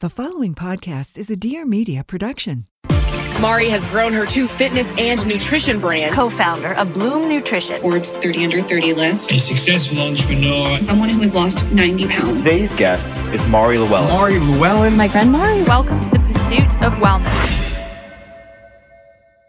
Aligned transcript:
The 0.00 0.10
following 0.10 0.54
podcast 0.54 1.16
is 1.16 1.30
a 1.30 1.36
Dear 1.36 1.64
Media 1.64 2.04
production. 2.04 2.66
Mari 3.40 3.70
has 3.70 3.82
grown 3.86 4.12
her 4.12 4.26
two 4.26 4.46
fitness 4.46 4.86
and 4.98 5.26
nutrition 5.26 5.80
brands. 5.80 6.14
co-founder 6.14 6.74
of 6.74 6.92
Bloom 6.92 7.30
Nutrition. 7.30 7.80
Forbes 7.80 8.14
30 8.16 8.44
under 8.44 8.60
30 8.60 8.92
list. 8.92 9.32
a 9.32 9.38
successful 9.38 9.98
entrepreneur. 9.98 10.78
Someone 10.82 11.08
who 11.08 11.20
has 11.22 11.34
lost 11.34 11.64
90 11.72 12.08
pounds. 12.08 12.42
Today's 12.42 12.74
guest 12.74 13.08
is 13.32 13.42
Mari 13.48 13.78
Llewellyn. 13.78 14.08
Mari 14.10 14.38
Llewellyn. 14.38 14.96
my 14.98 15.08
friend 15.08 15.32
Mari. 15.32 15.62
Welcome 15.62 15.98
to 16.02 16.10
the 16.10 16.18
pursuit 16.18 16.74
of 16.82 16.92
wellness. 16.94 17.62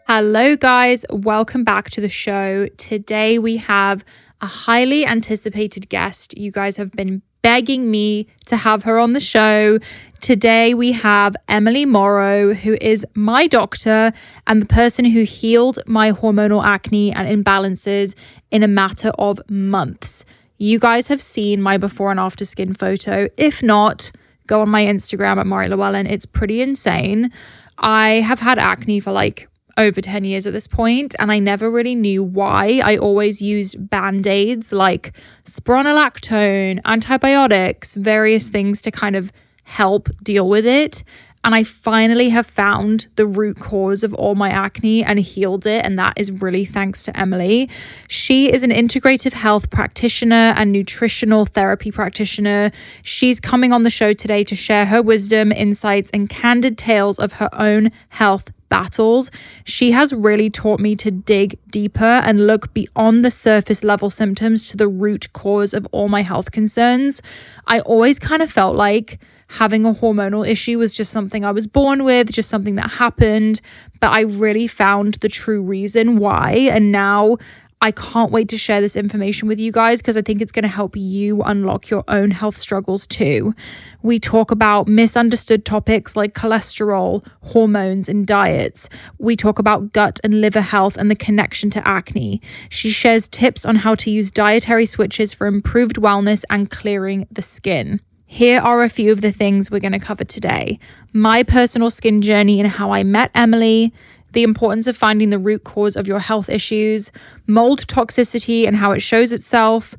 Hello, 0.06 0.56
guys. 0.56 1.04
Welcome 1.10 1.62
back 1.62 1.90
to 1.90 2.00
the 2.00 2.08
show. 2.08 2.68
Today 2.78 3.38
we 3.38 3.58
have 3.58 4.02
a 4.40 4.46
highly 4.46 5.04
anticipated 5.06 5.90
guest. 5.90 6.38
You 6.38 6.50
guys 6.50 6.78
have 6.78 6.92
been 6.92 7.20
begging 7.42 7.90
me 7.90 8.26
to 8.46 8.56
have 8.56 8.82
her 8.84 8.98
on 8.98 9.12
the 9.12 9.20
show. 9.20 9.78
Today 10.20 10.74
we 10.74 10.92
have 10.92 11.36
Emily 11.48 11.84
Morrow, 11.84 12.54
who 12.54 12.76
is 12.80 13.06
my 13.14 13.46
doctor 13.46 14.12
and 14.46 14.60
the 14.60 14.66
person 14.66 15.04
who 15.04 15.22
healed 15.22 15.78
my 15.86 16.12
hormonal 16.12 16.64
acne 16.64 17.12
and 17.12 17.28
imbalances 17.28 18.14
in 18.50 18.62
a 18.62 18.68
matter 18.68 19.10
of 19.18 19.40
months. 19.48 20.24
You 20.58 20.78
guys 20.78 21.06
have 21.06 21.22
seen 21.22 21.62
my 21.62 21.78
before 21.78 22.10
and 22.10 22.18
after 22.18 22.44
skin 22.44 22.74
photo. 22.74 23.28
If 23.36 23.62
not, 23.62 24.10
go 24.48 24.60
on 24.60 24.68
my 24.68 24.84
Instagram 24.84 25.36
at 25.36 25.46
Mari 25.46 25.68
Llewellyn. 25.68 26.06
It's 26.06 26.26
pretty 26.26 26.60
insane. 26.60 27.30
I 27.78 28.22
have 28.26 28.40
had 28.40 28.58
acne 28.58 28.98
for 28.98 29.12
like 29.12 29.47
over 29.78 30.00
10 30.00 30.24
years 30.24 30.46
at 30.46 30.52
this 30.52 30.66
point, 30.66 31.14
and 31.18 31.32
I 31.32 31.38
never 31.38 31.70
really 31.70 31.94
knew 31.94 32.22
why. 32.22 32.82
I 32.84 32.96
always 32.96 33.40
used 33.40 33.88
band 33.88 34.26
aids 34.26 34.72
like 34.72 35.12
spironolactone, 35.44 36.80
antibiotics, 36.84 37.94
various 37.94 38.48
things 38.48 38.82
to 38.82 38.90
kind 38.90 39.16
of 39.16 39.32
help 39.64 40.08
deal 40.22 40.48
with 40.48 40.66
it. 40.66 41.04
And 41.48 41.54
I 41.54 41.62
finally 41.62 42.28
have 42.28 42.46
found 42.46 43.08
the 43.16 43.26
root 43.26 43.58
cause 43.58 44.04
of 44.04 44.12
all 44.12 44.34
my 44.34 44.50
acne 44.50 45.02
and 45.02 45.18
healed 45.18 45.64
it. 45.64 45.82
And 45.82 45.98
that 45.98 46.12
is 46.18 46.30
really 46.30 46.66
thanks 46.66 47.04
to 47.04 47.18
Emily. 47.18 47.70
She 48.06 48.52
is 48.52 48.62
an 48.62 48.70
integrative 48.70 49.32
health 49.32 49.70
practitioner 49.70 50.52
and 50.58 50.72
nutritional 50.72 51.46
therapy 51.46 51.90
practitioner. 51.90 52.70
She's 53.02 53.40
coming 53.40 53.72
on 53.72 53.82
the 53.82 53.88
show 53.88 54.12
today 54.12 54.44
to 54.44 54.54
share 54.54 54.84
her 54.84 55.00
wisdom, 55.00 55.50
insights, 55.50 56.10
and 56.10 56.28
candid 56.28 56.76
tales 56.76 57.18
of 57.18 57.32
her 57.40 57.48
own 57.54 57.92
health 58.10 58.52
battles. 58.68 59.30
She 59.64 59.92
has 59.92 60.12
really 60.12 60.50
taught 60.50 60.80
me 60.80 60.94
to 60.96 61.10
dig 61.10 61.58
deeper 61.70 62.04
and 62.04 62.46
look 62.46 62.74
beyond 62.74 63.24
the 63.24 63.30
surface 63.30 63.82
level 63.82 64.10
symptoms 64.10 64.68
to 64.68 64.76
the 64.76 64.86
root 64.86 65.32
cause 65.32 65.72
of 65.72 65.86
all 65.92 66.10
my 66.10 66.20
health 66.20 66.52
concerns. 66.52 67.22
I 67.66 67.80
always 67.80 68.18
kind 68.18 68.42
of 68.42 68.50
felt 68.50 68.76
like 68.76 69.18
having 69.48 69.84
a 69.84 69.94
hormonal 69.94 70.46
issue 70.46 70.78
was 70.78 70.92
just 70.92 71.10
something 71.10 71.44
I 71.44 71.50
was 71.50 71.66
born 71.66 72.04
with, 72.04 72.32
just 72.32 72.48
something 72.48 72.76
that 72.76 72.92
happened. 72.92 73.60
But 74.00 74.12
I 74.12 74.20
really 74.20 74.66
found 74.66 75.14
the 75.14 75.28
true 75.28 75.62
reason 75.62 76.18
why. 76.18 76.68
And 76.70 76.92
now 76.92 77.36
I 77.80 77.92
can't 77.92 78.32
wait 78.32 78.48
to 78.48 78.58
share 78.58 78.80
this 78.80 78.96
information 78.96 79.46
with 79.46 79.60
you 79.60 79.70
guys 79.70 80.02
because 80.02 80.16
I 80.16 80.22
think 80.22 80.42
it's 80.42 80.50
going 80.50 80.64
to 80.64 80.68
help 80.68 80.96
you 80.96 81.42
unlock 81.42 81.90
your 81.90 82.02
own 82.08 82.32
health 82.32 82.56
struggles 82.56 83.06
too. 83.06 83.54
We 84.02 84.18
talk 84.18 84.50
about 84.50 84.88
misunderstood 84.88 85.64
topics 85.64 86.16
like 86.16 86.34
cholesterol, 86.34 87.24
hormones, 87.42 88.08
and 88.08 88.26
diets. 88.26 88.88
We 89.18 89.36
talk 89.36 89.60
about 89.60 89.92
gut 89.92 90.18
and 90.24 90.40
liver 90.40 90.60
health 90.60 90.96
and 90.96 91.08
the 91.08 91.14
connection 91.14 91.70
to 91.70 91.86
acne. 91.86 92.42
She 92.68 92.90
shares 92.90 93.28
tips 93.28 93.64
on 93.64 93.76
how 93.76 93.94
to 93.96 94.10
use 94.10 94.32
dietary 94.32 94.84
switches 94.84 95.32
for 95.32 95.46
improved 95.46 95.96
wellness 95.96 96.44
and 96.50 96.70
clearing 96.70 97.28
the 97.30 97.42
skin. 97.42 98.00
Here 98.30 98.60
are 98.60 98.82
a 98.82 98.90
few 98.90 99.10
of 99.10 99.22
the 99.22 99.32
things 99.32 99.70
we're 99.70 99.80
going 99.80 99.92
to 99.92 99.98
cover 99.98 100.22
today 100.22 100.78
my 101.14 101.42
personal 101.42 101.88
skin 101.88 102.20
journey 102.20 102.60
and 102.60 102.68
how 102.68 102.90
I 102.90 103.02
met 103.02 103.30
Emily, 103.34 103.90
the 104.32 104.42
importance 104.42 104.86
of 104.86 104.98
finding 104.98 105.30
the 105.30 105.38
root 105.38 105.64
cause 105.64 105.96
of 105.96 106.06
your 106.06 106.18
health 106.18 106.50
issues, 106.50 107.10
mold 107.46 107.86
toxicity 107.86 108.66
and 108.66 108.76
how 108.76 108.92
it 108.92 109.00
shows 109.00 109.32
itself, 109.32 109.96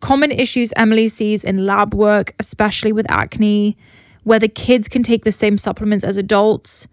common 0.00 0.32
issues 0.32 0.72
Emily 0.74 1.06
sees 1.06 1.44
in 1.44 1.66
lab 1.66 1.94
work, 1.94 2.34
especially 2.40 2.92
with 2.92 3.08
acne, 3.08 3.76
whether 4.24 4.48
kids 4.48 4.88
can 4.88 5.04
take 5.04 5.24
the 5.24 5.30
same 5.30 5.56
supplements 5.56 6.04
as 6.04 6.16
adults, 6.16 6.88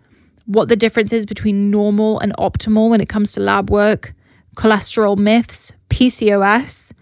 what 0.45 0.69
the 0.69 0.75
difference 0.75 1.11
is 1.11 1.25
between 1.25 1.71
normal 1.71 2.19
and 2.19 2.31
optimal 2.37 2.91
when 2.91 3.01
it 3.01 3.09
comes 3.09 3.31
to 3.31 3.39
lab 3.39 3.71
work, 3.71 4.13
cholesterol 4.55 5.17
myths, 5.17 5.73
PCOS. 5.89 6.93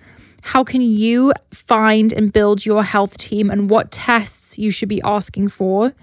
How 0.48 0.64
can 0.64 0.82
you 0.82 1.32
find 1.52 2.12
and 2.12 2.32
build 2.32 2.66
your 2.66 2.84
health 2.84 3.18
team 3.18 3.50
and 3.50 3.70
what 3.70 3.92
tests 3.92 4.58
you 4.60 4.72
should 4.72 4.90
be 4.90 5.02
asking 5.02 5.48
for? 5.48 5.94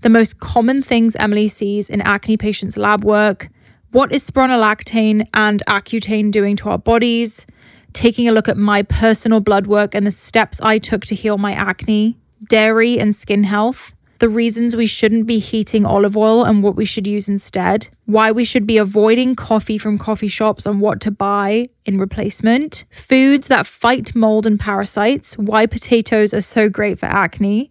The 0.00 0.08
most 0.08 0.40
common 0.40 0.82
things 0.82 1.14
Emily 1.14 1.46
sees 1.46 1.90
in 1.90 2.00
acne 2.00 2.38
patients' 2.38 2.78
lab 2.78 3.04
work. 3.04 3.50
What 3.90 4.10
is 4.10 4.28
spironolactone 4.28 5.28
and 5.34 5.62
Accutane 5.68 6.30
doing 6.32 6.56
to 6.56 6.70
our 6.70 6.78
bodies? 6.78 7.46
Taking 7.92 8.26
a 8.26 8.32
look 8.32 8.48
at 8.48 8.56
my 8.56 8.82
personal 8.82 9.40
blood 9.40 9.66
work 9.66 9.94
and 9.94 10.06
the 10.06 10.10
steps 10.10 10.58
I 10.62 10.78
took 10.78 11.04
to 11.04 11.14
heal 11.14 11.36
my 11.36 11.52
acne, 11.52 12.16
dairy 12.48 12.98
and 12.98 13.14
skin 13.14 13.44
health, 13.44 13.92
the 14.22 14.28
reasons 14.28 14.76
we 14.76 14.86
shouldn't 14.86 15.26
be 15.26 15.40
heating 15.40 15.84
olive 15.84 16.16
oil 16.16 16.44
and 16.44 16.62
what 16.62 16.76
we 16.76 16.84
should 16.84 17.08
use 17.08 17.28
instead, 17.28 17.88
why 18.06 18.30
we 18.30 18.44
should 18.44 18.64
be 18.68 18.78
avoiding 18.78 19.34
coffee 19.34 19.76
from 19.76 19.98
coffee 19.98 20.28
shops 20.28 20.64
and 20.64 20.80
what 20.80 21.00
to 21.00 21.10
buy 21.10 21.68
in 21.84 21.98
replacement, 21.98 22.84
foods 22.92 23.48
that 23.48 23.66
fight 23.66 24.14
mold 24.14 24.46
and 24.46 24.60
parasites, 24.60 25.36
why 25.36 25.66
potatoes 25.66 26.32
are 26.32 26.40
so 26.40 26.68
great 26.68 27.00
for 27.00 27.06
acne, 27.06 27.68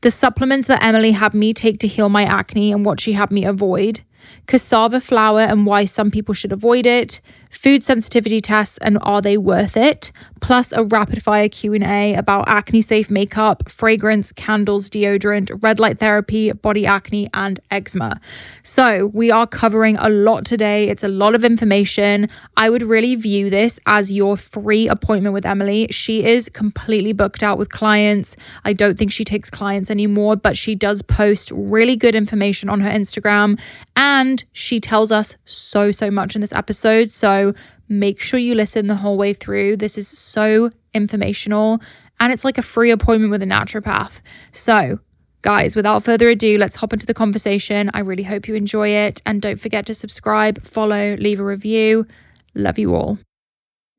the 0.00 0.10
supplements 0.10 0.66
that 0.66 0.82
Emily 0.82 1.12
had 1.12 1.34
me 1.34 1.52
take 1.52 1.78
to 1.80 1.86
heal 1.86 2.08
my 2.08 2.24
acne 2.24 2.72
and 2.72 2.86
what 2.86 2.98
she 2.98 3.12
had 3.12 3.30
me 3.30 3.44
avoid, 3.44 4.00
cassava 4.46 4.98
flour 4.98 5.40
and 5.40 5.66
why 5.66 5.84
some 5.84 6.10
people 6.10 6.32
should 6.32 6.52
avoid 6.52 6.86
it, 6.86 7.20
food 7.50 7.84
sensitivity 7.84 8.40
tests 8.40 8.78
and 8.78 8.96
are 9.02 9.20
they 9.20 9.36
worth 9.36 9.76
it, 9.76 10.10
plus 10.42 10.72
a 10.72 10.84
rapid 10.84 11.22
fire 11.22 11.48
Q&A 11.48 12.14
about 12.14 12.46
acne 12.48 12.82
safe 12.82 13.10
makeup, 13.10 13.70
fragrance, 13.70 14.32
candles, 14.32 14.90
deodorant, 14.90 15.50
red 15.62 15.80
light 15.80 15.98
therapy, 15.98 16.52
body 16.52 16.84
acne 16.84 17.28
and 17.32 17.60
eczema. 17.70 18.20
So, 18.62 19.06
we 19.06 19.30
are 19.30 19.46
covering 19.46 19.96
a 19.96 20.08
lot 20.08 20.44
today. 20.44 20.88
It's 20.88 21.04
a 21.04 21.08
lot 21.08 21.34
of 21.34 21.44
information. 21.44 22.28
I 22.56 22.68
would 22.68 22.82
really 22.82 23.14
view 23.14 23.48
this 23.48 23.78
as 23.86 24.12
your 24.12 24.36
free 24.36 24.88
appointment 24.88 25.32
with 25.32 25.46
Emily. 25.46 25.86
She 25.90 26.24
is 26.24 26.48
completely 26.48 27.12
booked 27.12 27.42
out 27.42 27.56
with 27.56 27.70
clients. 27.70 28.36
I 28.64 28.72
don't 28.72 28.98
think 28.98 29.12
she 29.12 29.24
takes 29.24 29.48
clients 29.48 29.90
anymore, 29.90 30.34
but 30.36 30.56
she 30.56 30.74
does 30.74 31.02
post 31.02 31.52
really 31.54 31.94
good 31.94 32.16
information 32.16 32.68
on 32.68 32.80
her 32.80 32.90
Instagram 32.90 33.60
and 33.94 34.44
she 34.52 34.80
tells 34.80 35.12
us 35.12 35.36
so 35.44 35.92
so 35.92 36.10
much 36.10 36.34
in 36.34 36.40
this 36.40 36.52
episode. 36.52 37.10
So, 37.10 37.54
make 37.92 38.20
sure 38.20 38.40
you 38.40 38.54
listen 38.54 38.86
the 38.86 38.96
whole 38.96 39.16
way 39.16 39.32
through. 39.32 39.76
This 39.76 39.96
is 39.96 40.08
so 40.08 40.70
informational 40.94 41.80
and 42.20 42.32
it's 42.32 42.44
like 42.44 42.58
a 42.58 42.62
free 42.62 42.90
appointment 42.90 43.30
with 43.30 43.42
a 43.42 43.46
naturopath. 43.46 44.20
So, 44.52 45.00
guys, 45.42 45.74
without 45.74 46.04
further 46.04 46.28
ado, 46.28 46.56
let's 46.56 46.76
hop 46.76 46.92
into 46.92 47.06
the 47.06 47.14
conversation. 47.14 47.90
I 47.94 48.00
really 48.00 48.22
hope 48.22 48.46
you 48.46 48.54
enjoy 48.54 48.90
it. 48.90 49.20
And 49.26 49.42
don't 49.42 49.60
forget 49.60 49.86
to 49.86 49.94
subscribe, 49.94 50.62
follow, 50.62 51.16
leave 51.16 51.40
a 51.40 51.44
review. 51.44 52.06
Love 52.54 52.78
you 52.78 52.94
all. 52.94 53.18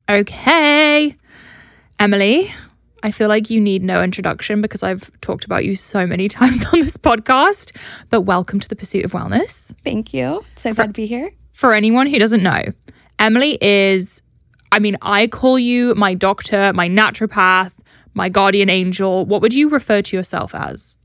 Okay. 0.09 1.15
Emily, 1.99 2.49
I 3.03 3.11
feel 3.11 3.27
like 3.27 3.49
you 3.49 3.59
need 3.59 3.83
no 3.83 4.01
introduction 4.01 4.61
because 4.61 4.83
I've 4.83 5.11
talked 5.19 5.43
about 5.43 5.65
you 5.65 5.75
so 5.75 6.07
many 6.07 6.27
times 6.29 6.65
on 6.65 6.79
this 6.79 6.95
podcast, 6.95 7.75
but 8.09 8.21
welcome 8.21 8.61
to 8.61 8.69
the 8.69 8.75
pursuit 8.77 9.03
of 9.03 9.11
wellness. 9.11 9.75
Thank 9.83 10.13
you. 10.13 10.45
So 10.55 10.73
glad 10.73 10.87
to 10.87 10.93
be 10.93 11.07
here. 11.07 11.31
For 11.51 11.73
anyone 11.73 12.07
who 12.07 12.17
doesn't 12.19 12.41
know, 12.41 12.63
Emily 13.23 13.57
is, 13.61 14.21
I 14.73 14.79
mean, 14.79 14.97
I 15.01 15.27
call 15.27 15.57
you 15.57 15.95
my 15.95 16.13
doctor, 16.13 16.73
my 16.73 16.89
naturopath, 16.89 17.73
my 18.13 18.27
guardian 18.27 18.69
angel. 18.69 19.25
What 19.25 19.41
would 19.41 19.53
you 19.53 19.69
refer 19.69 20.01
to 20.01 20.17
yourself 20.17 20.53
as? 20.53 20.97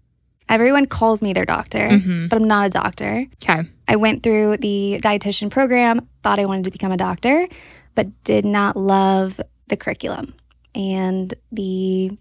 Everyone 0.49 0.87
calls 0.87 1.23
me 1.23 1.33
their 1.33 1.45
doctor, 1.45 1.79
mm-hmm. 1.79 2.27
but 2.27 2.43
I'm 2.43 2.49
not 2.49 2.67
a 2.67 2.71
doctor. 2.71 3.25
Okay. 3.41 3.61
I 3.87 3.95
went 3.95 4.25
through 4.25 4.57
the 4.57 4.99
dietitian 5.01 5.49
program, 5.49 6.09
thought 6.25 6.41
I 6.41 6.47
wanted 6.47 6.65
to 6.65 6.73
become 6.73 6.91
a 6.91 6.97
doctor, 6.97 7.47
but 7.95 8.09
did 8.25 8.45
not 8.45 8.77
love 8.77 9.41
the 9.69 9.77
curriculum 9.77 10.35
and 10.75 11.33
the 11.53 12.19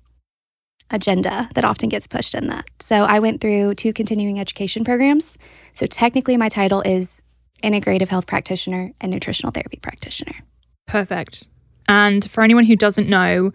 agenda 0.92 1.50
that 1.56 1.66
often 1.66 1.90
gets 1.90 2.06
pushed 2.06 2.36
in 2.36 2.50
that. 2.50 2.66
So 2.82 2.98
I 2.98 3.18
went 3.18 3.42
through 3.42 3.74
two 3.74 3.94
continuing 3.94 4.40
education 4.40 4.86
programs. 4.86 5.40
So 5.74 5.88
technically, 5.88 6.38
my 6.38 6.50
title 6.50 6.82
is 6.82 7.24
integrative 7.64 8.08
health 8.08 8.28
practitioner 8.28 8.92
and 9.02 9.12
nutritional 9.12 9.52
therapy 9.52 9.78
practitioner. 9.82 10.36
Perfect. 10.88 11.48
And 11.88 12.30
for 12.30 12.44
anyone 12.44 12.66
who 12.66 12.76
doesn't 12.76 13.10
know, 13.10 13.52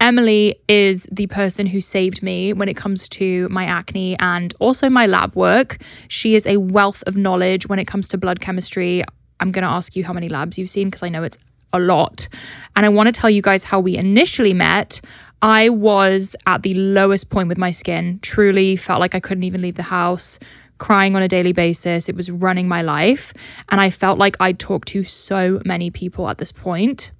Emily 0.00 0.56
is 0.68 1.08
the 1.10 1.26
person 1.28 1.66
who 1.66 1.80
saved 1.80 2.22
me 2.22 2.52
when 2.52 2.68
it 2.68 2.74
comes 2.74 3.08
to 3.08 3.48
my 3.48 3.64
acne 3.64 4.18
and 4.18 4.52
also 4.58 4.90
my 4.90 5.06
lab 5.06 5.34
work. 5.34 5.78
She 6.08 6.34
is 6.34 6.46
a 6.46 6.58
wealth 6.58 7.02
of 7.06 7.16
knowledge 7.16 7.68
when 7.68 7.78
it 7.78 7.86
comes 7.86 8.08
to 8.08 8.18
blood 8.18 8.40
chemistry. 8.40 9.02
I'm 9.40 9.50
going 9.50 9.62
to 9.62 9.68
ask 9.68 9.96
you 9.96 10.04
how 10.04 10.12
many 10.12 10.28
labs 10.28 10.58
you've 10.58 10.70
seen 10.70 10.88
because 10.88 11.02
I 11.02 11.08
know 11.08 11.22
it's 11.22 11.38
a 11.72 11.78
lot. 11.78 12.28
And 12.76 12.84
I 12.84 12.88
want 12.88 13.06
to 13.08 13.12
tell 13.12 13.30
you 13.30 13.42
guys 13.42 13.64
how 13.64 13.80
we 13.80 13.96
initially 13.96 14.54
met. 14.54 15.00
I 15.42 15.68
was 15.68 16.36
at 16.46 16.62
the 16.62 16.74
lowest 16.74 17.30
point 17.30 17.48
with 17.48 17.58
my 17.58 17.70
skin, 17.70 18.18
truly 18.22 18.76
felt 18.76 19.00
like 19.00 19.14
I 19.14 19.20
couldn't 19.20 19.44
even 19.44 19.60
leave 19.60 19.74
the 19.74 19.82
house, 19.82 20.38
crying 20.78 21.16
on 21.16 21.22
a 21.22 21.28
daily 21.28 21.52
basis. 21.52 22.08
It 22.08 22.16
was 22.16 22.30
running 22.30 22.68
my 22.68 22.82
life. 22.82 23.32
And 23.68 23.80
I 23.80 23.90
felt 23.90 24.18
like 24.18 24.36
I'd 24.40 24.58
talked 24.58 24.88
to 24.88 25.04
so 25.04 25.60
many 25.64 25.90
people 25.90 26.28
at 26.28 26.38
this 26.38 26.52
point. 26.52 27.12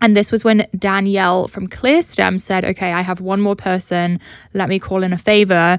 And 0.00 0.16
this 0.16 0.30
was 0.30 0.44
when 0.44 0.66
Danielle 0.76 1.48
from 1.48 1.68
ClearStem 1.68 2.38
said, 2.38 2.64
Okay, 2.64 2.92
I 2.92 3.00
have 3.00 3.20
one 3.20 3.40
more 3.40 3.56
person. 3.56 4.20
Let 4.52 4.68
me 4.68 4.78
call 4.78 5.02
in 5.02 5.12
a 5.12 5.18
favor. 5.18 5.78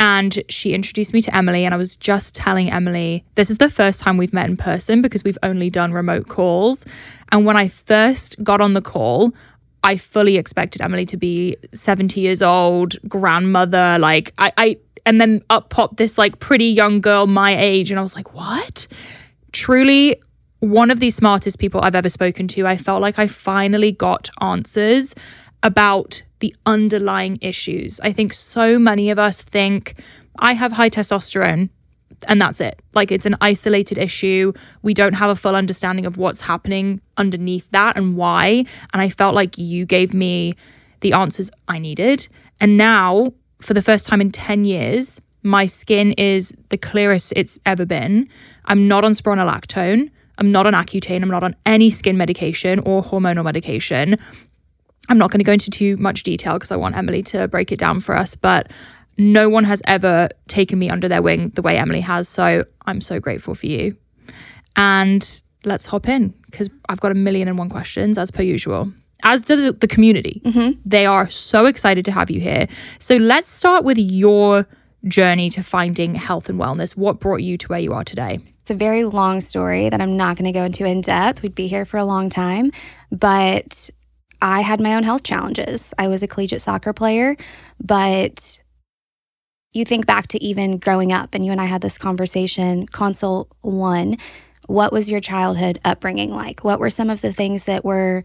And 0.00 0.42
she 0.48 0.74
introduced 0.74 1.12
me 1.12 1.20
to 1.22 1.36
Emily. 1.36 1.64
And 1.64 1.74
I 1.74 1.76
was 1.76 1.96
just 1.96 2.34
telling 2.34 2.70
Emily, 2.70 3.24
this 3.34 3.50
is 3.50 3.58
the 3.58 3.68
first 3.68 4.00
time 4.00 4.16
we've 4.16 4.32
met 4.32 4.48
in 4.48 4.56
person 4.56 5.02
because 5.02 5.24
we've 5.24 5.38
only 5.42 5.70
done 5.70 5.92
remote 5.92 6.28
calls. 6.28 6.86
And 7.32 7.44
when 7.44 7.56
I 7.56 7.68
first 7.68 8.42
got 8.44 8.60
on 8.60 8.74
the 8.74 8.80
call, 8.80 9.34
I 9.82 9.96
fully 9.96 10.36
expected 10.36 10.82
Emily 10.82 11.06
to 11.06 11.16
be 11.16 11.56
70 11.72 12.20
years 12.20 12.42
old, 12.42 12.96
grandmother. 13.08 13.96
Like, 13.98 14.32
I, 14.38 14.52
I 14.56 14.78
and 15.08 15.18
then 15.22 15.42
up 15.48 15.70
popped 15.70 15.96
this 15.96 16.18
like 16.18 16.38
pretty 16.38 16.66
young 16.66 17.00
girl 17.00 17.26
my 17.26 17.58
age. 17.58 17.90
And 17.90 17.98
I 17.98 18.02
was 18.02 18.14
like, 18.14 18.34
what? 18.34 18.86
Truly 19.52 20.20
one 20.60 20.90
of 20.90 21.00
the 21.00 21.08
smartest 21.08 21.58
people 21.58 21.80
I've 21.80 21.94
ever 21.94 22.10
spoken 22.10 22.46
to. 22.48 22.66
I 22.66 22.76
felt 22.76 23.00
like 23.00 23.18
I 23.18 23.26
finally 23.26 23.90
got 23.90 24.28
answers 24.42 25.14
about 25.62 26.22
the 26.40 26.54
underlying 26.66 27.38
issues. 27.40 28.00
I 28.00 28.12
think 28.12 28.34
so 28.34 28.78
many 28.78 29.08
of 29.08 29.18
us 29.18 29.40
think 29.40 29.94
I 30.38 30.52
have 30.52 30.72
high 30.72 30.90
testosterone 30.90 31.70
and 32.26 32.38
that's 32.38 32.60
it. 32.60 32.78
Like 32.92 33.10
it's 33.10 33.24
an 33.24 33.36
isolated 33.40 33.96
issue. 33.96 34.52
We 34.82 34.92
don't 34.92 35.14
have 35.14 35.30
a 35.30 35.36
full 35.36 35.56
understanding 35.56 36.04
of 36.04 36.18
what's 36.18 36.42
happening 36.42 37.00
underneath 37.16 37.70
that 37.70 37.96
and 37.96 38.14
why. 38.14 38.66
And 38.92 39.00
I 39.00 39.08
felt 39.08 39.34
like 39.34 39.56
you 39.56 39.86
gave 39.86 40.12
me 40.12 40.54
the 41.00 41.14
answers 41.14 41.50
I 41.66 41.78
needed. 41.78 42.28
And 42.60 42.76
now, 42.76 43.32
for 43.60 43.74
the 43.74 43.82
first 43.82 44.06
time 44.06 44.20
in 44.20 44.30
10 44.30 44.64
years, 44.64 45.20
my 45.42 45.66
skin 45.66 46.12
is 46.12 46.56
the 46.68 46.78
clearest 46.78 47.32
it's 47.36 47.58
ever 47.64 47.86
been. 47.86 48.28
I'm 48.64 48.88
not 48.88 49.04
on 49.04 49.12
spironolactone. 49.12 50.10
I'm 50.38 50.52
not 50.52 50.66
on 50.66 50.72
Accutane. 50.72 51.22
I'm 51.22 51.30
not 51.30 51.42
on 51.42 51.56
any 51.66 51.90
skin 51.90 52.16
medication 52.16 52.80
or 52.80 53.02
hormonal 53.02 53.44
medication. 53.44 54.16
I'm 55.08 55.18
not 55.18 55.30
going 55.30 55.40
to 55.40 55.44
go 55.44 55.52
into 55.52 55.70
too 55.70 55.96
much 55.96 56.22
detail 56.22 56.54
because 56.54 56.70
I 56.70 56.76
want 56.76 56.96
Emily 56.96 57.22
to 57.24 57.48
break 57.48 57.72
it 57.72 57.78
down 57.78 58.00
for 58.00 58.14
us, 58.14 58.36
but 58.36 58.70
no 59.16 59.48
one 59.48 59.64
has 59.64 59.82
ever 59.86 60.28
taken 60.46 60.78
me 60.78 60.90
under 60.90 61.08
their 61.08 61.22
wing 61.22 61.50
the 61.50 61.62
way 61.62 61.78
Emily 61.78 62.00
has. 62.02 62.28
So 62.28 62.64
I'm 62.86 63.00
so 63.00 63.18
grateful 63.18 63.54
for 63.54 63.66
you. 63.66 63.96
And 64.76 65.42
let's 65.64 65.86
hop 65.86 66.08
in 66.08 66.34
because 66.46 66.70
I've 66.88 67.00
got 67.00 67.10
a 67.10 67.16
million 67.16 67.48
and 67.48 67.58
one 67.58 67.68
questions 67.68 68.18
as 68.18 68.30
per 68.30 68.42
usual. 68.42 68.92
As 69.22 69.42
does 69.42 69.74
the 69.78 69.88
community. 69.88 70.40
Mm-hmm. 70.44 70.80
They 70.84 71.06
are 71.06 71.28
so 71.28 71.66
excited 71.66 72.04
to 72.04 72.12
have 72.12 72.30
you 72.30 72.40
here. 72.40 72.68
So 72.98 73.16
let's 73.16 73.48
start 73.48 73.84
with 73.84 73.98
your 73.98 74.66
journey 75.06 75.50
to 75.50 75.62
finding 75.62 76.14
health 76.14 76.48
and 76.48 76.58
wellness. 76.58 76.96
What 76.96 77.20
brought 77.20 77.42
you 77.42 77.56
to 77.58 77.68
where 77.68 77.80
you 77.80 77.92
are 77.92 78.04
today? 78.04 78.40
It's 78.62 78.70
a 78.70 78.74
very 78.74 79.04
long 79.04 79.40
story 79.40 79.88
that 79.88 80.00
I'm 80.00 80.16
not 80.16 80.36
going 80.36 80.52
to 80.52 80.52
go 80.52 80.64
into 80.64 80.84
in 80.84 81.00
depth. 81.00 81.42
We'd 81.42 81.54
be 81.54 81.68
here 81.68 81.84
for 81.84 81.96
a 81.96 82.04
long 82.04 82.28
time. 82.28 82.72
But 83.10 83.90
I 84.40 84.60
had 84.60 84.80
my 84.80 84.94
own 84.94 85.02
health 85.02 85.24
challenges. 85.24 85.92
I 85.98 86.08
was 86.08 86.22
a 86.22 86.28
collegiate 86.28 86.62
soccer 86.62 86.92
player, 86.92 87.36
but 87.82 88.60
you 89.72 89.84
think 89.84 90.06
back 90.06 90.28
to 90.28 90.42
even 90.42 90.78
growing 90.78 91.12
up, 91.12 91.34
and 91.34 91.44
you 91.44 91.52
and 91.52 91.60
I 91.60 91.66
had 91.66 91.82
this 91.82 91.98
conversation, 91.98 92.86
consult 92.86 93.50
one. 93.62 94.16
What 94.66 94.92
was 94.92 95.10
your 95.10 95.20
childhood 95.20 95.80
upbringing 95.84 96.30
like? 96.30 96.62
What 96.62 96.78
were 96.78 96.90
some 96.90 97.10
of 97.10 97.20
the 97.20 97.32
things 97.32 97.64
that 97.64 97.84
were 97.84 98.22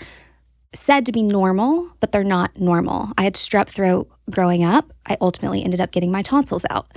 said 0.74 1.06
to 1.06 1.12
be 1.12 1.24
normal, 1.24 1.90
but 2.00 2.12
they're 2.12 2.24
not 2.24 2.60
normal? 2.60 3.12
I 3.18 3.24
had 3.24 3.36
strep 3.36 3.68
throat 3.68 4.10
growing 4.30 4.64
up. 4.64 4.92
I 5.08 5.18
ultimately 5.22 5.64
ended 5.64 5.82
up 5.82 5.92
getting 5.92 6.12
my 6.12 6.22
tonsils 6.22 6.66
out. 6.70 6.92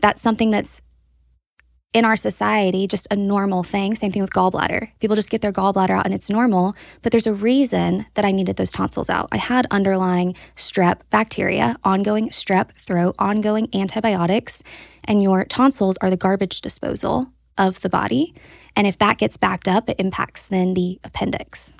That's 0.00 0.20
something 0.20 0.50
that's 0.50 0.82
in 1.92 2.04
our 2.04 2.16
society 2.16 2.86
just 2.86 3.06
a 3.10 3.16
normal 3.16 3.62
thing. 3.62 3.94
Same 3.94 4.10
thing 4.10 4.22
with 4.22 4.32
gallbladder. 4.32 4.88
People 4.98 5.16
just 5.16 5.30
get 5.30 5.42
their 5.42 5.52
gallbladder 5.52 5.90
out 5.90 6.06
and 6.06 6.14
it's 6.14 6.30
normal, 6.30 6.74
but 7.02 7.12
there's 7.12 7.26
a 7.26 7.34
reason 7.34 8.06
that 8.14 8.24
I 8.24 8.32
needed 8.32 8.56
those 8.56 8.72
tonsils 8.72 9.10
out. 9.10 9.28
I 9.30 9.36
had 9.36 9.66
underlying 9.70 10.34
strep 10.56 11.00
bacteria, 11.10 11.76
ongoing 11.84 12.30
strep 12.30 12.72
throat, 12.72 13.14
ongoing 13.18 13.68
antibiotics, 13.74 14.62
and 15.04 15.22
your 15.22 15.44
tonsils 15.44 15.98
are 16.00 16.10
the 16.10 16.16
garbage 16.16 16.60
disposal 16.60 17.28
of 17.58 17.80
the 17.82 17.90
body. 17.90 18.34
And 18.74 18.86
if 18.86 18.96
that 18.98 19.18
gets 19.18 19.36
backed 19.36 19.68
up, 19.68 19.90
it 19.90 20.00
impacts 20.00 20.46
then 20.46 20.72
the 20.72 20.98
appendix. 21.04 21.76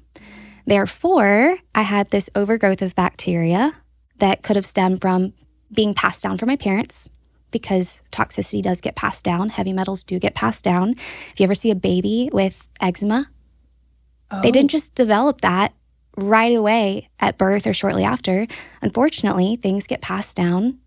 Therefore, 0.67 1.59
I 1.75 1.83
had 1.83 2.11
this 2.11 2.31
overgrowth 2.35 2.83
of 2.83 2.95
bacteria 2.95 3.75
that 4.19 4.43
could 4.43 4.57
have 4.57 4.67
stemmed 4.67 5.01
from 5.01 5.33
being 5.75 5.95
passed 5.95 6.23
down 6.23 6.39
from 6.39 6.49
my 6.49 6.57
parents, 6.57 7.09
because 7.53 8.03
toxicity 8.11 8.63
does 8.63 8.81
get 8.81 8.97
passed 8.97 9.25
down. 9.25 9.51
Heavy 9.51 9.73
metals 9.73 10.03
do 10.03 10.19
get 10.19 10.35
passed 10.35 10.65
down. 10.65 10.95
If 11.33 11.35
you 11.39 11.45
ever 11.45 11.55
see 11.55 11.71
a 11.71 11.77
baby 11.77 12.31
with 12.33 12.69
eczema, 12.81 13.29
oh. 14.31 14.43
they 14.43 14.51
didn't 14.51 14.71
oh. 14.71 14.77
just 14.79 14.95
develop 14.95 15.43
that 15.43 15.73
right 16.17 16.55
away 16.55 17.09
at 17.21 17.39
birth 17.39 17.67
or 17.67 17.73
shortly 17.73 18.05
after. 18.05 18.47
Unfortunately, 18.81 19.57
things 19.57 19.87
get 19.87 20.01
passed 20.01 20.37
down 20.37 20.79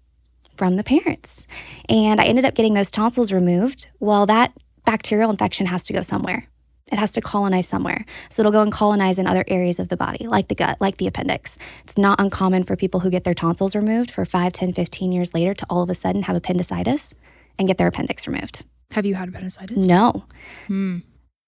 from 0.57 0.75
the 0.75 0.83
parents. 0.83 1.48
And 1.89 2.19
I 2.19 2.25
ended 2.25 2.45
up 2.45 2.56
getting 2.56 2.74
those 2.74 2.92
tonsils 2.92 3.31
removed. 3.31 3.88
Well, 4.00 4.25
that 4.25 4.57
bacterial 4.86 5.31
infection 5.31 5.66
has 5.68 5.83
to 5.86 5.94
go 5.94 6.01
somewhere. 6.01 6.48
It 6.91 6.99
has 6.99 7.11
to 7.11 7.21
colonize 7.21 7.67
somewhere. 7.67 8.05
So 8.29 8.41
it'll 8.41 8.51
go 8.51 8.61
and 8.61 8.71
colonize 8.71 9.17
in 9.17 9.25
other 9.25 9.43
areas 9.47 9.79
of 9.79 9.89
the 9.89 9.97
body, 9.97 10.27
like 10.27 10.49
the 10.49 10.55
gut, 10.55 10.79
like 10.79 10.97
the 10.97 11.07
appendix. 11.07 11.57
It's 11.83 11.97
not 11.97 12.21
uncommon 12.21 12.63
for 12.63 12.75
people 12.75 12.99
who 12.99 13.09
get 13.09 13.23
their 13.23 13.33
tonsils 13.33 13.75
removed 13.75 14.11
for 14.11 14.23
5, 14.23 14.53
10, 14.53 14.73
15 14.73 15.11
years 15.11 15.33
later 15.33 15.53
to 15.55 15.65
all 15.69 15.81
of 15.81 15.89
a 15.89 15.95
sudden 15.95 16.23
have 16.23 16.35
appendicitis 16.35 17.15
and 17.57 17.67
get 17.67 17.77
their 17.77 17.87
appendix 17.87 18.27
removed. 18.27 18.63
Have 18.91 19.05
you 19.05 19.15
had 19.15 19.29
appendicitis? 19.29 19.77
No. 19.77 20.25
Hmm. 20.67 20.99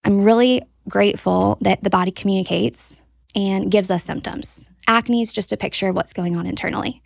I'm 0.04 0.24
really 0.24 0.64
grateful 0.90 1.58
that 1.62 1.84
the 1.84 1.90
body 1.90 2.12
communicates 2.12 3.04
and 3.36 3.70
gives 3.70 3.92
us 3.92 4.04
symptoms. 4.04 4.70
Acne 4.88 5.22
is 5.22 5.34
just 5.34 5.52
a 5.52 5.58
picture 5.58 5.90
of 5.90 5.96
what's 5.96 6.14
going 6.14 6.36
on 6.36 6.48
internally. 6.48 7.02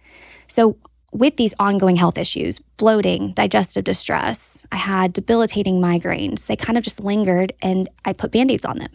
So 0.48 0.78
with 1.12 1.38
these 1.38 1.54
ongoing 1.60 1.98
health 1.98 2.18
issues, 2.18 2.60
bloating, 2.78 3.34
digestive 3.34 3.84
distress, 3.84 4.66
I 4.72 4.78
had 4.78 5.14
debilitating 5.14 5.82
migraines. 5.82 6.48
They 6.48 6.56
kind 6.56 6.78
of 6.78 6.84
just 6.84 7.04
lingered 7.04 7.54
and 7.62 7.90
I 8.06 8.14
put 8.14 8.32
band 8.32 8.52
aids 8.52 8.66
on 8.66 8.80
them. 8.80 8.92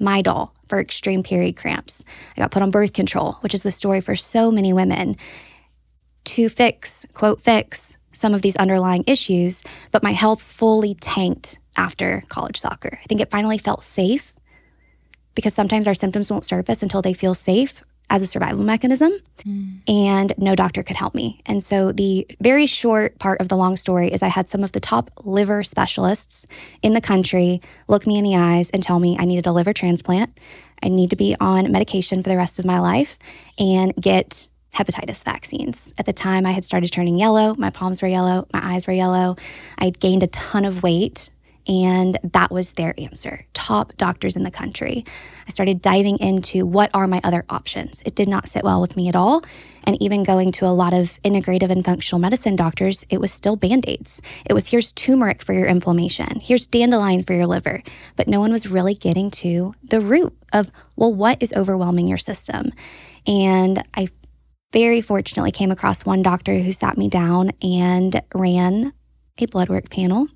Midol 0.00 0.50
for 0.66 0.80
extreme 0.80 1.22
period 1.22 1.56
cramps. 1.56 2.04
I 2.36 2.40
got 2.40 2.50
put 2.50 2.62
on 2.62 2.70
birth 2.70 2.92
control, 2.92 3.34
which 3.40 3.54
is 3.54 3.62
the 3.62 3.70
story 3.70 4.00
for 4.00 4.16
so 4.16 4.50
many 4.50 4.72
women 4.72 5.16
to 6.24 6.48
fix, 6.48 7.06
quote, 7.14 7.40
fix 7.40 7.96
some 8.12 8.34
of 8.34 8.42
these 8.42 8.56
underlying 8.56 9.04
issues. 9.06 9.62
But 9.92 10.02
my 10.02 10.12
health 10.12 10.42
fully 10.42 10.94
tanked 10.94 11.60
after 11.76 12.22
college 12.28 12.58
soccer. 12.58 12.98
I 13.00 13.06
think 13.06 13.20
it 13.20 13.30
finally 13.30 13.58
felt 13.58 13.84
safe 13.84 14.34
because 15.34 15.54
sometimes 15.54 15.86
our 15.86 15.94
symptoms 15.94 16.30
won't 16.30 16.44
surface 16.44 16.82
until 16.82 17.02
they 17.02 17.14
feel 17.14 17.34
safe 17.34 17.82
as 18.12 18.20
a 18.20 18.26
survival 18.26 18.62
mechanism, 18.62 19.10
mm. 19.38 19.80
and 19.88 20.34
no 20.36 20.54
doctor 20.54 20.82
could 20.82 20.96
help 20.96 21.14
me. 21.14 21.40
And 21.46 21.64
so, 21.64 21.92
the 21.92 22.26
very 22.40 22.66
short 22.66 23.18
part 23.18 23.40
of 23.40 23.48
the 23.48 23.56
long 23.56 23.74
story 23.76 24.12
is 24.12 24.22
I 24.22 24.28
had 24.28 24.50
some 24.50 24.62
of 24.62 24.72
the 24.72 24.80
top 24.80 25.10
liver 25.24 25.64
specialists 25.64 26.46
in 26.82 26.92
the 26.92 27.00
country 27.00 27.62
look 27.88 28.06
me 28.06 28.18
in 28.18 28.24
the 28.24 28.36
eyes 28.36 28.68
and 28.70 28.82
tell 28.82 29.00
me 29.00 29.16
I 29.18 29.24
needed 29.24 29.46
a 29.46 29.52
liver 29.52 29.72
transplant. 29.72 30.38
I 30.82 30.88
need 30.88 31.08
to 31.10 31.16
be 31.16 31.34
on 31.40 31.72
medication 31.72 32.22
for 32.22 32.28
the 32.28 32.36
rest 32.36 32.58
of 32.58 32.66
my 32.66 32.80
life 32.80 33.18
and 33.58 33.94
get 33.96 34.46
hepatitis 34.74 35.24
vaccines. 35.24 35.94
At 35.96 36.04
the 36.04 36.12
time, 36.12 36.44
I 36.44 36.52
had 36.52 36.66
started 36.66 36.92
turning 36.92 37.16
yellow. 37.16 37.54
My 37.56 37.70
palms 37.70 38.02
were 38.02 38.08
yellow. 38.08 38.46
My 38.52 38.74
eyes 38.74 38.86
were 38.86 38.92
yellow. 38.92 39.36
I 39.78 39.86
had 39.86 40.00
gained 40.00 40.22
a 40.22 40.26
ton 40.28 40.66
of 40.66 40.82
weight 40.82 41.30
and 41.66 42.18
that 42.22 42.50
was 42.50 42.72
their 42.72 42.94
answer. 42.98 43.46
Top 43.52 43.96
doctors 43.96 44.36
in 44.36 44.42
the 44.42 44.50
country. 44.50 45.04
I 45.46 45.50
started 45.50 45.80
diving 45.80 46.18
into 46.18 46.66
what 46.66 46.90
are 46.94 47.06
my 47.06 47.20
other 47.22 47.44
options. 47.48 48.02
It 48.04 48.14
did 48.14 48.28
not 48.28 48.48
sit 48.48 48.64
well 48.64 48.80
with 48.80 48.96
me 48.96 49.08
at 49.08 49.16
all. 49.16 49.44
And 49.84 50.00
even 50.00 50.22
going 50.22 50.52
to 50.52 50.66
a 50.66 50.68
lot 50.68 50.92
of 50.92 51.20
integrative 51.24 51.70
and 51.70 51.84
functional 51.84 52.20
medicine 52.20 52.56
doctors, 52.56 53.04
it 53.10 53.20
was 53.20 53.32
still 53.32 53.56
band 53.56 53.84
aids. 53.88 54.22
It 54.44 54.52
was 54.52 54.68
here's 54.68 54.92
turmeric 54.92 55.42
for 55.42 55.52
your 55.52 55.66
inflammation, 55.66 56.40
here's 56.40 56.66
dandelion 56.66 57.22
for 57.22 57.34
your 57.34 57.46
liver. 57.46 57.82
But 58.16 58.28
no 58.28 58.40
one 58.40 58.52
was 58.52 58.68
really 58.68 58.94
getting 58.94 59.30
to 59.32 59.74
the 59.82 60.00
root 60.00 60.36
of, 60.52 60.70
well, 60.96 61.12
what 61.12 61.42
is 61.42 61.52
overwhelming 61.54 62.08
your 62.08 62.18
system? 62.18 62.70
And 63.26 63.82
I 63.94 64.08
very 64.72 65.00
fortunately 65.00 65.50
came 65.50 65.70
across 65.70 66.06
one 66.06 66.22
doctor 66.22 66.58
who 66.58 66.72
sat 66.72 66.96
me 66.96 67.08
down 67.08 67.50
and 67.60 68.20
ran 68.34 68.92
a 69.38 69.46
blood 69.46 69.68
work 69.68 69.90
panel 69.90 70.28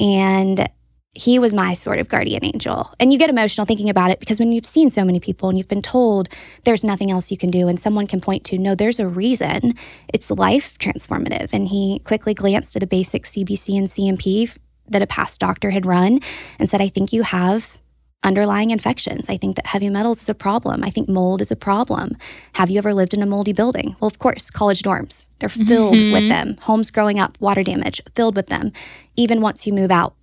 and 0.00 0.68
he 1.12 1.40
was 1.40 1.52
my 1.52 1.72
sort 1.72 1.98
of 1.98 2.08
guardian 2.08 2.44
angel. 2.44 2.92
And 3.00 3.12
you 3.12 3.18
get 3.18 3.30
emotional 3.30 3.66
thinking 3.66 3.90
about 3.90 4.10
it 4.10 4.20
because 4.20 4.38
when 4.38 4.52
you've 4.52 4.64
seen 4.66 4.90
so 4.90 5.04
many 5.04 5.18
people 5.18 5.48
and 5.48 5.58
you've 5.58 5.68
been 5.68 5.82
told 5.82 6.28
there's 6.64 6.84
nothing 6.84 7.10
else 7.10 7.30
you 7.32 7.36
can 7.36 7.50
do, 7.50 7.66
and 7.66 7.80
someone 7.80 8.06
can 8.06 8.20
point 8.20 8.44
to, 8.44 8.58
no, 8.58 8.74
there's 8.74 9.00
a 9.00 9.08
reason, 9.08 9.74
it's 10.08 10.30
life 10.30 10.78
transformative. 10.78 11.52
And 11.52 11.66
he 11.68 12.00
quickly 12.04 12.32
glanced 12.32 12.76
at 12.76 12.82
a 12.84 12.86
basic 12.86 13.24
CBC 13.24 13.76
and 13.76 13.86
CMP 13.88 14.56
that 14.88 15.02
a 15.02 15.06
past 15.06 15.40
doctor 15.40 15.70
had 15.70 15.84
run 15.84 16.20
and 16.58 16.68
said, 16.68 16.80
I 16.80 16.88
think 16.88 17.12
you 17.12 17.22
have 17.22 17.79
underlying 18.22 18.70
infections. 18.70 19.28
I 19.28 19.36
think 19.36 19.56
that 19.56 19.66
heavy 19.66 19.88
metals 19.88 20.22
is 20.22 20.28
a 20.28 20.34
problem. 20.34 20.84
I 20.84 20.90
think 20.90 21.08
mold 21.08 21.40
is 21.40 21.50
a 21.50 21.56
problem. 21.56 22.16
Have 22.54 22.70
you 22.70 22.78
ever 22.78 22.92
lived 22.92 23.14
in 23.14 23.22
a 23.22 23.26
moldy 23.26 23.52
building? 23.52 23.96
Well, 24.00 24.08
of 24.08 24.18
course, 24.18 24.50
college 24.50 24.82
dorms. 24.82 25.28
They're 25.38 25.48
filled 25.48 25.96
mm-hmm. 25.96 26.12
with 26.12 26.28
them. 26.28 26.56
Homes 26.62 26.90
growing 26.90 27.18
up, 27.18 27.40
water 27.40 27.62
damage, 27.62 28.00
filled 28.14 28.36
with 28.36 28.48
them. 28.48 28.72
Even 29.16 29.40
once 29.40 29.66
you 29.66 29.72
move 29.72 29.90
out, 29.90 30.14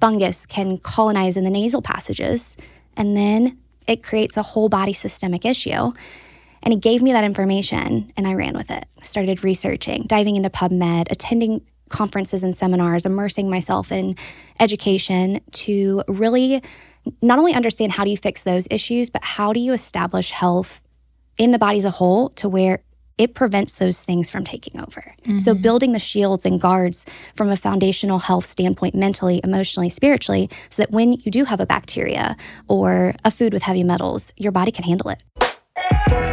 fungus 0.00 0.46
can 0.46 0.78
colonize 0.78 1.36
in 1.36 1.44
the 1.44 1.50
nasal 1.50 1.80
passages, 1.80 2.56
and 2.96 3.16
then 3.16 3.58
it 3.86 4.02
creates 4.02 4.36
a 4.36 4.42
whole 4.42 4.68
body 4.68 4.92
systemic 4.92 5.44
issue. 5.44 5.92
And 6.62 6.72
he 6.72 6.78
gave 6.78 7.02
me 7.02 7.12
that 7.12 7.24
information 7.24 8.10
and 8.16 8.26
I 8.26 8.32
ran 8.32 8.54
with 8.54 8.70
it. 8.70 8.86
Started 9.02 9.44
researching, 9.44 10.04
diving 10.06 10.36
into 10.36 10.48
PubMed, 10.48 11.10
attending 11.10 11.60
conferences 11.90 12.42
and 12.42 12.56
seminars, 12.56 13.04
immersing 13.04 13.50
myself 13.50 13.92
in 13.92 14.16
education 14.58 15.40
to 15.52 16.02
really 16.08 16.62
not 17.22 17.38
only 17.38 17.54
understand 17.54 17.92
how 17.92 18.04
do 18.04 18.10
you 18.10 18.16
fix 18.16 18.42
those 18.42 18.66
issues, 18.70 19.10
but 19.10 19.22
how 19.24 19.52
do 19.52 19.60
you 19.60 19.72
establish 19.72 20.30
health 20.30 20.80
in 21.38 21.50
the 21.50 21.58
body 21.58 21.78
as 21.78 21.84
a 21.84 21.90
whole 21.90 22.30
to 22.30 22.48
where 22.48 22.82
it 23.16 23.34
prevents 23.34 23.76
those 23.76 24.00
things 24.00 24.30
from 24.30 24.44
taking 24.44 24.80
over. 24.80 25.14
Mm-hmm. 25.22 25.38
So, 25.38 25.54
building 25.54 25.92
the 25.92 25.98
shields 25.98 26.44
and 26.44 26.60
guards 26.60 27.06
from 27.36 27.48
a 27.48 27.56
foundational 27.56 28.18
health 28.18 28.44
standpoint, 28.44 28.94
mentally, 28.94 29.40
emotionally, 29.44 29.88
spiritually, 29.88 30.50
so 30.68 30.82
that 30.82 30.90
when 30.90 31.12
you 31.12 31.30
do 31.30 31.44
have 31.44 31.60
a 31.60 31.66
bacteria 31.66 32.36
or 32.68 33.14
a 33.24 33.30
food 33.30 33.52
with 33.52 33.62
heavy 33.62 33.84
metals, 33.84 34.32
your 34.36 34.52
body 34.52 34.72
can 34.72 34.84
handle 34.84 35.10
it. 35.10 36.23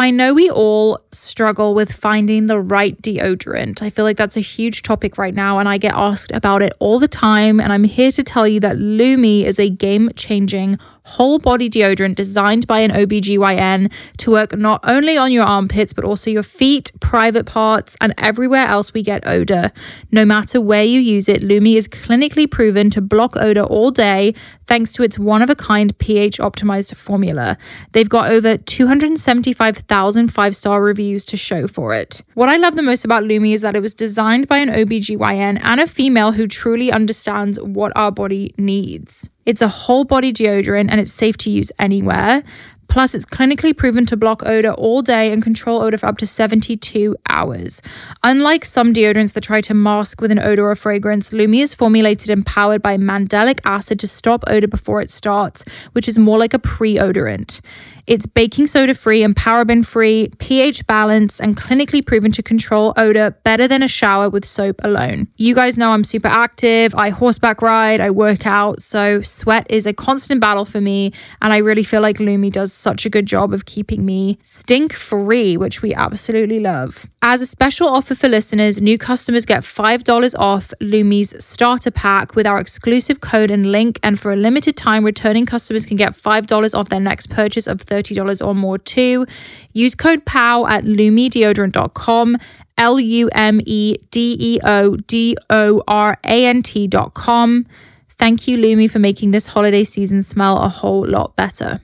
I 0.00 0.10
know 0.10 0.32
we 0.32 0.50
all 0.50 0.98
struggle 1.12 1.74
with 1.74 1.92
finding 1.92 2.46
the 2.46 2.58
right 2.58 3.00
deodorant. 3.02 3.82
I 3.82 3.90
feel 3.90 4.06
like 4.06 4.16
that's 4.16 4.38
a 4.38 4.40
huge 4.40 4.80
topic 4.80 5.18
right 5.18 5.34
now, 5.34 5.58
and 5.58 5.68
I 5.68 5.76
get 5.76 5.92
asked 5.92 6.32
about 6.32 6.62
it 6.62 6.72
all 6.78 6.98
the 6.98 7.06
time. 7.06 7.60
And 7.60 7.70
I'm 7.70 7.84
here 7.84 8.10
to 8.12 8.22
tell 8.22 8.48
you 8.48 8.60
that 8.60 8.76
Lumi 8.76 9.44
is 9.44 9.58
a 9.58 9.68
game 9.68 10.08
changing 10.16 10.78
whole 11.16 11.38
body 11.38 11.68
deodorant 11.68 12.14
designed 12.14 12.66
by 12.66 12.80
an 12.80 12.90
OBGYN 12.90 13.92
to 14.18 14.30
work 14.30 14.56
not 14.56 14.80
only 14.84 15.16
on 15.16 15.32
your 15.32 15.44
armpits, 15.44 15.92
but 15.92 16.04
also 16.04 16.30
your 16.30 16.42
feet, 16.42 16.92
private 17.00 17.46
parts, 17.46 17.96
and 18.00 18.14
everywhere 18.18 18.66
else 18.66 18.94
we 18.94 19.02
get 19.02 19.26
odor. 19.26 19.72
No 20.10 20.24
matter 20.24 20.60
where 20.60 20.84
you 20.84 21.00
use 21.00 21.28
it, 21.28 21.42
Lumi 21.42 21.74
is 21.76 21.88
clinically 21.88 22.50
proven 22.50 22.90
to 22.90 23.00
block 23.00 23.36
odor 23.36 23.62
all 23.62 23.90
day 23.90 24.34
thanks 24.70 24.92
to 24.92 25.02
its 25.02 25.18
one 25.18 25.42
of 25.42 25.50
a 25.50 25.56
kind 25.56 25.98
pH 25.98 26.38
optimized 26.38 26.94
formula. 26.94 27.58
They've 27.90 28.08
got 28.08 28.30
over 28.30 28.56
275,000 28.56 30.28
five 30.28 30.54
star 30.54 30.80
reviews 30.80 31.24
to 31.24 31.36
show 31.36 31.66
for 31.66 31.92
it. 31.92 32.22
What 32.34 32.48
I 32.48 32.56
love 32.56 32.76
the 32.76 32.82
most 32.82 33.04
about 33.04 33.24
Lumi 33.24 33.52
is 33.52 33.62
that 33.62 33.74
it 33.74 33.82
was 33.82 33.94
designed 33.94 34.46
by 34.46 34.58
an 34.58 34.68
OBGYN 34.68 35.60
and 35.60 35.80
a 35.80 35.88
female 35.88 36.32
who 36.32 36.46
truly 36.46 36.92
understands 36.92 37.60
what 37.60 37.90
our 37.96 38.12
body 38.12 38.54
needs. 38.56 39.28
It's 39.46 39.62
a 39.62 39.68
whole 39.68 40.04
body 40.04 40.32
deodorant 40.32 40.88
and 40.90 41.00
it's 41.00 41.12
safe 41.12 41.36
to 41.38 41.50
use 41.50 41.72
anywhere. 41.78 42.42
Plus, 42.90 43.14
it's 43.14 43.24
clinically 43.24 43.74
proven 43.74 44.04
to 44.06 44.16
block 44.16 44.42
odor 44.44 44.72
all 44.72 45.00
day 45.00 45.32
and 45.32 45.44
control 45.44 45.80
odor 45.80 45.96
for 45.96 46.06
up 46.06 46.18
to 46.18 46.26
72 46.26 47.16
hours. 47.28 47.80
Unlike 48.24 48.64
some 48.64 48.92
deodorants 48.92 49.32
that 49.34 49.44
try 49.44 49.60
to 49.60 49.74
mask 49.74 50.20
with 50.20 50.32
an 50.32 50.40
odor 50.40 50.68
or 50.68 50.74
fragrance, 50.74 51.32
Lume 51.32 51.54
is 51.54 51.72
formulated 51.72 52.30
and 52.30 52.44
powered 52.44 52.82
by 52.82 52.96
mandelic 52.96 53.60
acid 53.64 54.00
to 54.00 54.08
stop 54.08 54.42
odor 54.48 54.66
before 54.66 55.00
it 55.00 55.08
starts, 55.08 55.64
which 55.92 56.08
is 56.08 56.18
more 56.18 56.36
like 56.36 56.52
a 56.52 56.58
pre 56.58 56.96
odorant. 56.96 57.60
It's 58.10 58.26
baking 58.26 58.66
soda 58.66 58.92
free 58.92 59.22
and 59.22 59.36
paraben 59.36 59.86
free, 59.86 60.30
pH 60.38 60.84
balanced, 60.88 61.40
and 61.40 61.56
clinically 61.56 62.04
proven 62.04 62.32
to 62.32 62.42
control 62.42 62.92
odor 62.96 63.36
better 63.44 63.68
than 63.68 63.84
a 63.84 63.86
shower 63.86 64.28
with 64.28 64.44
soap 64.44 64.80
alone. 64.82 65.28
You 65.36 65.54
guys 65.54 65.78
know 65.78 65.92
I'm 65.92 66.02
super 66.02 66.26
active. 66.26 66.92
I 66.96 67.10
horseback 67.10 67.62
ride, 67.62 68.00
I 68.00 68.10
work 68.10 68.48
out, 68.48 68.82
so 68.82 69.22
sweat 69.22 69.64
is 69.70 69.86
a 69.86 69.92
constant 69.92 70.40
battle 70.40 70.64
for 70.64 70.80
me. 70.80 71.12
And 71.40 71.52
I 71.52 71.58
really 71.58 71.84
feel 71.84 72.00
like 72.00 72.16
Lumi 72.16 72.50
does 72.50 72.72
such 72.72 73.06
a 73.06 73.10
good 73.10 73.26
job 73.26 73.54
of 73.54 73.64
keeping 73.64 74.04
me 74.04 74.40
stink 74.42 74.92
free, 74.92 75.56
which 75.56 75.80
we 75.80 75.94
absolutely 75.94 76.58
love. 76.58 77.06
As 77.22 77.40
a 77.40 77.46
special 77.46 77.86
offer 77.86 78.16
for 78.16 78.28
listeners, 78.28 78.80
new 78.80 78.98
customers 78.98 79.46
get 79.46 79.62
$5 79.62 80.34
off 80.36 80.74
Lumi's 80.80 81.44
starter 81.44 81.92
pack 81.92 82.34
with 82.34 82.44
our 82.44 82.58
exclusive 82.58 83.20
code 83.20 83.52
and 83.52 83.66
link. 83.66 84.00
And 84.02 84.18
for 84.18 84.32
a 84.32 84.36
limited 84.36 84.76
time, 84.76 85.04
returning 85.04 85.46
customers 85.46 85.86
can 85.86 85.96
get 85.96 86.14
$5 86.14 86.76
off 86.76 86.88
their 86.88 86.98
next 86.98 87.28
purchase 87.30 87.68
of 87.68 87.82
30 87.82 87.99
$30 88.02 88.46
or 88.46 88.54
more 88.54 88.78
too. 88.78 89.26
Use 89.72 89.94
code 89.94 90.24
POW 90.24 90.66
at 90.66 90.84
lumedeodorant.com, 90.84 92.36
L 92.78 93.00
U 93.00 93.28
M 93.32 93.60
E 93.64 93.96
D 94.10 94.36
E 94.38 94.58
O 94.64 94.96
D 94.96 95.36
O 95.48 95.82
R 95.86 96.18
A 96.24 96.46
N 96.46 96.62
T.com. 96.62 97.66
Thank 98.08 98.46
you, 98.46 98.58
Lumi, 98.58 98.90
for 98.90 98.98
making 98.98 99.30
this 99.30 99.48
holiday 99.48 99.84
season 99.84 100.22
smell 100.22 100.58
a 100.58 100.68
whole 100.68 101.06
lot 101.06 101.36
better. 101.36 101.80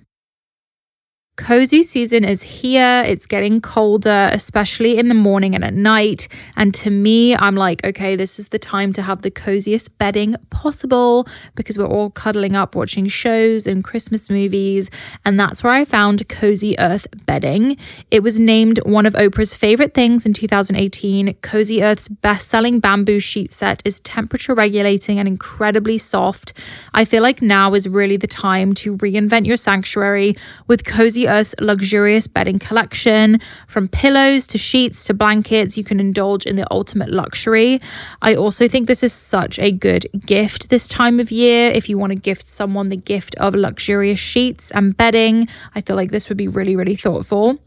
Cozy 1.37 1.83
season 1.83 2.25
is 2.25 2.43
here. 2.43 3.05
It's 3.07 3.27
getting 3.27 3.61
colder, 3.61 4.31
especially 4.33 4.97
in 4.97 5.09
the 5.09 5.15
morning 5.15 5.55
and 5.55 5.63
at 5.63 5.75
night. 5.75 6.29
And 6.57 6.73
to 6.77 6.91
me, 6.91 7.37
I'm 7.37 7.55
like, 7.55 7.85
okay, 7.85 8.17
this 8.17 8.39
is 8.39 8.49
the 8.49 8.59
time 8.59 8.95
to 8.95 9.03
have 9.03 9.21
the 9.21 9.31
coziest 9.31 9.99
bedding 9.99 10.37
possible 10.49 11.29
because 11.55 11.77
we're 11.77 11.87
all 11.87 12.09
cuddling 12.09 12.57
up 12.57 12.75
watching 12.75 13.07
shows 13.07 13.67
and 13.67 13.85
Christmas 13.85 14.31
movies. 14.31 14.91
And 15.27 15.39
that's 15.39 15.63
where 15.63 15.75
I 15.75 15.85
found 15.85 16.27
Cozy 16.31 16.75
Earth 16.79 17.07
bedding. 17.27 17.77
It 18.11 18.23
was 18.23 18.41
named 18.41 18.79
one 18.87 19.05
of 19.05 19.13
Oprah's 19.13 19.55
favorite 19.55 19.93
things 19.93 20.25
in 20.25 20.33
2018. 20.33 21.35
Cozy 21.43 21.83
Earth's 21.83 22.09
best 22.09 22.49
selling 22.49 22.81
bamboo 22.81 23.21
sheet 23.21 23.53
set 23.53 23.83
is 23.85 24.01
temperature 24.01 24.55
regulating 24.55 25.19
and 25.19 25.29
incredibly 25.29 25.99
soft. 25.99 26.55
I 26.95 27.05
feel 27.05 27.23
like 27.23 27.43
now 27.43 27.75
is 27.75 27.87
really 27.87 28.17
the 28.17 28.27
time 28.27 28.73
to 28.75 28.97
reinvent 28.97 29.47
your 29.47 29.59
sanctuary 29.59 30.35
with 30.67 30.87
Cozy 30.87 31.26
Earth's 31.27 31.55
luxurious 31.61 32.27
bedding 32.27 32.59
collection. 32.59 33.41
From 33.67 33.89
pillows 33.89 34.47
to 34.49 34.59
sheets 34.59 35.05
to 35.05 35.15
blankets, 35.15 35.77
you 35.77 35.85
can 35.85 36.01
indulge 36.01 36.47
in 36.47 36.57
the 36.57 36.67
ultimate 36.71 37.11
luxury. 37.11 37.81
I 38.23 38.35
also 38.35 38.69
think 38.69 38.87
this 38.87 39.03
is 39.03 39.13
such 39.13 39.59
a 39.59 39.71
good 39.71 40.07
gift 40.25 40.71
this 40.71 40.89
time 40.89 41.21
of 41.21 41.31
year. 41.31 41.71
If 41.71 41.89
you 41.89 41.99
want 41.99 42.13
to 42.13 42.19
gift 42.19 42.47
someone 42.47 42.89
the 42.89 42.97
gift 42.97 43.35
of 43.37 43.55
luxurious 43.55 44.19
sheets 44.19 44.71
and 44.71 44.97
bedding, 44.97 45.49
I 45.75 45.81
feel 45.81 45.97
like 45.97 46.11
this 46.11 46.29
would 46.29 46.39
be 46.39 46.49
really, 46.49 46.77
really 46.77 46.97
thoughtful. 46.97 47.59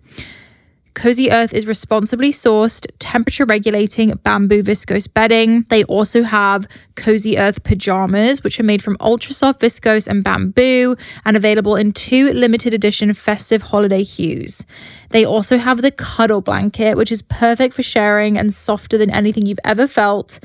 Cozy 0.94 1.32
Earth 1.32 1.54
is 1.54 1.66
responsibly 1.66 2.32
sourced, 2.32 2.86
temperature 3.00 3.46
regulating 3.46 4.12
bamboo 4.24 4.64
viscose 4.64 5.12
bedding. 5.12 5.66
They 5.70 5.84
also 5.86 6.24
have 6.24 6.68
Cozy 6.96 7.38
Earth 7.38 7.64
pajamas, 7.64 8.44
which 8.44 8.60
are 8.60 8.64
made 8.64 8.82
from 8.82 8.98
ultra 9.00 9.34
soft 9.34 9.62
viscose 9.62 10.08
and 10.08 10.24
bamboo 10.24 10.98
and 11.26 11.38
available 11.38 11.76
in 11.76 11.92
two 11.92 12.32
limited 12.34 12.74
edition 12.74 13.14
festive 13.14 13.62
holiday 13.62 14.04
hues. 14.04 14.66
They 15.10 15.26
also 15.26 15.58
have 15.58 15.82
the 15.82 15.92
cuddle 15.92 16.42
blanket, 16.42 16.98
which 16.98 17.12
is 17.12 17.22
perfect 17.22 17.74
for 17.74 17.84
sharing 17.84 18.38
and 18.38 18.54
softer 18.54 18.98
than 18.98 19.10
anything 19.10 19.46
you've 19.46 19.60
ever 19.64 19.88
felt. 19.88 20.40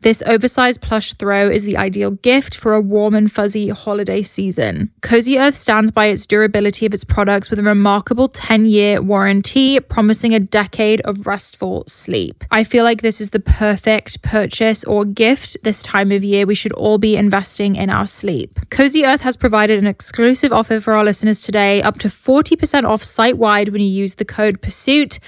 This 0.00 0.22
oversized 0.26 0.80
plush 0.80 1.14
throw 1.14 1.50
is 1.50 1.64
the 1.64 1.76
ideal 1.76 2.12
gift 2.12 2.54
for 2.54 2.72
a 2.72 2.80
warm 2.80 3.16
and 3.16 3.30
fuzzy 3.30 3.70
holiday 3.70 4.22
season. 4.22 4.92
Cozy 5.02 5.40
Earth 5.40 5.56
stands 5.56 5.90
by 5.90 6.06
its 6.06 6.24
durability 6.24 6.86
of 6.86 6.94
its 6.94 7.02
products 7.02 7.50
with 7.50 7.58
a 7.58 7.64
remarkable 7.64 8.28
10 8.28 8.66
year 8.66 9.02
warranty, 9.02 9.80
promising 9.80 10.32
a 10.32 10.38
decade 10.38 11.00
of 11.00 11.26
restful 11.26 11.82
sleep. 11.88 12.44
I 12.48 12.62
feel 12.62 12.84
like 12.84 13.02
this 13.02 13.20
is 13.20 13.30
the 13.30 13.40
perfect 13.40 14.22
purchase 14.22 14.84
or 14.84 15.04
gift 15.04 15.56
this 15.64 15.82
time 15.82 16.12
of 16.12 16.22
year. 16.22 16.46
We 16.46 16.54
should 16.54 16.72
all 16.72 16.98
be 16.98 17.16
investing 17.16 17.74
in 17.74 17.90
our 17.90 18.06
sleep. 18.06 18.60
Cozy 18.70 19.04
Earth 19.04 19.22
has 19.22 19.36
provided 19.36 19.80
an 19.80 19.88
exclusive 19.88 20.52
offer 20.52 20.78
for 20.78 20.94
our 20.94 21.02
listeners 21.02 21.42
today, 21.42 21.82
up 21.82 21.98
to 21.98 22.08
40% 22.08 22.84
off 22.84 23.02
site 23.02 23.36
wide 23.36 23.70
when 23.70 23.82
you 23.82 23.90
use 23.90 24.14
the 24.14 24.24
code 24.24 24.62
PURSUIT. 24.62 25.18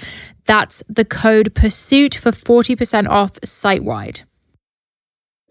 That's 0.45 0.81
the 0.87 1.05
code 1.05 1.53
PURSUIT 1.53 2.15
for 2.15 2.31
40% 2.31 3.09
off 3.09 3.33
site 3.43 3.83
wide. 3.83 4.21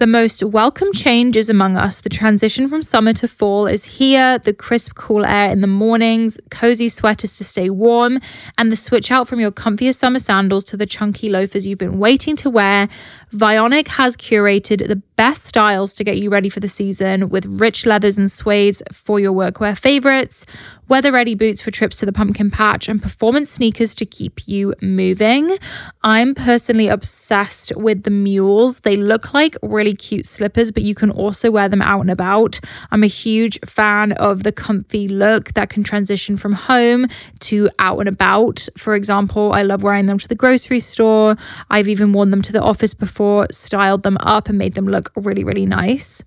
The 0.01 0.07
most 0.07 0.43
welcome 0.43 0.95
change 0.95 1.37
is 1.37 1.51
among 1.51 1.77
us. 1.77 2.01
The 2.01 2.09
transition 2.09 2.69
from 2.69 2.83
summer 2.83 3.13
to 3.13 3.29
fall 3.29 3.67
is 3.67 3.85
here. 3.85 4.39
The 4.39 4.55
crisp, 4.55 4.95
cool 4.95 5.27
air 5.27 5.51
in 5.51 5.61
the 5.61 5.67
mornings, 5.67 6.39
cozy 6.51 6.89
sweaters 6.89 7.37
to 7.37 7.45
stay 7.45 7.69
warm, 7.69 8.19
and 8.57 8.73
the 8.73 8.77
switch 8.77 9.11
out 9.11 9.29
from 9.29 9.41
your 9.41 9.53
comfiest 9.53 9.97
summer 9.97 10.19
sandals 10.19 10.65
to 10.65 10.79
the 10.79 10.87
chunky 10.87 11.29
loafers 11.29 11.67
you've 11.67 11.77
been 11.77 11.99
waiting 11.99 12.35
to 12.37 12.49
wear. 12.49 12.89
Vionic 13.33 13.87
has 13.89 14.17
curated 14.17 14.89
the 14.89 14.97
best 15.15 15.45
styles 15.45 15.93
to 15.93 16.03
get 16.03 16.19
you 16.19 16.31
ready 16.31 16.49
for 16.49 16.59
the 16.59 16.69
season 16.69 17.29
with 17.29 17.47
rich 17.47 17.87
leathers 17.87 18.19
and 18.19 18.29
suedes 18.29 18.83
for 18.91 19.21
your 19.21 19.33
workwear 19.33 19.79
favorites, 19.79 20.47
weather 20.89 21.13
ready 21.13 21.35
boots 21.35 21.61
for 21.61 21.71
trips 21.71 21.97
to 21.97 22.07
the 22.07 22.13
pumpkin 22.13 22.51
patch, 22.51 22.89
and 22.89 23.01
performance 23.01 23.51
sneakers 23.51 23.95
to 23.95 24.07
keep 24.07 24.49
you 24.49 24.75
moving. 24.81 25.59
I'm 26.03 26.35
personally 26.35 26.89
obsessed 26.89 27.71
with 27.77 28.03
the 28.03 28.11
mules. 28.11 28.81
They 28.81 28.97
look 28.97 29.33
like 29.33 29.57
really 29.63 29.95
cute 29.95 30.27
slippers, 30.27 30.73
but 30.73 30.83
you 30.83 30.97
can 30.97 31.11
also 31.11 31.51
wear 31.51 31.69
them 31.69 31.83
out 31.83 32.01
and 32.01 32.11
about. 32.11 32.59
I'm 32.91 33.05
a 33.05 33.09
huge 33.09 33.61
fan 33.65 34.13
of 34.13 34.43
the 34.43 34.53
comfy 34.53 35.07
look 35.07 35.53
that 35.53 35.69
can 35.69 35.85
transition 35.85 36.37
from 36.37 36.55
home 36.55 37.07
to 37.41 37.69
out 37.79 38.01
and 38.01 38.09
about. 38.09 38.67
For 38.77 38.95
example, 38.95 39.53
I 39.53 39.63
love 39.63 39.85
wearing 39.85 40.07
them 40.07 40.19
to 40.19 40.27
the 40.27 40.35
grocery 40.35 40.81
store. 40.81 41.37
I've 41.71 41.89
even 41.89 42.13
worn 42.13 42.31
them 42.31 42.43
to 42.43 42.53
the 42.53 42.63
office 42.63 42.95
before 42.95 43.20
therefore 43.21 43.47
styled 43.51 44.03
them 44.03 44.17
up 44.21 44.49
and 44.49 44.57
made 44.57 44.73
them 44.75 44.87
look 44.87 45.13
really, 45.15 45.45
really 45.45 45.67
nice. 45.67 46.25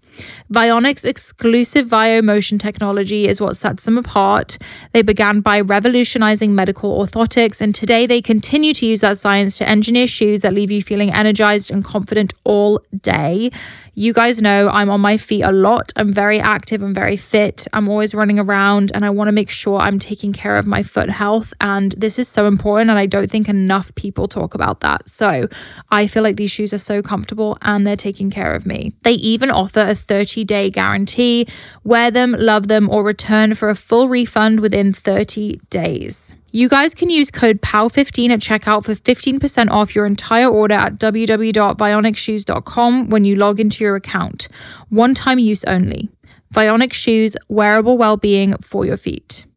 Vionic's 0.50 1.06
exclusive 1.06 1.88
VioMotion 1.88 2.60
technology 2.60 3.28
is 3.28 3.42
what 3.42 3.56
sets 3.56 3.86
them 3.86 3.98
apart. 3.98 4.58
They 4.92 5.02
began 5.02 5.42
by 5.42 5.62
revolutionizing 5.62 6.54
medical 6.54 6.98
orthotics, 7.00 7.62
and 7.62 7.74
today 7.74 8.06
they 8.06 8.22
continue 8.22 8.74
to 8.76 8.86
use 8.86 9.02
that 9.02 9.18
science 9.18 9.58
to 9.58 9.68
engineer 9.68 10.08
shoes 10.08 10.42
that 10.42 10.54
leave 10.54 10.72
you 10.72 10.84
feeling 10.84 11.12
energized 11.12 11.72
and 11.72 11.84
confident 11.84 12.34
all 12.44 12.82
day. 13.02 13.52
You 13.96 14.12
guys 14.12 14.42
know 14.42 14.70
I'm 14.70 14.90
on 14.90 15.02
my 15.02 15.18
feet 15.18 15.44
a 15.44 15.52
lot. 15.52 15.94
I'm 15.96 16.12
very 16.12 16.40
active. 16.40 16.82
I'm 16.82 16.96
very 16.96 17.16
fit. 17.16 17.68
I'm 17.74 17.88
always 17.88 18.16
running 18.16 18.40
around 18.40 18.92
and 18.92 19.06
I 19.06 19.12
want 19.12 19.28
to 19.28 19.32
make 19.32 19.52
sure 19.52 19.78
I'm 19.80 20.00
taking 20.00 20.34
care 20.34 20.58
of 20.58 20.66
my 20.66 20.82
foot 20.82 21.12
health. 21.12 21.54
And 21.62 21.92
this 21.92 22.18
is 22.18 22.28
so 22.28 22.48
important. 22.48 22.90
And 22.90 22.98
I 22.98 23.06
don't 23.06 23.30
think 23.30 23.48
enough 23.48 23.94
people 23.94 24.28
talk 24.28 24.56
about 24.56 24.80
that. 24.80 25.08
So 25.08 25.48
I 25.92 26.08
feel 26.08 26.24
like 26.24 26.38
these 26.38 26.50
shoes 26.50 26.74
are 26.74 26.80
so 26.80 27.04
comfortable 27.04 27.56
and 27.62 27.86
they're 27.86 27.96
taking 27.96 28.32
care 28.32 28.56
of 28.56 28.66
me. 28.66 28.94
They 29.04 29.14
even 29.14 29.52
offer 29.52 29.82
a 29.82 29.96
30 30.04 30.44
day 30.44 30.70
guarantee. 30.70 31.48
Wear 31.84 32.12
them, 32.12 32.36
love 32.38 32.68
them, 32.68 32.88
or 32.90 33.04
return 33.04 33.56
for 33.56 33.70
a 33.70 33.76
full 33.76 34.08
refund 34.08 34.60
within 34.60 34.94
30 34.94 35.60
days. 35.70 36.36
You 36.52 36.70
guys 36.70 36.94
can 36.94 37.10
use 37.10 37.32
code 37.32 37.60
POW15 37.62 38.30
at 38.30 38.40
checkout 38.40 38.84
for 38.84 38.94
15% 38.94 39.72
off 39.72 39.96
your 39.96 40.06
entire 40.06 40.48
order 40.48 40.76
at 40.76 41.00
www.vionicshoes.com 41.00 43.10
when 43.10 43.26
you 43.26 43.36
log 43.36 43.60
into 43.60 43.84
your 43.84 43.96
account. 43.96 44.48
One 44.90 45.16
time 45.16 45.40
use 45.40 45.64
only. 45.64 46.12
Vionic 46.54 46.94
Shoes, 46.94 47.36
wearable 47.50 47.98
well 47.98 48.18
being 48.18 48.56
for 48.58 48.86
your 48.86 48.98
feet. 48.98 49.48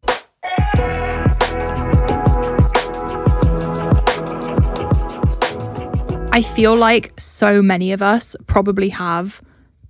I 6.37 6.41
feel 6.41 6.75
like 6.75 7.19
so 7.19 7.61
many 7.61 7.91
of 7.91 8.01
us 8.01 8.35
probably 8.45 8.89
have 8.89 9.41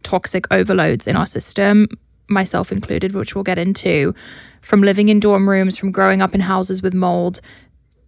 toxic 0.08 0.46
overloads 0.52 1.06
in 1.06 1.18
our 1.18 1.26
system, 1.26 1.90
myself 2.30 2.72
included, 2.72 3.14
which 3.14 3.36
we'll 3.36 3.44
get 3.44 3.58
into, 3.58 4.16
from 4.62 4.82
living 4.82 5.10
in 5.10 5.20
dorm 5.20 5.50
rooms, 5.50 5.78
from 5.78 5.92
growing 5.92 6.22
up 6.22 6.34
in 6.34 6.40
houses 6.40 6.82
with 6.82 6.94
mold. 6.94 7.42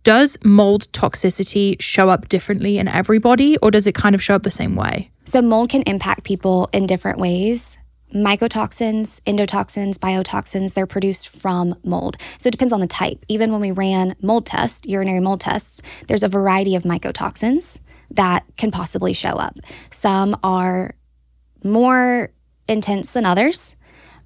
Does 0.04 0.38
mold 0.46 0.90
toxicity 0.94 1.76
show 1.82 2.08
up 2.08 2.30
differently 2.30 2.78
in 2.78 2.88
everybody, 2.88 3.58
or 3.58 3.70
does 3.70 3.86
it 3.86 3.96
kind 3.96 4.16
of 4.16 4.24
show 4.24 4.34
up 4.34 4.44
the 4.44 4.50
same 4.50 4.78
way? 4.78 5.12
So, 5.26 5.42
mold 5.42 5.72
can 5.72 5.82
impact 5.82 6.24
people 6.24 6.70
in 6.72 6.88
different 6.88 7.20
ways. 7.20 7.78
Mycotoxins, 8.16 9.22
endotoxins, 9.24 9.96
biotoxins, 9.96 10.74
they're 10.74 10.88
produced 10.88 11.28
from 11.28 11.76
mold. 11.84 12.16
So 12.40 12.48
it 12.48 12.52
depends 12.52 12.74
on 12.74 12.80
the 12.80 12.88
type. 12.88 13.24
Even 13.28 13.52
when 13.52 13.62
we 13.62 13.70
ran 13.70 14.16
mold 14.20 14.48
tests, 14.48 14.88
urinary 14.88 15.20
mold 15.20 15.42
tests, 15.42 15.84
there's 16.08 16.24
a 16.24 16.28
variety 16.28 16.74
of 16.76 16.84
mycotoxins 16.84 17.82
that 18.10 18.46
can 18.58 18.72
possibly 18.72 19.14
show 19.14 19.34
up. 19.34 19.56
Some 19.92 20.36
are 20.44 20.96
more 21.64 22.32
intense 22.68 23.12
than 23.12 23.26
others, 23.26 23.76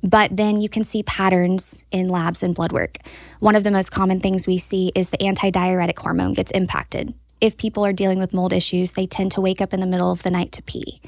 but 0.03 0.35
then 0.35 0.61
you 0.61 0.69
can 0.69 0.83
see 0.83 1.03
patterns 1.03 1.85
in 1.91 2.09
labs 2.09 2.43
and 2.43 2.53
blood 2.53 2.71
work. 2.71 2.97
One 3.39 3.55
of 3.55 3.63
the 3.63 3.71
most 3.71 3.91
common 3.91 4.19
things 4.19 4.45
we 4.45 4.57
see 4.57 4.91
is 4.95 5.09
the 5.09 5.17
antidiuretic 5.17 5.97
hormone 5.97 6.33
gets 6.33 6.51
impacted. 6.51 7.13
If 7.39 7.57
people 7.57 7.85
are 7.85 7.93
dealing 7.93 8.19
with 8.19 8.33
mold 8.33 8.53
issues, 8.53 8.91
they 8.91 9.05
tend 9.05 9.31
to 9.33 9.41
wake 9.41 9.61
up 9.61 9.73
in 9.73 9.79
the 9.79 9.85
middle 9.85 10.11
of 10.11 10.23
the 10.23 10.31
night 10.31 10.51
to 10.53 10.61
pee. 10.63 11.01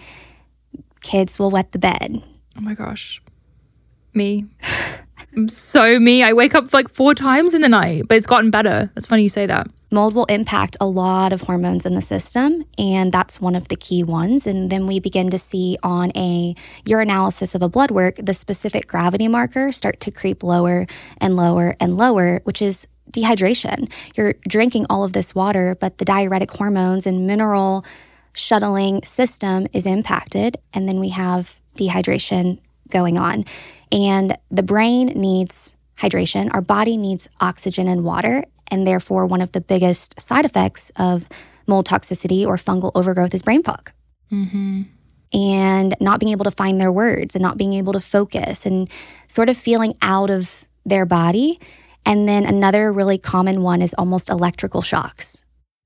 Kids 1.01 1.37
will 1.37 1.49
wet 1.51 1.71
the 1.71 1.79
bed. 1.79 2.23
Oh 2.57 2.61
my 2.61 2.73
gosh. 2.73 3.21
Me. 4.13 4.45
So 5.47 5.99
me. 5.99 6.23
I 6.23 6.31
wake 6.31 6.55
up 6.55 6.73
like 6.73 6.93
four 6.93 7.13
times 7.13 7.53
in 7.53 7.61
the 7.61 7.67
night, 7.67 8.03
but 8.07 8.15
it's 8.15 8.25
gotten 8.25 8.51
better. 8.51 8.89
It's 8.95 9.07
funny 9.07 9.23
you 9.23 9.29
say 9.29 9.45
that. 9.45 9.67
Mold 9.91 10.15
will 10.15 10.25
impact 10.25 10.75
a 10.81 10.87
lot 10.87 11.31
of 11.31 11.41
hormones 11.41 11.85
in 11.85 11.93
the 11.93 12.01
system, 12.01 12.65
and 12.77 13.11
that's 13.11 13.39
one 13.39 13.55
of 13.55 13.67
the 13.67 13.75
key 13.75 14.03
ones. 14.03 14.47
And 14.47 14.69
then 14.69 14.87
we 14.87 14.99
begin 14.99 15.29
to 15.29 15.37
see 15.37 15.77
on 15.83 16.11
a 16.15 16.55
urinalysis 16.85 17.55
of 17.55 17.61
a 17.61 17.69
blood 17.69 17.91
work 17.91 18.15
the 18.17 18.33
specific 18.33 18.87
gravity 18.87 19.27
marker 19.27 19.71
start 19.71 19.99
to 20.01 20.11
creep 20.11 20.43
lower 20.43 20.87
and 21.19 21.35
lower 21.35 21.75
and 21.79 21.97
lower, 21.97 22.41
which 22.43 22.61
is 22.61 22.87
dehydration. 23.11 23.91
You're 24.15 24.33
drinking 24.47 24.87
all 24.89 25.03
of 25.03 25.13
this 25.13 25.35
water, 25.35 25.75
but 25.79 25.99
the 25.99 26.05
diuretic 26.05 26.51
hormones 26.51 27.07
and 27.07 27.27
mineral 27.27 27.85
shuttling 28.33 29.03
system 29.03 29.67
is 29.71 29.85
impacted. 29.85 30.57
And 30.73 30.89
then 30.89 30.99
we 30.99 31.09
have 31.09 31.59
dehydration 31.77 32.59
going 32.89 33.17
on. 33.17 33.45
And 33.91 34.37
the 34.51 34.63
brain 34.63 35.07
needs 35.07 35.75
hydration, 35.97 36.53
our 36.53 36.61
body 36.61 36.97
needs 36.97 37.29
oxygen 37.39 37.87
and 37.87 38.03
water. 38.03 38.43
And 38.71 38.85
therefore, 38.85 39.25
one 39.25 39.41
of 39.41 39.51
the 39.51 39.61
biggest 39.61 40.19
side 40.19 40.45
effects 40.45 40.91
of 40.95 41.27
mold 41.67 41.87
toxicity 41.87 42.45
or 42.45 42.57
fungal 42.57 42.91
overgrowth 42.95 43.33
is 43.33 43.41
brain 43.41 43.63
fog. 43.63 43.91
Mm-hmm. 44.31 44.83
And 45.33 45.95
not 45.99 46.19
being 46.19 46.31
able 46.31 46.45
to 46.45 46.51
find 46.51 46.79
their 46.79 46.91
words 46.91 47.35
and 47.35 47.41
not 47.41 47.57
being 47.57 47.73
able 47.73 47.93
to 47.93 47.99
focus 47.99 48.65
and 48.65 48.89
sort 49.27 49.49
of 49.49 49.57
feeling 49.57 49.95
out 50.01 50.29
of 50.29 50.65
their 50.85 51.05
body. 51.05 51.59
And 52.05 52.27
then 52.27 52.45
another 52.45 52.91
really 52.91 53.17
common 53.17 53.61
one 53.61 53.81
is 53.81 53.93
almost 53.95 54.29
electrical 54.29 54.81
shocks. 54.81 55.44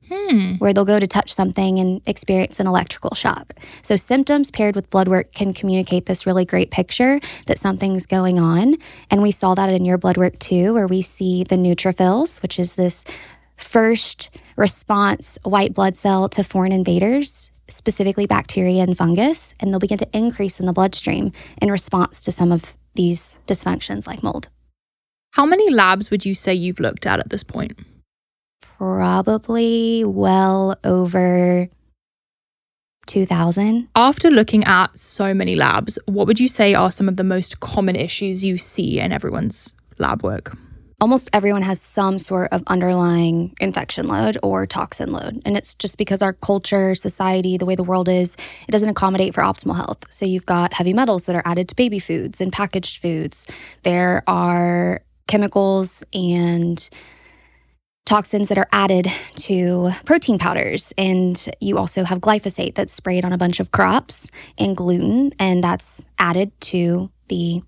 Hmm. 0.09 0.55
Where 0.55 0.73
they'll 0.73 0.85
go 0.85 0.99
to 0.99 1.05
touch 1.05 1.31
something 1.31 1.77
and 1.77 2.01
experience 2.07 2.59
an 2.59 2.65
electrical 2.65 3.13
shock. 3.13 3.53
So, 3.83 3.95
symptoms 3.95 4.49
paired 4.49 4.75
with 4.75 4.89
blood 4.89 5.07
work 5.07 5.33
can 5.33 5.53
communicate 5.53 6.07
this 6.07 6.25
really 6.25 6.45
great 6.45 6.71
picture 6.71 7.19
that 7.45 7.59
something's 7.59 8.07
going 8.07 8.39
on. 8.39 8.77
And 9.11 9.21
we 9.21 9.29
saw 9.29 9.53
that 9.55 9.69
in 9.69 9.85
your 9.85 9.99
blood 9.99 10.17
work 10.17 10.39
too, 10.39 10.73
where 10.73 10.87
we 10.87 11.03
see 11.03 11.43
the 11.43 11.57
neutrophils, 11.57 12.41
which 12.41 12.59
is 12.59 12.75
this 12.75 13.05
first 13.55 14.35
response 14.55 15.37
white 15.43 15.73
blood 15.73 15.95
cell 15.95 16.27
to 16.29 16.43
foreign 16.43 16.71
invaders, 16.71 17.51
specifically 17.67 18.25
bacteria 18.25 18.81
and 18.81 18.97
fungus. 18.97 19.53
And 19.59 19.71
they'll 19.71 19.79
begin 19.79 19.99
to 19.99 20.09
increase 20.11 20.59
in 20.59 20.65
the 20.65 20.73
bloodstream 20.73 21.33
in 21.61 21.69
response 21.71 22.21
to 22.21 22.31
some 22.31 22.51
of 22.51 22.75
these 22.95 23.39
dysfunctions 23.45 24.07
like 24.07 24.23
mold. 24.23 24.49
How 25.33 25.45
many 25.45 25.69
labs 25.69 26.09
would 26.09 26.25
you 26.25 26.33
say 26.33 26.55
you've 26.55 26.79
looked 26.79 27.05
at 27.05 27.19
at 27.19 27.29
this 27.29 27.43
point? 27.43 27.77
Probably 28.79 30.05
well 30.05 30.73
over 30.85 31.67
2000. 33.07 33.89
After 33.93 34.29
looking 34.29 34.63
at 34.63 34.95
so 34.95 35.33
many 35.33 35.55
labs, 35.55 35.99
what 36.05 36.27
would 36.27 36.39
you 36.39 36.47
say 36.47 36.73
are 36.73 36.89
some 36.89 37.09
of 37.09 37.17
the 37.17 37.25
most 37.25 37.59
common 37.59 37.97
issues 37.97 38.45
you 38.45 38.57
see 38.57 39.01
in 39.01 39.11
everyone's 39.11 39.73
lab 39.97 40.23
work? 40.23 40.55
Almost 41.01 41.29
everyone 41.33 41.61
has 41.61 41.81
some 41.81 42.19
sort 42.19 42.53
of 42.53 42.63
underlying 42.67 43.53
infection 43.59 44.07
load 44.07 44.37
or 44.43 44.65
toxin 44.65 45.11
load. 45.11 45.41
And 45.45 45.57
it's 45.57 45.73
just 45.73 45.97
because 45.97 46.21
our 46.21 46.33
culture, 46.33 46.95
society, 46.95 47.57
the 47.57 47.65
way 47.65 47.75
the 47.75 47.83
world 47.83 48.07
is, 48.07 48.37
it 48.67 48.71
doesn't 48.71 48.89
accommodate 48.89 49.33
for 49.33 49.41
optimal 49.41 49.75
health. 49.75 50.05
So 50.09 50.25
you've 50.25 50.45
got 50.45 50.73
heavy 50.73 50.93
metals 50.93 51.25
that 51.25 51.35
are 51.35 51.43
added 51.43 51.67
to 51.69 51.75
baby 51.75 51.99
foods 51.99 52.39
and 52.39 52.51
packaged 52.51 53.01
foods. 53.01 53.45
There 53.83 54.23
are 54.27 55.01
chemicals 55.27 56.03
and 56.13 56.89
toxins 58.09 58.49
that 58.49 58.57
are 58.57 58.67
added 58.71 59.07
to 59.35 59.91
protein 60.03 60.39
powders. 60.39 60.91
And 60.97 61.47
you 61.61 61.77
also 61.77 62.03
have 62.03 62.17
glyphosate 62.19 62.73
that's 62.73 62.91
sprayed 62.91 63.23
on 63.23 63.31
a 63.31 63.37
bunch 63.37 63.59
of 63.59 63.69
crops 63.69 64.31
and 64.57 64.75
gluten, 64.75 65.31
and 65.37 65.63
that's 65.63 66.07
added 66.17 66.51
to 66.61 67.11
the 67.27 67.61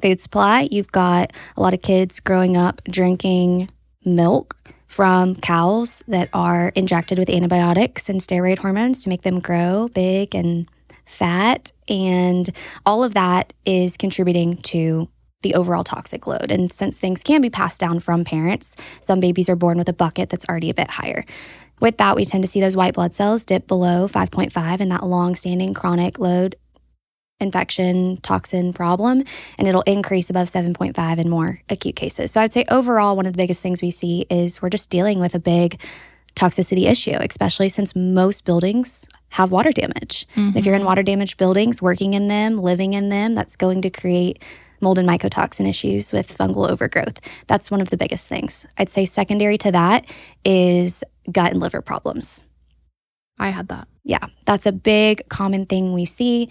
food 0.00 0.20
supply. 0.20 0.68
You've 0.70 0.92
got 0.92 1.32
a 1.56 1.60
lot 1.60 1.74
of 1.74 1.82
kids 1.82 2.20
growing 2.20 2.56
up 2.56 2.80
drinking 2.84 3.70
milk 4.04 4.56
from 4.86 5.34
cows 5.34 6.04
that 6.06 6.28
are 6.32 6.68
injected 6.76 7.18
with 7.18 7.28
antibiotics 7.28 8.08
and 8.08 8.20
steroid 8.20 8.58
hormones 8.58 9.02
to 9.02 9.08
make 9.08 9.22
them 9.22 9.40
grow 9.40 9.88
big 9.92 10.32
and 10.36 10.68
fat. 11.06 11.72
And 11.88 12.48
all 12.86 13.02
of 13.02 13.14
that 13.14 13.52
is 13.66 13.96
contributing 13.96 14.58
to 14.58 15.08
the 15.42 15.54
overall 15.54 15.84
toxic 15.84 16.26
load. 16.26 16.50
And 16.50 16.70
since 16.70 16.98
things 16.98 17.22
can 17.22 17.40
be 17.40 17.50
passed 17.50 17.80
down 17.80 18.00
from 18.00 18.24
parents, 18.24 18.76
some 19.00 19.20
babies 19.20 19.48
are 19.48 19.56
born 19.56 19.78
with 19.78 19.88
a 19.88 19.92
bucket 19.92 20.28
that's 20.28 20.44
already 20.48 20.70
a 20.70 20.74
bit 20.74 20.90
higher. 20.90 21.24
With 21.80 21.96
that, 21.96 22.14
we 22.14 22.24
tend 22.24 22.44
to 22.44 22.48
see 22.48 22.60
those 22.60 22.76
white 22.76 22.94
blood 22.94 23.14
cells 23.14 23.44
dip 23.44 23.66
below 23.66 24.06
5.5 24.06 24.80
and 24.80 24.90
that 24.90 25.04
long 25.04 25.34
standing 25.34 25.72
chronic 25.72 26.18
load 26.18 26.56
infection 27.40 28.18
toxin 28.18 28.72
problem, 28.74 29.24
and 29.56 29.66
it'll 29.66 29.80
increase 29.82 30.28
above 30.28 30.46
7.5 30.46 31.18
in 31.18 31.30
more 31.30 31.58
acute 31.70 31.96
cases. 31.96 32.30
So 32.30 32.40
I'd 32.40 32.52
say 32.52 32.66
overall, 32.70 33.16
one 33.16 33.24
of 33.24 33.32
the 33.32 33.38
biggest 33.38 33.62
things 33.62 33.80
we 33.80 33.90
see 33.90 34.26
is 34.28 34.60
we're 34.60 34.68
just 34.68 34.90
dealing 34.90 35.20
with 35.20 35.34
a 35.34 35.38
big 35.38 35.80
toxicity 36.36 36.88
issue, 36.88 37.16
especially 37.18 37.70
since 37.70 37.96
most 37.96 38.44
buildings 38.44 39.08
have 39.30 39.50
water 39.52 39.72
damage. 39.72 40.26
Mm-hmm. 40.36 40.58
If 40.58 40.66
you're 40.66 40.74
in 40.74 40.84
water 40.84 41.02
damaged 41.02 41.38
buildings, 41.38 41.80
working 41.80 42.12
in 42.12 42.28
them, 42.28 42.58
living 42.58 42.92
in 42.92 43.08
them, 43.08 43.34
that's 43.34 43.56
going 43.56 43.82
to 43.82 43.90
create 43.90 44.42
mold 44.80 44.98
and 44.98 45.08
mycotoxin 45.08 45.68
issues 45.68 46.12
with 46.12 46.36
fungal 46.36 46.68
overgrowth. 46.68 47.20
That's 47.46 47.70
one 47.70 47.80
of 47.80 47.90
the 47.90 47.96
biggest 47.96 48.28
things. 48.28 48.66
I'd 48.78 48.88
say 48.88 49.04
secondary 49.04 49.58
to 49.58 49.72
that 49.72 50.06
is 50.44 51.04
gut 51.30 51.52
and 51.52 51.60
liver 51.60 51.82
problems. 51.82 52.42
I 53.38 53.48
had 53.48 53.68
that. 53.68 53.88
Yeah, 54.04 54.26
that's 54.44 54.66
a 54.66 54.72
big 54.72 55.28
common 55.28 55.66
thing 55.66 55.92
we 55.92 56.04
see. 56.04 56.48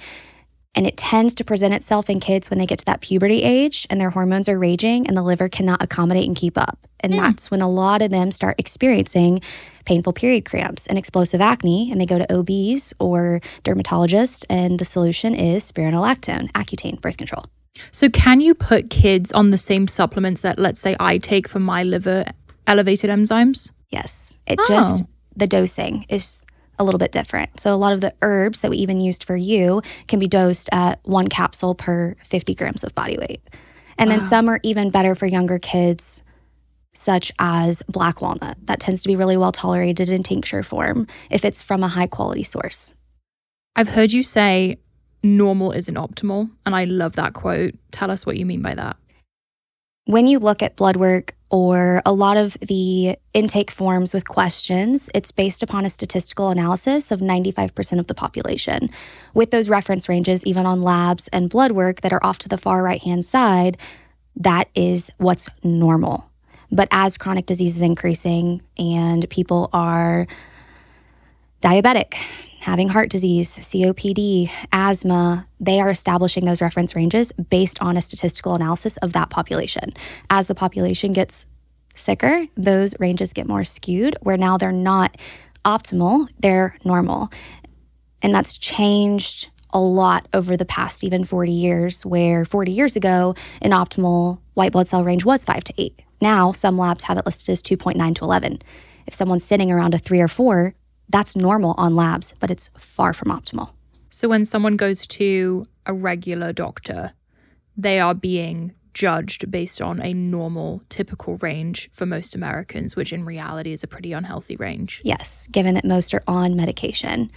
And 0.76 0.86
it 0.86 0.98
tends 0.98 1.34
to 1.36 1.44
present 1.44 1.74
itself 1.74 2.10
in 2.10 2.20
kids 2.20 2.50
when 2.50 2.60
they 2.60 2.66
get 2.66 2.80
to 2.80 2.86
that 2.86 3.02
puberty 3.02 3.44
age 3.44 3.88
and 3.90 4.00
their 4.00 4.12
hormones 4.12 4.48
are 4.48 4.60
raging 4.60 5.08
and 5.08 5.18
the 5.18 5.24
liver 5.24 5.50
cannot 5.50 5.82
accommodate 5.82 6.28
and 6.28 6.36
keep 6.36 6.58
up. 6.58 6.88
And 7.00 7.14
hmm. 7.14 7.20
that's 7.20 7.50
when 7.50 7.62
a 7.62 7.70
lot 7.70 8.02
of 8.02 8.12
them 8.12 8.32
start 8.32 8.60
experiencing 8.60 9.42
painful 9.86 10.14
period 10.14 10.46
cramps 10.46 10.86
and 10.86 10.98
explosive 10.98 11.42
acne. 11.42 11.92
And 11.92 12.00
they 12.00 12.06
go 12.06 12.20
to 12.20 12.34
OBs 12.34 12.94
or 13.00 13.42
dermatologists. 13.64 14.46
And 14.50 14.80
the 14.80 14.86
solution 14.86 15.34
is 15.34 15.70
spironolactone, 15.70 16.52
Accutane, 16.52 17.02
birth 17.02 17.18
control. 17.18 17.46
So, 17.92 18.10
can 18.10 18.42
you 18.42 18.54
put 18.56 18.90
kids 18.90 19.32
on 19.32 19.52
the 19.52 19.58
same 19.58 19.88
supplements 19.88 20.42
that, 20.42 20.60
let's 20.60 20.80
say, 20.80 20.96
I 21.00 21.18
take 21.18 21.48
for 21.48 21.60
my 21.60 21.84
liver 21.84 22.26
elevated 22.68 23.10
enzymes? 23.10 23.72
Yes. 23.90 24.36
It 24.46 24.60
Oh. 24.60 24.66
just, 24.68 25.04
the 25.36 25.48
dosing 25.48 26.06
is 26.10 26.46
a 26.78 26.84
little 26.84 27.00
bit 27.00 27.12
different. 27.12 27.60
So, 27.60 27.74
a 27.74 27.78
lot 27.78 27.94
of 27.94 28.02
the 28.02 28.14
herbs 28.22 28.62
that 28.62 28.72
we 28.72 28.78
even 28.78 29.00
used 29.00 29.24
for 29.24 29.36
you 29.36 29.82
can 30.08 30.20
be 30.20 30.28
dosed 30.28 30.70
at 30.72 31.00
one 31.04 31.28
capsule 31.28 31.76
per 31.76 32.16
50 32.26 32.54
grams 32.56 32.84
of 32.84 32.94
body 32.96 33.18
weight. 33.18 33.42
And 33.98 34.10
then 34.10 34.22
some 34.22 34.48
are 34.48 34.62
even 34.64 34.90
better 34.92 35.14
for 35.14 35.26
younger 35.26 35.60
kids, 35.60 36.24
such 36.94 37.34
as 37.38 37.84
black 37.90 38.22
walnut. 38.22 38.58
That 38.66 38.80
tends 38.80 39.02
to 39.04 39.10
be 39.10 39.16
really 39.18 39.36
well 39.36 39.52
tolerated 39.52 40.08
in 40.10 40.24
tincture 40.24 40.64
form 40.64 41.06
if 41.30 41.44
it's 41.44 41.62
from 41.62 41.84
a 41.84 41.90
high 41.90 42.08
quality 42.08 42.44
source. 42.44 42.94
I've 43.76 43.90
heard 43.90 44.14
you 44.14 44.24
say 44.24 44.78
normal 45.24 45.72
isn't 45.72 45.96
optimal. 45.96 46.50
And 46.66 46.76
I 46.76 46.86
love 46.86 47.16
that 47.16 47.34
quote. 47.34 47.76
Tell 47.92 48.12
us 48.12 48.26
what 48.26 48.38
you 48.38 48.46
mean 48.46 48.62
by 48.62 48.76
that. 48.76 48.98
when 50.10 50.26
you 50.26 50.40
look 50.40 50.64
at 50.64 50.76
blood 50.76 50.98
work 50.98 51.36
or 51.52 52.02
a 52.04 52.12
lot 52.12 52.36
of 52.36 52.58
the 52.62 53.16
intake 53.36 53.70
forms 53.70 54.12
with 54.12 54.28
questions, 54.28 55.08
it's 55.14 55.32
based 55.32 55.62
upon 55.62 55.86
a 55.86 55.90
statistical 55.90 56.50
analysis 56.50 57.12
of 57.12 57.20
95% 57.20 58.00
of 58.00 58.08
the 58.08 58.16
population. 58.16 58.90
With 59.36 59.52
those 59.52 59.70
reference 59.70 60.10
ranges, 60.10 60.44
even 60.48 60.66
on 60.66 60.82
labs 60.82 61.28
and 61.28 61.48
blood 61.48 61.74
work 61.74 62.02
that 62.02 62.12
are 62.12 62.20
off 62.24 62.40
to 62.40 62.50
the 62.50 62.58
far 62.58 62.82
right 62.82 63.04
hand 63.04 63.24
side, 63.24 63.78
that 64.36 64.68
is 64.74 65.12
what's 65.18 65.48
normal. 65.64 66.28
But 66.72 66.88
as 66.90 67.16
chronic 67.16 67.46
disease 67.46 67.76
is 67.76 67.84
increasing 67.84 68.64
and 68.80 69.30
people 69.30 69.70
are 69.74 70.26
diabetic, 71.62 72.16
having 72.62 72.90
heart 72.90 73.10
disease, 73.10 73.58
COPD, 73.58 74.50
asthma, 74.72 75.48
they 75.60 75.80
are 75.80 75.90
establishing 75.90 76.46
those 76.46 76.62
reference 76.62 76.96
ranges 76.96 77.32
based 77.32 77.82
on 77.82 77.98
a 77.98 78.02
statistical 78.02 78.56
analysis 78.56 78.98
of 78.98 79.14
that 79.14 79.30
population. 79.30 79.92
As 80.30 80.48
the 80.48 80.56
population 80.56 81.14
gets 81.14 81.46
sicker, 81.96 82.48
those 82.56 82.96
ranges 83.00 83.34
get 83.34 83.48
more 83.48 83.64
skewed, 83.64 84.18
where 84.22 84.38
now 84.38 84.58
they're 84.58 84.72
not 84.72 85.18
optimal, 85.66 86.28
they're 86.40 86.78
normal. 86.84 87.32
And 88.22 88.34
that's 88.34 88.58
changed 88.58 89.50
a 89.72 89.80
lot 89.80 90.28
over 90.34 90.58
the 90.58 90.66
past 90.66 91.04
even 91.04 91.24
40 91.24 91.52
years, 91.52 92.06
where 92.06 92.46
40 92.46 92.72
years 92.72 92.96
ago, 92.96 93.36
an 93.62 93.72
optimal 93.72 94.40
white 94.56 94.72
blood 94.72 94.88
cell 94.88 95.04
range 95.04 95.26
was 95.26 95.46
5 95.46 95.64
to 95.66 95.74
8. 95.78 96.02
Now, 96.22 96.52
some 96.52 96.78
labs 96.78 97.04
have 97.04 97.18
it 97.18 97.26
listed 97.26 97.50
as 97.50 97.62
2.9 97.62 98.16
to 98.16 98.24
11. 98.26 98.60
If 99.08 99.14
someone's 99.14 99.44
sitting 99.44 99.72
around 99.72 99.94
a 99.94 100.00
3 100.00 100.20
or 100.20 100.28
4, 100.28 100.74
that's 101.10 101.36
normal 101.36 101.76
on 101.78 101.96
labs, 101.96 102.34
but 102.40 102.52
it's 102.52 102.70
far 102.78 103.14
from 103.14 103.30
optimal. 103.30 103.72
So, 104.10 104.28
when 104.28 104.46
someone 104.46 104.78
goes 104.78 105.06
to 105.08 105.68
a 105.86 105.94
regular 105.94 106.54
doctor, 106.54 107.14
they 107.78 108.00
are 108.00 108.16
being 108.16 108.74
judged 108.94 109.50
based 109.52 109.82
on 109.82 110.02
a 110.02 110.14
normal, 110.14 110.82
typical 110.90 111.38
range 111.38 111.90
for 111.94 112.06
most 112.06 112.36
Americans, 112.36 112.96
which 112.96 113.14
in 113.14 113.24
reality 113.24 113.72
is 113.72 113.84
a 113.84 113.88
pretty 113.88 114.14
unhealthy 114.14 114.56
range. 114.56 115.02
Yes, 115.06 115.48
given 115.52 115.76
that 115.76 115.86
most 115.86 116.14
are 116.14 116.24
on 116.28 116.56
medication 116.56 117.32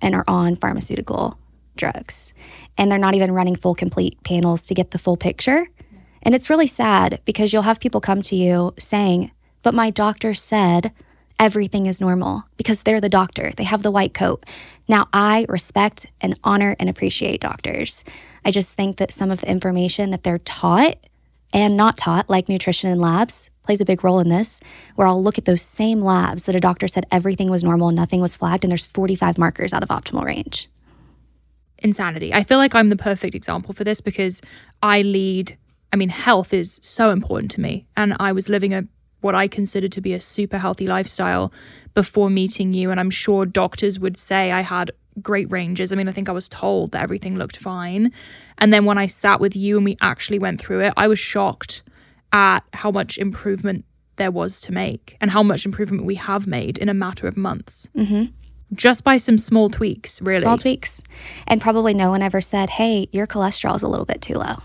and 0.00 0.14
are 0.14 0.24
on 0.28 0.56
pharmaceutical 0.56 1.38
drugs. 1.76 2.34
And 2.76 2.90
they're 2.90 2.98
not 2.98 3.14
even 3.14 3.32
running 3.32 3.56
full 3.56 3.74
complete 3.74 4.22
panels 4.22 4.66
to 4.66 4.74
get 4.74 4.90
the 4.90 4.98
full 4.98 5.16
picture. 5.16 5.66
And 6.22 6.34
it's 6.34 6.50
really 6.50 6.66
sad 6.66 7.20
because 7.24 7.52
you'll 7.52 7.62
have 7.62 7.80
people 7.80 8.00
come 8.00 8.22
to 8.22 8.36
you 8.36 8.74
saying, 8.78 9.30
But 9.62 9.74
my 9.74 9.90
doctor 9.90 10.34
said 10.34 10.92
everything 11.38 11.86
is 11.86 12.00
normal 12.00 12.44
because 12.56 12.82
they're 12.82 13.00
the 13.00 13.08
doctor. 13.08 13.52
They 13.56 13.64
have 13.64 13.82
the 13.82 13.90
white 13.90 14.14
coat. 14.14 14.44
Now, 14.88 15.08
I 15.12 15.46
respect 15.48 16.06
and 16.20 16.38
honor 16.44 16.74
and 16.78 16.88
appreciate 16.88 17.40
doctors. 17.40 18.04
I 18.44 18.50
just 18.50 18.72
think 18.72 18.96
that 18.96 19.12
some 19.12 19.30
of 19.30 19.40
the 19.40 19.50
information 19.50 20.10
that 20.10 20.22
they're 20.22 20.38
taught 20.38 20.96
and 21.52 21.76
not 21.76 21.96
taught, 21.96 22.28
like 22.28 22.48
nutrition 22.48 22.90
and 22.90 23.00
labs, 23.00 23.50
plays 23.62 23.80
a 23.80 23.84
big 23.84 24.02
role 24.02 24.18
in 24.18 24.28
this, 24.28 24.60
where 24.94 25.06
I'll 25.06 25.22
look 25.22 25.38
at 25.38 25.44
those 25.44 25.62
same 25.62 26.00
labs 26.00 26.46
that 26.46 26.54
a 26.54 26.60
doctor 26.60 26.88
said 26.88 27.06
everything 27.12 27.50
was 27.50 27.62
normal, 27.62 27.90
nothing 27.90 28.20
was 28.20 28.36
flagged, 28.36 28.64
and 28.64 28.70
there's 28.70 28.86
45 28.86 29.38
markers 29.38 29.72
out 29.72 29.82
of 29.82 29.90
optimal 29.90 30.24
range. 30.24 30.68
Insanity. 31.80 32.32
I 32.34 32.44
feel 32.44 32.58
like 32.58 32.74
I'm 32.74 32.88
the 32.88 32.96
perfect 32.96 33.34
example 33.34 33.74
for 33.74 33.84
this 33.84 34.00
because 34.00 34.42
I 34.82 35.02
lead, 35.02 35.56
I 35.92 35.96
mean, 35.96 36.08
health 36.08 36.52
is 36.52 36.80
so 36.82 37.10
important 37.10 37.50
to 37.52 37.60
me. 37.60 37.86
And 37.96 38.16
I 38.18 38.32
was 38.32 38.48
living 38.48 38.72
a 38.74 38.84
what 39.20 39.34
I 39.34 39.48
consider 39.48 39.88
to 39.88 40.00
be 40.00 40.12
a 40.12 40.20
super 40.20 40.58
healthy 40.58 40.86
lifestyle 40.86 41.52
before 41.94 42.30
meeting 42.30 42.72
you. 42.74 42.90
And 42.90 43.00
I'm 43.00 43.10
sure 43.10 43.44
doctors 43.44 43.98
would 43.98 44.16
say 44.16 44.52
I 44.52 44.60
had 44.60 44.90
great 45.20 45.50
ranges. 45.50 45.92
I 45.92 45.96
mean, 45.96 46.08
I 46.08 46.12
think 46.12 46.28
I 46.28 46.32
was 46.32 46.48
told 46.48 46.92
that 46.92 47.02
everything 47.02 47.36
looked 47.36 47.56
fine. 47.56 48.12
And 48.58 48.72
then 48.72 48.84
when 48.84 48.98
I 48.98 49.06
sat 49.06 49.40
with 49.40 49.56
you 49.56 49.76
and 49.76 49.84
we 49.84 49.96
actually 50.00 50.38
went 50.38 50.60
through 50.60 50.80
it, 50.80 50.94
I 50.96 51.08
was 51.08 51.18
shocked 51.18 51.82
at 52.32 52.60
how 52.72 52.90
much 52.90 53.18
improvement 53.18 53.84
there 54.16 54.30
was 54.30 54.60
to 54.62 54.72
make 54.72 55.16
and 55.20 55.30
how 55.30 55.42
much 55.42 55.64
improvement 55.64 56.04
we 56.04 56.16
have 56.16 56.46
made 56.46 56.78
in 56.78 56.88
a 56.88 56.94
matter 56.94 57.26
of 57.26 57.36
months. 57.36 57.88
Mm-hmm. 57.96 58.26
Just 58.74 59.02
by 59.02 59.16
some 59.16 59.38
small 59.38 59.70
tweaks, 59.70 60.20
really. 60.20 60.42
Small 60.42 60.58
tweaks. 60.58 61.02
And 61.46 61.60
probably 61.60 61.94
no 61.94 62.10
one 62.10 62.20
ever 62.20 62.40
said, 62.40 62.68
hey, 62.68 63.08
your 63.12 63.26
cholesterol 63.26 63.74
is 63.76 63.82
a 63.82 63.88
little 63.88 64.04
bit 64.04 64.20
too 64.20 64.34
low. 64.34 64.56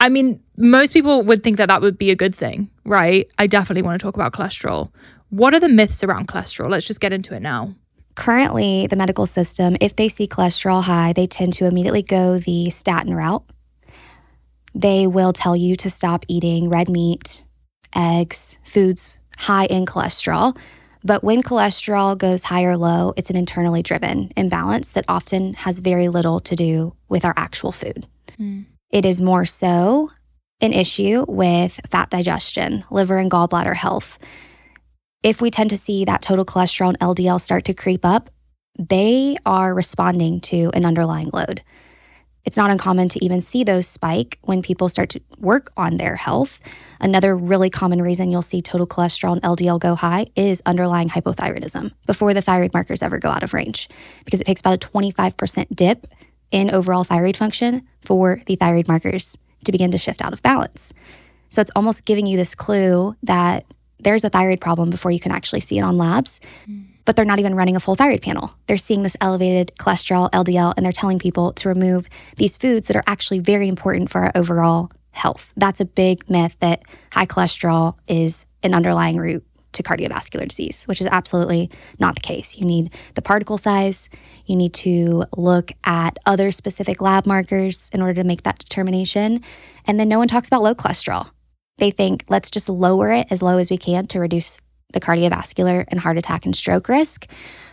I 0.00 0.08
mean, 0.08 0.40
most 0.56 0.92
people 0.92 1.22
would 1.22 1.42
think 1.42 1.56
that 1.56 1.66
that 1.66 1.82
would 1.82 1.98
be 1.98 2.10
a 2.10 2.16
good 2.16 2.34
thing, 2.34 2.70
right? 2.88 3.30
I 3.38 3.46
definitely 3.46 3.82
want 3.82 4.00
to 4.00 4.04
talk 4.04 4.16
about 4.16 4.32
cholesterol. 4.32 4.90
What 5.30 5.54
are 5.54 5.60
the 5.60 5.68
myths 5.68 6.02
around 6.02 6.28
cholesterol? 6.28 6.70
Let's 6.70 6.86
just 6.86 7.00
get 7.00 7.12
into 7.12 7.34
it 7.34 7.40
now. 7.40 7.74
Currently, 8.14 8.88
the 8.88 8.96
medical 8.96 9.26
system, 9.26 9.76
if 9.80 9.94
they 9.94 10.08
see 10.08 10.26
cholesterol 10.26 10.82
high, 10.82 11.12
they 11.12 11.26
tend 11.26 11.52
to 11.54 11.66
immediately 11.66 12.02
go 12.02 12.38
the 12.38 12.70
statin 12.70 13.14
route. 13.14 13.44
They 14.74 15.06
will 15.06 15.32
tell 15.32 15.54
you 15.54 15.76
to 15.76 15.90
stop 15.90 16.24
eating 16.28 16.68
red 16.68 16.88
meat, 16.88 17.44
eggs, 17.94 18.58
foods 18.64 19.18
high 19.36 19.66
in 19.66 19.86
cholesterol. 19.86 20.56
But 21.04 21.22
when 21.22 21.42
cholesterol 21.42 22.18
goes 22.18 22.42
high 22.42 22.64
or 22.64 22.76
low, 22.76 23.12
it's 23.16 23.30
an 23.30 23.36
internally 23.36 23.82
driven 23.82 24.32
imbalance 24.36 24.90
that 24.90 25.04
often 25.06 25.54
has 25.54 25.78
very 25.78 26.08
little 26.08 26.40
to 26.40 26.56
do 26.56 26.94
with 27.08 27.24
our 27.24 27.34
actual 27.36 27.70
food. 27.70 28.06
Hmm. 28.36 28.62
It 28.90 29.04
is 29.04 29.20
more 29.20 29.44
so 29.44 30.10
an 30.60 30.72
issue 30.72 31.24
with 31.28 31.80
fat 31.90 32.10
digestion, 32.10 32.84
liver 32.90 33.18
and 33.18 33.30
gallbladder 33.30 33.74
health. 33.74 34.18
If 35.22 35.40
we 35.40 35.50
tend 35.50 35.70
to 35.70 35.76
see 35.76 36.04
that 36.04 36.22
total 36.22 36.44
cholesterol 36.44 36.88
and 36.88 36.98
LDL 37.00 37.40
start 37.40 37.64
to 37.66 37.74
creep 37.74 38.04
up, 38.04 38.30
they 38.78 39.36
are 39.44 39.74
responding 39.74 40.40
to 40.42 40.70
an 40.74 40.84
underlying 40.84 41.30
load. 41.32 41.62
It's 42.44 42.56
not 42.56 42.70
uncommon 42.70 43.08
to 43.10 43.24
even 43.24 43.40
see 43.40 43.62
those 43.62 43.86
spike 43.86 44.38
when 44.42 44.62
people 44.62 44.88
start 44.88 45.10
to 45.10 45.20
work 45.38 45.70
on 45.76 45.96
their 45.96 46.16
health. 46.16 46.60
Another 47.00 47.36
really 47.36 47.68
common 47.68 48.00
reason 48.00 48.30
you'll 48.30 48.42
see 48.42 48.62
total 48.62 48.86
cholesterol 48.86 49.32
and 49.32 49.42
LDL 49.42 49.80
go 49.80 49.94
high 49.94 50.26
is 50.34 50.62
underlying 50.64 51.08
hypothyroidism 51.08 51.92
before 52.06 52.32
the 52.32 52.40
thyroid 52.40 52.72
markers 52.72 53.02
ever 53.02 53.18
go 53.18 53.28
out 53.28 53.42
of 53.42 53.52
range, 53.52 53.88
because 54.24 54.40
it 54.40 54.44
takes 54.44 54.60
about 54.60 54.82
a 54.82 54.88
25% 54.88 55.66
dip 55.74 56.06
in 56.50 56.70
overall 56.70 57.04
thyroid 57.04 57.36
function 57.36 57.86
for 58.00 58.40
the 58.46 58.56
thyroid 58.56 58.88
markers 58.88 59.36
to 59.64 59.72
begin 59.72 59.90
to 59.90 59.98
shift 59.98 60.22
out 60.22 60.32
of 60.32 60.42
balance. 60.42 60.92
So 61.50 61.60
it's 61.60 61.70
almost 61.74 62.04
giving 62.04 62.26
you 62.26 62.36
this 62.36 62.54
clue 62.54 63.16
that 63.22 63.64
there's 64.00 64.24
a 64.24 64.28
thyroid 64.28 64.60
problem 64.60 64.90
before 64.90 65.10
you 65.10 65.20
can 65.20 65.32
actually 65.32 65.60
see 65.60 65.78
it 65.78 65.82
on 65.82 65.96
labs. 65.96 66.40
Mm. 66.68 66.86
But 67.04 67.16
they're 67.16 67.24
not 67.24 67.38
even 67.38 67.54
running 67.54 67.74
a 67.74 67.80
full 67.80 67.94
thyroid 67.94 68.20
panel. 68.20 68.54
They're 68.66 68.76
seeing 68.76 69.02
this 69.02 69.16
elevated 69.22 69.72
cholesterol, 69.80 70.30
LDL, 70.30 70.74
and 70.76 70.84
they're 70.84 70.92
telling 70.92 71.18
people 71.18 71.54
to 71.54 71.68
remove 71.68 72.08
these 72.36 72.56
foods 72.56 72.86
that 72.88 72.96
are 72.96 73.04
actually 73.06 73.38
very 73.38 73.66
important 73.66 74.10
for 74.10 74.20
our 74.20 74.32
overall 74.34 74.90
health. 75.12 75.52
That's 75.56 75.80
a 75.80 75.86
big 75.86 76.28
myth 76.28 76.56
that 76.60 76.82
high 77.12 77.26
cholesterol 77.26 77.94
is 78.06 78.44
an 78.62 78.74
underlying 78.74 79.16
root 79.16 79.44
to 79.72 79.82
cardiovascular 79.82 80.48
disease, 80.48 80.84
which 80.84 81.00
is 81.00 81.06
absolutely 81.06 81.70
not 81.98 82.14
the 82.14 82.20
case. 82.20 82.56
You 82.56 82.64
need 82.64 82.92
the 83.14 83.22
particle 83.22 83.58
size, 83.58 84.08
you 84.46 84.56
need 84.56 84.74
to 84.74 85.24
look 85.36 85.72
at 85.84 86.18
other 86.26 86.50
specific 86.50 87.00
lab 87.00 87.26
markers 87.26 87.90
in 87.92 88.00
order 88.00 88.14
to 88.14 88.24
make 88.24 88.42
that 88.42 88.58
determination. 88.58 89.42
And 89.86 89.98
then 89.98 90.08
no 90.08 90.18
one 90.18 90.28
talks 90.28 90.48
about 90.48 90.62
low 90.62 90.74
cholesterol. 90.74 91.30
They 91.78 91.90
think 91.90 92.24
let's 92.28 92.50
just 92.50 92.68
lower 92.68 93.10
it 93.12 93.28
as 93.30 93.42
low 93.42 93.58
as 93.58 93.70
we 93.70 93.78
can 93.78 94.06
to 94.08 94.20
reduce 94.20 94.60
the 94.92 95.00
cardiovascular 95.00 95.84
and 95.88 96.00
heart 96.00 96.16
attack 96.16 96.44
and 96.44 96.56
stroke 96.56 96.88
risk. 96.88 97.26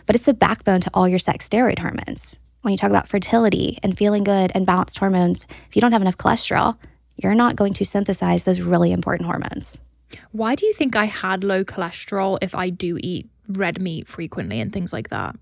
But 0.04 0.16
it's 0.16 0.26
the 0.26 0.34
backbone 0.34 0.80
to 0.82 0.90
all 0.94 1.08
your 1.08 1.18
sex 1.18 1.48
steroid 1.48 1.78
hormones. 1.78 2.38
When 2.62 2.72
you 2.72 2.78
talk 2.78 2.90
about 2.90 3.08
fertility 3.08 3.78
and 3.82 3.96
feeling 3.96 4.24
good 4.24 4.52
and 4.54 4.66
balanced 4.66 4.98
hormones, 4.98 5.46
if 5.68 5.76
you 5.76 5.80
don't 5.80 5.92
have 5.92 6.02
enough 6.02 6.18
cholesterol, 6.18 6.76
you're 7.16 7.34
not 7.34 7.56
going 7.56 7.72
to 7.74 7.84
synthesize 7.84 8.44
those 8.44 8.60
really 8.60 8.92
important 8.92 9.26
hormones. 9.26 9.80
Why 10.32 10.54
do 10.54 10.66
you 10.66 10.72
think 10.72 10.96
I 10.96 11.06
had 11.06 11.44
low 11.44 11.64
cholesterol 11.64 12.38
if 12.40 12.54
I 12.54 12.70
do 12.70 12.98
eat 13.00 13.28
red 13.48 13.80
meat 13.80 14.08
frequently 14.08 14.60
and 14.60 14.72
things 14.72 14.92
like 14.92 15.10
that? 15.10 15.36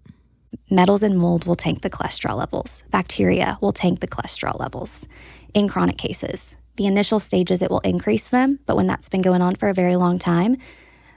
metals 0.71 1.03
and 1.03 1.19
mold 1.19 1.45
will 1.45 1.57
tank 1.57 1.83
the 1.83 1.91
cholesterol 1.91 2.37
levels. 2.37 2.85
Bacteria 2.91 3.59
will 3.61 3.73
tank 3.73 4.01
the 4.01 4.09
cholesterol 4.09 4.59
levels 4.59 5.07
in 5.55 5.69
chronic 5.69 5.99
cases. 5.99 6.57
The 6.77 6.87
initial 6.87 7.21
stages, 7.21 7.63
it 7.63 7.71
will 7.71 7.81
increase 7.81 8.29
them, 8.29 8.59
but 8.67 8.77
when 8.77 8.87
that's 8.87 9.09
been 9.09 9.23
going 9.23 9.43
on 9.43 9.55
for 9.55 9.69
a 9.69 9.75
very 9.75 9.97
long 9.97 10.19
time, 10.19 10.57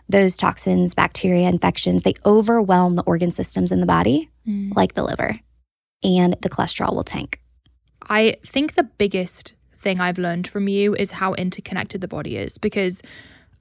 those 0.07 0.37
toxins, 0.37 0.93
bacteria, 0.93 1.49
infections, 1.49 2.03
they 2.03 2.13
overwhelm 2.25 2.95
the 2.95 3.03
organ 3.03 3.31
systems 3.31 3.71
in 3.71 3.81
the 3.81 3.87
body, 3.87 4.29
mm. 4.47 4.73
like 4.75 4.93
the 4.93 5.03
liver, 5.03 5.39
and 6.03 6.35
the 6.41 6.49
cholesterol 6.49 6.93
will 6.93 7.03
tank. 7.03 7.41
I 8.07 8.37
think 8.45 8.75
the 8.75 8.83
biggest 8.83 9.55
thing 9.75 9.99
I've 9.99 10.17
learned 10.17 10.47
from 10.47 10.67
you 10.67 10.95
is 10.95 11.13
how 11.13 11.33
interconnected 11.33 12.01
the 12.01 12.07
body 12.07 12.37
is 12.37 12.57
because 12.57 13.01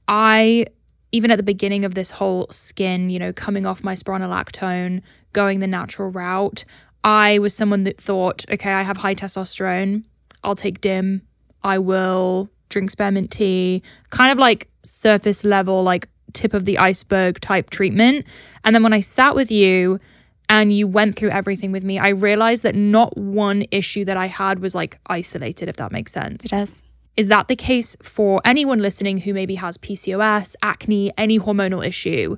I 0.08 0.66
even 1.12 1.30
at 1.30 1.36
the 1.36 1.42
beginning 1.42 1.84
of 1.84 1.94
this 1.94 2.10
whole 2.12 2.46
skin, 2.50 3.10
you 3.10 3.18
know, 3.18 3.32
coming 3.32 3.64
off 3.64 3.82
my 3.82 3.94
spironolactone, 3.94 5.02
going 5.32 5.60
the 5.60 5.66
natural 5.66 6.10
route, 6.10 6.64
I 7.04 7.38
was 7.38 7.54
someone 7.54 7.84
that 7.84 8.00
thought, 8.00 8.44
okay, 8.50 8.72
I 8.72 8.82
have 8.82 8.98
high 8.98 9.14
testosterone, 9.14 10.04
I'll 10.42 10.56
take 10.56 10.80
DIM, 10.80 11.22
I 11.62 11.78
will 11.78 12.50
drink 12.68 12.90
spearmint 12.90 13.30
tea, 13.30 13.82
kind 14.10 14.32
of 14.32 14.38
like 14.38 14.68
surface 14.82 15.44
level, 15.44 15.82
like 15.82 16.08
tip 16.32 16.52
of 16.52 16.64
the 16.64 16.78
iceberg 16.78 17.40
type 17.40 17.70
treatment. 17.70 18.26
And 18.64 18.74
then 18.74 18.82
when 18.82 18.92
I 18.92 19.00
sat 19.00 19.34
with 19.34 19.50
you 19.50 20.00
and 20.48 20.72
you 20.72 20.86
went 20.86 21.16
through 21.16 21.30
everything 21.30 21.72
with 21.72 21.84
me, 21.84 21.98
I 21.98 22.08
realized 22.08 22.62
that 22.64 22.74
not 22.74 23.16
one 23.16 23.64
issue 23.70 24.04
that 24.04 24.16
I 24.16 24.26
had 24.26 24.58
was 24.58 24.74
like 24.74 24.98
isolated, 25.06 25.68
if 25.68 25.76
that 25.76 25.92
makes 25.92 26.12
sense. 26.12 26.44
It 26.46 26.50
does. 26.50 26.82
Is 27.16 27.28
that 27.28 27.48
the 27.48 27.56
case 27.56 27.96
for 28.02 28.42
anyone 28.44 28.80
listening 28.80 29.18
who 29.18 29.32
maybe 29.32 29.54
has 29.54 29.78
PCOS, 29.78 30.54
acne, 30.60 31.12
any 31.16 31.38
hormonal 31.38 31.84
issue? 31.84 32.36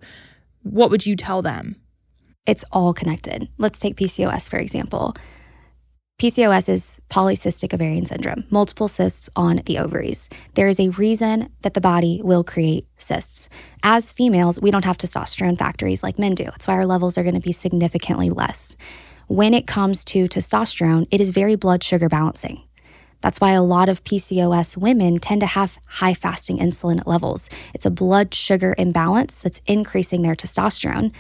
What 0.63 0.91
would 0.91 1.05
you 1.05 1.17
tell 1.17 1.43
them? 1.43 1.75
It's 2.47 2.65
all 2.71 2.95
connected. 2.95 3.49
Let's 3.59 3.81
take 3.81 3.97
PCOS, 3.97 4.49
for 4.49 4.57
example. 4.59 5.17
PCOS 6.21 6.69
is 6.69 7.01
polycystic 7.11 7.75
ovarian 7.75 8.07
syndrome, 8.07 8.45
multiple 8.51 8.87
cysts 8.87 9.29
on 9.35 9.63
the 9.67 9.79
ovaries. 9.79 10.29
There 10.55 10.69
is 10.69 10.79
a 10.79 10.91
reason 10.91 11.51
that 11.63 11.75
the 11.75 11.81
body 11.81 12.21
will 12.23 12.45
create 12.45 12.87
cysts. 12.99 13.49
As 13.83 14.13
females, 14.13 14.61
we 14.61 14.71
don't 14.71 14.85
have 14.85 14.99
testosterone 14.99 15.59
factories 15.59 16.05
like 16.05 16.21
men 16.21 16.37
do. 16.37 16.45
That's 16.45 16.69
why 16.69 16.75
our 16.75 16.87
levels 16.87 17.19
are 17.19 17.25
going 17.25 17.35
to 17.35 17.41
be 17.41 17.53
significantly 17.53 18.31
less. 18.31 18.77
When 19.27 19.55
it 19.55 19.67
comes 19.67 20.05
to 20.07 20.29
testosterone, 20.29 21.09
it 21.11 21.21
is 21.21 21.33
very 21.33 21.57
blood 21.57 21.83
sugar 21.83 22.09
balancing. 22.09 22.63
That's 23.21 23.41
why 23.41 23.53
a 23.53 23.63
lot 23.63 23.89
of 23.89 24.05
PCOS 24.05 24.77
women 24.77 25.19
tend 25.19 25.41
to 25.41 25.47
have 25.47 25.79
high 25.87 26.15
fasting 26.15 26.59
insulin 26.59 27.05
levels. 27.07 27.51
It's 27.75 27.87
a 27.87 27.91
blood 27.91 28.35
sugar 28.35 28.75
imbalance 28.79 29.39
that's 29.39 29.61
increasing 29.67 30.23
their 30.23 30.37
testosterone. 30.37 31.13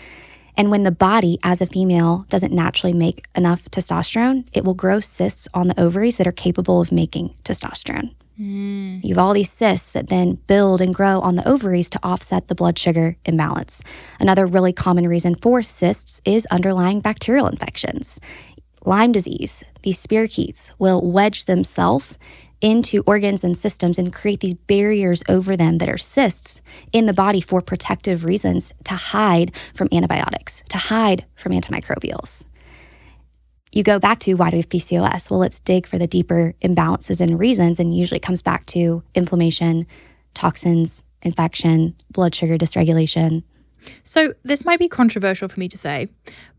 And 0.56 0.70
when 0.70 0.82
the 0.82 0.90
body, 0.90 1.38
as 1.42 1.60
a 1.60 1.66
female, 1.66 2.26
doesn't 2.28 2.52
naturally 2.52 2.92
make 2.92 3.26
enough 3.36 3.70
testosterone, 3.70 4.44
it 4.52 4.64
will 4.64 4.74
grow 4.74 4.98
cysts 4.98 5.46
on 5.54 5.68
the 5.68 5.80
ovaries 5.80 6.16
that 6.16 6.26
are 6.26 6.32
capable 6.32 6.80
of 6.80 6.90
making 6.90 7.34
testosterone. 7.44 8.14
Mm. 8.40 9.02
You 9.02 9.10
have 9.10 9.18
all 9.18 9.34
these 9.34 9.50
cysts 9.50 9.90
that 9.90 10.08
then 10.08 10.34
build 10.46 10.80
and 10.80 10.94
grow 10.94 11.20
on 11.20 11.34
the 11.34 11.46
ovaries 11.48 11.90
to 11.90 12.00
offset 12.04 12.46
the 12.46 12.54
blood 12.54 12.78
sugar 12.78 13.16
imbalance. 13.24 13.82
Another 14.20 14.46
really 14.46 14.72
common 14.72 15.08
reason 15.08 15.34
for 15.34 15.60
cysts 15.62 16.20
is 16.24 16.46
underlying 16.46 17.00
bacterial 17.00 17.48
infections. 17.48 18.20
Lyme 18.84 19.12
disease, 19.12 19.64
these 19.82 20.04
spirochetes 20.04 20.72
will 20.78 21.00
wedge 21.02 21.44
themselves 21.44 22.18
into 22.60 23.02
organs 23.06 23.44
and 23.44 23.56
systems 23.56 23.98
and 23.98 24.12
create 24.12 24.40
these 24.40 24.54
barriers 24.54 25.22
over 25.28 25.56
them 25.56 25.78
that 25.78 25.88
are 25.88 25.98
cysts 25.98 26.60
in 26.92 27.06
the 27.06 27.12
body 27.12 27.40
for 27.40 27.62
protective 27.62 28.24
reasons 28.24 28.72
to 28.84 28.94
hide 28.94 29.52
from 29.74 29.88
antibiotics, 29.92 30.62
to 30.68 30.78
hide 30.78 31.24
from 31.34 31.52
antimicrobials. 31.52 32.46
You 33.70 33.82
go 33.82 33.98
back 33.98 34.18
to 34.20 34.34
why 34.34 34.50
do 34.50 34.56
we 34.56 34.60
have 34.60 34.68
PCOS? 34.68 35.30
Well, 35.30 35.40
let's 35.40 35.60
dig 35.60 35.86
for 35.86 35.98
the 35.98 36.06
deeper 36.06 36.54
imbalances 36.62 37.20
and 37.20 37.38
reasons, 37.38 37.78
and 37.78 37.96
usually 37.96 38.16
it 38.16 38.22
comes 38.22 38.42
back 38.42 38.66
to 38.66 39.02
inflammation, 39.14 39.86
toxins, 40.34 41.04
infection, 41.22 41.94
blood 42.10 42.34
sugar 42.34 42.56
dysregulation. 42.56 43.42
So 44.02 44.34
this 44.42 44.64
might 44.64 44.78
be 44.78 44.88
controversial 44.88 45.48
for 45.48 45.60
me 45.60 45.68
to 45.68 45.78
say, 45.78 46.08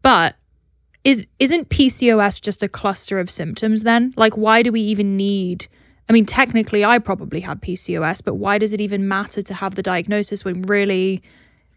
but 0.02 0.36
is 1.04 1.26
isn't 1.40 1.70
PCOS 1.70 2.42
just 2.42 2.64
a 2.64 2.70
cluster 2.70 3.20
of 3.20 3.32
symptoms 3.32 3.84
then? 3.84 4.14
Like 4.18 4.38
why 4.38 4.62
do 4.64 4.72
we 4.72 4.82
even 4.82 5.18
need 5.18 5.68
I 6.10 6.14
mean 6.14 6.26
technically 6.26 6.84
I 6.84 7.00
probably 7.00 7.42
have 7.42 7.60
PCOS, 7.60 8.24
but 8.24 8.36
why 8.36 8.58
does 8.58 8.74
it 8.74 8.82
even 8.82 9.08
matter 9.08 9.42
to 9.42 9.54
have 9.54 9.76
the 9.76 9.84
diagnosis 9.84 10.44
when 10.44 10.62
really 10.64 11.22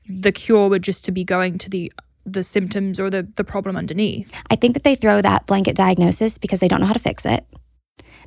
the 0.09 0.33
cure 0.33 0.69
would 0.69 0.83
just 0.83 1.05
to 1.07 1.13
be 1.13 1.25
going 1.25 1.59
to 1.59 1.71
the 1.71 1.93
the 2.25 2.43
symptoms 2.43 3.01
or 3.01 3.11
the 3.11 3.29
the 3.37 3.45
problem 3.45 3.77
underneath? 3.77 4.33
I 4.51 4.57
think 4.57 4.75
that 4.75 4.85
they 4.85 4.95
throw 4.95 5.23
that 5.23 5.47
blanket 5.47 5.77
diagnosis 5.77 6.39
because 6.39 6.61
they 6.61 6.69
don't 6.69 6.81
know 6.81 6.87
how 6.87 6.93
to 6.93 6.99
fix 6.99 7.25
it. 7.27 7.47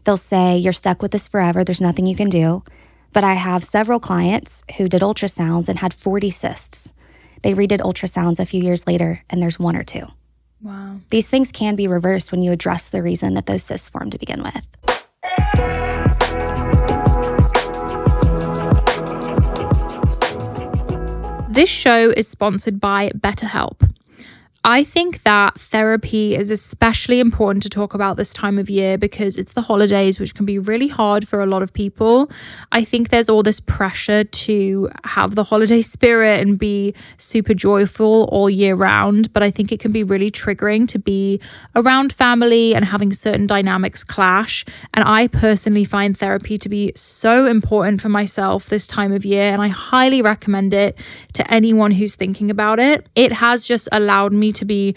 They'll 0.06 0.18
say, 0.18 0.58
You're 0.58 0.74
stuck 0.74 1.02
with 1.02 1.12
this 1.12 1.28
forever, 1.28 1.64
there's 1.64 1.82
nothing 1.82 2.06
you 2.06 2.16
can 2.16 2.30
do. 2.30 2.64
But 3.12 3.24
I 3.24 3.34
have 3.34 3.64
several 3.64 4.00
clients 4.00 4.64
who 4.78 4.90
did 4.90 5.02
ultrasounds 5.02 5.70
and 5.70 5.80
had 5.80 5.94
40 5.94 6.30
cysts. 6.30 6.94
They 7.44 7.54
redid 7.54 7.80
ultrasounds 7.80 8.40
a 8.40 8.46
few 8.46 8.62
years 8.62 8.88
later, 8.88 9.24
and 9.30 9.42
there's 9.42 9.58
one 9.58 9.76
or 9.76 9.84
two. 9.84 10.06
Wow. 10.62 11.00
These 11.10 11.30
things 11.30 11.52
can 11.52 11.76
be 11.76 11.88
reversed 11.88 12.32
when 12.32 12.42
you 12.42 12.52
address 12.52 12.90
the 12.90 13.04
reason 13.04 13.34
that 13.36 13.46
those 13.46 13.64
cysts 13.64 13.88
formed 13.88 14.12
to 14.14 14.18
begin 14.18 14.44
with. 14.44 14.66
This 21.50 21.70
show 21.70 22.10
is 22.10 22.28
sponsored 22.28 22.82
by 22.82 23.10
BetterHelp. 23.12 23.90
I 24.68 24.84
think 24.84 25.22
that 25.22 25.60
therapy 25.60 26.36
is 26.36 26.50
especially 26.50 27.20
important 27.20 27.62
to 27.64 27.70
talk 27.70 27.94
about 27.94 28.18
this 28.18 28.34
time 28.34 28.58
of 28.58 28.68
year 28.68 28.98
because 28.98 29.38
it's 29.38 29.54
the 29.54 29.62
holidays, 29.62 30.20
which 30.20 30.34
can 30.34 30.44
be 30.44 30.58
really 30.58 30.88
hard 30.88 31.28
for 31.28 31.40
a 31.40 31.46
lot 31.46 31.62
of 31.62 31.72
people. 31.72 32.32
I 32.72 32.84
think 32.84 33.10
there's 33.10 33.30
all 33.30 33.44
this 33.44 33.60
pressure 33.60 34.24
to 34.24 34.90
have 35.04 35.36
the 35.36 35.44
holiday 35.44 35.82
spirit 35.94 36.42
and 36.42 36.58
be 36.58 36.96
super 37.20 37.54
joyful 37.54 38.24
all 38.32 38.50
year 38.50 38.74
round. 38.74 39.32
But 39.34 39.44
I 39.44 39.52
think 39.52 39.72
it 39.72 39.80
can 39.80 39.92
be 39.92 40.02
really 40.02 40.32
triggering 40.32 40.88
to 40.88 40.98
be 40.98 41.40
around 41.76 42.12
family 42.12 42.74
and 42.74 42.86
having 42.86 43.14
certain 43.14 43.46
dynamics 43.46 44.04
clash. 44.04 44.66
And 44.96 45.08
I 45.08 45.28
personally 45.28 45.86
find 45.86 46.18
therapy 46.18 46.58
to 46.58 46.70
be 46.70 46.92
so 46.96 47.46
important 47.46 48.02
for 48.02 48.10
myself 48.10 48.66
this 48.66 48.88
time 48.88 49.12
of 49.12 49.26
year. 49.26 49.54
And 49.54 49.62
I 49.62 49.68
highly 49.68 50.24
recommend 50.24 50.74
it 50.74 50.98
to 51.34 51.54
anyone 51.54 51.92
who's 51.92 52.16
thinking 52.16 52.50
about 52.50 52.80
it. 52.80 53.06
It 53.14 53.32
has 53.34 53.68
just 53.68 53.88
allowed 53.92 54.34
me 54.34 54.55
to 54.56 54.66
be 54.66 54.96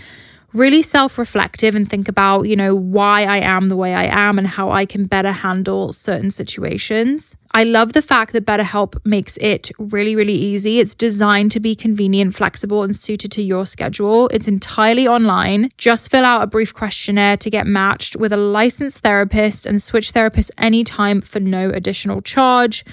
really 0.52 0.80
self 0.82 1.18
reflective 1.18 1.74
and 1.74 1.88
think 1.88 2.08
about, 2.08 2.42
you 2.42 2.56
know, 2.56 2.74
why 2.74 3.24
I 3.24 3.38
am 3.38 3.68
the 3.68 3.76
way 3.76 3.94
I 3.94 4.04
am 4.04 4.38
and 4.38 4.46
how 4.46 4.70
I 4.70 4.86
can 4.86 5.06
better 5.06 5.32
handle 5.32 5.92
certain 5.92 6.30
situations. 6.30 7.36
I 7.52 7.64
love 7.64 7.92
the 7.92 8.02
fact 8.02 8.32
that 8.32 8.46
BetterHelp 8.46 9.04
makes 9.04 9.36
it 9.38 9.70
really, 9.78 10.14
really 10.14 10.34
easy. 10.34 10.80
It's 10.80 10.94
designed 10.94 11.50
to 11.52 11.60
be 11.60 11.74
convenient, 11.74 12.34
flexible, 12.34 12.82
and 12.82 12.94
suited 12.94 13.32
to 13.32 13.42
your 13.42 13.66
schedule. 13.66 14.28
It's 14.28 14.48
entirely 14.48 15.08
online. 15.08 15.70
Just 15.78 16.10
fill 16.10 16.24
out 16.24 16.42
a 16.42 16.46
brief 16.46 16.74
questionnaire 16.74 17.36
to 17.38 17.50
get 17.50 17.66
matched 17.66 18.16
with 18.16 18.32
a 18.32 18.36
licensed 18.36 19.00
therapist 19.00 19.66
and 19.66 19.82
switch 19.82 20.12
therapists 20.12 20.50
anytime 20.58 21.20
for 21.20 21.40
no 21.40 21.70
additional 21.70 22.20
charge. 22.20 22.84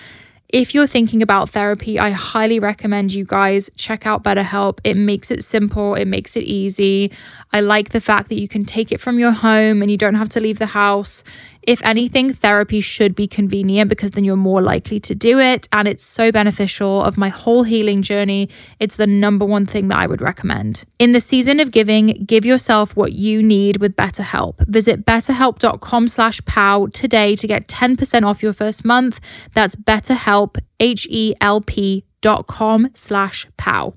If 0.55 0.73
you're 0.73 0.87
thinking 0.87 1.21
about 1.21 1.49
therapy, 1.49 1.99
I 1.99 2.11
highly 2.11 2.59
recommend 2.61 3.13
you 3.13 3.25
guys 3.25 3.69
check 3.75 4.07
out 4.07 4.23
BetterHelp. 4.23 4.79
It 4.85 4.95
makes 4.95 5.29
it 5.29 5.43
simple, 5.43 5.95
it 5.95 6.05
makes 6.05 6.37
it 6.37 6.45
easy. 6.45 7.11
I 7.51 7.59
like 7.59 7.89
the 7.89 7.99
fact 7.99 8.29
that 8.29 8.39
you 8.39 8.47
can 8.47 8.63
take 8.63 8.93
it 8.93 9.01
from 9.01 9.19
your 9.19 9.31
home 9.31 9.81
and 9.81 9.91
you 9.91 9.97
don't 9.97 10.15
have 10.15 10.29
to 10.29 10.39
leave 10.39 10.57
the 10.57 10.67
house. 10.67 11.25
If 11.67 11.82
anything, 11.84 12.32
therapy 12.32 12.80
should 12.80 13.15
be 13.15 13.28
convenient 13.28 13.89
because 13.89 14.12
then 14.12 14.23
you're 14.23 14.36
more 14.36 14.62
likely 14.62 14.99
to 15.01 15.15
do 15.15 15.39
it. 15.39 15.67
And 15.71 15.88
it's 15.88 16.04
so 16.04 16.32
beneficial 16.32 17.01
of 17.01 17.17
my 17.17 17.30
whole 17.30 17.63
healing 17.63 18.01
journey. 18.01 18.49
It's 18.80 18.95
the 18.95 19.08
number 19.08 19.45
one 19.45 19.65
thing 19.65 19.88
that 19.88 19.97
I 19.97 20.06
would 20.06 20.21
recommend. 20.21 20.84
In 20.99 21.12
the 21.12 21.19
season 21.19 21.60
of 21.60 21.71
giving, 21.71 22.23
give 22.25 22.45
yourself 22.45 22.95
what 22.95 23.13
you 23.13 23.41
need 23.41 23.78
with 23.78 23.95
BetterHelp. 23.95 24.67
Visit 24.67 25.06
betterhelp.com 25.06 26.08
slash 26.08 26.39
POW 26.45 26.88
today 26.93 27.36
to 27.36 27.47
get 27.47 27.67
10% 27.67 28.23
off 28.23 28.43
your 28.43 28.54
first 28.54 28.86
month. 28.86 29.19
That's 29.54 29.75
betterhelp, 29.75 30.58
H-E-L-P 30.80 32.06
dot 32.21 32.47
com 32.47 32.89
slash 32.93 33.47
POW. 33.58 33.95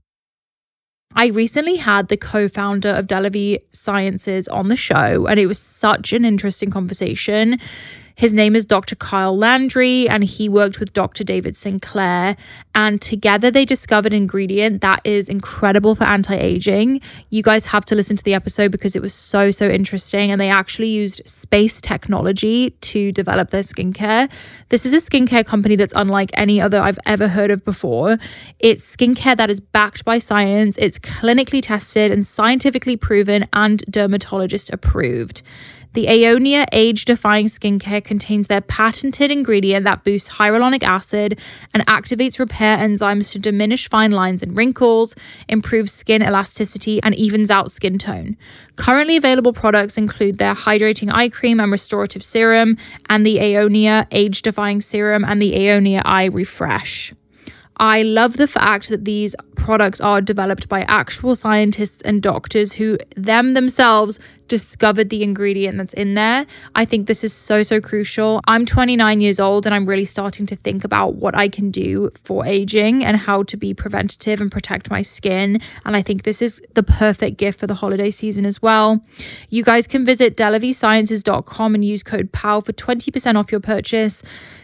I 1.15 1.29
recently 1.29 1.77
had 1.77 2.09
the 2.09 2.17
co 2.17 2.49
founder 2.49 2.91
of 2.91 3.07
Delavie 3.07 3.63
Sciences 3.73 4.47
on 4.49 4.69
the 4.69 4.77
show, 4.77 5.27
and 5.27 5.41
it 5.41 5.47
was 5.47 5.59
such 5.59 6.13
an 6.13 6.25
interesting 6.25 6.71
conversation. 6.71 7.59
His 8.19 8.35
name 8.35 8.57
is 8.57 8.65
Dr. 8.65 8.97
Kyle 8.97 9.39
Landry, 9.39 10.09
and 10.09 10.25
he 10.25 10.49
worked 10.49 10.81
with 10.81 10.93
Dr. 10.93 11.23
David 11.23 11.55
Sinclair. 11.55 12.37
And 12.75 13.01
together 13.01 13.49
they 13.49 13.65
discovered 13.65 14.13
an 14.13 14.17
ingredient 14.17 14.81
that 14.81 15.03
is 15.05 15.29
incredible 15.29 15.95
for 15.95 16.03
anti 16.03 16.35
aging. 16.35 17.01
You 17.31 17.45
guys 17.45 17.67
have 17.67 17.85
to 17.85 17.95
listen 17.95 18.17
to 18.17 18.25
the 18.25 18.35
episode 18.35 18.73
because 18.73 18.97
it 18.97 19.03
was 19.03 19.15
so, 19.15 19.53
so 19.53 19.69
interesting. 19.69 20.33
And 20.33 20.41
they 20.41 20.51
actually 20.51 20.89
used 20.89 21.23
space 21.27 21.81
technology 21.81 22.71
to 22.71 23.13
develop 23.13 23.51
their 23.51 23.63
skincare. 23.63 24.29
This 24.69 24.85
is 24.85 24.93
a 24.93 24.97
skincare 24.97 25.47
company 25.47 25.77
that's 25.77 25.95
unlike 25.95 26.31
any 26.35 26.61
other 26.61 26.81
I've 26.81 26.99
ever 27.07 27.29
heard 27.29 27.53
of 27.53 27.65
before. 27.65 28.19
It's 28.59 28.97
skincare 28.97 29.37
that 29.37 29.49
is 29.49 29.61
backed 29.61 30.05
by 30.05 30.19
science, 30.19 30.77
it's 30.79 30.99
clinically 30.99 31.63
tested 31.63 32.11
and 32.11 32.27
scientifically 32.27 32.97
proven 32.97 33.47
and 33.53 33.85
dermatologist 33.89 34.71
approved. 34.71 35.43
The 35.95 36.07
Aonia 36.07 36.67
age 36.71 37.07
defying 37.07 37.47
skincare 37.47 38.05
contains 38.05 38.47
their 38.47 38.61
patented 38.61 39.31
ingredient 39.31 39.85
that 39.85 40.05
boosts 40.05 40.29
hyaluronic 40.31 40.83
acid 40.83 41.39
and 41.73 41.85
activates 41.87 42.39
repair 42.39 42.77
enzymes 42.77 43.33
to 43.33 43.39
diminish 43.39 43.89
fine 43.89 44.11
lines 44.11 44.43
and 44.43 44.57
wrinkles, 44.57 45.15
improves 45.49 45.93
skin 45.93 46.23
elasticity, 46.23 47.03
and 47.03 47.15
evens 47.15 47.51
out 47.51 47.71
skin 47.71 47.97
tone. 47.99 48.37
Currently 48.77 49.17
available 49.17 49.55
products 49.55 49.97
include 49.97 50.39
their 50.39 50.55
hydrating 50.55 51.11
eye 51.13 51.31
cream 51.31 51.59
and 51.59 51.73
restorative 51.73 52.23
serum, 52.23 52.77
and 53.09 53.25
the 53.25 53.39
Aonia 53.39 54.07
age 54.11 54.43
defying 54.43 54.83
serum 54.83 55.25
and 55.25 55.41
the 55.41 55.55
Aonia 55.55 56.03
eye 56.05 56.27
refresh. 56.27 57.15
I 57.79 58.03
love 58.03 58.37
the 58.37 58.49
fact 58.49 58.89
that 58.89 59.05
these 59.05 59.37
products 59.55 60.01
are 60.01 60.21
developed 60.21 60.69
by 60.69 60.83
actual 60.83 61.35
scientists 61.35 62.01
and 62.03 62.23
doctors 62.23 62.75
who 62.75 62.99
them 63.17 63.55
themselves 63.55 64.19
discovered 64.49 65.11
the 65.11 65.23
ingredient 65.23 65.77
that's 65.79 65.93
in 65.93 66.15
there. 66.15 66.47
I 66.75 66.85
think 66.85 67.07
this 67.07 67.23
is 67.23 67.33
so, 67.33 67.63
so 67.63 67.81
crucial. 67.81 68.41
I'm 68.49 68.65
29 68.65 69.21
years 69.21 69.39
old 69.39 69.67
and 69.67 69.75
I'm 69.75 69.85
really 69.85 70.07
starting 70.07 70.47
to 70.47 70.57
think 70.57 70.85
about 70.85 71.17
what 71.17 71.37
I 71.37 71.49
can 71.49 71.71
do 71.71 72.11
for 72.25 72.47
aging 72.47 73.05
and 73.05 73.17
how 73.17 73.43
to 73.45 73.57
be 73.57 73.75
preventative 73.75 74.41
and 74.41 74.51
protect 74.51 74.91
my 74.91 75.03
skin. 75.03 75.61
And 75.85 75.97
I 75.97 76.03
think 76.03 76.23
this 76.23 76.41
is 76.41 76.63
the 76.75 76.83
perfect 76.83 77.37
gift 77.37 77.61
for 77.61 77.67
the 77.67 77.75
holiday 77.75 78.11
season 78.11 78.47
as 78.47 78.63
well. 78.63 79.05
You 79.51 79.63
guys 79.63 79.87
can 79.87 80.05
visit 80.05 80.37
delaviesciences.com 80.37 81.75
and 81.75 81.85
use 81.85 82.03
code 82.03 82.33
POW 82.33 82.61
for 82.61 82.73
20% 82.73 83.39
off 83.39 83.53
your 83.53 83.61
purchase. 83.61 84.23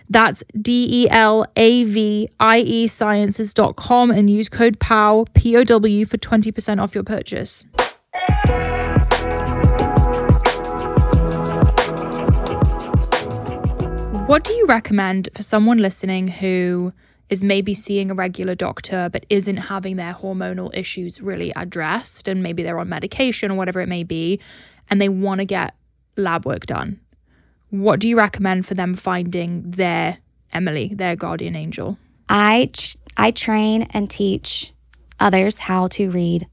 That's 0.08 0.44
D 0.60 1.04
E 1.04 1.10
L 1.10 1.46
A 1.56 1.84
V 1.84 2.28
I 2.38 2.60
E 2.60 2.86
sciences.com 2.86 4.10
and 4.10 4.28
use 4.28 4.48
code 4.48 4.78
POW, 4.78 5.26
P 5.34 5.56
O 5.56 5.64
W, 5.64 6.04
for 6.04 6.18
20% 6.18 6.82
off 6.82 6.94
your 6.94 7.04
purchase. 7.04 7.66
What 14.26 14.42
do 14.42 14.54
you 14.54 14.66
recommend 14.66 15.28
for 15.34 15.42
someone 15.42 15.78
listening 15.78 16.28
who 16.28 16.92
is 17.28 17.44
maybe 17.44 17.74
seeing 17.74 18.10
a 18.10 18.14
regular 18.14 18.54
doctor 18.54 19.08
but 19.12 19.26
isn't 19.28 19.56
having 19.56 19.96
their 19.96 20.14
hormonal 20.14 20.74
issues 20.74 21.20
really 21.20 21.52
addressed 21.56 22.28
and 22.28 22.42
maybe 22.42 22.62
they're 22.62 22.78
on 22.78 22.88
medication 22.88 23.50
or 23.50 23.54
whatever 23.54 23.80
it 23.80 23.88
may 23.88 24.02
be 24.02 24.40
and 24.88 25.00
they 25.00 25.08
want 25.08 25.40
to 25.40 25.44
get 25.44 25.74
lab 26.16 26.46
work 26.46 26.66
done? 26.66 27.00
What 27.74 27.98
do 27.98 28.08
you 28.08 28.16
recommend 28.16 28.66
for 28.66 28.74
them 28.74 28.94
finding 28.94 29.68
their 29.68 30.18
Emily, 30.52 30.92
their 30.94 31.16
guardian 31.16 31.56
angel? 31.56 31.98
I 32.28 32.70
I 33.16 33.32
train 33.32 33.88
and 33.90 34.08
teach 34.08 34.72
others 35.18 35.58
how 35.58 35.88
to 35.88 36.12
read 36.12 36.46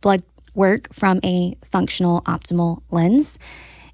blood 0.00 0.24
work 0.54 0.92
from 0.92 1.20
a 1.22 1.56
functional 1.64 2.22
optimal 2.22 2.82
lens. 2.90 3.38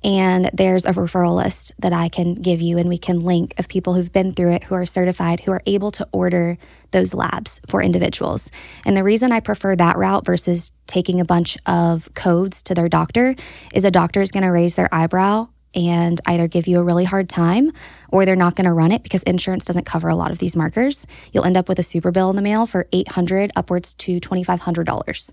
And 0.02 0.50
there's 0.54 0.86
a 0.86 0.92
referral 0.92 1.36
list 1.36 1.72
that 1.78 1.92
I 1.92 2.08
can 2.08 2.34
give 2.34 2.62
you, 2.62 2.78
and 2.78 2.88
we 2.88 2.98
can 2.98 3.20
link 3.20 3.54
of 3.58 3.68
people 3.68 3.92
who've 3.92 4.12
been 4.12 4.32
through 4.32 4.52
it, 4.52 4.64
who 4.64 4.74
are 4.74 4.86
certified, 4.86 5.40
who 5.40 5.52
are 5.52 5.62
able 5.66 5.90
to 5.92 6.08
order 6.10 6.56
those 6.92 7.12
labs 7.12 7.60
for 7.68 7.82
individuals. 7.82 8.50
And 8.86 8.96
the 8.96 9.04
reason 9.04 9.30
I 9.30 9.40
prefer 9.40 9.76
that 9.76 9.98
route 9.98 10.24
versus 10.24 10.72
taking 10.86 11.20
a 11.20 11.24
bunch 11.26 11.58
of 11.66 12.12
codes 12.14 12.62
to 12.64 12.74
their 12.74 12.88
doctor 12.88 13.34
is 13.74 13.84
a 13.84 13.90
doctor 13.90 14.22
is 14.22 14.30
going 14.30 14.42
to 14.42 14.48
raise 14.48 14.74
their 14.74 14.92
eyebrow 14.92 15.48
and 15.74 16.20
either 16.26 16.48
give 16.48 16.66
you 16.66 16.78
a 16.78 16.82
really 16.82 17.04
hard 17.04 17.28
time 17.28 17.72
or 18.08 18.24
they're 18.24 18.36
not 18.36 18.56
going 18.56 18.66
to 18.66 18.72
run 18.72 18.92
it 18.92 19.02
because 19.02 19.22
insurance 19.24 19.64
doesn't 19.64 19.84
cover 19.84 20.08
a 20.08 20.16
lot 20.16 20.30
of 20.30 20.38
these 20.38 20.56
markers. 20.56 21.06
You'll 21.32 21.44
end 21.44 21.56
up 21.56 21.68
with 21.68 21.78
a 21.78 21.82
super 21.82 22.10
bill 22.10 22.30
in 22.30 22.36
the 22.36 22.42
mail 22.42 22.66
for 22.66 22.86
800 22.92 23.52
upwards 23.56 23.94
to 23.94 24.20
$2500 24.20 25.32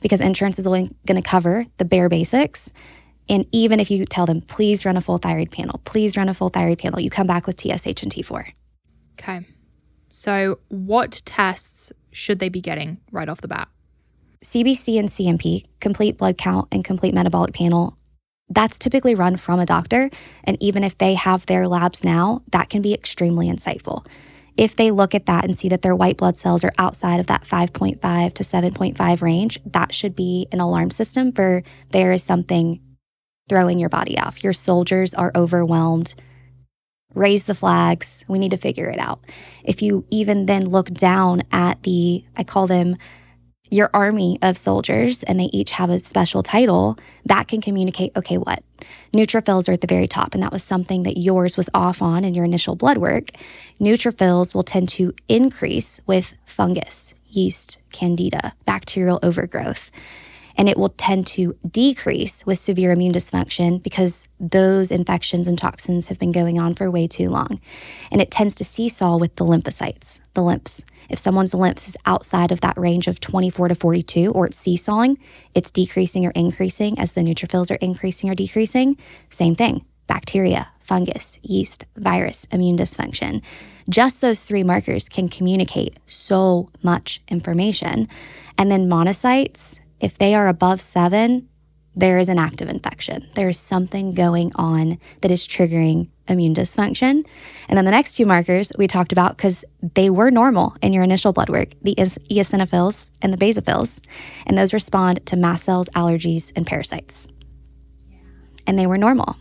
because 0.00 0.20
insurance 0.20 0.58
is 0.58 0.66
only 0.66 0.90
going 1.06 1.20
to 1.20 1.28
cover 1.28 1.66
the 1.76 1.84
bare 1.84 2.08
basics. 2.08 2.72
And 3.28 3.46
even 3.52 3.78
if 3.78 3.90
you 3.90 4.06
tell 4.06 4.26
them, 4.26 4.40
please 4.40 4.84
run 4.84 4.96
a 4.96 5.00
full 5.00 5.18
thyroid 5.18 5.50
panel, 5.50 5.80
please 5.84 6.16
run 6.16 6.28
a 6.28 6.34
full 6.34 6.48
thyroid 6.48 6.78
panel, 6.78 7.00
you 7.00 7.10
come 7.10 7.26
back 7.26 7.46
with 7.46 7.60
TSH 7.60 8.02
and 8.02 8.12
T4. 8.12 8.52
Okay. 9.20 9.46
So, 10.08 10.58
what 10.68 11.20
tests 11.26 11.92
should 12.12 12.38
they 12.38 12.48
be 12.48 12.62
getting 12.62 12.98
right 13.12 13.28
off 13.28 13.42
the 13.42 13.48
bat? 13.48 13.68
CBC 14.42 14.98
and 14.98 15.08
CMP, 15.08 15.64
complete 15.80 16.16
blood 16.16 16.38
count 16.38 16.68
and 16.72 16.84
complete 16.84 17.12
metabolic 17.12 17.52
panel, 17.52 17.98
that's 18.50 18.78
typically 18.78 19.14
run 19.14 19.36
from 19.36 19.60
a 19.60 19.66
doctor. 19.66 20.10
And 20.44 20.56
even 20.60 20.84
if 20.84 20.96
they 20.98 21.14
have 21.14 21.46
their 21.46 21.68
labs 21.68 22.04
now, 22.04 22.42
that 22.52 22.68
can 22.70 22.82
be 22.82 22.94
extremely 22.94 23.48
insightful. 23.48 24.06
If 24.56 24.74
they 24.74 24.90
look 24.90 25.14
at 25.14 25.26
that 25.26 25.44
and 25.44 25.56
see 25.56 25.68
that 25.68 25.82
their 25.82 25.94
white 25.94 26.16
blood 26.16 26.36
cells 26.36 26.64
are 26.64 26.72
outside 26.78 27.20
of 27.20 27.28
that 27.28 27.44
5.5 27.44 28.32
to 28.34 28.42
7.5 28.42 29.22
range, 29.22 29.60
that 29.64 29.94
should 29.94 30.16
be 30.16 30.48
an 30.50 30.58
alarm 30.58 30.90
system 30.90 31.30
for 31.30 31.62
there 31.90 32.12
is 32.12 32.24
something 32.24 32.80
throwing 33.48 33.78
your 33.78 33.88
body 33.88 34.18
off. 34.18 34.42
Your 34.42 34.52
soldiers 34.52 35.14
are 35.14 35.32
overwhelmed. 35.36 36.14
Raise 37.14 37.44
the 37.44 37.54
flags. 37.54 38.24
We 38.28 38.38
need 38.38 38.50
to 38.50 38.56
figure 38.56 38.90
it 38.90 38.98
out. 38.98 39.20
If 39.64 39.80
you 39.80 40.04
even 40.10 40.46
then 40.46 40.66
look 40.68 40.90
down 40.90 41.42
at 41.52 41.82
the, 41.84 42.24
I 42.36 42.44
call 42.44 42.66
them 42.66 42.96
your 43.70 43.90
army 43.92 44.38
of 44.42 44.56
soldiers, 44.56 45.22
and 45.22 45.38
they 45.38 45.50
each 45.52 45.72
have 45.72 45.90
a 45.90 45.98
special 45.98 46.42
title, 46.42 46.98
that 47.24 47.48
can 47.48 47.60
communicate 47.60 48.16
okay, 48.16 48.38
what? 48.38 48.62
Neutrophils 49.12 49.68
are 49.68 49.72
at 49.72 49.80
the 49.80 49.86
very 49.86 50.06
top, 50.06 50.34
and 50.34 50.42
that 50.42 50.52
was 50.52 50.62
something 50.62 51.02
that 51.02 51.18
yours 51.18 51.56
was 51.56 51.68
off 51.74 52.02
on 52.02 52.24
in 52.24 52.34
your 52.34 52.44
initial 52.44 52.76
blood 52.76 52.98
work. 52.98 53.30
Neutrophils 53.80 54.54
will 54.54 54.62
tend 54.62 54.88
to 54.90 55.14
increase 55.28 56.00
with 56.06 56.34
fungus, 56.44 57.14
yeast, 57.28 57.78
candida, 57.92 58.54
bacterial 58.64 59.18
overgrowth 59.22 59.90
and 60.58 60.68
it 60.68 60.76
will 60.76 60.88
tend 60.90 61.24
to 61.24 61.56
decrease 61.70 62.44
with 62.44 62.58
severe 62.58 62.90
immune 62.90 63.12
dysfunction 63.12 63.80
because 63.80 64.26
those 64.40 64.90
infections 64.90 65.46
and 65.46 65.56
toxins 65.56 66.08
have 66.08 66.18
been 66.18 66.32
going 66.32 66.58
on 66.58 66.74
for 66.74 66.90
way 66.90 67.06
too 67.06 67.30
long. 67.30 67.60
And 68.10 68.20
it 68.20 68.32
tends 68.32 68.56
to 68.56 68.64
seesaw 68.64 69.16
with 69.16 69.36
the 69.36 69.44
lymphocytes, 69.44 70.20
the 70.34 70.42
lymphs. 70.42 70.84
If 71.08 71.20
someone's 71.20 71.54
lymphs 71.54 71.88
is 71.88 71.96
outside 72.06 72.50
of 72.50 72.60
that 72.62 72.76
range 72.76 73.06
of 73.06 73.20
24 73.20 73.68
to 73.68 73.74
42 73.76 74.32
or 74.32 74.46
it's 74.46 74.58
seesawing, 74.58 75.16
it's 75.54 75.70
decreasing 75.70 76.26
or 76.26 76.32
increasing 76.32 76.98
as 76.98 77.12
the 77.12 77.20
neutrophils 77.20 77.70
are 77.70 77.76
increasing 77.76 78.28
or 78.28 78.34
decreasing. 78.34 78.96
Same 79.30 79.54
thing 79.54 79.84
bacteria, 80.08 80.66
fungus, 80.80 81.38
yeast, 81.42 81.84
virus, 81.96 82.46
immune 82.50 82.78
dysfunction. 82.78 83.42
Just 83.90 84.22
those 84.22 84.42
three 84.42 84.64
markers 84.64 85.08
can 85.08 85.28
communicate 85.28 85.98
so 86.06 86.70
much 86.82 87.20
information. 87.28 88.08
And 88.56 88.72
then 88.72 88.88
monocytes 88.88 89.80
if 90.00 90.18
they 90.18 90.34
are 90.34 90.48
above 90.48 90.80
seven, 90.80 91.48
there 91.94 92.18
is 92.18 92.28
an 92.28 92.38
active 92.38 92.68
infection. 92.68 93.28
There 93.34 93.48
is 93.48 93.58
something 93.58 94.14
going 94.14 94.52
on 94.54 94.98
that 95.20 95.32
is 95.32 95.48
triggering 95.48 96.08
immune 96.28 96.54
dysfunction. 96.54 97.26
And 97.68 97.76
then 97.76 97.84
the 97.84 97.90
next 97.90 98.14
two 98.14 98.24
markers 98.24 98.70
we 98.78 98.86
talked 98.86 99.10
about 99.10 99.36
because 99.36 99.64
they 99.94 100.08
were 100.08 100.30
normal 100.30 100.76
in 100.80 100.92
your 100.92 101.02
initial 101.02 101.32
blood 101.32 101.50
work 101.50 101.70
the 101.82 101.94
eosinophils 101.96 103.10
and 103.20 103.32
the 103.32 103.36
basophils. 103.36 104.00
And 104.46 104.56
those 104.56 104.72
respond 104.72 105.26
to 105.26 105.36
mast 105.36 105.64
cells, 105.64 105.88
allergies, 105.90 106.52
and 106.54 106.66
parasites. 106.66 107.26
And 108.66 108.78
they 108.78 108.86
were 108.86 108.98
normal. 108.98 109.36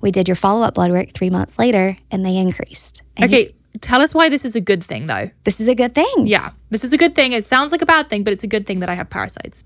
We 0.00 0.10
did 0.10 0.28
your 0.28 0.36
follow 0.36 0.62
up 0.62 0.74
blood 0.74 0.90
work 0.90 1.12
three 1.12 1.30
months 1.30 1.58
later 1.58 1.96
and 2.10 2.26
they 2.26 2.36
increased. 2.36 3.02
And 3.16 3.32
okay. 3.32 3.54
Tell 3.80 4.00
us 4.00 4.14
why 4.14 4.28
this 4.28 4.44
is 4.44 4.54
a 4.54 4.60
good 4.60 4.82
thing 4.82 5.06
though. 5.06 5.30
This 5.44 5.60
is 5.60 5.68
a 5.68 5.74
good 5.74 5.94
thing. 5.94 6.26
Yeah. 6.26 6.50
This 6.70 6.84
is 6.84 6.92
a 6.92 6.98
good 6.98 7.14
thing. 7.14 7.32
It 7.32 7.44
sounds 7.44 7.72
like 7.72 7.82
a 7.82 7.86
bad 7.86 8.08
thing, 8.08 8.22
but 8.24 8.32
it's 8.32 8.44
a 8.44 8.48
good 8.48 8.66
thing 8.66 8.80
that 8.80 8.88
I 8.88 8.94
have 8.94 9.10
parasites. 9.10 9.64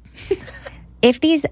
if 1.02 1.20
these 1.20 1.44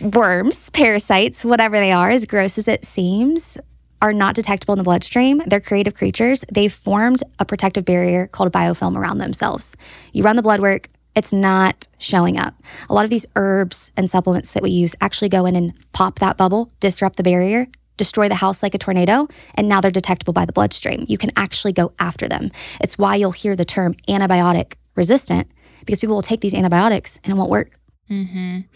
worms, 0.00 0.68
parasites, 0.70 1.44
whatever 1.44 1.78
they 1.78 1.92
are, 1.92 2.10
as 2.10 2.26
gross 2.26 2.58
as 2.58 2.68
it 2.68 2.84
seems, 2.84 3.58
are 4.02 4.12
not 4.12 4.34
detectable 4.34 4.74
in 4.74 4.78
the 4.78 4.84
bloodstream, 4.84 5.42
they're 5.46 5.60
creative 5.60 5.94
creatures. 5.94 6.44
They've 6.52 6.72
formed 6.72 7.22
a 7.38 7.44
protective 7.44 7.84
barrier 7.84 8.26
called 8.26 8.48
a 8.48 8.58
biofilm 8.58 8.96
around 8.96 9.18
themselves. 9.18 9.76
You 10.12 10.24
run 10.24 10.36
the 10.36 10.42
blood 10.42 10.60
work, 10.60 10.88
it's 11.14 11.32
not 11.32 11.86
showing 11.98 12.36
up. 12.36 12.54
A 12.88 12.94
lot 12.94 13.04
of 13.04 13.10
these 13.10 13.26
herbs 13.36 13.92
and 13.96 14.10
supplements 14.10 14.52
that 14.52 14.62
we 14.62 14.70
use 14.70 14.94
actually 15.00 15.28
go 15.28 15.46
in 15.46 15.54
and 15.54 15.72
pop 15.92 16.18
that 16.18 16.36
bubble, 16.36 16.70
disrupt 16.80 17.16
the 17.16 17.22
barrier, 17.22 17.66
destroy 17.96 18.28
the 18.28 18.34
house 18.34 18.62
like 18.62 18.74
a 18.74 18.78
tornado, 18.78 19.28
and 19.54 19.68
now 19.68 19.80
they're 19.80 19.90
detectable 19.90 20.32
by 20.32 20.44
the 20.44 20.52
bloodstream. 20.52 21.04
You 21.08 21.18
can 21.18 21.30
actually 21.36 21.72
go 21.72 21.92
after 21.98 22.28
them. 22.28 22.50
It's 22.80 22.96
why 22.98 23.16
you'll 23.16 23.32
hear 23.32 23.54
the 23.56 23.64
term 23.64 23.94
antibiotic 24.08 24.74
resistant 24.96 25.48
because 25.84 26.00
people 26.00 26.14
will 26.14 26.22
take 26.22 26.40
these 26.40 26.54
antibiotics 26.54 27.18
and 27.24 27.32
it 27.32 27.36
won't 27.36 27.50
work. 27.50 27.72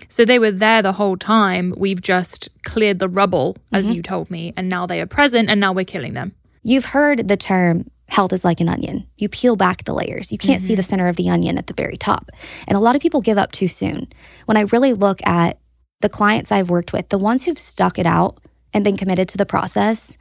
So 0.08 0.24
they 0.24 0.38
were 0.38 0.50
there 0.50 0.80
the 0.80 0.92
whole 0.92 1.18
time. 1.18 1.74
We've 1.76 2.00
just 2.00 2.48
cleared 2.64 3.00
the 3.00 3.08
rubble, 3.08 3.56
as 3.70 3.86
Mm-hmm. 3.86 3.94
you 3.96 4.02
told 4.02 4.30
me, 4.30 4.54
and 4.56 4.68
now 4.70 4.86
they 4.86 4.98
are 5.00 5.06
present 5.06 5.50
and 5.50 5.60
now 5.60 5.72
we're 5.74 5.84
killing 5.84 6.14
them. 6.14 6.34
You've 6.62 6.86
heard 6.86 7.28
the 7.28 7.36
term 7.36 7.90
health 8.08 8.32
is 8.32 8.44
like 8.46 8.60
an 8.60 8.68
onion. 8.70 9.06
You 9.18 9.28
peel 9.28 9.56
back 9.56 9.84
the 9.84 9.92
layers. 9.92 10.32
You 10.32 10.38
can't 10.38 10.62
see 10.62 10.74
the 10.74 10.82
center 10.82 11.06
of 11.08 11.16
the 11.16 11.28
onion 11.28 11.58
at 11.58 11.66
the 11.66 11.74
very 11.74 11.96
top. 11.98 12.30
And 12.66 12.76
a 12.76 12.80
lot 12.80 12.96
of 12.96 13.02
people 13.02 13.20
give 13.20 13.36
up 13.36 13.52
too 13.52 13.68
soon. 13.68 14.06
When 14.46 14.56
I 14.56 14.62
really 14.62 14.94
look 14.94 15.20
at 15.26 15.58
the 16.00 16.08
clients 16.08 16.50
I've 16.50 16.70
worked 16.70 16.92
with, 16.94 17.08
the 17.10 17.18
ones 17.18 17.44
who've 17.44 17.58
stuck 17.58 17.98
it 17.98 18.06
out 18.06 18.38
and 18.72 18.84
been 18.84 18.96
committed 18.96 19.28
to 19.30 19.38
the 19.38 19.46
process, 19.46 20.16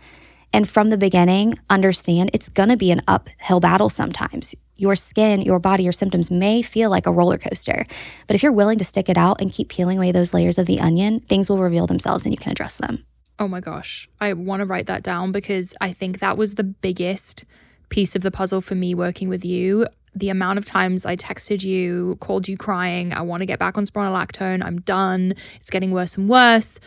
and 0.54 0.68
from 0.68 0.88
the 0.88 0.98
beginning 0.98 1.60
understand 1.70 2.30
it's 2.34 2.50
going 2.50 2.70
to 2.70 2.78
be 2.78 2.92
an 2.92 3.02
uphill 3.08 3.60
battle 3.60 3.90
sometimes. 3.90 4.56
Your 4.78 4.96
skin, 4.96 5.42
your 5.42 5.60
body, 5.60 5.84
your 5.84 5.94
symptoms 5.94 6.30
may 6.30 6.62
feel 6.62 6.90
like 6.90 7.06
a 7.06 7.12
roller 7.12 7.38
coaster. 7.38 7.86
But 8.28 8.36
if 8.36 8.44
you're 8.44 8.52
willing 8.52 8.78
to 8.80 8.86
stick 8.86 9.08
it 9.08 9.18
out 9.18 9.40
and 9.42 9.52
keep 9.52 9.70
peeling 9.70 9.98
away 9.98 10.12
those 10.12 10.34
layers 10.34 10.58
of 10.58 10.66
the 10.66 10.80
onion, 10.80 11.22
things 11.22 11.50
will 11.50 11.60
reveal 11.60 11.88
themselves 11.88 12.26
and 12.26 12.34
you 12.34 12.38
can 12.38 12.52
address 12.52 12.78
them. 12.78 13.06
Oh 13.38 13.48
my 13.48 13.60
gosh. 13.60 14.10
I 14.20 14.34
want 14.34 14.62
to 14.62 14.66
write 14.66 14.88
that 14.88 15.04
down 15.04 15.32
because 15.32 15.74
I 15.82 15.92
think 15.92 16.20
that 16.20 16.38
was 16.38 16.56
the 16.56 16.64
biggest 16.64 17.46
piece 17.90 18.16
of 18.16 18.22
the 18.22 18.32
puzzle 18.32 18.62
for 18.62 18.76
me 18.76 18.96
working 18.96 19.30
with 19.30 19.44
you. 19.44 19.88
The 20.14 20.30
amount 20.30 20.58
of 20.58 20.66
times 20.66 21.06
I 21.06 21.18
texted 21.18 21.64
you, 21.64 22.18
called 22.22 22.48
you 22.48 22.56
crying, 22.56 23.14
I 23.14 23.22
want 23.22 23.42
to 23.42 23.46
get 23.46 23.60
back 23.60 23.78
on 23.78 23.86
spironolactone, 23.86 24.64
I'm 24.64 24.80
done, 24.80 25.34
it's 25.56 25.70
getting 25.70 25.92
worse 25.92 26.18
and 26.18 26.30
worse. 26.30 26.80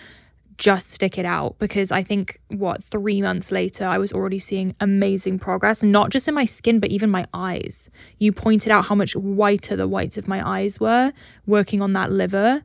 Just 0.59 0.91
stick 0.91 1.19
it 1.19 1.25
out 1.25 1.57
because 1.61 1.93
I 1.93 2.03
think, 2.03 2.41
what, 2.49 2.83
three 2.83 3.23
months 3.23 3.53
later, 3.53 3.85
I 3.85 3.97
was 3.97 4.13
already 4.13 4.41
seeing 4.41 4.75
amazing 4.81 5.39
progress, 5.39 5.85
not 5.85 6.11
just 6.11 6.27
in 6.27 6.35
my 6.35 6.45
skin, 6.45 6.81
but 6.81 6.91
even 6.91 7.11
my 7.11 7.27
eyes. 7.33 7.89
You 8.19 8.33
pointed 8.33 8.73
out 8.73 8.87
how 8.87 8.97
much 8.97 9.15
whiter 9.15 9.77
the 9.77 9.87
whites 9.87 10.19
of 10.19 10.27
my 10.27 10.47
eyes 10.47 10.81
were 10.81 11.13
working 11.47 11.81
on 11.81 11.93
that 11.93 12.11
liver. 12.11 12.65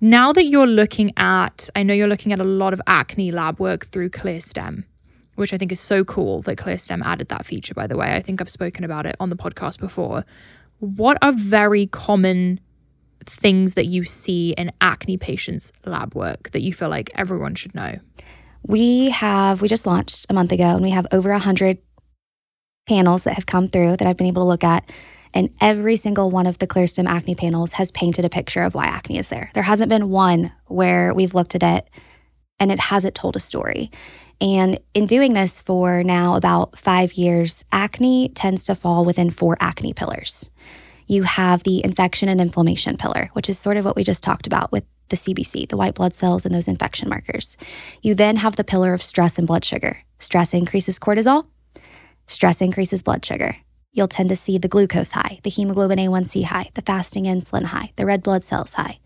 Now 0.00 0.32
that 0.32 0.46
you're 0.46 0.66
looking 0.66 1.12
at, 1.16 1.70
I 1.76 1.84
know 1.84 1.94
you're 1.94 2.08
looking 2.08 2.32
at 2.32 2.40
a 2.40 2.44
lot 2.44 2.72
of 2.72 2.82
acne 2.88 3.30
lab 3.30 3.60
work 3.60 3.86
through 3.86 4.10
ClearStem, 4.10 4.84
which 5.36 5.54
I 5.54 5.58
think 5.58 5.70
is 5.70 5.80
so 5.80 6.04
cool 6.04 6.42
that 6.42 6.58
ClearStem 6.58 7.02
added 7.04 7.28
that 7.28 7.46
feature, 7.46 7.72
by 7.72 7.86
the 7.86 7.96
way. 7.96 8.16
I 8.16 8.20
think 8.20 8.40
I've 8.40 8.50
spoken 8.50 8.82
about 8.82 9.06
it 9.06 9.14
on 9.20 9.30
the 9.30 9.36
podcast 9.36 9.78
before. 9.78 10.24
What 10.80 11.18
are 11.22 11.32
very 11.32 11.86
common 11.86 12.60
things 13.24 13.74
that 13.74 13.86
you 13.86 14.04
see 14.04 14.52
in 14.52 14.70
acne 14.80 15.16
patients' 15.16 15.72
lab 15.84 16.14
work 16.14 16.50
that 16.50 16.62
you 16.62 16.72
feel 16.72 16.88
like 16.88 17.10
everyone 17.14 17.54
should 17.54 17.74
know? 17.74 17.98
We 18.62 19.10
have, 19.10 19.62
we 19.62 19.68
just 19.68 19.86
launched 19.86 20.26
a 20.28 20.34
month 20.34 20.52
ago 20.52 20.64
and 20.64 20.82
we 20.82 20.90
have 20.90 21.06
over 21.12 21.30
100 21.30 21.78
panels 22.88 23.24
that 23.24 23.34
have 23.34 23.46
come 23.46 23.68
through 23.68 23.96
that 23.96 24.06
I've 24.06 24.16
been 24.16 24.26
able 24.26 24.42
to 24.42 24.48
look 24.48 24.64
at. 24.64 24.90
And 25.34 25.50
every 25.60 25.96
single 25.96 26.30
one 26.30 26.46
of 26.46 26.58
the 26.58 26.66
ClearStem 26.66 27.06
acne 27.06 27.34
panels 27.34 27.72
has 27.72 27.90
painted 27.90 28.24
a 28.24 28.30
picture 28.30 28.62
of 28.62 28.74
why 28.74 28.86
acne 28.86 29.18
is 29.18 29.28
there. 29.28 29.50
There 29.54 29.62
hasn't 29.62 29.88
been 29.88 30.08
one 30.08 30.52
where 30.66 31.12
we've 31.12 31.34
looked 31.34 31.54
at 31.54 31.62
it 31.62 31.90
and 32.58 32.72
it 32.72 32.80
hasn't 32.80 33.14
told 33.14 33.36
a 33.36 33.40
story. 33.40 33.90
And 34.40 34.78
in 34.94 35.06
doing 35.06 35.34
this 35.34 35.60
for 35.60 36.02
now 36.02 36.36
about 36.36 36.78
five 36.78 37.14
years, 37.14 37.64
acne 37.72 38.30
tends 38.30 38.64
to 38.64 38.74
fall 38.74 39.04
within 39.04 39.30
four 39.30 39.56
acne 39.60 39.92
pillars. 39.92 40.50
You 41.06 41.22
have 41.22 41.62
the 41.62 41.84
infection 41.84 42.28
and 42.28 42.40
inflammation 42.40 42.96
pillar, 42.96 43.30
which 43.32 43.48
is 43.48 43.58
sort 43.58 43.76
of 43.76 43.84
what 43.84 43.96
we 43.96 44.04
just 44.04 44.22
talked 44.22 44.46
about 44.46 44.72
with 44.72 44.84
the 45.08 45.16
CBC, 45.16 45.68
the 45.68 45.76
white 45.76 45.94
blood 45.94 46.12
cells, 46.12 46.44
and 46.44 46.54
those 46.54 46.68
infection 46.68 47.08
markers. 47.08 47.56
You 48.02 48.14
then 48.14 48.36
have 48.36 48.56
the 48.56 48.64
pillar 48.64 48.92
of 48.92 49.02
stress 49.02 49.38
and 49.38 49.46
blood 49.46 49.64
sugar. 49.64 50.02
Stress 50.18 50.52
increases 50.52 50.98
cortisol, 50.98 51.46
stress 52.26 52.60
increases 52.60 53.02
blood 53.02 53.24
sugar. 53.24 53.56
You'll 53.92 54.08
tend 54.08 54.28
to 54.30 54.36
see 54.36 54.58
the 54.58 54.68
glucose 54.68 55.12
high, 55.12 55.38
the 55.42 55.50
hemoglobin 55.50 55.98
A1C 55.98 56.44
high, 56.44 56.70
the 56.74 56.82
fasting 56.82 57.24
insulin 57.24 57.64
high, 57.64 57.92
the 57.96 58.04
red 58.04 58.22
blood 58.22 58.44
cells 58.44 58.74
high, 58.74 58.98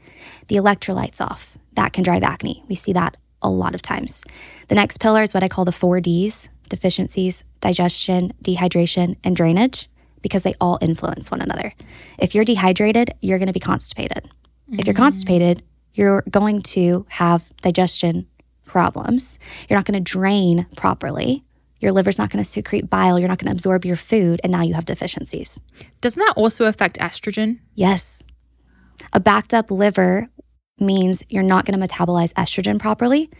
the 0.48 0.56
electrolytes 0.56 1.20
off. 1.20 1.58
That 1.74 1.92
can 1.92 2.02
drive 2.02 2.22
acne. 2.22 2.64
We 2.68 2.74
see 2.74 2.92
that 2.94 3.16
a 3.42 3.50
lot 3.50 3.74
of 3.74 3.82
times. 3.82 4.24
The 4.68 4.74
next 4.74 4.98
pillar 4.98 5.22
is 5.22 5.32
what 5.32 5.44
I 5.44 5.48
call 5.48 5.64
the 5.64 5.72
four 5.72 6.00
Ds 6.00 6.48
deficiencies, 6.70 7.44
digestion, 7.60 8.32
dehydration, 8.42 9.16
and 9.24 9.36
drainage, 9.36 9.88
because 10.22 10.42
they 10.42 10.54
all 10.60 10.78
influence 10.80 11.30
one 11.30 11.40
another. 11.40 11.72
If 12.18 12.34
you're 12.34 12.44
dehydrated, 12.44 13.14
you're 13.20 13.38
going 13.38 13.46
to 13.46 13.52
be 13.52 13.60
constipated. 13.60 14.28
If 14.72 14.86
you're 14.86 14.94
constipated, 14.94 15.62
you're 15.94 16.22
going 16.30 16.62
to 16.62 17.06
have 17.08 17.50
digestion 17.62 18.26
problems. 18.64 19.38
You're 19.68 19.78
not 19.78 19.84
going 19.84 20.02
to 20.02 20.12
drain 20.12 20.66
properly. 20.76 21.44
Your 21.80 21.92
liver's 21.92 22.18
not 22.18 22.30
going 22.30 22.44
to 22.44 22.48
secrete 22.48 22.88
bile. 22.88 23.18
You're 23.18 23.28
not 23.28 23.38
going 23.38 23.48
to 23.48 23.52
absorb 23.52 23.84
your 23.84 23.96
food. 23.96 24.40
And 24.44 24.52
now 24.52 24.62
you 24.62 24.74
have 24.74 24.84
deficiencies. 24.84 25.60
Doesn't 26.00 26.20
that 26.20 26.34
also 26.36 26.66
affect 26.66 26.98
estrogen? 26.98 27.58
Yes. 27.74 28.22
A 29.12 29.20
backed 29.20 29.54
up 29.54 29.70
liver 29.70 30.28
means 30.78 31.24
you're 31.28 31.42
not 31.42 31.64
going 31.64 31.78
to 31.78 31.86
metabolize 31.86 32.32
estrogen 32.34 32.78
properly. 32.78 33.30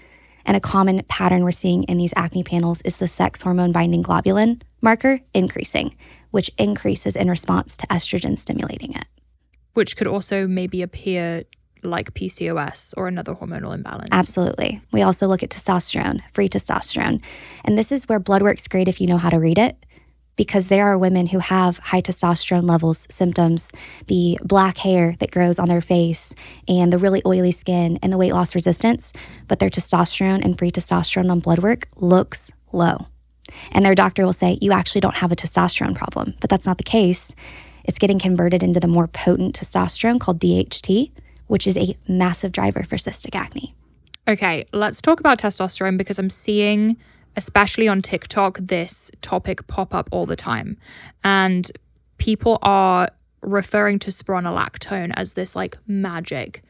And 0.47 0.57
a 0.57 0.61
common 0.61 1.03
pattern 1.05 1.45
we're 1.45 1.53
seeing 1.53 1.85
in 1.85 1.99
these 1.99 2.15
acne 2.17 2.43
panels 2.43 2.81
is 2.83 2.97
the 2.97 3.09
sex 3.09 3.43
hormone 3.43 3.73
binding 3.73 4.03
globulin 4.03 4.63
marker 4.81 5.21
increasing, 5.35 5.95
which 6.31 6.51
increases 6.59 7.17
in 7.17 7.29
response 7.29 7.77
to 7.79 7.87
estrogen 7.89 8.37
stimulating 8.37 8.93
it. 8.93 9.07
Which 9.75 9.97
could 9.97 10.07
also 10.07 10.47
maybe 10.47 10.83
appear 10.83 11.45
like 11.83 12.13
PCOS 12.13 12.95
or 12.97 13.09
another 13.09 13.35
hormonal 13.35 13.75
imbalance. 13.75 14.11
Absolutely. 14.13 14.81
We 14.93 15.03
also 15.03 15.27
look 15.27 15.43
at 15.43 15.51
testosterone, 15.51 16.21
free 16.33 16.49
testosterone. 16.49 17.23
And 17.65 17.79
this 17.79 17.93
is 17.93 18.09
where 18.09 18.19
blood 18.19 18.43
work's 18.43 18.69
great 18.69 18.89
if 18.89 19.01
you 19.01 19.07
know 19.07 19.17
how 19.17 19.31
to 19.31 19.39
read 19.39 19.59
it, 19.59 19.77
because 20.37 20.69
there 20.69 20.87
are 20.87 20.99
women 20.99 21.27
who 21.27 21.39
have 21.39 21.79
high 21.79 22.03
testosterone 22.03 22.69
levels, 22.69 23.07
symptoms, 23.11 23.73
the 24.07 24.39
black 24.43 24.79
hair 24.79 25.17
that 25.21 25.31
grows 25.31 25.59
on 25.59 25.69
their 25.69 25.81
face, 25.81 26.35
and 26.69 26.93
the 26.93 26.99
really 26.99 27.23
oily 27.27 27.53
skin 27.53 27.99
and 28.03 28.13
the 28.13 28.19
weight 28.19 28.33
loss 28.33 28.55
resistance, 28.55 29.13
but 29.49 29.59
their 29.59 29.71
testosterone 29.71 30.45
and 30.45 30.59
free 30.59 30.71
testosterone 30.71 31.31
on 31.31 31.41
blood 31.41 31.61
work 31.61 31.89
looks 31.97 32.53
low. 32.73 33.07
And 33.73 33.85
their 33.85 33.95
doctor 33.95 34.25
will 34.25 34.33
say, 34.33 34.59
You 34.61 34.73
actually 34.73 35.01
don't 35.01 35.17
have 35.17 35.33
a 35.33 35.37
testosterone 35.37 35.95
problem. 35.95 36.35
But 36.41 36.51
that's 36.51 36.67
not 36.67 36.79
the 36.79 36.85
case. 36.85 37.35
It's 37.85 37.99
getting 37.99 38.19
converted 38.19 38.63
into 38.63 38.81
the 38.81 38.89
more 38.89 39.09
potent 39.09 39.59
testosterone 39.59 40.21
called 40.21 40.39
DHT, 40.39 41.11
which 41.47 41.67
is 41.67 41.77
a 41.77 41.97
massive 42.07 42.53
driver 42.53 42.83
for 42.83 42.97
cystic 42.97 43.35
acne. 43.35 43.75
Okay, 44.29 44.65
let's 44.73 45.01
talk 45.01 45.19
about 45.19 45.39
testosterone 45.39 45.97
because 45.99 46.19
I'm 46.19 46.31
seeing, 46.31 46.97
especially 47.37 47.89
on 47.89 48.03
TikTok, 48.03 48.59
this 48.59 49.11
topic 49.23 49.67
pop 49.67 49.95
up 49.95 50.09
all 50.13 50.27
the 50.27 50.37
time. 50.37 50.77
And 51.25 51.71
people 52.19 52.59
are 52.63 53.09
referring 53.41 53.99
to 54.01 54.11
spironolactone 54.11 55.13
as 55.17 55.33
this 55.33 55.57
like 55.57 55.79
magic 55.87 56.63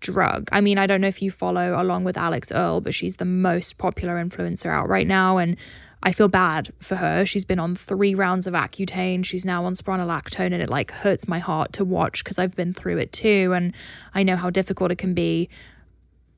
drug. 0.00 0.48
I 0.52 0.60
mean, 0.60 0.78
I 0.78 0.86
don't 0.86 1.00
know 1.00 1.08
if 1.08 1.22
you 1.22 1.30
follow 1.30 1.80
along 1.80 2.04
with 2.04 2.16
Alix 2.16 2.52
Earle, 2.52 2.80
but 2.80 2.94
she's 2.94 3.16
the 3.16 3.24
most 3.24 3.78
popular 3.78 4.22
influencer 4.22 4.70
out 4.70 4.88
right 4.88 5.06
now. 5.06 5.38
And 5.38 5.56
I 6.02 6.12
feel 6.12 6.28
bad 6.28 6.72
for 6.80 6.96
her. 6.96 7.26
She's 7.26 7.44
been 7.44 7.58
on 7.58 7.74
three 7.74 8.14
rounds 8.14 8.46
of 8.46 8.54
Accutane. 8.54 9.24
She's 9.24 9.44
now 9.44 9.64
on 9.64 9.74
spironolactone, 9.74 10.52
and 10.52 10.62
it 10.62 10.70
like 10.70 10.90
hurts 10.90 11.28
my 11.28 11.38
heart 11.38 11.72
to 11.74 11.84
watch 11.84 12.24
because 12.24 12.38
I've 12.38 12.56
been 12.56 12.72
through 12.72 12.98
it 12.98 13.12
too. 13.12 13.52
And 13.54 13.74
I 14.14 14.22
know 14.22 14.36
how 14.36 14.50
difficult 14.50 14.90
it 14.90 14.98
can 14.98 15.14
be 15.14 15.48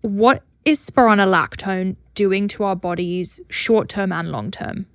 what 0.02 0.42
is 0.64 0.78
spironolactone 0.84 1.96
doing 2.14 2.48
to 2.48 2.64
our 2.64 2.76
bodies 2.76 3.40
short 3.48 3.88
term 3.88 4.12
and 4.12 4.30
long 4.30 4.50
term? 4.50 4.86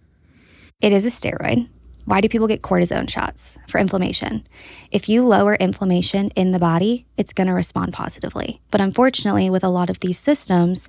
It 0.81 0.93
is 0.93 1.05
a 1.05 1.09
steroid. 1.09 1.67
Why 2.05 2.21
do 2.21 2.29
people 2.29 2.47
get 2.47 2.61
cortisone 2.61 3.09
shots? 3.09 3.57
For 3.67 3.79
inflammation. 3.79 4.47
If 4.91 5.09
you 5.09 5.25
lower 5.25 5.55
inflammation 5.55 6.29
in 6.31 6.51
the 6.51 6.59
body, 6.59 7.05
it's 7.17 7.33
going 7.33 7.47
to 7.47 7.53
respond 7.53 7.91
positively. 7.91 8.61
But 8.69 8.79
unfortunately, 8.79 9.49
with 9.49 9.63
a 9.63 9.69
lot 9.69 9.89
of 9.89 9.99
these 9.99 10.17
systems, 10.17 10.87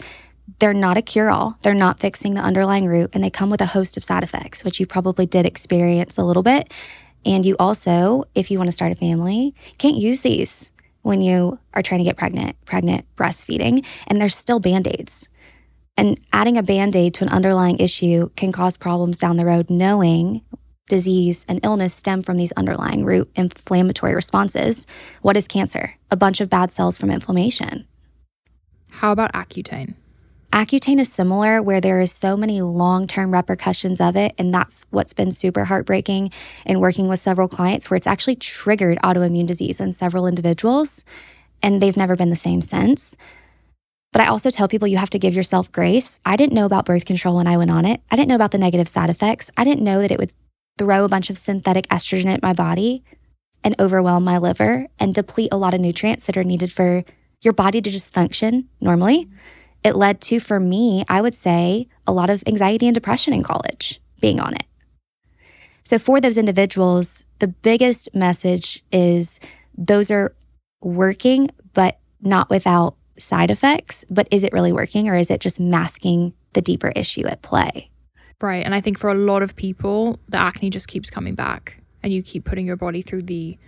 they're 0.58 0.74
not 0.74 0.96
a 0.96 1.02
cure 1.02 1.30
all. 1.30 1.58
They're 1.62 1.74
not 1.74 2.00
fixing 2.00 2.34
the 2.34 2.40
underlying 2.40 2.86
root, 2.86 3.10
and 3.12 3.22
they 3.22 3.30
come 3.30 3.50
with 3.50 3.60
a 3.60 3.66
host 3.66 3.96
of 3.96 4.04
side 4.04 4.22
effects, 4.22 4.64
which 4.64 4.80
you 4.80 4.86
probably 4.86 5.26
did 5.26 5.46
experience 5.46 6.16
a 6.16 6.24
little 6.24 6.42
bit. 6.42 6.72
And 7.24 7.44
you 7.44 7.56
also, 7.58 8.24
if 8.34 8.50
you 8.50 8.58
want 8.58 8.68
to 8.68 8.72
start 8.72 8.92
a 8.92 8.94
family, 8.94 9.54
can't 9.76 9.96
use 9.96 10.22
these 10.22 10.72
when 11.02 11.20
you 11.20 11.58
are 11.74 11.82
trying 11.82 11.98
to 11.98 12.04
get 12.04 12.16
pregnant, 12.16 12.56
pregnant, 12.64 13.04
breastfeeding, 13.16 13.84
and 14.06 14.20
they're 14.20 14.28
still 14.28 14.60
band 14.60 14.86
aids. 14.86 15.28
And 15.96 16.18
adding 16.32 16.56
a 16.56 16.62
band 16.62 16.94
aid 16.94 17.14
to 17.14 17.24
an 17.24 17.30
underlying 17.30 17.78
issue 17.78 18.30
can 18.36 18.52
cause 18.52 18.76
problems 18.76 19.18
down 19.18 19.36
the 19.36 19.44
road, 19.44 19.68
knowing 19.68 20.42
disease 20.88 21.44
and 21.48 21.60
illness 21.64 21.92
stem 21.92 22.22
from 22.22 22.36
these 22.36 22.52
underlying 22.52 23.04
root 23.04 23.30
inflammatory 23.34 24.14
responses. 24.14 24.86
What 25.22 25.36
is 25.36 25.48
cancer? 25.48 25.94
A 26.10 26.16
bunch 26.16 26.40
of 26.40 26.48
bad 26.48 26.72
cells 26.72 26.96
from 26.96 27.10
inflammation. 27.10 27.86
How 28.88 29.12
about 29.12 29.32
Accutane? 29.32 29.94
Accutane 30.52 30.98
is 30.98 31.12
similar, 31.12 31.62
where 31.62 31.80
there 31.80 32.00
is 32.00 32.10
so 32.10 32.36
many 32.36 32.62
long 32.62 33.06
term 33.06 33.32
repercussions 33.32 34.00
of 34.00 34.16
it. 34.16 34.34
And 34.38 34.52
that's 34.52 34.86
what's 34.90 35.12
been 35.12 35.30
super 35.30 35.64
heartbreaking 35.64 36.30
in 36.64 36.80
working 36.80 37.06
with 37.06 37.20
several 37.20 37.48
clients, 37.48 37.90
where 37.90 37.96
it's 37.96 38.06
actually 38.06 38.36
triggered 38.36 38.98
autoimmune 39.04 39.46
disease 39.46 39.78
in 39.78 39.92
several 39.92 40.26
individuals. 40.26 41.04
And 41.62 41.82
they've 41.82 41.96
never 41.96 42.16
been 42.16 42.30
the 42.30 42.36
same 42.36 42.62
since. 42.62 43.16
But 44.12 44.22
I 44.22 44.26
also 44.28 44.48
tell 44.48 44.68
people 44.68 44.88
you 44.88 44.96
have 44.96 45.10
to 45.10 45.18
give 45.18 45.34
yourself 45.34 45.70
grace. 45.70 46.18
I 46.24 46.36
didn't 46.36 46.54
know 46.54 46.64
about 46.64 46.86
birth 46.86 47.04
control 47.04 47.36
when 47.36 47.46
I 47.46 47.58
went 47.58 47.70
on 47.70 47.84
it. 47.84 48.00
I 48.10 48.16
didn't 48.16 48.28
know 48.28 48.36
about 48.36 48.52
the 48.52 48.58
negative 48.58 48.88
side 48.88 49.10
effects. 49.10 49.50
I 49.56 49.64
didn't 49.64 49.84
know 49.84 50.00
that 50.00 50.10
it 50.10 50.18
would 50.18 50.32
throw 50.78 51.04
a 51.04 51.08
bunch 51.08 51.28
of 51.28 51.36
synthetic 51.36 51.86
estrogen 51.88 52.26
at 52.26 52.42
my 52.42 52.54
body 52.54 53.04
and 53.62 53.78
overwhelm 53.78 54.24
my 54.24 54.38
liver 54.38 54.86
and 54.98 55.14
deplete 55.14 55.50
a 55.52 55.58
lot 55.58 55.74
of 55.74 55.80
nutrients 55.80 56.24
that 56.26 56.36
are 56.38 56.44
needed 56.44 56.72
for 56.72 57.04
your 57.42 57.52
body 57.52 57.82
to 57.82 57.90
just 57.90 58.14
function 58.14 58.68
normally. 58.80 59.28
It 59.84 59.96
led 59.96 60.20
to, 60.22 60.40
for 60.40 60.58
me, 60.58 61.04
I 61.08 61.20
would 61.20 61.34
say, 61.34 61.88
a 62.06 62.12
lot 62.12 62.30
of 62.30 62.42
anxiety 62.46 62.86
and 62.86 62.94
depression 62.94 63.32
in 63.32 63.42
college 63.42 64.00
being 64.20 64.40
on 64.40 64.54
it. 64.54 64.64
So, 65.84 65.98
for 65.98 66.20
those 66.20 66.36
individuals, 66.36 67.24
the 67.38 67.48
biggest 67.48 68.14
message 68.14 68.84
is 68.92 69.40
those 69.76 70.10
are 70.10 70.34
working, 70.82 71.50
but 71.72 71.98
not 72.20 72.50
without 72.50 72.96
side 73.18 73.50
effects. 73.50 74.04
But 74.10 74.28
is 74.30 74.44
it 74.44 74.52
really 74.52 74.72
working 74.72 75.08
or 75.08 75.16
is 75.16 75.30
it 75.30 75.40
just 75.40 75.60
masking 75.60 76.34
the 76.52 76.60
deeper 76.60 76.92
issue 76.94 77.26
at 77.26 77.42
play? 77.42 77.90
Right. 78.40 78.64
And 78.64 78.74
I 78.74 78.80
think 78.80 78.98
for 78.98 79.10
a 79.10 79.14
lot 79.14 79.42
of 79.42 79.56
people, 79.56 80.20
the 80.28 80.38
acne 80.38 80.70
just 80.70 80.88
keeps 80.88 81.10
coming 81.10 81.34
back 81.34 81.82
and 82.02 82.12
you 82.12 82.22
keep 82.22 82.44
putting 82.44 82.66
your 82.66 82.76
body 82.76 83.02
through 83.02 83.22
the 83.22 83.58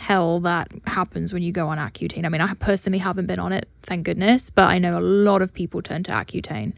hell 0.00 0.40
that 0.40 0.72
happens 0.86 1.32
when 1.32 1.42
you 1.42 1.52
go 1.52 1.68
on 1.68 1.76
Accutane. 1.76 2.24
I 2.24 2.30
mean, 2.30 2.40
I 2.40 2.54
personally 2.54 2.98
haven't 2.98 3.26
been 3.26 3.38
on 3.38 3.52
it, 3.52 3.68
thank 3.82 4.06
goodness, 4.06 4.48
but 4.48 4.68
I 4.70 4.78
know 4.78 4.98
a 4.98 5.00
lot 5.00 5.42
of 5.42 5.52
people 5.52 5.82
turn 5.82 6.02
to 6.04 6.10
Accutane. 6.12 6.72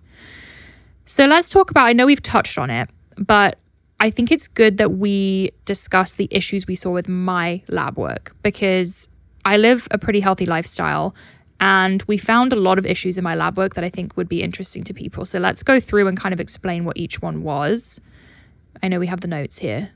So 1.07 1.27
let's 1.27 1.49
talk 1.49 1.71
about, 1.71 1.87
I 1.87 1.93
know 1.93 2.05
we've 2.05 2.23
touched 2.23 2.59
on 2.59 2.69
it, 2.69 2.91
but 3.17 3.59
I 4.01 4.11
think 4.11 4.33
it's 4.33 4.49
good 4.49 4.77
that 4.79 4.95
we 4.95 5.53
discuss 5.65 6.17
the 6.17 6.27
issues 6.33 6.67
we 6.67 6.75
saw 6.75 6.91
with 6.91 7.09
my 7.09 7.63
lab 7.69 7.97
work 7.97 8.35
because 8.43 9.09
I 9.45 9.57
live 9.57 9.87
a 9.93 9.99
pretty 9.99 10.19
healthy 10.19 10.47
lifestyle 10.47 11.15
and 11.61 12.03
we 12.09 12.19
found 12.19 12.53
a 12.53 12.57
lot 12.57 12.77
of 12.77 12.85
issues 12.85 13.19
in 13.19 13.23
my 13.23 13.37
lab 13.37 13.57
work 13.57 13.75
that 13.75 13.85
I 13.85 13.89
think 13.89 14.17
would 14.17 14.29
be 14.29 14.43
interesting 14.43 14.83
to 14.83 14.93
people. 14.93 15.25
So 15.25 15.39
let's 15.39 15.63
go 15.63 15.79
through 15.79 16.09
and 16.09 16.19
kind 16.19 16.33
of 16.33 16.41
explain 16.41 16.85
what 16.85 16.97
each 16.97 17.23
one 17.23 17.45
was. 17.45 18.01
I 18.83 18.89
know 18.89 18.99
we 18.99 19.07
have 19.07 19.21
the 19.21 19.29
notes 19.29 19.59
here. 19.59 19.91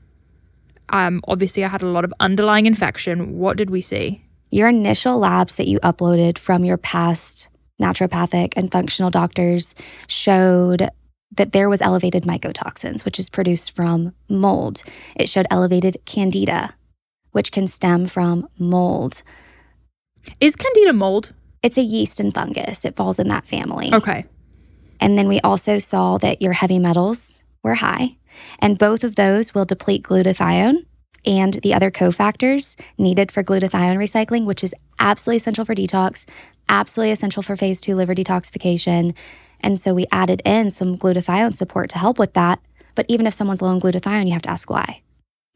Um, 0.89 1.21
obviously, 1.27 1.63
I 1.63 1.67
had 1.67 1.81
a 1.81 1.87
lot 1.87 2.05
of 2.05 2.13
underlying 2.19 2.65
infection. 2.65 3.37
What 3.37 3.57
did 3.57 3.69
we 3.69 3.81
see? 3.81 4.23
Your 4.51 4.69
initial 4.69 5.19
labs 5.19 5.55
that 5.55 5.67
you 5.67 5.79
uploaded 5.81 6.37
from 6.37 6.63
your 6.63 6.77
past 6.77 7.49
naturopathic 7.81 8.53
and 8.55 8.71
functional 8.71 9.11
doctors 9.11 9.75
showed 10.07 10.89
that 11.31 11.51
there 11.51 11.69
was 11.69 11.81
elevated 11.81 12.23
mycotoxins, 12.23 13.05
which 13.05 13.19
is 13.19 13.29
produced 13.29 13.75
from 13.75 14.13
mold. 14.29 14.83
It 15.15 15.29
showed 15.29 15.45
elevated 15.51 15.97
candida, 16.05 16.73
which 17.31 17.51
can 17.51 17.67
stem 17.67 18.05
from 18.05 18.47
mold. 18.57 19.21
Is 20.39 20.55
candida 20.55 20.93
mold? 20.93 21.33
It's 21.61 21.77
a 21.77 21.81
yeast 21.81 22.19
and 22.19 22.33
fungus. 22.33 22.85
It 22.85 22.95
falls 22.95 23.19
in 23.19 23.27
that 23.27 23.45
family. 23.45 23.93
Okay. 23.93 24.25
And 24.99 25.17
then 25.17 25.27
we 25.27 25.39
also 25.41 25.79
saw 25.79 26.17
that 26.19 26.41
your 26.41 26.53
heavy 26.53 26.79
metals 26.79 27.43
were 27.63 27.75
high, 27.75 28.17
and 28.59 28.77
both 28.77 29.03
of 29.03 29.15
those 29.15 29.53
will 29.53 29.65
deplete 29.65 30.03
glutathione 30.03 30.85
and 31.25 31.55
the 31.55 31.73
other 31.73 31.91
cofactors 31.91 32.79
needed 32.97 33.31
for 33.31 33.43
glutathione 33.43 33.97
recycling, 33.97 34.45
which 34.45 34.63
is 34.63 34.73
absolutely 34.99 35.37
essential 35.37 35.65
for 35.65 35.75
detox, 35.75 36.25
absolutely 36.69 37.11
essential 37.11 37.43
for 37.43 37.57
phase 37.57 37.81
two 37.81 37.95
liver 37.95 38.15
detoxification. 38.15 39.13
And 39.59 39.79
so 39.79 39.93
we 39.93 40.05
added 40.11 40.41
in 40.45 40.71
some 40.71 40.97
glutathione 40.97 41.53
support 41.53 41.89
to 41.91 41.97
help 41.97 42.17
with 42.17 42.33
that. 42.33 42.59
But 42.95 43.05
even 43.09 43.27
if 43.27 43.33
someone's 43.33 43.61
low 43.61 43.73
in 43.73 43.81
glutathione, 43.81 44.27
you 44.27 44.33
have 44.33 44.41
to 44.43 44.49
ask 44.49 44.69
why. 44.69 45.01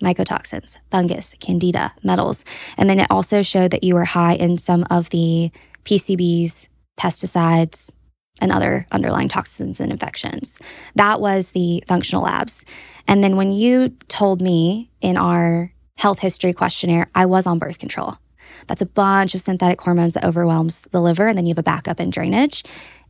Mycotoxins, 0.03 0.77
fungus, 0.89 1.35
candida, 1.39 1.93
metals. 2.03 2.43
And 2.77 2.89
then 2.89 2.99
it 2.99 3.07
also 3.09 3.41
showed 3.41 3.71
that 3.71 3.83
you 3.83 3.95
were 3.95 4.05
high 4.05 4.33
in 4.33 4.57
some 4.57 4.85
of 4.89 5.09
the 5.11 5.51
PCBs, 5.85 6.67
pesticides, 6.99 7.93
and 8.41 8.51
other 8.51 8.85
underlying 8.91 9.29
toxins 9.29 9.79
and 9.79 9.91
infections. 9.91 10.59
That 10.95 11.21
was 11.21 11.51
the 11.51 11.83
functional 11.87 12.23
labs. 12.23 12.65
And 13.07 13.23
then 13.23 13.37
when 13.37 13.51
you 13.51 13.89
told 14.09 14.41
me 14.41 14.91
in 14.99 15.15
our 15.15 15.71
health 15.97 16.19
history 16.19 16.51
questionnaire, 16.51 17.07
I 17.15 17.27
was 17.27 17.47
on 17.47 17.59
birth 17.59 17.77
control. 17.77 18.17
That's 18.67 18.81
a 18.81 18.87
bunch 18.87 19.35
of 19.35 19.41
synthetic 19.41 19.79
hormones 19.81 20.15
that 20.15 20.25
overwhelms 20.25 20.87
the 20.91 21.01
liver, 21.01 21.27
and 21.27 21.37
then 21.37 21.45
you 21.45 21.51
have 21.51 21.59
a 21.59 21.63
backup 21.63 21.99
in 21.99 22.09
drainage. 22.09 22.63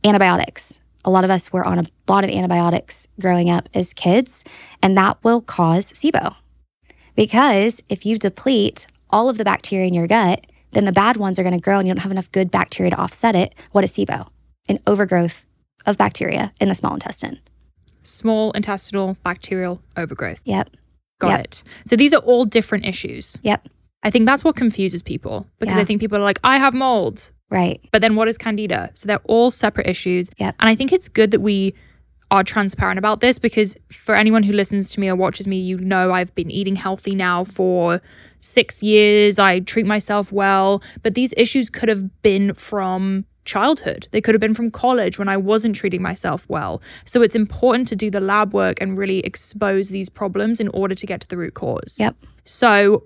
Antibiotics. 0.04 0.80
A 1.04 1.10
lot 1.10 1.24
of 1.24 1.30
us 1.30 1.52
were 1.52 1.66
on 1.66 1.80
a 1.80 1.84
lot 2.06 2.22
of 2.22 2.30
antibiotics 2.30 3.08
growing 3.20 3.50
up 3.50 3.68
as 3.74 3.92
kids, 3.92 4.44
and 4.82 4.96
that 4.96 5.22
will 5.24 5.40
cause 5.40 5.92
SIBO. 5.92 6.36
Because 7.16 7.80
if 7.88 8.06
you 8.06 8.18
deplete 8.18 8.86
all 9.10 9.28
of 9.28 9.36
the 9.36 9.44
bacteria 9.44 9.86
in 9.86 9.94
your 9.94 10.06
gut, 10.06 10.46
then 10.70 10.84
the 10.84 10.92
bad 10.92 11.16
ones 11.16 11.38
are 11.38 11.42
going 11.42 11.54
to 11.54 11.60
grow 11.60 11.78
and 11.78 11.86
you 11.86 11.94
don't 11.94 12.02
have 12.02 12.12
enough 12.12 12.32
good 12.32 12.50
bacteria 12.50 12.90
to 12.90 12.96
offset 12.96 13.36
it. 13.36 13.54
What 13.72 13.84
is 13.84 13.92
SIBO? 13.92 14.28
An 14.68 14.78
overgrowth 14.86 15.44
of 15.86 15.98
bacteria 15.98 16.52
in 16.60 16.68
the 16.68 16.74
small 16.74 16.94
intestine. 16.94 17.40
Small 18.02 18.52
intestinal 18.52 19.16
bacterial 19.24 19.82
overgrowth. 19.96 20.42
Yep. 20.44 20.70
Got 21.20 21.28
Yep. 21.30 21.40
it. 21.44 21.62
So 21.84 21.96
these 21.96 22.12
are 22.14 22.20
all 22.20 22.44
different 22.44 22.84
issues. 22.86 23.38
Yep. 23.42 23.68
I 24.02 24.10
think 24.10 24.26
that's 24.26 24.42
what 24.44 24.56
confuses 24.56 25.02
people 25.02 25.46
because 25.58 25.76
Yeah. 25.76 25.82
I 25.82 25.84
think 25.84 26.00
people 26.00 26.18
are 26.18 26.22
like, 26.22 26.40
I 26.42 26.58
have 26.58 26.74
mold. 26.74 27.30
Right. 27.50 27.80
But 27.92 28.00
then 28.02 28.16
what 28.16 28.28
is 28.28 28.38
candida? 28.38 28.90
So 28.94 29.06
they're 29.06 29.20
all 29.24 29.50
separate 29.50 29.86
issues. 29.86 30.30
Yep. 30.38 30.56
And 30.58 30.68
I 30.68 30.74
think 30.74 30.92
it's 30.92 31.08
good 31.08 31.30
that 31.32 31.40
we 31.40 31.74
are 32.30 32.42
transparent 32.42 32.98
about 32.98 33.20
this 33.20 33.38
because 33.38 33.76
for 33.90 34.14
anyone 34.14 34.42
who 34.42 34.52
listens 34.52 34.90
to 34.92 35.00
me 35.00 35.08
or 35.08 35.14
watches 35.14 35.46
me, 35.46 35.58
you 35.60 35.76
know 35.78 36.12
I've 36.12 36.34
been 36.34 36.50
eating 36.50 36.76
healthy 36.76 37.14
now 37.14 37.44
for 37.44 38.00
six 38.40 38.82
years. 38.82 39.38
I 39.38 39.60
treat 39.60 39.86
myself 39.86 40.32
well. 40.32 40.82
But 41.02 41.14
these 41.14 41.34
issues 41.36 41.68
could 41.68 41.88
have 41.90 42.22
been 42.22 42.54
from 42.54 43.26
childhood. 43.44 44.08
They 44.10 44.20
could 44.20 44.34
have 44.34 44.40
been 44.40 44.54
from 44.54 44.70
college 44.70 45.18
when 45.18 45.28
I 45.28 45.36
wasn't 45.36 45.76
treating 45.76 46.02
myself 46.02 46.48
well. 46.48 46.82
So 47.04 47.22
it's 47.22 47.34
important 47.34 47.88
to 47.88 47.96
do 47.96 48.10
the 48.10 48.20
lab 48.20 48.52
work 48.52 48.80
and 48.80 48.96
really 48.96 49.20
expose 49.20 49.88
these 49.90 50.08
problems 50.08 50.60
in 50.60 50.68
order 50.68 50.94
to 50.94 51.06
get 51.06 51.20
to 51.22 51.28
the 51.28 51.36
root 51.36 51.54
cause. 51.54 51.96
Yep. 51.98 52.16
So, 52.44 53.04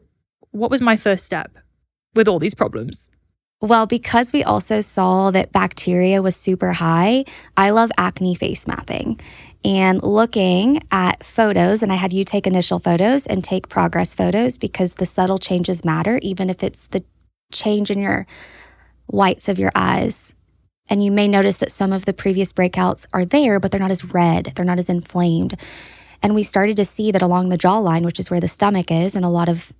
what 0.50 0.70
was 0.70 0.80
my 0.80 0.96
first 0.96 1.24
step 1.24 1.58
with 2.14 2.28
all 2.28 2.38
these 2.38 2.54
problems? 2.54 3.10
Well, 3.60 3.86
because 3.86 4.32
we 4.32 4.44
also 4.44 4.80
saw 4.80 5.30
that 5.30 5.52
bacteria 5.52 6.20
was 6.20 6.36
super 6.36 6.72
high, 6.72 7.24
I 7.56 7.70
love 7.70 7.90
acne 7.96 8.34
face 8.34 8.66
mapping. 8.66 9.18
And 9.64 10.02
looking 10.02 10.82
at 10.90 11.24
photos, 11.24 11.82
and 11.82 11.90
I 11.90 11.96
had 11.96 12.12
you 12.12 12.22
take 12.22 12.46
initial 12.46 12.78
photos 12.78 13.26
and 13.26 13.42
take 13.42 13.68
progress 13.68 14.14
photos 14.14 14.58
because 14.58 14.94
the 14.94 15.06
subtle 15.06 15.38
changes 15.38 15.84
matter, 15.84 16.20
even 16.22 16.50
if 16.50 16.62
it's 16.62 16.86
the 16.88 17.02
change 17.50 17.90
in 17.90 17.98
your 17.98 18.26
whites 19.06 19.48
of 19.48 19.58
your 19.58 19.72
eyes. 19.74 20.34
And 20.88 21.04
you 21.04 21.10
may 21.10 21.26
notice 21.26 21.56
that 21.56 21.72
some 21.72 21.92
of 21.92 22.04
the 22.04 22.12
previous 22.12 22.52
breakouts 22.52 23.06
are 23.12 23.24
there, 23.24 23.58
but 23.58 23.70
they're 23.70 23.80
not 23.80 23.90
as 23.90 24.04
red, 24.04 24.52
they're 24.54 24.64
not 24.64 24.78
as 24.78 24.88
inflamed. 24.88 25.60
And 26.22 26.34
we 26.34 26.42
started 26.42 26.76
to 26.76 26.84
see 26.84 27.10
that 27.12 27.22
along 27.22 27.48
the 27.48 27.58
jawline, 27.58 28.04
which 28.04 28.20
is 28.20 28.30
where 28.30 28.40
the 28.40 28.48
stomach 28.48 28.90
is, 28.90 29.16
and 29.16 29.24
a 29.24 29.30
lot 29.30 29.48
of 29.48 29.72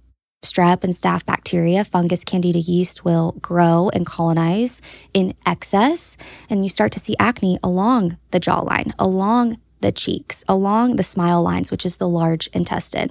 strep 0.42 0.84
and 0.84 0.92
staph 0.92 1.24
bacteria, 1.24 1.84
fungus, 1.84 2.24
candida 2.24 2.58
yeast 2.58 3.04
will 3.04 3.32
grow 3.40 3.90
and 3.92 4.06
colonize 4.06 4.82
in 5.14 5.34
excess. 5.46 6.16
And 6.50 6.64
you 6.64 6.68
start 6.68 6.92
to 6.92 7.00
see 7.00 7.16
acne 7.18 7.58
along 7.62 8.16
the 8.30 8.40
jawline, 8.40 8.92
along 8.98 9.58
the 9.80 9.92
cheeks, 9.92 10.44
along 10.48 10.96
the 10.96 11.02
smile 11.02 11.42
lines, 11.42 11.70
which 11.70 11.86
is 11.86 11.96
the 11.96 12.08
large 12.08 12.48
intestine. 12.48 13.10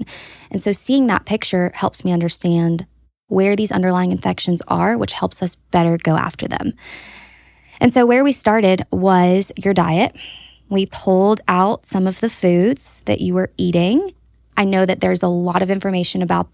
And 0.50 0.62
so 0.62 0.72
seeing 0.72 1.08
that 1.08 1.26
picture 1.26 1.72
helps 1.74 2.04
me 2.04 2.12
understand 2.12 2.86
where 3.28 3.56
these 3.56 3.72
underlying 3.72 4.12
infections 4.12 4.62
are, 4.68 4.98
which 4.98 5.14
helps 5.14 5.42
us 5.42 5.56
better 5.72 5.98
go 5.98 6.16
after 6.16 6.48
them. 6.48 6.74
And 7.80 7.92
so, 7.92 8.06
where 8.06 8.24
we 8.24 8.32
started 8.32 8.86
was 8.92 9.52
your 9.58 9.74
diet. 9.74 10.16
We 10.70 10.86
pulled 10.88 11.42
out 11.48 11.86
some 11.86 12.08
of 12.08 12.20
the 12.22 12.30
foods 12.30 13.04
that 13.06 13.22
you 13.22 13.34
were 13.34 13.52
eating. 13.58 14.14
I 14.58 14.66
know 14.66 14.86
that 14.86 15.02
there's 15.02 15.24
a 15.24 15.28
lot 15.28 15.62
of 15.62 15.70
information 15.70 16.22
about 16.22 16.50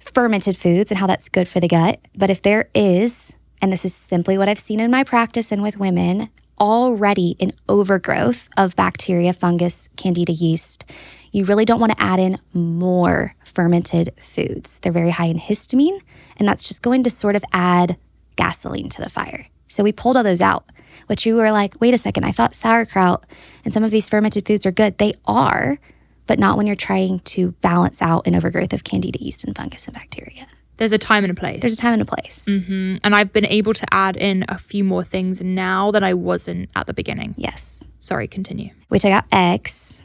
fermented 0.00 0.56
foods 0.56 0.90
and 0.90 0.98
how 0.98 1.06
that's 1.06 1.28
good 1.28 1.48
for 1.48 1.60
the 1.60 1.68
gut. 1.68 2.00
But 2.14 2.30
if 2.30 2.42
there 2.42 2.68
is, 2.74 3.34
and 3.62 3.72
this 3.72 3.84
is 3.84 3.94
simply 3.94 4.36
what 4.36 4.48
I've 4.48 4.58
seen 4.58 4.80
in 4.80 4.90
my 4.90 5.02
practice 5.02 5.50
and 5.50 5.62
with 5.62 5.78
women, 5.78 6.28
already 6.60 7.36
an 7.40 7.52
overgrowth 7.68 8.48
of 8.56 8.76
bacteria, 8.76 9.32
fungus, 9.32 9.88
candida 9.96 10.32
yeast, 10.32 10.84
you 11.32 11.44
really 11.44 11.64
don't 11.64 11.80
want 11.80 11.92
to 11.92 12.02
add 12.02 12.20
in 12.20 12.38
more 12.52 13.34
fermented 13.54 14.12
foods. 14.20 14.78
They're 14.80 14.92
very 14.92 15.10
high 15.10 15.26
in 15.26 15.38
histamine, 15.38 16.00
and 16.36 16.48
that's 16.48 16.66
just 16.66 16.82
going 16.82 17.02
to 17.04 17.10
sort 17.10 17.36
of 17.36 17.44
add 17.52 17.96
gasoline 18.36 18.88
to 18.90 19.02
the 19.02 19.10
fire. 19.10 19.46
So 19.68 19.82
we 19.82 19.92
pulled 19.92 20.16
all 20.16 20.22
those 20.22 20.40
out, 20.40 20.64
which 21.06 21.26
you 21.26 21.36
were 21.36 21.50
like, 21.50 21.80
wait 21.80 21.94
a 21.94 21.98
second, 21.98 22.24
I 22.24 22.32
thought 22.32 22.54
sauerkraut 22.54 23.24
and 23.64 23.72
some 23.72 23.84
of 23.84 23.90
these 23.90 24.08
fermented 24.08 24.46
foods 24.46 24.66
are 24.66 24.70
good. 24.70 24.98
They 24.98 25.14
are, 25.26 25.78
but 26.26 26.38
not 26.38 26.56
when 26.56 26.66
you're 26.66 26.76
trying 26.76 27.20
to 27.20 27.52
balance 27.60 28.02
out 28.02 28.26
an 28.26 28.34
overgrowth 28.34 28.72
of 28.72 28.84
candida 28.84 29.18
yeast 29.22 29.44
and 29.44 29.54
fungus 29.56 29.86
and 29.86 29.94
bacteria. 29.94 30.46
There's 30.76 30.92
a 30.92 30.98
time 30.98 31.22
and 31.24 31.30
a 31.30 31.34
place. 31.34 31.60
There's 31.60 31.74
a 31.74 31.76
time 31.76 31.92
and 31.92 32.02
a 32.02 32.04
place. 32.04 32.46
hmm 32.48 32.96
And 33.04 33.14
I've 33.14 33.32
been 33.32 33.46
able 33.46 33.74
to 33.74 33.86
add 33.94 34.16
in 34.16 34.44
a 34.48 34.58
few 34.58 34.82
more 34.82 35.04
things 35.04 35.40
now 35.42 35.92
that 35.92 36.02
I 36.02 36.14
wasn't 36.14 36.68
at 36.74 36.86
the 36.86 36.94
beginning. 36.94 37.34
Yes. 37.36 37.84
Sorry, 38.00 38.26
continue. 38.26 38.70
We 38.90 38.98
took 38.98 39.12
out 39.12 39.24
eggs. 39.32 40.02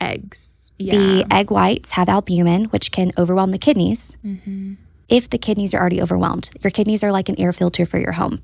Eggs. 0.00 0.59
Yeah. 0.80 0.96
The 0.96 1.26
egg 1.30 1.50
whites 1.50 1.92
have 1.92 2.08
albumin, 2.08 2.64
which 2.66 2.90
can 2.90 3.12
overwhelm 3.18 3.50
the 3.50 3.58
kidneys. 3.58 4.16
Mm-hmm. 4.24 4.74
If 5.08 5.28
the 5.28 5.38
kidneys 5.38 5.74
are 5.74 5.80
already 5.80 6.00
overwhelmed, 6.00 6.50
your 6.62 6.70
kidneys 6.70 7.02
are 7.02 7.12
like 7.12 7.28
an 7.28 7.38
air 7.38 7.52
filter 7.52 7.84
for 7.84 7.98
your 7.98 8.12
home. 8.12 8.42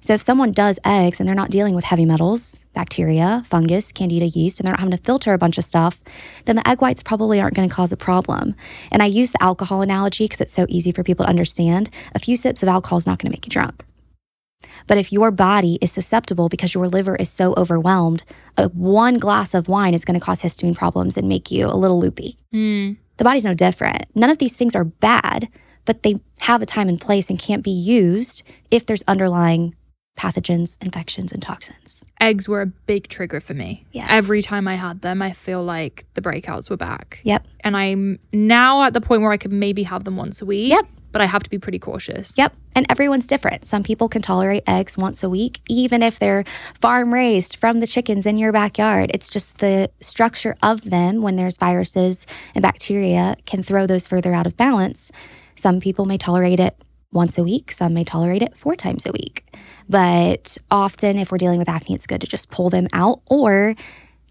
So 0.00 0.14
if 0.14 0.22
someone 0.22 0.52
does 0.52 0.78
eggs 0.84 1.18
and 1.18 1.28
they're 1.28 1.34
not 1.34 1.50
dealing 1.50 1.74
with 1.74 1.84
heavy 1.84 2.04
metals, 2.04 2.66
bacteria, 2.72 3.42
fungus, 3.46 3.92
candida 3.92 4.26
yeast, 4.26 4.58
and 4.58 4.66
they're 4.66 4.72
not 4.72 4.80
having 4.80 4.96
to 4.96 5.02
filter 5.02 5.32
a 5.32 5.38
bunch 5.38 5.58
of 5.58 5.64
stuff, 5.64 6.00
then 6.44 6.56
the 6.56 6.68
egg 6.68 6.80
whites 6.80 7.02
probably 7.02 7.40
aren't 7.40 7.54
going 7.54 7.68
to 7.68 7.74
cause 7.74 7.92
a 7.92 7.96
problem. 7.96 8.54
And 8.92 9.02
I 9.02 9.06
use 9.06 9.32
the 9.32 9.42
alcohol 9.42 9.82
analogy 9.82 10.24
because 10.24 10.40
it's 10.40 10.52
so 10.52 10.66
easy 10.68 10.92
for 10.92 11.02
people 11.02 11.24
to 11.24 11.28
understand. 11.28 11.90
A 12.14 12.18
few 12.18 12.36
sips 12.36 12.62
of 12.62 12.68
alcohol 12.68 12.98
is 12.98 13.06
not 13.06 13.18
going 13.18 13.30
to 13.30 13.34
make 13.34 13.46
you 13.46 13.50
drunk. 13.50 13.84
But 14.86 14.98
if 14.98 15.12
your 15.12 15.30
body 15.30 15.78
is 15.80 15.92
susceptible 15.92 16.48
because 16.48 16.74
your 16.74 16.88
liver 16.88 17.16
is 17.16 17.30
so 17.30 17.54
overwhelmed, 17.56 18.24
one 18.72 19.14
glass 19.14 19.54
of 19.54 19.68
wine 19.68 19.94
is 19.94 20.04
going 20.04 20.18
to 20.18 20.24
cause 20.24 20.42
histamine 20.42 20.76
problems 20.76 21.16
and 21.16 21.28
make 21.28 21.50
you 21.50 21.66
a 21.66 21.76
little 21.76 22.00
loopy. 22.00 22.38
Mm. 22.52 22.96
The 23.18 23.24
body's 23.24 23.44
no 23.44 23.54
different. 23.54 24.06
None 24.14 24.30
of 24.30 24.38
these 24.38 24.56
things 24.56 24.74
are 24.74 24.84
bad, 24.84 25.48
but 25.84 26.02
they 26.02 26.20
have 26.40 26.62
a 26.62 26.66
time 26.66 26.88
and 26.88 27.00
place 27.00 27.30
and 27.30 27.38
can't 27.38 27.62
be 27.62 27.70
used 27.70 28.42
if 28.70 28.86
there's 28.86 29.02
underlying 29.08 29.74
pathogens, 30.16 30.82
infections, 30.82 31.30
and 31.30 31.40
toxins. 31.40 32.04
Eggs 32.20 32.48
were 32.48 32.60
a 32.60 32.66
big 32.66 33.06
trigger 33.06 33.40
for 33.40 33.54
me. 33.54 33.86
Yes. 33.92 34.08
Every 34.10 34.42
time 34.42 34.66
I 34.66 34.74
had 34.74 35.02
them, 35.02 35.22
I 35.22 35.30
feel 35.30 35.62
like 35.62 36.04
the 36.14 36.20
breakouts 36.20 36.68
were 36.68 36.76
back. 36.76 37.20
Yep. 37.22 37.46
And 37.60 37.76
I'm 37.76 38.18
now 38.32 38.82
at 38.82 38.94
the 38.94 39.00
point 39.00 39.22
where 39.22 39.30
I 39.30 39.36
could 39.36 39.52
maybe 39.52 39.84
have 39.84 40.02
them 40.02 40.16
once 40.16 40.42
a 40.42 40.46
week. 40.46 40.70
Yep. 40.70 40.88
But 41.10 41.22
I 41.22 41.24
have 41.24 41.42
to 41.42 41.50
be 41.50 41.58
pretty 41.58 41.78
cautious. 41.78 42.36
Yep. 42.36 42.54
And 42.74 42.86
everyone's 42.90 43.26
different. 43.26 43.66
Some 43.66 43.82
people 43.82 44.08
can 44.08 44.22
tolerate 44.22 44.62
eggs 44.66 44.96
once 44.96 45.22
a 45.22 45.30
week, 45.30 45.60
even 45.68 46.02
if 46.02 46.18
they're 46.18 46.44
farm 46.78 47.12
raised 47.12 47.56
from 47.56 47.80
the 47.80 47.86
chickens 47.86 48.26
in 48.26 48.36
your 48.36 48.52
backyard. 48.52 49.10
It's 49.14 49.28
just 49.28 49.58
the 49.58 49.90
structure 50.00 50.54
of 50.62 50.82
them 50.90 51.22
when 51.22 51.36
there's 51.36 51.56
viruses 51.56 52.26
and 52.54 52.62
bacteria 52.62 53.36
can 53.46 53.62
throw 53.62 53.86
those 53.86 54.06
further 54.06 54.34
out 54.34 54.46
of 54.46 54.56
balance. 54.56 55.10
Some 55.54 55.80
people 55.80 56.04
may 56.04 56.18
tolerate 56.18 56.60
it 56.60 56.76
once 57.10 57.38
a 57.38 57.42
week, 57.42 57.72
some 57.72 57.94
may 57.94 58.04
tolerate 58.04 58.42
it 58.42 58.56
four 58.56 58.76
times 58.76 59.06
a 59.06 59.12
week. 59.12 59.56
But 59.88 60.58
often, 60.70 61.16
if 61.16 61.32
we're 61.32 61.38
dealing 61.38 61.58
with 61.58 61.68
acne, 61.68 61.94
it's 61.94 62.06
good 62.06 62.20
to 62.20 62.26
just 62.26 62.50
pull 62.50 62.68
them 62.68 62.86
out, 62.92 63.22
or 63.26 63.74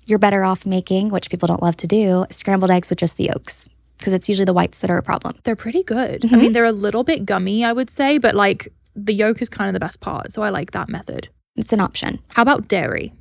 you're 0.05 0.19
better 0.19 0.43
off 0.43 0.65
making, 0.65 1.09
which 1.09 1.29
people 1.29 1.47
don't 1.47 1.61
love 1.61 1.75
to 1.77 1.87
do, 1.87 2.25
scrambled 2.29 2.71
eggs 2.71 2.89
with 2.89 2.99
just 2.99 3.17
the 3.17 3.25
yolks, 3.25 3.65
because 3.97 4.13
it's 4.13 4.29
usually 4.29 4.45
the 4.45 4.53
whites 4.53 4.79
that 4.79 4.89
are 4.89 4.97
a 4.97 5.03
problem. 5.03 5.35
They're 5.43 5.55
pretty 5.55 5.83
good. 5.83 6.21
Mm-hmm. 6.21 6.35
I 6.35 6.37
mean, 6.37 6.53
they're 6.53 6.65
a 6.65 6.71
little 6.71 7.03
bit 7.03 7.25
gummy, 7.25 7.63
I 7.65 7.73
would 7.73 7.89
say, 7.89 8.17
but 8.17 8.35
like 8.35 8.71
the 8.95 9.13
yolk 9.13 9.41
is 9.41 9.49
kind 9.49 9.69
of 9.69 9.73
the 9.73 9.79
best 9.79 10.01
part. 10.01 10.31
So 10.31 10.41
I 10.41 10.49
like 10.49 10.71
that 10.71 10.89
method. 10.89 11.29
It's 11.55 11.73
an 11.73 11.79
option. 11.79 12.19
How 12.29 12.41
about 12.43 12.67
dairy? 12.67 13.13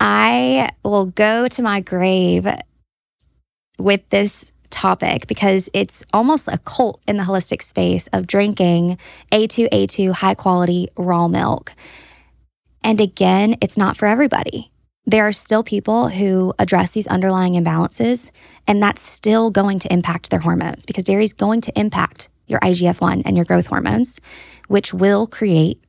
I 0.00 0.70
will 0.84 1.06
go 1.06 1.48
to 1.48 1.62
my 1.62 1.80
grave 1.80 2.46
with 3.78 4.08
this 4.10 4.52
topic 4.70 5.28
because 5.28 5.68
it's 5.72 6.02
almost 6.12 6.48
a 6.48 6.58
cult 6.58 7.00
in 7.06 7.16
the 7.16 7.22
holistic 7.22 7.62
space 7.62 8.08
of 8.08 8.26
drinking 8.26 8.98
A2A2 9.30 10.12
high 10.12 10.34
quality 10.34 10.88
raw 10.96 11.28
milk. 11.28 11.72
And 12.82 13.00
again, 13.00 13.56
it's 13.60 13.78
not 13.78 13.96
for 13.96 14.06
everybody. 14.06 14.70
There 15.06 15.28
are 15.28 15.32
still 15.32 15.62
people 15.62 16.08
who 16.08 16.54
address 16.58 16.92
these 16.92 17.06
underlying 17.06 17.54
imbalances, 17.54 18.30
and 18.66 18.82
that's 18.82 19.02
still 19.02 19.50
going 19.50 19.78
to 19.80 19.92
impact 19.92 20.30
their 20.30 20.40
hormones 20.40 20.86
because 20.86 21.04
dairy 21.04 21.24
is 21.24 21.34
going 21.34 21.60
to 21.62 21.78
impact 21.78 22.30
your 22.46 22.58
IGF 22.60 23.00
1 23.00 23.22
and 23.26 23.36
your 23.36 23.44
growth 23.44 23.66
hormones, 23.66 24.20
which 24.68 24.94
will 24.94 25.26
create 25.26 25.82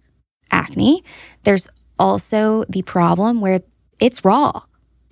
acne. 0.52 1.04
There's 1.44 1.70
also 1.98 2.66
the 2.68 2.82
problem 2.82 3.40
where 3.40 3.62
it's 4.02 4.26
raw. 4.26 4.62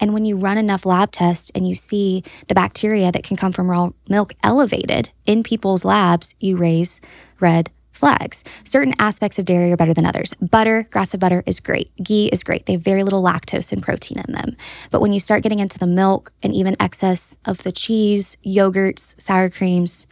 And 0.02 0.14
when 0.14 0.26
you 0.26 0.36
run 0.36 0.58
enough 0.58 0.86
lab 0.86 1.12
tests 1.12 1.50
and 1.56 1.66
you 1.66 1.76
see 1.76 2.24
the 2.50 2.56
bacteria 2.56 3.10
that 3.10 3.24
can 3.24 3.38
come 3.38 3.54
from 3.54 3.72
raw 3.72 3.92
milk 4.10 4.34
elevated 4.44 5.12
in 5.26 5.44
people's 5.44 5.86
labs, 5.86 6.36
you 6.42 6.58
raise 6.58 7.00
red 7.40 7.72
flags. 8.04 8.44
Certain 8.66 8.94
aspects 9.00 9.40
of 9.40 9.46
dairy 9.46 9.72
are 9.72 9.78
better 9.78 9.94
than 9.94 10.06
others. 10.06 10.34
Butter, 10.42 10.86
grass 10.92 11.12
fed 11.12 11.22
butter 11.22 11.42
is 11.46 11.62
great. 11.62 11.90
Ghee 12.04 12.28
is 12.34 12.44
great. 12.44 12.66
They 12.66 12.74
have 12.74 12.82
very 12.82 13.02
little 13.02 13.24
lactose 13.24 13.72
and 13.72 13.82
protein 13.82 14.22
in 14.28 14.34
them. 14.34 14.58
But 14.92 15.00
when 15.00 15.14
you 15.14 15.22
start 15.22 15.42
getting 15.42 15.60
into 15.60 15.80
the 15.80 15.88
milk 15.88 16.34
and 16.44 16.54
even 16.54 16.76
excess 16.82 17.38
of 17.46 17.64
the 17.64 17.72
cheese, 17.72 18.36
yogurts, 18.46 19.16
sour 19.22 19.50
creams, 19.50 20.06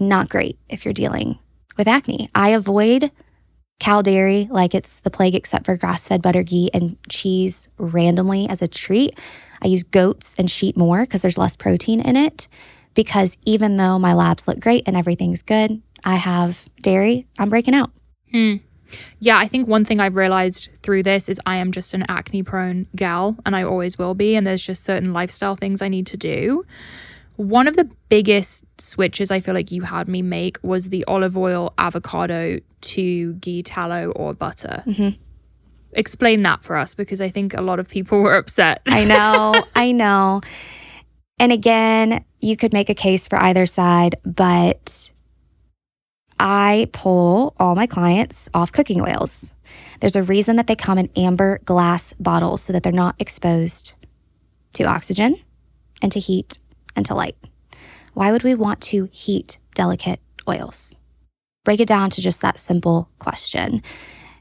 not 0.00 0.28
great 0.28 0.58
if 0.68 0.84
you're 0.84 0.92
dealing 0.92 1.38
with 1.78 1.86
acne. 1.86 2.28
I 2.34 2.48
avoid 2.48 3.12
cow 3.78 4.02
dairy 4.02 4.48
like 4.50 4.74
it's 4.74 4.98
the 5.00 5.10
plague 5.10 5.36
except 5.36 5.66
for 5.66 5.76
grass-fed 5.76 6.20
butter 6.20 6.42
ghee 6.42 6.70
and 6.74 6.96
cheese 7.08 7.68
randomly 7.78 8.48
as 8.48 8.62
a 8.62 8.68
treat 8.68 9.18
i 9.60 9.66
use 9.66 9.82
goats 9.82 10.36
and 10.38 10.48
sheep 10.48 10.76
more 10.76 11.00
because 11.00 11.20
there's 11.20 11.38
less 11.38 11.56
protein 11.56 12.00
in 12.00 12.14
it 12.14 12.46
because 12.94 13.36
even 13.44 13.78
though 13.78 13.98
my 13.98 14.14
labs 14.14 14.46
look 14.46 14.60
great 14.60 14.84
and 14.86 14.96
everything's 14.96 15.42
good 15.42 15.82
i 16.04 16.16
have 16.16 16.68
dairy 16.82 17.26
i'm 17.38 17.48
breaking 17.50 17.74
out 17.74 17.90
Hmm. 18.32 18.56
Yeah, 19.20 19.38
I 19.38 19.46
think 19.46 19.68
one 19.68 19.84
thing 19.84 20.00
I've 20.00 20.16
realized 20.16 20.68
through 20.82 21.02
this 21.02 21.28
is 21.28 21.38
I 21.46 21.56
am 21.56 21.70
just 21.70 21.92
an 21.92 22.04
acne 22.08 22.42
prone 22.42 22.86
gal 22.96 23.36
and 23.44 23.54
I 23.54 23.62
always 23.62 23.98
will 23.98 24.14
be. 24.14 24.36
And 24.36 24.46
there's 24.46 24.64
just 24.64 24.84
certain 24.84 25.12
lifestyle 25.12 25.54
things 25.54 25.82
I 25.82 25.88
need 25.88 26.06
to 26.08 26.16
do. 26.16 26.64
One 27.36 27.68
of 27.68 27.76
the 27.76 27.90
biggest 28.08 28.64
switches 28.80 29.30
I 29.30 29.40
feel 29.40 29.52
like 29.54 29.70
you 29.70 29.82
had 29.82 30.08
me 30.08 30.22
make 30.22 30.58
was 30.62 30.88
the 30.88 31.04
olive 31.04 31.36
oil 31.36 31.74
avocado 31.76 32.58
to 32.80 33.32
ghee 33.34 33.62
tallow 33.62 34.12
or 34.12 34.32
butter. 34.32 34.82
Explain 35.92 36.42
that 36.44 36.64
for 36.64 36.76
us 36.76 36.94
because 36.94 37.20
I 37.20 37.28
think 37.28 37.52
a 37.52 37.60
lot 37.62 37.78
of 37.78 37.88
people 37.88 38.18
were 38.22 38.34
upset. 38.34 38.80
i 38.86 39.04
know 39.04 39.62
i 39.74 39.92
know 39.92 40.40
and 41.38 41.52
again 41.52 42.24
you 42.40 42.56
could 42.56 42.72
make 42.72 42.88
a 42.88 42.94
case 42.94 43.28
for 43.28 43.40
either 43.42 43.66
side 43.66 44.16
but 44.24 45.10
I 46.44 46.88
pull 46.92 47.54
all 47.60 47.76
my 47.76 47.86
clients 47.86 48.48
off 48.52 48.72
cooking 48.72 49.00
oils. 49.00 49.54
There's 50.00 50.16
a 50.16 50.24
reason 50.24 50.56
that 50.56 50.66
they 50.66 50.74
come 50.74 50.98
in 50.98 51.08
amber 51.14 51.60
glass 51.64 52.14
bottles 52.14 52.62
so 52.62 52.72
that 52.72 52.82
they're 52.82 52.90
not 52.90 53.14
exposed 53.20 53.94
to 54.72 54.82
oxygen 54.82 55.36
and 56.02 56.10
to 56.10 56.18
heat 56.18 56.58
and 56.96 57.06
to 57.06 57.14
light. 57.14 57.36
Why 58.14 58.32
would 58.32 58.42
we 58.42 58.56
want 58.56 58.80
to 58.80 59.08
heat 59.12 59.58
delicate 59.76 60.18
oils? 60.48 60.96
Break 61.62 61.78
it 61.78 61.86
down 61.86 62.10
to 62.10 62.20
just 62.20 62.42
that 62.42 62.58
simple 62.58 63.08
question. 63.20 63.80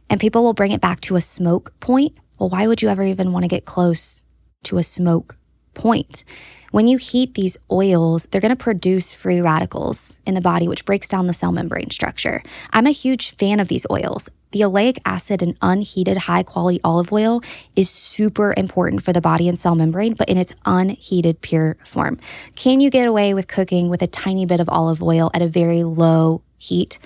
And 0.09 0.19
people 0.19 0.43
will 0.43 0.55
bring 0.55 0.71
it 0.71 0.81
back 0.81 1.01
to 1.01 1.17
a 1.17 1.21
smoke 1.21 1.71
point. 1.81 2.17
Well, 2.39 2.49
why 2.49 2.65
would 2.65 2.81
you 2.81 2.89
ever 2.89 3.03
even 3.03 3.31
want 3.31 3.43
to 3.43 3.47
get 3.47 3.65
close 3.65 4.23
to 4.63 4.79
a 4.79 4.83
smoke 4.83 5.37
point? 5.75 6.23
When 6.71 6.87
you 6.87 6.97
heat 6.97 7.33
these 7.33 7.57
oils, 7.69 8.27
they're 8.31 8.39
going 8.39 8.55
to 8.55 8.55
produce 8.55 9.11
free 9.11 9.41
radicals 9.41 10.21
in 10.25 10.35
the 10.35 10.41
body, 10.41 10.69
which 10.69 10.85
breaks 10.85 11.09
down 11.09 11.27
the 11.27 11.33
cell 11.33 11.51
membrane 11.51 11.89
structure. 11.89 12.41
I'm 12.71 12.87
a 12.87 12.91
huge 12.91 13.35
fan 13.35 13.59
of 13.59 13.67
these 13.67 13.85
oils. 13.91 14.29
The 14.51 14.61
oleic 14.61 14.97
acid 15.03 15.41
in 15.41 15.57
unheated, 15.61 16.15
high 16.15 16.43
quality 16.43 16.79
olive 16.81 17.11
oil 17.11 17.41
is 17.75 17.89
super 17.89 18.53
important 18.55 19.03
for 19.03 19.11
the 19.11 19.19
body 19.19 19.49
and 19.49 19.59
cell 19.59 19.75
membrane, 19.75 20.13
but 20.13 20.29
in 20.29 20.37
its 20.37 20.53
unheated, 20.65 21.41
pure 21.41 21.75
form. 21.83 22.19
Can 22.55 22.79
you 22.79 22.89
get 22.89 23.05
away 23.05 23.33
with 23.33 23.49
cooking 23.49 23.89
with 23.89 24.01
a 24.01 24.07
tiny 24.07 24.45
bit 24.45 24.61
of 24.61 24.69
olive 24.69 25.03
oil 25.03 25.29
at 25.33 25.41
a 25.41 25.47
very 25.47 25.83
low 25.83 26.41
heat? 26.57 26.99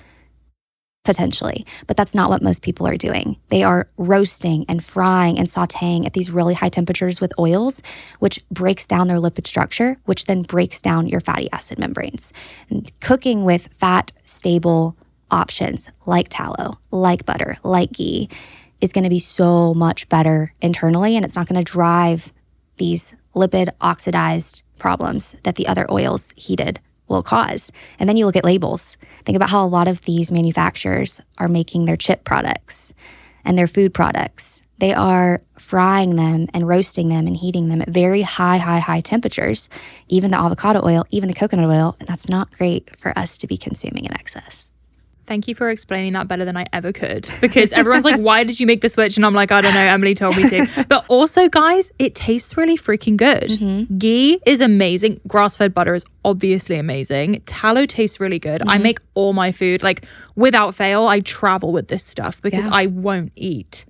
Potentially, 1.06 1.64
but 1.86 1.96
that's 1.96 2.14
not 2.14 2.28
what 2.28 2.42
most 2.42 2.60
people 2.60 2.86
are 2.86 2.96
doing. 2.96 3.38
They 3.48 3.62
are 3.62 3.88
roasting 3.96 4.66
and 4.68 4.84
frying 4.84 5.38
and 5.38 5.46
sauteing 5.46 6.04
at 6.04 6.12
these 6.12 6.30
really 6.30 6.52
high 6.52 6.68
temperatures 6.68 7.20
with 7.20 7.32
oils, 7.38 7.80
which 8.18 8.44
breaks 8.50 8.86
down 8.86 9.06
their 9.06 9.18
lipid 9.18 9.46
structure, 9.46 9.96
which 10.04 10.26
then 10.26 10.42
breaks 10.42 10.82
down 10.82 11.08
your 11.08 11.20
fatty 11.20 11.48
acid 11.52 11.78
membranes. 11.78 12.32
And 12.68 12.90
cooking 13.00 13.44
with 13.44 13.68
fat 13.68 14.12
stable 14.24 14.96
options 15.30 15.88
like 16.04 16.26
tallow, 16.28 16.78
like 16.90 17.24
butter, 17.24 17.56
like 17.62 17.92
ghee 17.92 18.28
is 18.80 18.92
going 18.92 19.04
to 19.04 19.10
be 19.10 19.18
so 19.18 19.72
much 19.72 20.08
better 20.08 20.52
internally 20.60 21.16
and 21.16 21.24
it's 21.24 21.36
not 21.36 21.48
going 21.48 21.62
to 21.62 21.72
drive 21.72 22.32
these 22.76 23.14
lipid 23.34 23.68
oxidized 23.80 24.64
problems 24.78 25.34
that 25.44 25.54
the 25.54 25.66
other 25.66 25.90
oils 25.90 26.34
heated 26.36 26.80
will 27.08 27.22
cause. 27.22 27.70
And 27.98 28.08
then 28.08 28.16
you 28.16 28.26
look 28.26 28.36
at 28.36 28.44
labels. 28.44 28.96
Think 29.24 29.36
about 29.36 29.50
how 29.50 29.64
a 29.64 29.68
lot 29.68 29.88
of 29.88 30.02
these 30.02 30.30
manufacturers 30.30 31.20
are 31.38 31.48
making 31.48 31.84
their 31.84 31.96
chip 31.96 32.24
products 32.24 32.94
and 33.44 33.56
their 33.56 33.66
food 33.66 33.94
products. 33.94 34.62
They 34.78 34.92
are 34.92 35.42
frying 35.58 36.16
them 36.16 36.48
and 36.52 36.68
roasting 36.68 37.08
them 37.08 37.26
and 37.26 37.36
heating 37.36 37.68
them 37.68 37.80
at 37.80 37.88
very 37.88 38.22
high, 38.22 38.58
high, 38.58 38.78
high 38.78 39.00
temperatures, 39.00 39.70
even 40.08 40.30
the 40.30 40.38
avocado 40.38 40.84
oil, 40.84 41.04
even 41.10 41.28
the 41.28 41.34
coconut 41.34 41.70
oil. 41.70 41.96
And 41.98 42.08
that's 42.08 42.28
not 42.28 42.52
great 42.52 42.94
for 42.98 43.16
us 43.18 43.38
to 43.38 43.46
be 43.46 43.56
consuming 43.56 44.04
in 44.04 44.12
excess. 44.12 44.72
Thank 45.26 45.48
you 45.48 45.54
for 45.56 45.68
explaining 45.70 46.12
that 46.12 46.28
better 46.28 46.44
than 46.44 46.56
I 46.56 46.66
ever 46.72 46.92
could 46.92 47.28
because 47.40 47.72
everyone's 47.72 48.04
like, 48.04 48.20
why 48.20 48.44
did 48.44 48.60
you 48.60 48.66
make 48.66 48.80
the 48.80 48.88
switch? 48.88 49.16
And 49.16 49.26
I'm 49.26 49.34
like, 49.34 49.50
I 49.50 49.60
don't 49.60 49.74
know. 49.74 49.80
Emily 49.80 50.14
told 50.14 50.36
me 50.36 50.48
to. 50.48 50.66
But 50.88 51.04
also, 51.08 51.48
guys, 51.48 51.90
it 51.98 52.14
tastes 52.14 52.56
really 52.56 52.76
freaking 52.76 53.16
good. 53.16 53.50
Mm-hmm. 53.50 53.98
Ghee 53.98 54.38
is 54.46 54.60
amazing. 54.60 55.20
Grass 55.26 55.56
fed 55.56 55.74
butter 55.74 55.94
is 55.94 56.04
obviously 56.24 56.76
amazing. 56.76 57.40
Tallow 57.46 57.86
tastes 57.86 58.20
really 58.20 58.38
good. 58.38 58.62
I 58.62 58.74
mm-hmm. 58.74 58.82
make 58.84 58.98
all 59.14 59.32
my 59.32 59.50
food, 59.50 59.82
like 59.82 60.04
without 60.36 60.74
fail, 60.74 61.08
I 61.08 61.20
travel 61.20 61.72
with 61.72 61.88
this 61.88 62.04
stuff 62.04 62.40
because 62.40 62.66
Yeah. 62.66 62.74
I 62.74 62.86
won't 62.86 63.32
eat 63.34 63.84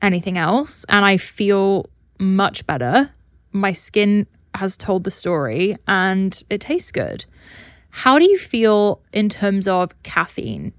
anything 0.00 0.38
else. 0.38 0.84
And 0.88 1.04
I 1.04 1.16
feel 1.16 1.86
much 2.20 2.66
better. 2.66 3.10
My 3.50 3.72
skin 3.72 4.26
has 4.54 4.76
told 4.76 5.04
the 5.04 5.10
story 5.10 5.76
and 5.86 6.42
it 6.50 6.60
tastes 6.60 6.92
good. 6.92 7.24
How 7.90 8.18
do 8.18 8.24
you 8.28 8.38
feel 8.38 9.00
in 9.12 9.28
terms 9.28 9.66
of 9.66 10.00
caffeine? 10.02 10.72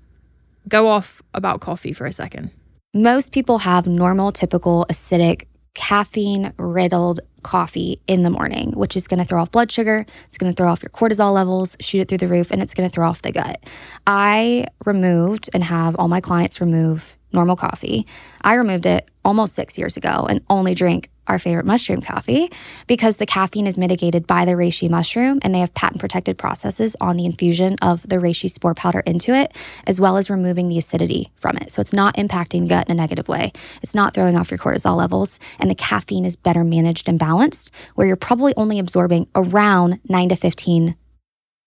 Go 0.68 0.88
off 0.88 1.22
about 1.34 1.62
coffee 1.62 1.94
for 1.94 2.06
a 2.06 2.14
second. 2.14 2.52
Most 2.94 3.32
people 3.32 3.60
have 3.60 3.88
normal, 3.88 4.32
typical, 4.32 4.86
acidic, 4.90 5.46
caffeine 5.74 6.54
riddled 6.58 7.20
coffee 7.44 8.02
in 8.08 8.24
the 8.24 8.30
morning, 8.30 8.72
which 8.72 8.98
is 8.98 9.08
going 9.08 9.20
to 9.20 9.26
throw 9.26 9.42
off 9.42 9.52
blood 9.52 9.72
sugar. 9.72 10.06
It's 10.26 10.38
going 10.38 10.52
to 10.52 10.56
throw 10.56 10.70
off 10.70 10.84
your 10.84 10.90
cortisol 10.90 11.34
levels, 11.34 11.78
shoot 11.80 12.02
it 12.02 12.10
through 12.10 12.18
the 12.18 12.28
roof, 12.28 12.52
and 12.52 12.62
it's 12.62 12.74
going 12.74 12.90
to 12.90 12.94
throw 12.94 13.08
off 13.08 13.22
the 13.22 13.32
gut. 13.32 13.64
I 14.06 14.66
removed 14.86 15.50
and 15.54 15.64
have 15.64 15.96
all 15.98 16.08
my 16.08 16.22
clients 16.22 16.60
remove 16.60 17.18
normal 17.32 17.56
coffee. 17.56 18.06
I 18.42 18.56
removed 18.56 18.86
it 18.86 19.10
almost 19.24 19.54
six 19.54 19.78
years 19.78 19.98
ago 19.98 20.26
and 20.30 20.42
only 20.50 20.74
drink 20.74 21.10
our 21.30 21.40
favorite 21.40 21.66
mushroom 21.66 22.02
coffee 22.02 22.52
because 22.88 23.18
the 23.18 23.26
caffeine 23.26 23.68
is 23.68 23.78
mitigated 23.78 24.28
by 24.28 24.44
the 24.44 24.52
reishi 24.52 24.90
mushroom 24.90 25.40
and 25.42 25.56
they 25.56 25.60
have 25.60 25.74
patent 25.74 26.02
protected 26.02 26.38
processes 26.38 26.96
on 27.00 27.16
the 27.16 27.26
infusion 27.26 27.76
of 27.82 28.02
the 28.08 28.18
reishi 28.18 28.50
spore 28.50 28.74
powder 28.74 29.02
into 29.06 29.34
it, 29.34 29.56
as 29.88 30.00
well 30.02 30.18
as 30.18 30.30
removing 30.30 30.68
the 30.68 30.78
acidity 30.78 31.32
from 31.36 31.56
it. 31.58 31.72
So 31.72 31.82
it's 31.82 31.94
not 31.94 32.16
impacting 32.18 32.68
gut 32.68 32.88
in 32.90 32.94
a 32.94 32.96
negative 32.96 33.30
way. 33.30 33.54
It's 33.82 33.96
not 33.96 34.14
throwing 34.14 34.36
off 34.36 34.52
your 34.52 34.58
cortisol 34.58 34.98
levels, 34.98 35.40
and 35.60 35.70
the 35.70 35.76
caffeine 35.76 36.26
is 36.26 36.36
better 36.36 36.64
managed 36.64 37.08
and 37.08 37.20
balanced, 37.20 37.72
where 37.96 38.08
you're 38.08 38.16
probably 38.16 38.54
only 38.58 38.80
absorbing 38.80 39.28
around 39.36 40.00
9 40.10 40.30
to 40.30 40.36
15 40.36 40.96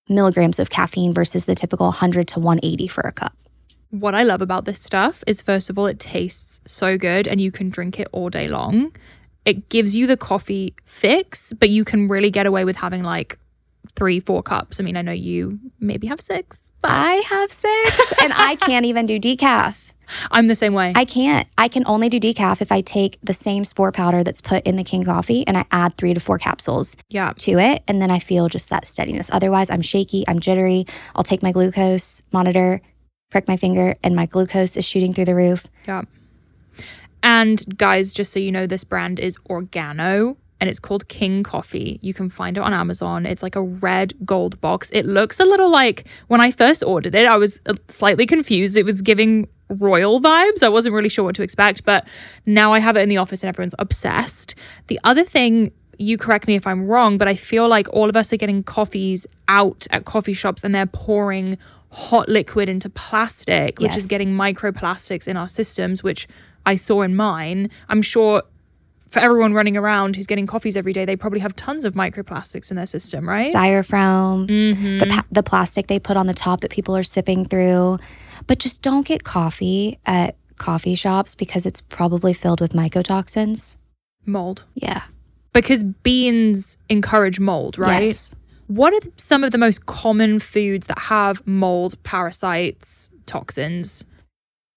milligrams 0.08 0.58
of 0.58 0.70
caffeine 0.70 1.12
versus 1.12 1.46
the 1.46 1.54
typical 1.54 1.86
100 1.86 2.28
to 2.28 2.40
180 2.40 2.88
for 2.88 3.02
a 3.02 3.12
cup. 3.12 3.36
What 3.90 4.14
I 4.14 4.22
love 4.22 4.40
about 4.40 4.64
this 4.64 4.80
stuff 4.80 5.22
is, 5.26 5.42
first 5.42 5.68
of 5.68 5.78
all, 5.78 5.86
it 5.86 5.98
tastes 5.98 6.60
so 6.64 6.96
good 6.96 7.28
and 7.28 7.40
you 7.40 7.52
can 7.52 7.68
drink 7.68 8.00
it 8.00 8.08
all 8.12 8.30
day 8.30 8.48
long. 8.48 8.92
It 9.44 9.68
gives 9.68 9.96
you 9.96 10.06
the 10.06 10.16
coffee 10.16 10.74
fix, 10.84 11.52
but 11.52 11.70
you 11.70 11.84
can 11.84 12.08
really 12.08 12.30
get 12.30 12.46
away 12.46 12.64
with 12.64 12.76
having 12.76 13.02
like 13.02 13.38
three, 13.96 14.20
four 14.20 14.42
cups. 14.42 14.80
I 14.80 14.84
mean, 14.84 14.96
I 14.96 15.02
know 15.02 15.12
you 15.12 15.58
maybe 15.80 16.06
have 16.06 16.20
six, 16.20 16.70
but 16.80 16.90
I 16.92 17.14
have 17.26 17.50
six, 17.52 18.12
and 18.22 18.32
I 18.34 18.56
can't 18.60 18.86
even 18.86 19.06
do 19.06 19.18
decaf. 19.18 19.92
I'm 20.30 20.46
the 20.46 20.54
same 20.54 20.74
way. 20.74 20.92
I 20.94 21.04
can't. 21.04 21.48
I 21.56 21.68
can 21.68 21.84
only 21.86 22.08
do 22.08 22.20
decaf 22.20 22.60
if 22.60 22.70
I 22.70 22.80
take 22.80 23.18
the 23.22 23.32
same 23.32 23.64
spore 23.64 23.92
powder 23.92 24.22
that's 24.22 24.40
put 24.40 24.64
in 24.66 24.76
the 24.76 24.84
King 24.84 25.04
coffee 25.04 25.46
and 25.46 25.56
I 25.56 25.64
add 25.70 25.96
three 25.96 26.12
to 26.14 26.20
four 26.20 26.38
capsules 26.38 26.96
yeah. 27.08 27.32
to 27.38 27.58
it. 27.58 27.82
And 27.88 28.02
then 28.02 28.10
I 28.10 28.18
feel 28.18 28.48
just 28.48 28.68
that 28.70 28.86
steadiness. 28.86 29.30
Otherwise, 29.32 29.70
I'm 29.70 29.80
shaky, 29.80 30.24
I'm 30.28 30.40
jittery. 30.40 30.86
I'll 31.14 31.24
take 31.24 31.42
my 31.42 31.52
glucose 31.52 32.22
monitor, 32.32 32.80
prick 33.30 33.48
my 33.48 33.56
finger, 33.56 33.96
and 34.02 34.14
my 34.14 34.26
glucose 34.26 34.76
is 34.76 34.84
shooting 34.84 35.12
through 35.12 35.26
the 35.26 35.34
roof. 35.34 35.66
Yeah. 35.86 36.02
And 37.22 37.78
guys, 37.78 38.12
just 38.12 38.32
so 38.32 38.40
you 38.40 38.52
know, 38.52 38.66
this 38.66 38.84
brand 38.84 39.20
is 39.20 39.38
Organo 39.48 40.36
and 40.60 40.70
it's 40.70 40.78
called 40.78 41.08
King 41.08 41.42
Coffee. 41.42 41.98
You 42.02 42.14
can 42.14 42.28
find 42.28 42.56
it 42.56 42.60
on 42.60 42.72
Amazon. 42.72 43.26
It's 43.26 43.42
like 43.42 43.56
a 43.56 43.62
red 43.62 44.14
gold 44.24 44.60
box. 44.60 44.90
It 44.92 45.04
looks 45.04 45.40
a 45.40 45.44
little 45.44 45.70
like 45.70 46.06
when 46.28 46.40
I 46.40 46.52
first 46.52 46.84
ordered 46.84 47.14
it, 47.14 47.26
I 47.26 47.36
was 47.36 47.60
uh, 47.66 47.74
slightly 47.88 48.26
confused. 48.26 48.76
It 48.76 48.84
was 48.84 49.02
giving 49.02 49.48
royal 49.68 50.20
vibes. 50.20 50.62
I 50.62 50.68
wasn't 50.68 50.94
really 50.94 51.08
sure 51.08 51.24
what 51.24 51.34
to 51.36 51.42
expect, 51.42 51.84
but 51.84 52.06
now 52.46 52.72
I 52.72 52.78
have 52.78 52.96
it 52.96 53.00
in 53.00 53.08
the 53.08 53.16
office 53.16 53.42
and 53.42 53.48
everyone's 53.48 53.74
obsessed. 53.78 54.54
The 54.86 55.00
other 55.02 55.24
thing, 55.24 55.72
you 55.98 56.16
correct 56.16 56.46
me 56.46 56.54
if 56.54 56.66
I'm 56.66 56.86
wrong, 56.86 57.18
but 57.18 57.26
I 57.28 57.34
feel 57.34 57.68
like 57.68 57.88
all 57.92 58.08
of 58.08 58.16
us 58.16 58.32
are 58.32 58.36
getting 58.36 58.62
coffees 58.62 59.26
out 59.48 59.86
at 59.90 60.04
coffee 60.04 60.32
shops 60.32 60.62
and 60.62 60.74
they're 60.74 60.86
pouring 60.86 61.58
hot 61.90 62.28
liquid 62.28 62.68
into 62.68 62.88
plastic, 62.88 63.78
which 63.78 63.96
is 63.96 64.06
getting 64.06 64.30
microplastics 64.32 65.28
in 65.28 65.36
our 65.36 65.48
systems, 65.48 66.02
which 66.02 66.26
I 66.66 66.76
saw 66.76 67.02
in 67.02 67.16
mine. 67.16 67.70
I'm 67.88 68.02
sure 68.02 68.42
for 69.10 69.18
everyone 69.20 69.52
running 69.52 69.76
around 69.76 70.16
who's 70.16 70.26
getting 70.26 70.46
coffees 70.46 70.76
every 70.76 70.92
day, 70.94 71.04
they 71.04 71.16
probably 71.16 71.40
have 71.40 71.54
tons 71.54 71.84
of 71.84 71.92
microplastics 71.94 72.70
in 72.70 72.76
their 72.76 72.86
system, 72.86 73.28
right? 73.28 73.52
Styrofoam, 73.52 74.48
Mm-hmm. 74.48 74.98
the, 74.98 75.06
pa- 75.06 75.26
the 75.30 75.42
plastic 75.42 75.86
they 75.88 75.98
put 75.98 76.16
on 76.16 76.26
the 76.26 76.34
top 76.34 76.60
that 76.62 76.70
people 76.70 76.96
are 76.96 77.02
sipping 77.02 77.44
through. 77.44 77.98
But 78.46 78.58
just 78.58 78.80
don't 78.80 79.06
get 79.06 79.22
coffee 79.24 79.98
at 80.06 80.36
coffee 80.56 80.94
shops 80.94 81.34
because 81.34 81.66
it's 81.66 81.80
probably 81.82 82.32
filled 82.32 82.60
with 82.60 82.72
mycotoxins. 82.72 83.76
Mold. 84.24 84.64
Yeah. 84.74 85.02
Because 85.52 85.84
beans 85.84 86.78
encourage 86.88 87.38
mold, 87.38 87.78
right? 87.78 88.06
Yes. 88.06 88.34
What 88.68 88.94
are 88.94 89.06
some 89.16 89.44
of 89.44 89.50
the 89.50 89.58
most 89.58 89.84
common 89.84 90.38
foods 90.38 90.86
that 90.86 90.98
have 90.98 91.46
mold, 91.46 92.02
parasites, 92.04 93.10
toxins? 93.26 94.06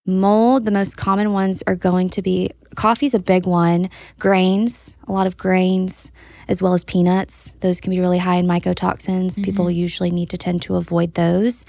Mold, 0.06 0.66
the 0.66 0.72
most 0.72 0.98
common 0.98 1.34
ones 1.34 1.64
are 1.66 1.76
going 1.76 2.10
to 2.10 2.22
be 2.22 2.52
coffee's 2.76 3.14
a 3.16 3.20
big 3.20 3.48
one, 3.48 3.90
grains, 4.20 4.98
a 5.08 5.12
lot 5.12 5.26
of 5.26 5.36
grains, 5.38 6.12
as 6.48 6.62
well 6.62 6.74
as 6.74 6.84
peanuts. 6.84 7.56
Those 7.62 7.82
can 7.82 7.90
be 7.90 8.00
really 8.00 8.20
high 8.20 8.36
in 8.36 8.46
mycotoxins. 8.46 9.34
Mm-hmm. 9.34 9.44
People 9.44 9.72
usually 9.72 10.12
need 10.12 10.30
to 10.30 10.38
tend 10.38 10.62
to 10.64 10.76
avoid 10.76 11.16
those. 11.16 11.66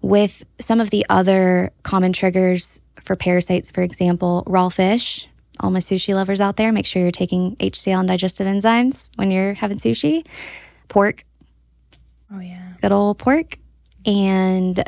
With 0.00 0.42
some 0.58 0.80
of 0.80 0.90
the 0.90 1.06
other 1.08 1.70
common 1.84 2.12
triggers 2.12 2.80
for 3.00 3.14
parasites, 3.14 3.70
for 3.70 3.82
example, 3.82 4.42
raw 4.46 4.68
fish. 4.68 5.28
All 5.60 5.70
my 5.70 5.78
sushi 5.78 6.14
lovers 6.14 6.40
out 6.40 6.56
there, 6.56 6.72
make 6.72 6.86
sure 6.86 7.02
you're 7.02 7.12
taking 7.12 7.54
HCl 7.56 8.00
and 8.00 8.08
digestive 8.08 8.48
enzymes 8.48 9.10
when 9.14 9.30
you're 9.30 9.54
having 9.54 9.78
sushi. 9.78 10.26
Pork, 10.88 11.24
Oh, 12.34 12.40
yeah. 12.40 12.72
good 12.80 12.90
old 12.90 13.18
pork, 13.18 13.58
and 14.04 14.82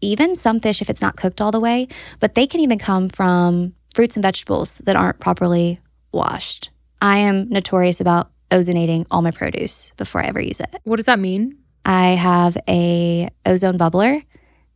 even 0.00 0.34
some 0.34 0.60
fish 0.60 0.82
if 0.82 0.90
it's 0.90 1.02
not 1.02 1.16
cooked 1.16 1.40
all 1.40 1.50
the 1.50 1.60
way, 1.60 1.88
but 2.20 2.34
they 2.34 2.46
can 2.46 2.60
even 2.60 2.78
come 2.78 3.08
from 3.08 3.74
fruits 3.94 4.16
and 4.16 4.22
vegetables 4.22 4.78
that 4.84 4.96
aren't 4.96 5.20
properly 5.20 5.80
washed. 6.12 6.70
I 7.00 7.18
am 7.18 7.48
notorious 7.48 8.00
about 8.00 8.30
ozonating 8.50 9.06
all 9.10 9.22
my 9.22 9.30
produce 9.30 9.92
before 9.96 10.22
I 10.22 10.26
ever 10.26 10.40
use 10.40 10.60
it. 10.60 10.74
What 10.84 10.96
does 10.96 11.06
that 11.06 11.18
mean? 11.18 11.58
I 11.84 12.10
have 12.10 12.56
a 12.68 13.28
ozone 13.44 13.78
bubbler. 13.78 14.24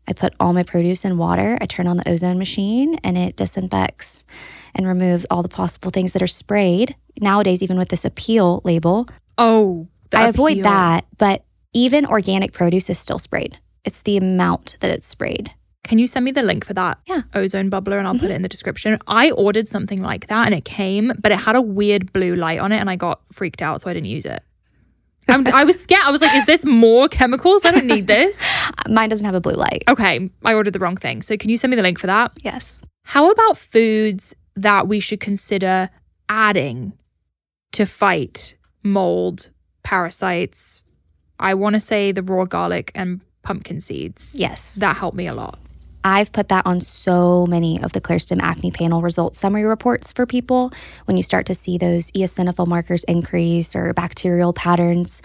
I 0.08 0.12
put 0.12 0.34
all 0.40 0.52
my 0.52 0.62
produce 0.62 1.04
in 1.04 1.18
water. 1.18 1.56
I 1.60 1.66
turn 1.66 1.86
on 1.86 1.96
the 1.96 2.08
ozone 2.08 2.38
machine 2.38 2.96
and 3.04 3.16
it 3.16 3.36
disinfects 3.36 4.24
and 4.74 4.86
removes 4.86 5.26
all 5.30 5.42
the 5.42 5.48
possible 5.48 5.90
things 5.90 6.12
that 6.12 6.22
are 6.22 6.26
sprayed. 6.26 6.96
Nowadays, 7.20 7.62
even 7.62 7.78
with 7.78 7.88
this 7.90 8.04
appeal 8.04 8.60
label, 8.64 9.06
Oh, 9.38 9.88
I 10.12 10.28
avoid 10.28 10.56
that, 10.64 11.06
but 11.18 11.44
even 11.72 12.04
organic 12.06 12.52
produce 12.52 12.90
is 12.90 12.98
still 12.98 13.18
sprayed. 13.18 13.58
It's 13.84 14.02
the 14.02 14.16
amount 14.16 14.76
that 14.80 14.90
it's 14.90 15.06
sprayed. 15.06 15.52
Can 15.84 15.98
you 15.98 16.06
send 16.06 16.24
me 16.24 16.30
the 16.30 16.42
link 16.42 16.64
for 16.64 16.74
that 16.74 16.98
Yeah. 17.06 17.22
ozone 17.34 17.70
bubbler 17.70 17.98
and 17.98 18.06
I'll 18.06 18.14
put 18.14 18.24
it 18.24 18.26
mm-hmm. 18.26 18.36
in 18.36 18.42
the 18.42 18.48
description? 18.48 18.98
I 19.06 19.30
ordered 19.30 19.66
something 19.66 20.02
like 20.02 20.26
that 20.26 20.46
and 20.46 20.54
it 20.54 20.64
came, 20.64 21.12
but 21.18 21.32
it 21.32 21.40
had 21.40 21.56
a 21.56 21.62
weird 21.62 22.12
blue 22.12 22.34
light 22.34 22.58
on 22.58 22.70
it 22.72 22.78
and 22.78 22.90
I 22.90 22.96
got 22.96 23.20
freaked 23.32 23.62
out, 23.62 23.80
so 23.80 23.90
I 23.90 23.94
didn't 23.94 24.08
use 24.08 24.26
it. 24.26 24.42
I'm, 25.28 25.46
I 25.48 25.64
was 25.64 25.80
scared. 25.80 26.02
I 26.04 26.10
was 26.10 26.20
like, 26.20 26.34
is 26.34 26.46
this 26.46 26.64
more 26.64 27.08
chemicals? 27.08 27.64
I 27.64 27.70
don't 27.70 27.86
need 27.86 28.06
this. 28.06 28.42
Mine 28.88 29.08
doesn't 29.08 29.24
have 29.24 29.34
a 29.34 29.40
blue 29.40 29.54
light. 29.54 29.84
Okay, 29.88 30.28
I 30.44 30.54
ordered 30.54 30.72
the 30.72 30.78
wrong 30.80 30.96
thing. 30.96 31.22
So 31.22 31.36
can 31.36 31.50
you 31.50 31.56
send 31.56 31.70
me 31.70 31.76
the 31.76 31.82
link 31.82 31.98
for 31.98 32.08
that? 32.08 32.32
Yes. 32.42 32.82
How 33.04 33.30
about 33.30 33.56
foods 33.56 34.34
that 34.56 34.88
we 34.88 35.00
should 35.00 35.20
consider 35.20 35.88
adding 36.28 36.94
to 37.72 37.86
fight 37.86 38.54
mold, 38.82 39.50
parasites? 39.82 40.84
I 41.38 41.54
want 41.54 41.74
to 41.74 41.80
say 41.80 42.12
the 42.12 42.22
raw 42.22 42.44
garlic 42.44 42.90
and 42.94 43.20
pumpkin 43.42 43.80
seeds. 43.80 44.36
Yes. 44.38 44.74
That 44.76 44.96
helped 44.96 45.16
me 45.16 45.26
a 45.26 45.34
lot. 45.34 45.58
I've 46.02 46.32
put 46.32 46.48
that 46.48 46.66
on 46.66 46.80
so 46.80 47.46
many 47.46 47.82
of 47.82 47.92
the 47.92 48.00
Clearstem 48.00 48.40
acne 48.40 48.70
panel 48.70 49.02
results 49.02 49.38
summary 49.38 49.64
reports 49.64 50.12
for 50.12 50.24
people. 50.24 50.72
When 51.04 51.16
you 51.16 51.22
start 51.22 51.46
to 51.46 51.54
see 51.54 51.76
those 51.76 52.10
eosinophil 52.12 52.66
markers 52.66 53.04
increase 53.04 53.76
or 53.76 53.92
bacterial 53.92 54.52
patterns, 54.52 55.20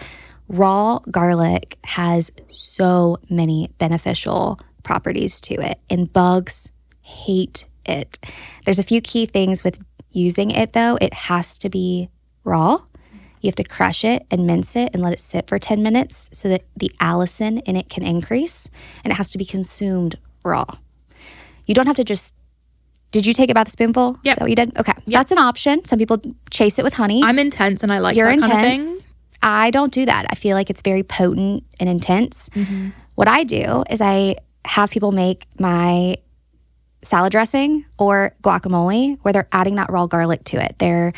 raw 0.48 0.98
garlic 1.10 1.78
has 1.84 2.30
so 2.48 3.16
many 3.30 3.72
beneficial 3.78 4.60
properties 4.82 5.40
to 5.40 5.54
it, 5.54 5.80
and 5.88 6.12
bugs 6.12 6.70
hate 7.00 7.66
it. 7.86 8.18
There's 8.64 8.78
a 8.78 8.84
few 8.84 9.00
key 9.00 9.26
things 9.26 9.64
with 9.64 9.80
using 10.10 10.50
it 10.50 10.74
though. 10.74 10.98
It 11.00 11.14
has 11.14 11.56
to 11.58 11.70
be 11.70 12.10
raw. 12.44 12.80
You 13.46 13.50
have 13.50 13.54
to 13.56 13.64
crush 13.64 14.04
it 14.04 14.26
and 14.28 14.44
mince 14.44 14.74
it 14.74 14.90
and 14.92 15.04
let 15.04 15.12
it 15.12 15.20
sit 15.20 15.46
for 15.48 15.56
10 15.56 15.80
minutes 15.80 16.28
so 16.32 16.48
that 16.48 16.64
the 16.76 16.90
allicin 17.00 17.62
in 17.62 17.76
it 17.76 17.88
can 17.88 18.02
increase. 18.02 18.68
And 19.04 19.12
it 19.12 19.14
has 19.14 19.30
to 19.30 19.38
be 19.38 19.44
consumed 19.44 20.16
raw. 20.42 20.64
You 21.66 21.74
don't 21.74 21.86
have 21.86 21.94
to 21.96 22.04
just. 22.04 22.34
Did 23.12 23.24
you 23.24 23.32
take 23.32 23.48
it 23.48 23.54
by 23.54 23.62
the 23.62 23.70
spoonful? 23.70 24.14
Is 24.14 24.20
Yep. 24.24 24.36
that 24.36 24.40
what 24.42 24.50
you 24.50 24.56
did? 24.56 24.76
Okay. 24.76 24.92
That's 25.06 25.30
an 25.30 25.38
option. 25.38 25.84
Some 25.84 26.00
people 26.00 26.20
chase 26.50 26.80
it 26.80 26.84
with 26.84 26.94
honey. 26.94 27.22
I'm 27.22 27.38
intense 27.38 27.84
and 27.84 27.92
I 27.92 28.00
like 28.00 28.16
You're 28.16 28.26
that 28.34 28.40
kind 28.40 28.52
of 28.52 28.58
intense. 28.58 29.06
I 29.42 29.70
don't 29.70 29.92
do 29.92 30.04
that. 30.06 30.26
I 30.28 30.34
feel 30.34 30.56
like 30.56 30.68
it's 30.68 30.82
very 30.82 31.04
potent 31.04 31.62
and 31.78 31.88
intense. 31.88 32.48
Mm-hmm. 32.48 32.88
What 33.14 33.28
I 33.28 33.44
do 33.44 33.84
is 33.88 34.00
I 34.00 34.36
have 34.64 34.90
people 34.90 35.12
make 35.12 35.46
my 35.60 36.16
salad 37.02 37.30
dressing 37.30 37.84
or 37.96 38.32
guacamole 38.42 39.18
where 39.22 39.32
they're 39.32 39.48
adding 39.52 39.76
that 39.76 39.88
raw 39.88 40.06
garlic 40.06 40.42
to 40.46 40.56
it. 40.62 40.74
They're 40.80 41.12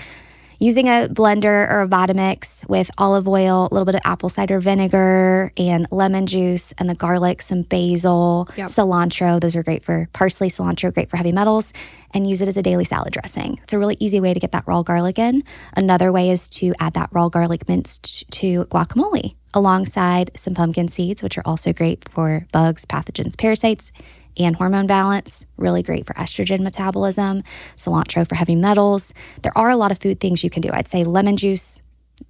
using 0.58 0.88
a 0.88 1.08
blender 1.08 1.70
or 1.70 1.82
a 1.82 1.88
Vitamix 1.88 2.68
with 2.68 2.90
olive 2.98 3.28
oil, 3.28 3.68
a 3.70 3.74
little 3.74 3.84
bit 3.86 3.94
of 3.94 4.00
apple 4.04 4.28
cider 4.28 4.60
vinegar, 4.60 5.52
and 5.56 5.86
lemon 5.90 6.26
juice, 6.26 6.72
and 6.78 6.90
the 6.90 6.94
garlic, 6.94 7.40
some 7.42 7.62
basil, 7.62 8.48
Yep. 8.56 8.68
cilantro. 8.68 9.40
Those 9.40 9.54
are 9.56 9.62
great 9.62 9.82
for 9.84 10.08
parsley, 10.12 10.48
cilantro, 10.48 10.92
great 10.92 11.08
for 11.08 11.16
heavy 11.16 11.32
metals, 11.32 11.72
and 12.12 12.26
use 12.28 12.40
it 12.40 12.48
as 12.48 12.56
a 12.56 12.62
daily 12.62 12.84
salad 12.84 13.12
dressing. 13.12 13.58
It's 13.62 13.72
a 13.72 13.78
really 13.78 13.96
easy 14.00 14.20
way 14.20 14.34
to 14.34 14.40
get 14.40 14.52
that 14.52 14.64
raw 14.66 14.82
garlic 14.82 15.18
in. 15.18 15.44
Another 15.76 16.10
way 16.10 16.30
is 16.30 16.48
to 16.48 16.74
add 16.80 16.94
that 16.94 17.10
raw 17.12 17.28
garlic 17.28 17.68
minced 17.68 18.28
to 18.32 18.64
guacamole 18.66 19.34
alongside 19.54 20.30
some 20.36 20.54
pumpkin 20.54 20.88
seeds, 20.88 21.22
which 21.22 21.38
are 21.38 21.42
also 21.44 21.72
great 21.72 22.06
for 22.10 22.46
bugs, 22.52 22.84
pathogens, 22.84 23.36
parasites, 23.36 23.92
and 24.38 24.56
hormone 24.56 24.86
balance. 24.86 25.46
Really 25.56 25.82
great 25.82 26.06
for 26.06 26.14
estrogen 26.14 26.60
metabolism. 26.60 27.42
Cilantro 27.76 28.28
for 28.28 28.34
heavy 28.34 28.56
metals. 28.56 29.14
There 29.42 29.56
are 29.56 29.70
a 29.70 29.76
lot 29.76 29.92
of 29.92 29.98
food 29.98 30.20
things 30.20 30.44
you 30.44 30.50
can 30.50 30.62
do. 30.62 30.70
I'd 30.72 30.88
say 30.88 31.04
lemon 31.04 31.36
juice, 31.36 31.82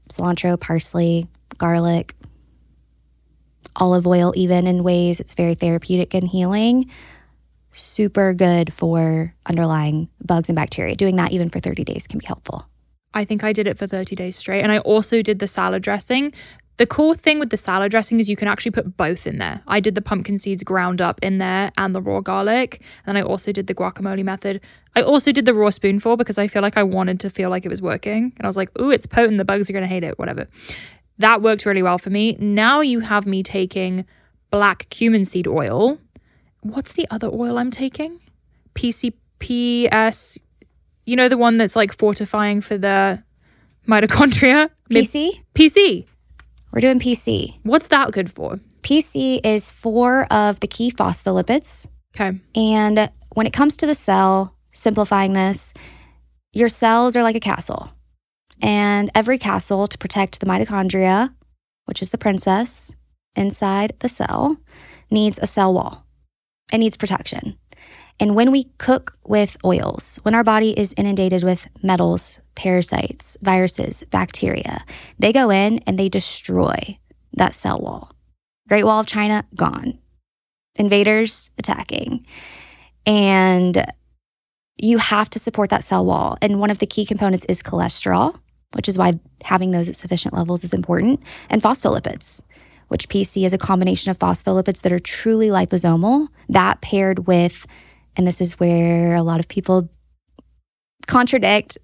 cilantro, 0.08 0.58
parsley, 0.58 1.28
garlic, 1.58 2.14
olive 3.76 4.06
oil, 4.06 4.32
even 4.36 4.66
in 4.66 4.82
ways 4.82 5.20
it's 5.20 5.34
very 5.34 5.54
therapeutic 5.54 6.14
and 6.14 6.28
healing. 6.28 6.90
Super 7.70 8.34
good 8.34 8.72
for 8.72 9.34
underlying 9.46 10.08
bugs 10.24 10.48
and 10.48 10.56
bacteria. 10.56 10.96
Doing 10.96 11.16
that 11.16 11.32
even 11.32 11.48
for 11.48 11.60
30 11.60 11.84
days 11.84 12.06
can 12.06 12.18
be 12.18 12.26
helpful. 12.26 12.66
I 13.14 13.24
think 13.24 13.42
I 13.42 13.52
did 13.52 13.66
it 13.66 13.78
for 13.78 13.86
30 13.86 14.16
days 14.16 14.36
straight. 14.36 14.62
And 14.62 14.72
I 14.72 14.78
also 14.78 15.22
did 15.22 15.38
the 15.38 15.46
salad 15.46 15.82
dressing. 15.82 16.32
The 16.78 16.86
cool 16.86 17.14
thing 17.14 17.40
with 17.40 17.50
the 17.50 17.56
salad 17.56 17.90
dressing 17.90 18.20
is 18.20 18.30
you 18.30 18.36
can 18.36 18.46
actually 18.46 18.70
put 18.70 18.96
both 18.96 19.26
in 19.26 19.38
there. 19.38 19.62
I 19.66 19.80
did 19.80 19.96
the 19.96 20.00
pumpkin 20.00 20.38
seeds 20.38 20.62
ground 20.62 21.02
up 21.02 21.18
in 21.22 21.38
there 21.38 21.72
and 21.76 21.92
the 21.92 22.00
raw 22.00 22.20
garlic. 22.20 22.80
And 23.04 23.18
I 23.18 23.22
also 23.22 23.50
did 23.50 23.66
the 23.66 23.74
guacamole 23.74 24.22
method. 24.22 24.60
I 24.94 25.02
also 25.02 25.32
did 25.32 25.44
the 25.44 25.54
raw 25.54 25.70
spoonful 25.70 26.16
because 26.16 26.38
I 26.38 26.46
feel 26.46 26.62
like 26.62 26.76
I 26.76 26.84
wanted 26.84 27.18
to 27.20 27.30
feel 27.30 27.50
like 27.50 27.64
it 27.64 27.68
was 27.68 27.82
working. 27.82 28.32
And 28.36 28.44
I 28.44 28.46
was 28.46 28.56
like, 28.56 28.70
ooh, 28.80 28.90
it's 28.92 29.06
potent. 29.06 29.38
The 29.38 29.44
bugs 29.44 29.68
are 29.68 29.72
going 29.72 29.82
to 29.82 29.88
hate 29.88 30.04
it, 30.04 30.20
whatever. 30.20 30.46
That 31.18 31.42
worked 31.42 31.66
really 31.66 31.82
well 31.82 31.98
for 31.98 32.10
me. 32.10 32.36
Now 32.38 32.80
you 32.80 33.00
have 33.00 33.26
me 33.26 33.42
taking 33.42 34.06
black 34.52 34.88
cumin 34.88 35.24
seed 35.24 35.48
oil. 35.48 35.98
What's 36.60 36.92
the 36.92 37.08
other 37.10 37.28
oil 37.28 37.58
I'm 37.58 37.72
taking? 37.72 38.20
PCPS. 38.76 40.38
You 41.06 41.16
know, 41.16 41.28
the 41.28 41.38
one 41.38 41.58
that's 41.58 41.74
like 41.74 41.92
fortifying 41.92 42.60
for 42.60 42.78
the 42.78 43.24
mitochondria? 43.88 44.70
PC? 44.90 45.42
PC. 45.56 46.06
We're 46.78 46.94
doing 46.94 47.00
PC. 47.00 47.58
What's 47.64 47.88
that 47.88 48.12
good 48.12 48.30
for? 48.30 48.60
PC 48.82 49.40
is 49.42 49.68
four 49.68 50.32
of 50.32 50.60
the 50.60 50.68
key 50.68 50.92
phospholipids. 50.92 51.88
Okay. 52.14 52.38
And 52.54 53.10
when 53.34 53.48
it 53.48 53.52
comes 53.52 53.76
to 53.78 53.86
the 53.86 53.96
cell, 53.96 54.54
simplifying 54.70 55.32
this, 55.32 55.74
your 56.52 56.68
cells 56.68 57.16
are 57.16 57.24
like 57.24 57.34
a 57.34 57.40
castle. 57.40 57.90
And 58.62 59.10
every 59.12 59.38
castle, 59.38 59.88
to 59.88 59.98
protect 59.98 60.38
the 60.38 60.46
mitochondria, 60.46 61.34
which 61.86 62.00
is 62.00 62.10
the 62.10 62.16
princess 62.16 62.94
inside 63.34 63.94
the 63.98 64.08
cell, 64.08 64.56
needs 65.10 65.40
a 65.42 65.48
cell 65.48 65.74
wall. 65.74 66.06
It 66.72 66.78
needs 66.78 66.96
protection. 66.96 67.58
And 68.20 68.36
when 68.36 68.52
we 68.52 68.70
cook 68.78 69.18
with 69.26 69.56
oils, 69.64 70.20
when 70.22 70.36
our 70.36 70.44
body 70.44 70.78
is 70.78 70.94
inundated 70.96 71.42
with 71.42 71.66
metals, 71.82 72.38
parasites, 72.58 73.36
viruses, 73.40 74.02
bacteria, 74.10 74.84
they 75.18 75.32
go 75.32 75.48
in 75.48 75.78
and 75.86 75.96
they 75.96 76.08
destroy 76.08 76.98
that 77.34 77.54
cell 77.54 77.78
wall. 77.78 78.10
Great 78.68 78.84
Wall 78.84 78.98
of 78.98 79.06
China, 79.06 79.44
gone. 79.54 79.96
Invaders 80.74 81.50
attacking. 81.56 82.26
And 83.06 83.86
you 84.76 84.98
have 84.98 85.30
to 85.30 85.38
support 85.38 85.70
that 85.70 85.84
cell 85.84 86.04
wall. 86.04 86.36
And 86.42 86.58
one 86.58 86.70
of 86.70 86.80
the 86.80 86.86
key 86.86 87.06
components 87.06 87.46
is 87.48 87.62
cholesterol, 87.62 88.36
which 88.72 88.88
is 88.88 88.98
why 88.98 89.20
having 89.44 89.70
those 89.70 89.88
at 89.88 89.94
sufficient 89.94 90.34
levels 90.34 90.64
is 90.64 90.74
important, 90.74 91.20
and 91.48 91.62
phospholipids, 91.62 92.42
which 92.88 93.08
PC 93.08 93.46
is 93.46 93.52
a 93.52 93.58
combination 93.58 94.10
of 94.10 94.18
phospholipids 94.18 94.82
that 94.82 94.92
are 94.92 94.98
truly 94.98 95.48
liposomal, 95.48 96.26
that 96.48 96.80
paired 96.80 97.28
with, 97.28 97.66
and 98.16 98.26
this 98.26 98.40
is 98.40 98.58
where 98.58 99.14
a 99.14 99.22
lot 99.22 99.38
of 99.38 99.46
people 99.46 99.88
contradict 101.06 101.78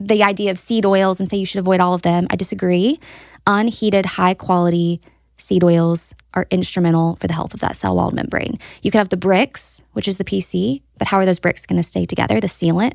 the 0.00 0.22
idea 0.22 0.50
of 0.50 0.58
seed 0.58 0.84
oils 0.86 1.20
and 1.20 1.28
say 1.28 1.36
you 1.36 1.46
should 1.46 1.60
avoid 1.60 1.80
all 1.80 1.94
of 1.94 2.02
them. 2.02 2.26
I 2.30 2.36
disagree. 2.36 3.00
Unheated, 3.46 4.06
high 4.06 4.34
quality 4.34 5.00
seed 5.36 5.64
oils 5.64 6.14
are 6.34 6.46
instrumental 6.50 7.16
for 7.16 7.26
the 7.26 7.32
health 7.32 7.54
of 7.54 7.60
that 7.60 7.76
cell 7.76 7.96
wall 7.96 8.10
membrane. 8.10 8.58
You 8.82 8.90
could 8.90 8.98
have 8.98 9.08
the 9.08 9.16
bricks, 9.16 9.84
which 9.92 10.08
is 10.08 10.18
the 10.18 10.24
PC, 10.24 10.82
but 10.98 11.08
how 11.08 11.18
are 11.18 11.26
those 11.26 11.38
bricks 11.38 11.64
going 11.64 11.76
to 11.76 11.82
stay 11.82 12.04
together? 12.04 12.40
The 12.40 12.48
sealant, 12.48 12.94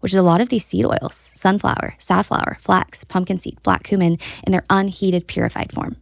which 0.00 0.12
is 0.12 0.18
a 0.18 0.22
lot 0.22 0.40
of 0.40 0.48
these 0.48 0.66
seed 0.66 0.84
oils 0.84 1.32
sunflower, 1.34 1.94
safflower, 1.98 2.56
flax, 2.60 3.04
pumpkin 3.04 3.38
seed, 3.38 3.62
black 3.62 3.84
cumin 3.84 4.18
in 4.44 4.52
their 4.52 4.64
unheated, 4.68 5.26
purified 5.26 5.72
form. 5.72 5.96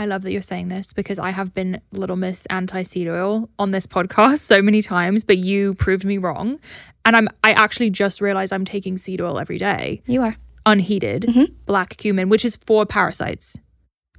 I 0.00 0.06
love 0.06 0.22
that 0.22 0.32
you're 0.32 0.40
saying 0.40 0.68
this 0.68 0.94
because 0.94 1.18
I 1.18 1.28
have 1.28 1.52
been 1.52 1.78
Little 1.92 2.16
Miss 2.16 2.46
anti 2.46 2.80
seed 2.84 3.06
oil 3.06 3.50
on 3.58 3.70
this 3.70 3.86
podcast 3.86 4.38
so 4.38 4.62
many 4.62 4.80
times, 4.80 5.24
but 5.24 5.36
you 5.36 5.74
proved 5.74 6.06
me 6.06 6.16
wrong. 6.16 6.58
And 7.04 7.14
I'm 7.14 7.28
I 7.44 7.52
actually 7.52 7.90
just 7.90 8.22
realized 8.22 8.50
I'm 8.50 8.64
taking 8.64 8.96
seed 8.96 9.20
oil 9.20 9.38
every 9.38 9.58
day, 9.58 10.00
You 10.06 10.22
are. 10.22 10.36
unheated, 10.64 11.24
Mhm. 11.28 11.52
black 11.66 11.98
cumin, 11.98 12.30
which 12.30 12.46
is 12.46 12.56
for 12.56 12.86
parasites. 12.86 13.58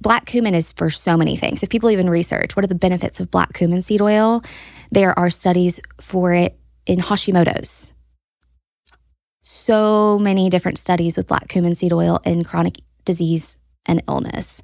Black 0.00 0.24
cumin 0.24 0.54
is 0.54 0.72
for 0.72 0.88
so 0.88 1.16
many 1.16 1.34
things. 1.36 1.64
If 1.64 1.68
people 1.68 1.90
even 1.90 2.08
research 2.08 2.54
what 2.54 2.64
are 2.64 2.68
the 2.68 2.76
benefits 2.76 3.18
of 3.18 3.32
black 3.32 3.52
cumin 3.52 3.82
seed 3.82 4.00
oil, 4.00 4.40
there 4.92 5.18
are 5.18 5.30
studies 5.30 5.80
for 6.00 6.32
it 6.32 6.56
in 6.86 7.00
Hashimoto's. 7.00 7.92
So 9.40 10.16
many 10.20 10.48
different 10.48 10.78
studies 10.78 11.16
with 11.16 11.26
black 11.26 11.48
cumin 11.48 11.74
seed 11.74 11.92
oil 11.92 12.20
in 12.24 12.44
chronic 12.44 12.76
disease 13.04 13.58
and 13.86 14.00
illness. 14.08 14.62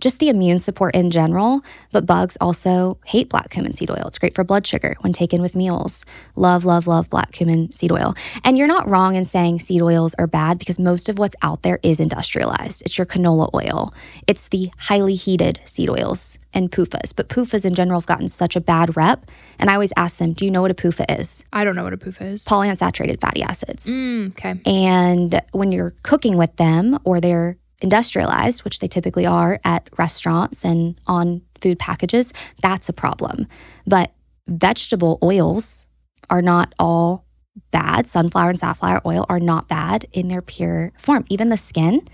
Just 0.00 0.18
the 0.18 0.28
immune 0.28 0.58
support 0.58 0.94
in 0.94 1.10
general, 1.10 1.62
but 1.92 2.06
bugs 2.06 2.38
also 2.40 2.98
hate 3.04 3.28
black 3.28 3.50
cumin 3.50 3.72
seed 3.72 3.90
oil. 3.90 4.04
It's 4.06 4.18
great 4.18 4.34
for 4.34 4.44
blood 4.44 4.66
sugar 4.66 4.96
when 5.00 5.12
taken 5.12 5.42
with 5.42 5.54
meals. 5.54 6.04
Love, 6.36 6.64
love, 6.64 6.86
love 6.86 7.10
black 7.10 7.32
cumin 7.32 7.70
seed 7.72 7.92
oil. 7.92 8.14
And 8.44 8.56
you're 8.56 8.66
not 8.66 8.88
wrong 8.88 9.14
in 9.14 9.24
saying 9.24 9.60
seed 9.60 9.82
oils 9.82 10.14
are 10.14 10.26
bad 10.26 10.58
because 10.58 10.78
most 10.78 11.08
of 11.08 11.18
what's 11.18 11.36
out 11.42 11.62
there 11.62 11.78
is 11.82 12.00
industrialized. 12.00 12.82
It's 12.82 12.96
your 12.96 13.06
canola 13.06 13.50
oil, 13.54 13.92
it's 14.26 14.48
the 14.48 14.70
highly 14.78 15.14
heated 15.14 15.60
seed 15.64 15.90
oils 15.90 16.38
and 16.52 16.70
PUFAs. 16.70 17.14
But 17.14 17.28
PUFAs 17.28 17.64
in 17.64 17.74
general 17.74 18.00
have 18.00 18.06
gotten 18.06 18.28
such 18.28 18.56
a 18.56 18.60
bad 18.60 18.96
rep. 18.96 19.30
And 19.58 19.70
I 19.70 19.74
always 19.74 19.92
ask 19.96 20.16
them, 20.16 20.32
do 20.32 20.44
you 20.44 20.50
know 20.50 20.62
what 20.62 20.70
a 20.70 20.74
PUFA 20.74 21.20
is? 21.20 21.44
I 21.52 21.64
don't 21.64 21.76
know 21.76 21.84
what 21.84 21.92
a 21.92 21.98
poof 21.98 22.20
is. 22.22 22.44
Polyunsaturated 22.44 23.20
fatty 23.20 23.42
acids. 23.42 23.86
Mm, 23.86 24.30
okay. 24.30 24.60
And 24.66 25.40
when 25.52 25.72
you're 25.72 25.94
cooking 26.02 26.36
with 26.36 26.56
them 26.56 26.98
or 27.04 27.20
they're 27.20 27.56
industrialized, 27.80 28.64
which 28.64 28.78
they 28.80 28.88
typically 28.88 29.26
are 29.26 29.60
at 29.64 29.88
restaurants 29.98 30.64
and 30.64 30.98
on 31.06 31.42
food 31.60 31.78
packages, 31.78 32.32
that's 32.62 32.88
a 32.88 32.92
problem. 32.92 33.46
But 33.86 34.12
vegetable 34.48 35.18
oils 35.22 35.88
are 36.28 36.42
not 36.42 36.74
all 36.78 37.24
bad. 37.70 38.06
Sunflower 38.06 38.50
and 38.50 38.58
safflower 38.58 39.00
oil 39.06 39.26
are 39.28 39.40
not 39.40 39.68
bad 39.68 40.06
in 40.12 40.28
their 40.28 40.42
pure 40.42 40.92
form. 40.98 41.24
Even 41.28 41.48
the 41.48 41.56
skin, 41.56 42.06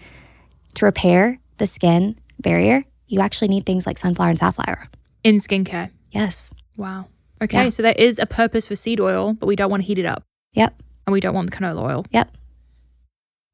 to 0.74 0.84
repair 0.84 1.38
the 1.58 1.66
skin 1.66 2.18
barrier, 2.38 2.84
you 3.06 3.20
actually 3.20 3.48
need 3.48 3.64
things 3.66 3.86
like 3.86 3.98
sunflower 3.98 4.30
and 4.30 4.38
safflower. 4.38 4.88
In 5.24 5.36
skincare. 5.36 5.90
Yes. 6.10 6.52
Wow. 6.76 7.06
Okay. 7.42 7.64
Yeah. 7.64 7.68
So 7.68 7.82
there 7.82 7.94
is 7.96 8.18
a 8.18 8.26
purpose 8.26 8.66
for 8.66 8.74
seed 8.74 9.00
oil, 9.00 9.34
but 9.34 9.46
we 9.46 9.56
don't 9.56 9.70
want 9.70 9.82
to 9.82 9.86
heat 9.86 9.98
it 9.98 10.06
up 10.06 10.22
Yep. 10.54 10.82
and 11.06 11.12
we 11.12 11.20
don't 11.20 11.34
want 11.34 11.50
the 11.50 11.56
canola 11.56 11.82
oil. 11.82 12.06
Yep. 12.10 12.36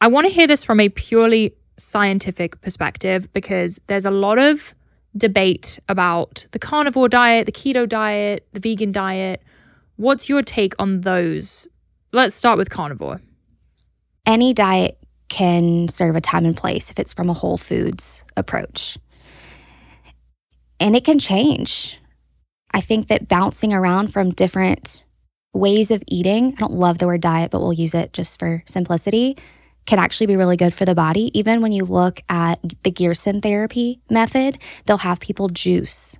I 0.00 0.08
want 0.08 0.26
to 0.26 0.32
hear 0.32 0.46
this 0.46 0.64
from 0.64 0.80
a 0.80 0.88
purely 0.88 1.54
scientific 1.76 2.60
perspective 2.60 3.32
because 3.32 3.80
there's 3.86 4.04
a 4.04 4.10
lot 4.10 4.38
of 4.38 4.74
debate 5.16 5.78
about 5.88 6.46
the 6.52 6.58
carnivore 6.58 7.08
diet, 7.08 7.46
the 7.46 7.52
keto 7.52 7.88
diet, 7.88 8.46
the 8.52 8.60
vegan 8.60 8.92
diet. 8.92 9.42
What's 9.96 10.28
your 10.28 10.42
take 10.42 10.74
on 10.78 11.02
those? 11.02 11.68
Let's 12.12 12.34
start 12.34 12.58
with 12.58 12.70
carnivore. 12.70 13.20
any 14.26 14.52
diet 14.54 14.98
can 15.28 15.88
serve 15.88 16.16
a 16.16 16.20
time 16.20 16.44
and 16.44 16.56
place 16.56 16.90
if 16.90 16.98
it's 16.98 17.14
from 17.14 17.30
a 17.30 17.34
whole 17.34 17.56
foods 17.58 18.24
approach. 18.36 18.98
And 20.78 20.94
it 20.96 21.04
can 21.04 21.18
change. 21.18 21.98
I 22.74 22.80
think 22.80 23.08
that 23.08 23.28
bouncing 23.28 23.72
around 23.72 24.12
from 24.12 24.30
different 24.30 25.04
ways 25.54 25.90
of 25.90 26.02
eating, 26.06 26.54
I 26.56 26.60
don't 26.60 26.72
love 26.74 26.98
the 26.98 27.06
word 27.06 27.20
diet, 27.20 27.50
but 27.50 27.60
we'll 27.60 27.72
use 27.72 27.94
it 27.94 28.12
just 28.12 28.38
for 28.38 28.62
simplicity, 28.66 29.36
can 29.87 29.99
actually 29.99 30.26
be 30.26 30.37
really 30.37 30.57
good 30.57 30.74
for 30.74 30.85
the 30.85 30.95
body. 30.95 31.30
Even 31.39 31.61
when 31.61 31.72
you 31.72 31.85
look 31.85 32.20
at 32.28 32.61
the 32.83 32.91
Gerson 32.91 33.41
therapy 33.41 34.01
method, 34.11 34.59
they'll 34.87 34.99
have 34.99 35.20
people 35.20 35.49
juice 35.49 36.16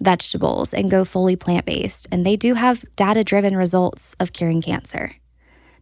vegetables 0.00 0.74
and 0.74 0.90
go 0.90 1.04
fully 1.04 1.36
plant 1.36 1.64
based. 1.66 2.06
And 2.10 2.26
they 2.26 2.36
do 2.36 2.54
have 2.54 2.84
data 2.96 3.22
driven 3.22 3.56
results 3.56 4.14
of 4.18 4.32
curing 4.32 4.62
cancer 4.62 5.16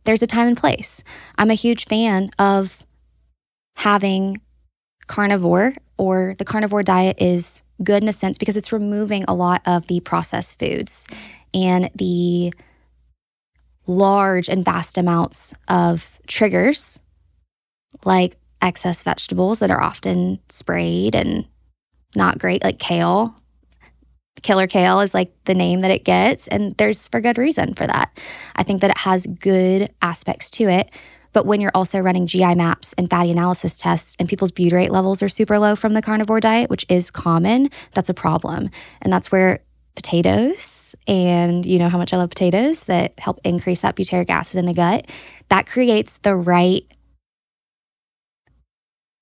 there's 0.05 0.23
a 0.23 0.27
time 0.27 0.49
and 0.49 0.57
place. 0.57 1.03
I'm 1.39 1.51
a 1.51 1.55
huge 1.55 1.87
fan 1.87 2.31
of 2.39 2.87
having 3.77 4.41
carnivore 5.07 5.75
or 5.99 6.35
the 6.39 6.45
carnivore 6.45 6.83
diet 6.83 7.17
is 7.21 7.63
good 7.83 8.03
in 8.03 8.09
a 8.09 8.13
sense 8.13 8.39
because 8.39 8.57
it's 8.57 8.73
removing 8.73 9.25
a 9.27 9.35
lot 9.35 9.63
of 9.67 9.87
the 9.87 10.01
processed 10.01 10.59
foods 10.59 11.07
and 11.53 11.91
the 11.95 12.53
large 13.87 14.49
and 14.49 14.65
vast 14.65 14.99
amounts 14.99 15.53
of 15.69 16.21
triggers 16.27 17.01
like 18.05 18.37
excess 18.63 19.03
vegetables 19.03 19.59
that 19.59 19.71
are 19.71 19.81
often 19.81 20.39
sprayed 20.49 21.15
and 21.15 21.47
not 22.15 22.39
great 22.39 22.63
like 22.63 22.79
kale 22.79 23.35
killer 24.43 24.67
kale 24.67 25.01
is 25.01 25.15
like 25.15 25.33
the 25.45 25.55
name 25.55 25.81
that 25.81 25.91
it 25.91 26.05
gets 26.05 26.47
and 26.49 26.77
there's 26.77 27.09
for 27.09 27.21
good 27.21 27.39
reason 27.39 27.75
for 27.75 27.87
that 27.87 28.17
i 28.57 28.63
think 28.63 28.81
that 28.81 28.91
it 28.91 28.99
has 28.99 29.27
good 29.27 29.91
aspects 30.03 30.51
to 30.51 30.69
it 30.69 30.91
but 31.33 31.47
when 31.47 31.61
you're 31.61 31.71
also 31.75 31.99
running 31.99 32.27
gi 32.27 32.55
maps 32.55 32.93
and 32.95 33.09
fatty 33.09 33.31
analysis 33.31 33.79
tests 33.79 34.17
and 34.19 34.29
people's 34.29 34.53
butyrate 34.53 34.91
levels 34.91 35.23
are 35.23 35.29
super 35.29 35.59
low 35.59 35.75
from 35.75 35.95
the 35.95 36.03
carnivore 36.03 36.41
diet 36.41 36.69
which 36.69 36.85
is 36.89 37.11
common 37.11 37.71
that's 37.93 38.09
a 38.09 38.15
problem 38.15 38.71
and 39.03 39.13
that's 39.13 39.33
where 39.33 39.61
potatoes, 39.95 40.95
and 41.07 41.67
you 41.67 41.79
know 41.79 41.89
how 41.89 41.99
much 41.99 42.13
I 42.13 42.17
love 42.17 42.31
potatoes 42.31 42.85
that 42.85 43.19
help 43.19 43.39
increase 43.45 43.81
that 43.83 43.97
butyric 43.97 44.31
acid 44.31 44.59
in 44.59 44.67
the 44.67 44.75
gut. 44.75 45.07
That 45.49 45.67
creates 45.67 46.19
the 46.19 46.37
right 46.37 46.85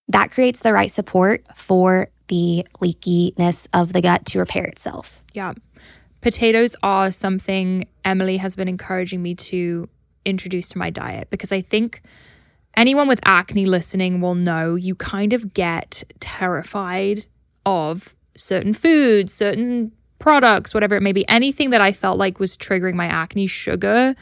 that 0.09 0.31
creates 0.31 0.61
the 0.61 0.73
right 0.73 0.91
support 0.91 1.45
for 1.55 2.09
the 2.29 2.67
leakiness 2.81 3.67
of 3.73 3.93
the 3.93 4.01
gut 4.01 4.27
to 4.27 4.39
repair 4.39 4.65
itself. 4.65 5.23
Yeah. 5.33 5.55
Potatoes 6.21 6.75
are 6.83 7.11
something 7.11 7.87
Emily 8.05 8.39
has 8.39 8.57
been 8.57 8.69
encouraging 8.69 9.23
me 9.23 9.35
to 9.35 9.89
introduce 10.25 10.69
to 10.71 10.79
my 10.79 10.91
diet 10.91 11.31
because 11.31 11.53
I 11.53 11.61
think 11.61 12.03
anyone 12.77 13.09
with 13.09 13.21
acne 13.25 13.67
listening 13.67 14.21
will 14.21 14.35
know 14.35 14.75
you 14.75 14.95
kind 14.95 15.33
of 15.33 15.55
get 15.55 16.05
terrified 16.21 17.27
of 17.65 18.15
certain 18.37 18.73
foods, 18.73 19.33
certain 19.33 19.93
products, 20.19 20.75
whatever 20.75 20.97
it 20.97 21.03
may 21.03 21.13
be, 21.13 21.29
anything 21.29 21.71
that 21.71 21.81
I 21.81 21.93
felt 21.93 22.19
like 22.19 22.41
was 22.41 22.57
triggering 22.57 22.95
my 22.95 23.07
acne, 23.07 23.47
sugar. 23.47 24.15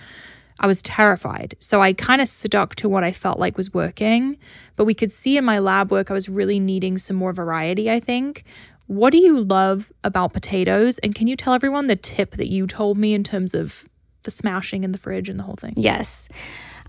I 0.59 0.66
was 0.66 0.82
terrified. 0.82 1.54
So 1.59 1.80
I 1.80 1.92
kind 1.92 2.20
of 2.20 2.28
stuck 2.28 2.74
to 2.76 2.88
what 2.88 3.04
I 3.04 3.12
felt 3.12 3.38
like 3.38 3.57
was 3.57 3.74
working. 3.74 4.38
But 4.76 4.84
we 4.84 4.94
could 4.94 5.12
see 5.12 5.36
in 5.36 5.44
my 5.44 5.59
lab 5.59 5.90
work, 5.90 6.11
I 6.11 6.14
was 6.14 6.28
really 6.28 6.59
needing 6.59 6.98
some 6.98 7.16
more 7.16 7.32
variety, 7.32 7.90
I 7.90 8.00
think. 8.00 8.44
What 8.86 9.11
do 9.11 9.18
you 9.18 9.40
love 9.40 9.92
about 10.04 10.32
potatoes? 10.32 10.98
And 11.00 11.14
can 11.14 11.26
you 11.26 11.36
tell 11.36 11.54
everyone 11.54 11.88
the 11.88 11.96
tip 11.96 12.32
that 12.32 12.48
you 12.48 12.66
told 12.66 12.96
me 12.96 13.14
in 13.14 13.24
terms 13.24 13.52
of 13.52 13.88
the 14.22 14.30
smashing 14.30 14.84
in 14.84 14.92
the 14.92 14.98
fridge 14.98 15.28
and 15.28 15.38
the 15.38 15.44
whole 15.44 15.57
thing? 15.57 15.74
Yes. 15.76 16.28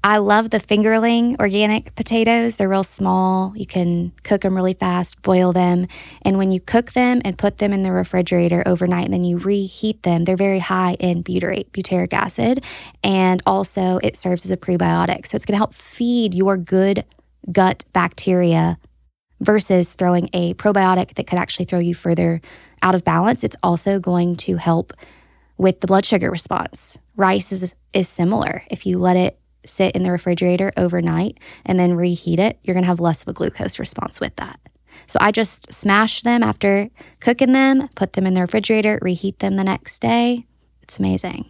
I 0.04 0.18
love 0.18 0.50
the 0.50 0.60
fingerling 0.60 1.40
organic 1.40 1.96
potatoes. 1.96 2.56
They're 2.56 2.70
real 2.70 2.84
small. 2.84 3.54
You 3.56 3.66
can 3.66 4.12
cook 4.24 4.42
them 4.42 4.56
really 4.56 4.74
fast, 4.74 5.22
boil 5.22 5.54
them. 5.54 5.88
And 6.22 6.38
when 6.38 6.52
you 6.52 6.60
cook 6.60 6.94
them 6.94 7.22
and 7.26 7.38
put 7.38 7.58
them 7.58 7.74
in 7.74 7.84
the 7.84 7.92
refrigerator 7.92 8.64
overnight 8.66 9.06
and 9.06 9.14
then 9.14 9.24
you 9.24 9.38
reheat 9.38 10.04
them, 10.04 10.26
they're 10.26 10.38
very 10.38 10.60
high 10.60 10.94
in 11.00 11.24
butyrate, 11.24 11.72
butyric 11.72 12.14
acid. 12.14 12.64
And 13.04 13.42
also, 13.46 14.00
it 14.04 14.16
serves 14.16 14.46
as 14.46 14.52
a 14.52 14.58
prebiotic. 14.58 15.26
So 15.26 15.36
it's 15.36 15.46
going 15.46 15.56
to 15.56 15.60
help 15.60 15.74
feed 15.74 16.34
your 16.34 16.58
good 16.58 17.04
gut 17.52 17.86
bacteria 17.94 18.78
versus 19.40 19.94
throwing 19.94 20.30
a 20.34 20.54
probiotic 20.56 21.16
that 21.16 21.28
could 21.28 21.40
actually 21.40 21.66
throw 21.66 21.80
you 21.80 21.94
further 21.94 22.42
out 22.82 22.96
of 22.96 23.04
balance. 23.04 23.44
It's 23.44 23.56
also 23.64 24.00
going 24.00 24.36
to 24.38 24.56
help 24.56 24.94
with 25.58 25.82
the 25.82 25.88
blood 25.88 26.06
sugar 26.06 26.30
response. 26.30 26.98
Rice 27.16 27.52
is, 27.52 27.76
is 27.94 28.08
similar. 28.08 28.64
If 28.70 28.86
you 28.86 29.00
let 29.00 29.16
it 29.16 29.40
sit 29.66 29.96
in 29.96 30.04
the 30.04 30.12
refrigerator 30.12 30.72
overnight 30.78 31.40
and 31.66 31.80
then 31.80 31.94
reheat 31.94 32.40
it, 32.40 32.60
you're 32.64 32.74
going 32.74 32.84
to 32.84 32.88
have 32.88 33.00
less 33.00 33.22
of 33.22 33.28
a 33.28 33.34
glucose 33.34 33.80
response 33.80 34.20
with 34.20 34.36
that. 34.38 34.60
So 35.06 35.20
I 35.22 35.32
just 35.32 35.72
smash 35.72 36.24
them 36.24 36.44
after 36.44 36.90
cooking 37.20 37.54
them, 37.54 37.88
put 37.96 38.14
them 38.14 38.26
in 38.26 38.34
the 38.34 38.42
refrigerator, 38.42 39.00
reheat 39.02 39.40
them 39.40 39.56
the 39.56 39.64
next 39.64 40.00
day. 40.00 40.46
It's 40.82 41.00
amazing. 41.00 41.50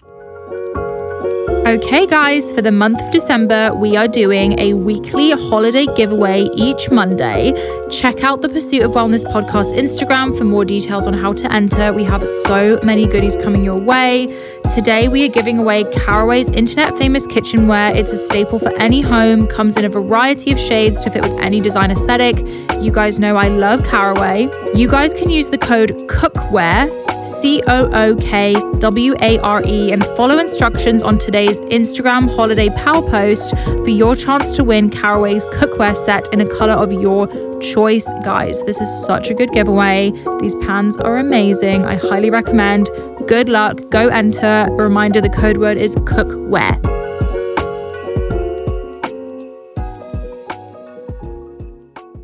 Okay, 1.67 2.07
guys, 2.07 2.49
for 2.53 2.61
the 2.61 2.71
month 2.71 3.01
of 3.01 3.11
December, 3.11 3.73
we 3.75 3.97
are 3.97 4.07
doing 4.07 4.57
a 4.57 4.73
weekly 4.73 5.31
holiday 5.31 5.85
giveaway 5.97 6.43
each 6.55 6.89
Monday. 6.89 7.51
Check 7.91 8.23
out 8.23 8.41
the 8.41 8.47
Pursuit 8.47 8.83
of 8.83 8.91
Wellness 8.91 9.25
podcast 9.25 9.73
Instagram 9.73 10.37
for 10.37 10.45
more 10.45 10.63
details 10.63 11.07
on 11.07 11.13
how 11.13 11.33
to 11.33 11.51
enter. 11.51 11.91
We 11.91 12.05
have 12.05 12.25
so 12.25 12.79
many 12.85 13.05
goodies 13.05 13.35
coming 13.35 13.65
your 13.65 13.83
way. 13.83 14.27
Today, 14.73 15.07
we 15.07 15.25
are 15.25 15.29
giving 15.29 15.57
away 15.57 15.85
Caraway's 15.85 16.51
internet 16.51 16.95
famous 16.97 17.25
kitchenware. 17.25 17.95
It's 17.95 18.11
a 18.11 18.17
staple 18.17 18.59
for 18.59 18.71
any 18.77 19.01
home, 19.01 19.47
comes 19.47 19.75
in 19.75 19.85
a 19.85 19.89
variety 19.89 20.51
of 20.51 20.59
shades 20.59 21.03
to 21.03 21.09
fit 21.09 21.23
with 21.23 21.33
any 21.39 21.59
design 21.59 21.89
aesthetic. 21.89 22.37
You 22.79 22.91
guys 22.91 23.19
know 23.19 23.37
I 23.37 23.47
love 23.47 23.83
Caraway. 23.85 24.49
You 24.75 24.87
guys 24.87 25.15
can 25.15 25.31
use 25.31 25.49
the 25.49 25.57
code 25.57 25.91
COOKWARE 26.07 27.25
C 27.25 27.61
O 27.67 27.89
O 27.91 28.15
K 28.15 28.53
W 28.79 29.15
A 29.21 29.39
R 29.39 29.63
E, 29.65 29.91
and 29.91 30.03
follow 30.15 30.37
instructions 30.37 31.03
on 31.03 31.17
today's 31.17 31.59
Instagram 31.61 32.33
holiday 32.33 32.69
power 32.69 33.01
post 33.09 33.57
for 33.57 33.89
your 33.89 34.15
chance 34.15 34.51
to 34.51 34.63
win 34.63 34.89
Caraway's 34.89 35.45
cookware 35.47 35.97
set 35.97 36.31
in 36.31 36.41
a 36.41 36.47
color 36.47 36.73
of 36.73 36.93
your 36.93 37.27
choice, 37.59 38.07
guys. 38.23 38.63
This 38.63 38.79
is 38.79 39.05
such 39.05 39.29
a 39.29 39.33
good 39.33 39.51
giveaway. 39.51 40.11
These 40.39 40.55
pans 40.55 40.95
are 40.97 41.17
amazing. 41.17 41.83
I 41.85 41.95
highly 41.95 42.29
recommend. 42.29 42.89
Good 43.27 43.49
luck. 43.49 43.89
Go 43.89 44.07
enter. 44.07 44.67
A 44.69 44.71
reminder 44.71 45.19
the 45.19 45.27
code 45.27 45.57
word 45.57 45.75
is 45.75 45.97
cookware. 45.97 46.81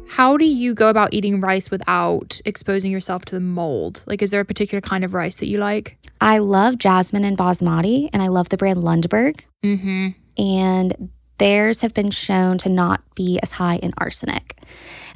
How 0.07 0.37
do 0.37 0.45
you 0.45 0.73
go 0.73 0.87
about 0.87 1.13
eating 1.13 1.41
rice 1.41 1.69
without 1.69 2.39
exposing 2.45 2.89
yourself 2.89 3.25
to 3.25 3.35
the 3.35 3.41
mold? 3.41 4.05
Like, 4.07 4.21
is 4.21 4.31
there 4.31 4.39
a 4.39 4.45
particular 4.45 4.79
kind 4.79 5.03
of 5.03 5.13
rice 5.13 5.39
that 5.39 5.47
you 5.47 5.57
like? 5.57 5.97
I 6.21 6.37
love 6.37 6.77
jasmine 6.77 7.25
and 7.25 7.37
basmati, 7.37 8.09
and 8.13 8.21
I 8.21 8.27
love 8.29 8.47
the 8.47 8.55
brand 8.55 8.79
Lundberg. 8.79 9.41
Mm-hmm. 9.61 10.09
And 10.41 11.09
theirs 11.37 11.81
have 11.81 11.93
been 11.93 12.11
shown 12.11 12.57
to 12.59 12.69
not 12.69 13.01
be 13.13 13.41
as 13.43 13.51
high 13.51 13.75
in 13.75 13.93
arsenic. 13.97 14.57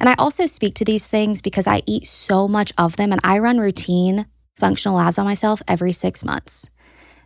And 0.00 0.10
I 0.10 0.14
also 0.18 0.44
speak 0.44 0.74
to 0.74 0.84
these 0.84 1.06
things 1.06 1.40
because 1.40 1.66
I 1.66 1.80
eat 1.86 2.06
so 2.06 2.46
much 2.46 2.74
of 2.76 2.96
them 2.96 3.10
and 3.10 3.22
I 3.24 3.38
run 3.38 3.58
routine 3.58 4.26
functional 4.58 4.96
labs 4.96 5.18
on 5.18 5.24
myself 5.24 5.62
every 5.68 5.92
six 5.92 6.24
months. 6.24 6.68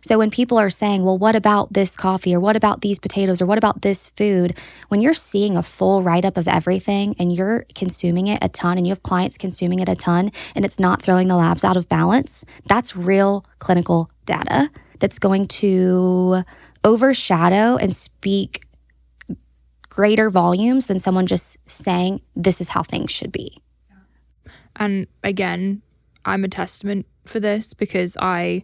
So 0.01 0.17
when 0.17 0.29
people 0.29 0.57
are 0.57 0.69
saying, 0.69 1.05
well, 1.05 1.17
what 1.17 1.33
about 1.33 1.71
this 1.71 1.95
coffee 1.95 2.35
or 2.35 2.39
what 2.41 2.57
about 2.57 2.81
these 2.81 2.99
potatoes 2.99 3.41
or 3.41 3.45
what 3.45 3.57
about 3.57 3.83
this 3.83 4.07
food? 4.09 4.57
When 4.89 4.99
you're 4.99 5.13
seeing 5.13 5.55
a 5.55 5.63
full 5.63 6.03
write 6.03 6.25
up 6.25 6.35
of 6.35 6.45
everything 6.45 7.15
and 7.19 7.33
you're 7.33 7.65
consuming 7.73 8.27
it 8.27 8.39
a 8.41 8.49
ton 8.49 8.77
and 8.77 8.85
you 8.85 8.91
have 8.91 9.01
clients 9.03 9.37
consuming 9.37 9.79
it 9.79 9.87
a 9.87 9.95
ton 9.95 10.33
and 10.55 10.65
it's 10.65 10.77
not 10.77 11.01
throwing 11.01 11.29
the 11.29 11.37
labs 11.37 11.63
out 11.63 11.77
of 11.77 11.87
balance, 11.87 12.43
that's 12.65 12.97
real 12.97 13.45
clinical 13.59 14.11
data 14.25 14.69
that's 14.99 15.19
going 15.19 15.47
to 15.47 16.43
overshadow 16.83 17.77
and 17.77 17.95
speak 17.95 18.65
greater 19.87 20.29
volumes 20.29 20.87
than 20.87 20.99
someone 20.99 21.27
just 21.27 21.57
saying, 21.65 22.19
this 22.35 22.59
is 22.59 22.67
how 22.67 22.83
things 22.83 23.09
should 23.09 23.31
be. 23.31 23.57
And 24.75 25.07
again, 25.23 25.81
I'm 26.25 26.43
a 26.43 26.47
testament 26.47 27.05
for 27.25 27.39
this 27.39 27.73
because 27.73 28.17
I 28.19 28.63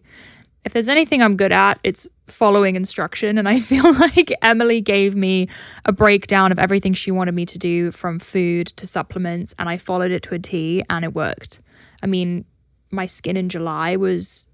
if 0.64 0.74
there's 0.74 0.88
anything 0.88 1.22
I'm 1.22 1.36
good 1.36 1.52
at, 1.52 1.80
it's 1.82 2.06
following 2.26 2.76
instruction. 2.76 3.38
And 3.38 3.48
I 3.48 3.60
feel 3.70 3.92
like 3.94 4.32
Emily 4.42 4.80
gave 4.80 5.14
me 5.16 5.48
a 5.84 5.92
breakdown 5.92 6.52
of 6.52 6.58
everything 6.58 6.92
she 6.92 7.10
wanted 7.10 7.34
me 7.34 7.46
to 7.46 7.58
do 7.58 7.90
from 7.90 8.18
food 8.18 8.66
to 8.68 8.86
supplements, 8.86 9.54
and 9.58 9.68
I 9.68 9.76
followed 9.76 10.10
it 10.10 10.22
to 10.24 10.34
a 10.34 10.38
T 10.38 10.82
and 10.90 11.04
it 11.04 11.14
worked. 11.14 11.60
I 12.02 12.06
mean, 12.06 12.44
my 12.90 13.06
skin 13.06 13.36
in 13.36 13.48
July 13.48 13.96
was 13.96 14.46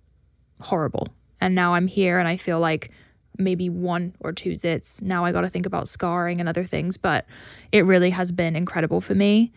horrible. 0.61 1.09
And 1.41 1.55
now 1.55 1.75
I'm 1.75 1.87
here 1.87 2.19
and 2.19 2.27
I 2.27 2.37
feel 2.37 2.61
like 2.61 2.91
maybe 3.39 3.69
one 3.69 4.15
or 4.21 4.33
two 4.33 4.53
zits. 4.53 5.03
Now 5.03 5.25
I 5.25 5.33
got 5.33 5.43
to 5.43 5.49
think 5.51 5.67
about 5.67 5.89
scarring 5.89 6.41
and 6.41 6.49
other 6.49 6.65
things, 6.65 6.97
but 6.97 7.27
it 7.73 7.85
really 7.85 8.11
has 8.11 8.33
been 8.33 8.57
incredible 8.57 9.01
for 9.01 9.15
me. 9.15 9.53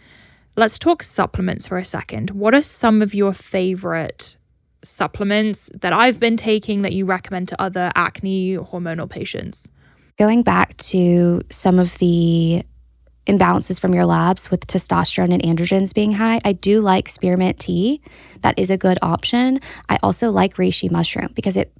Let's 0.59 0.77
talk 0.77 1.03
supplements 1.03 1.67
for 1.67 1.77
a 1.77 1.85
second. 1.85 2.31
What 2.31 2.53
are 2.53 2.61
some 2.61 3.01
of 3.01 3.13
your 3.13 3.31
favorite 3.31 4.35
supplements 4.83 5.71
that 5.73 5.93
I've 5.93 6.19
been 6.19 6.35
taking 6.35 6.81
that 6.81 6.91
you 6.91 7.05
recommend 7.05 7.47
to 7.47 7.61
other 7.61 7.93
acne 7.95 8.57
hormonal 8.57 9.09
patients? 9.09 9.71
Going 10.17 10.43
back 10.43 10.75
to 10.91 11.43
some 11.49 11.79
of 11.79 11.97
the 11.99 12.63
imbalances 13.25 13.79
from 13.79 13.93
your 13.93 14.03
labs 14.03 14.51
with 14.51 14.67
testosterone 14.67 15.31
and 15.31 15.41
androgens 15.43 15.93
being 15.93 16.11
high, 16.11 16.41
I 16.43 16.51
do 16.51 16.81
like 16.81 17.07
spearmint 17.07 17.59
tea. 17.59 18.01
That 18.41 18.59
is 18.59 18.69
a 18.69 18.75
good 18.75 18.99
option. 19.01 19.61
I 19.87 19.97
also 20.03 20.29
like 20.29 20.55
reishi 20.55 20.91
mushroom 20.91 21.29
because 21.35 21.55
it 21.55 21.71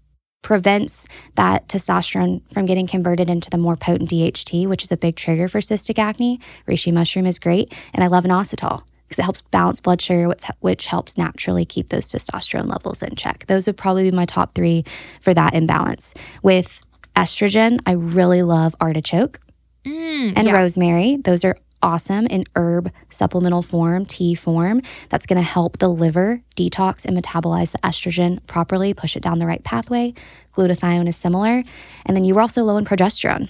prevents 0.42 1.08
that 1.36 1.68
testosterone 1.68 2.42
from 2.54 2.66
getting 2.66 2.88
converted 2.88 3.30
into 3.30 3.50
the 3.50 3.58
more 3.58 3.76
potent 3.76 4.10
DHT, 4.10 4.68
which 4.68 4.84
is 4.84 4.92
a 4.92 4.98
big 4.98 5.16
trigger 5.16 5.48
for 5.48 5.60
cystic 5.60 6.00
acne. 6.00 6.40
Reishi 6.68 6.94
mushroom 6.94 7.26
is 7.26 7.40
great. 7.40 7.74
And 7.94 8.04
I 8.04 8.08
love 8.08 8.24
inositol 8.24 8.84
because 9.08 9.20
it 9.20 9.24
helps 9.24 9.42
balance 9.42 9.80
blood 9.80 10.02
sugar, 10.02 10.28
which, 10.28 10.44
which 10.60 10.86
helps 10.88 11.18
naturally 11.18 11.66
keep 11.66 11.90
those 11.90 12.08
testosterone 12.12 12.70
levels 12.70 13.02
in 13.02 13.16
check. 13.16 13.46
Those 13.48 13.68
would 13.68 13.78
probably 13.78 14.04
be 14.10 14.16
my 14.16 14.26
top 14.26 14.56
three 14.56 14.86
for 15.22 15.34
that 15.34 15.54
imbalance. 15.54 16.14
With 16.44 16.82
estrogen, 17.16 17.80
I 17.86 17.94
really 17.94 18.44
love 18.44 18.76
artichoke 18.80 19.40
Mm, 19.86 20.34
and 20.36 20.46
yeah. 20.46 20.58
rosemary. 20.58 21.16
Those 21.24 21.46
are 21.46 21.58
awesome 21.82 22.28
in 22.28 22.44
herb 22.56 22.92
supplemental 23.10 23.62
form, 23.62 24.06
tea 24.06 24.36
form. 24.36 24.82
That's 25.10 25.26
going 25.26 25.38
to 25.38 25.44
help 25.44 25.78
the 25.78 25.90
liver 25.90 26.42
detox 26.56 27.06
and 27.06 27.18
metabolize 27.18 27.72
the 27.72 27.80
estrogen 27.80 28.46
properly, 28.48 28.94
push 28.94 29.16
it 29.16 29.24
down 29.24 29.40
the 29.40 29.46
right 29.46 29.64
pathway. 29.64 30.14
Glutathione 30.54 31.08
is 31.08 31.16
similar. 31.16 31.64
And 32.06 32.16
then 32.16 32.24
you 32.24 32.36
were 32.36 32.42
also 32.42 32.64
low 32.64 32.78
in 32.78 32.86
progesterone. 32.86 33.50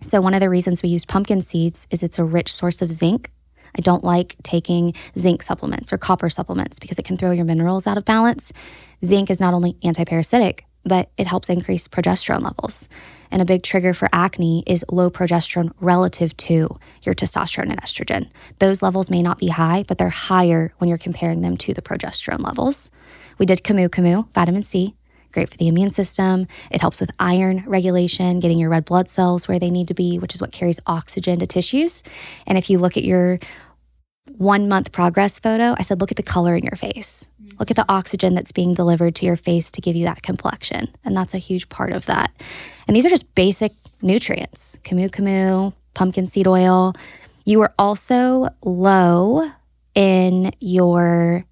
So, 0.00 0.20
one 0.20 0.34
of 0.34 0.40
the 0.40 0.50
reasons 0.50 0.82
we 0.82 0.90
use 0.90 1.04
pumpkin 1.04 1.40
seeds 1.40 1.86
is 1.90 2.02
it's 2.02 2.18
a 2.18 2.24
rich 2.24 2.52
source 2.52 2.82
of 2.82 2.92
zinc. 2.92 3.30
I 3.76 3.80
don't 3.80 4.04
like 4.04 4.36
taking 4.42 4.94
zinc 5.18 5.42
supplements 5.42 5.92
or 5.92 5.98
copper 5.98 6.30
supplements 6.30 6.78
because 6.78 6.98
it 6.98 7.04
can 7.04 7.16
throw 7.16 7.30
your 7.30 7.44
minerals 7.44 7.86
out 7.86 7.98
of 7.98 8.04
balance. 8.04 8.52
Zinc 9.04 9.30
is 9.30 9.40
not 9.40 9.54
only 9.54 9.74
antiparasitic, 9.84 10.60
but 10.86 11.10
it 11.16 11.26
helps 11.26 11.50
increase 11.50 11.88
progesterone 11.88 12.42
levels. 12.42 12.88
And 13.30 13.42
a 13.42 13.44
big 13.44 13.62
trigger 13.64 13.92
for 13.92 14.08
acne 14.12 14.62
is 14.66 14.84
low 14.90 15.10
progesterone 15.10 15.72
relative 15.80 16.36
to 16.38 16.78
your 17.02 17.14
testosterone 17.14 17.70
and 17.70 17.82
estrogen. 17.82 18.30
Those 18.60 18.82
levels 18.82 19.10
may 19.10 19.22
not 19.22 19.38
be 19.38 19.48
high, 19.48 19.84
but 19.86 19.98
they're 19.98 20.08
higher 20.08 20.72
when 20.78 20.88
you're 20.88 20.96
comparing 20.96 21.42
them 21.42 21.56
to 21.58 21.74
the 21.74 21.82
progesterone 21.82 22.44
levels. 22.44 22.90
We 23.38 23.46
did 23.46 23.64
Camu 23.64 23.88
Camu, 23.88 24.32
vitamin 24.32 24.62
C, 24.62 24.94
great 25.32 25.50
for 25.50 25.56
the 25.56 25.68
immune 25.68 25.90
system. 25.90 26.46
It 26.70 26.80
helps 26.80 27.00
with 27.00 27.10
iron 27.18 27.64
regulation, 27.66 28.40
getting 28.40 28.58
your 28.58 28.70
red 28.70 28.84
blood 28.84 29.08
cells 29.08 29.48
where 29.48 29.58
they 29.58 29.70
need 29.70 29.88
to 29.88 29.94
be, 29.94 30.18
which 30.18 30.34
is 30.34 30.40
what 30.40 30.52
carries 30.52 30.80
oxygen 30.86 31.40
to 31.40 31.46
tissues. 31.46 32.02
And 32.46 32.56
if 32.56 32.70
you 32.70 32.78
look 32.78 32.96
at 32.96 33.04
your 33.04 33.38
one 34.38 34.68
month 34.68 34.92
progress 34.92 35.38
photo, 35.38 35.74
I 35.78 35.82
said, 35.82 36.00
look 36.00 36.10
at 36.10 36.16
the 36.16 36.22
color 36.22 36.54
in 36.56 36.64
your 36.64 36.76
face. 36.76 37.28
Look 37.58 37.70
at 37.70 37.76
the 37.76 37.86
oxygen 37.88 38.34
that's 38.34 38.52
being 38.52 38.74
delivered 38.74 39.14
to 39.16 39.26
your 39.26 39.36
face 39.36 39.70
to 39.72 39.80
give 39.80 39.96
you 39.96 40.04
that 40.04 40.22
complexion. 40.22 40.88
And 41.04 41.16
that's 41.16 41.34
a 41.34 41.38
huge 41.38 41.68
part 41.68 41.92
of 41.92 42.06
that. 42.06 42.30
And 42.86 42.96
these 42.96 43.06
are 43.06 43.10
just 43.10 43.34
basic 43.34 43.72
nutrients 44.02 44.78
Camu 44.84 45.10
Camu, 45.10 45.72
pumpkin 45.94 46.26
seed 46.26 46.46
oil. 46.46 46.94
You 47.44 47.62
are 47.62 47.74
also 47.78 48.48
low 48.62 49.50
in 49.94 50.52
your 50.60 51.44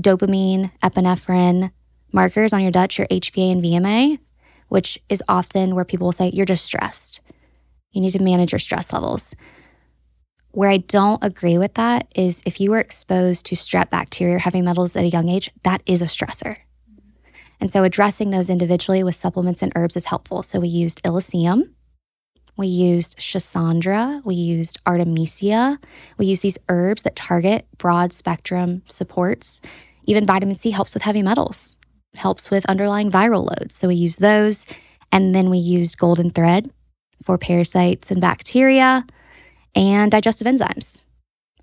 dopamine, 0.00 0.70
epinephrine 0.82 1.72
markers 2.12 2.52
on 2.52 2.62
your 2.62 2.70
Dutch, 2.70 2.98
your 2.98 3.06
HVA 3.08 3.52
and 3.52 3.62
VMA, 3.62 4.18
which 4.68 4.98
is 5.08 5.22
often 5.28 5.74
where 5.74 5.84
people 5.84 6.06
will 6.06 6.12
say, 6.12 6.30
you're 6.32 6.46
just 6.46 6.64
stressed. 6.64 7.20
You 7.92 8.00
need 8.00 8.10
to 8.10 8.22
manage 8.22 8.52
your 8.52 8.58
stress 8.58 8.92
levels. 8.92 9.34
Where 10.52 10.70
I 10.70 10.78
don't 10.78 11.22
agree 11.22 11.58
with 11.58 11.74
that 11.74 12.08
is 12.14 12.42
if 12.44 12.60
you 12.60 12.70
were 12.70 12.80
exposed 12.80 13.46
to 13.46 13.54
strep 13.54 13.90
bacteria 13.90 14.36
or 14.36 14.38
heavy 14.38 14.62
metals 14.62 14.96
at 14.96 15.04
a 15.04 15.08
young 15.08 15.28
age, 15.28 15.50
that 15.62 15.82
is 15.86 16.02
a 16.02 16.06
stressor. 16.06 16.56
And 17.60 17.70
so 17.70 17.84
addressing 17.84 18.30
those 18.30 18.50
individually 18.50 19.04
with 19.04 19.14
supplements 19.14 19.62
and 19.62 19.72
herbs 19.76 19.96
is 19.96 20.06
helpful. 20.06 20.42
So 20.42 20.60
we 20.60 20.68
used 20.68 21.02
Illicium, 21.04 21.70
we 22.56 22.66
used 22.66 23.18
Schisandra, 23.18 24.22
we 24.24 24.34
used 24.34 24.78
Artemisia. 24.86 25.78
We 26.18 26.26
use 26.26 26.40
these 26.40 26.58
herbs 26.68 27.02
that 27.02 27.16
target 27.16 27.66
broad 27.78 28.12
spectrum 28.12 28.82
supports. 28.86 29.60
Even 30.04 30.26
vitamin 30.26 30.54
C 30.54 30.70
helps 30.70 30.92
with 30.92 31.02
heavy 31.02 31.22
metals, 31.22 31.78
helps 32.16 32.50
with 32.50 32.66
underlying 32.66 33.10
viral 33.10 33.48
loads. 33.48 33.74
So 33.74 33.88
we 33.88 33.94
use 33.94 34.16
those. 34.16 34.66
And 35.12 35.34
then 35.34 35.48
we 35.48 35.56
used 35.56 35.96
golden 35.96 36.30
thread 36.30 36.70
for 37.22 37.38
parasites 37.38 38.10
and 38.10 38.20
bacteria 38.20 39.06
and 39.74 40.10
digestive 40.10 40.46
enzymes. 40.46 41.06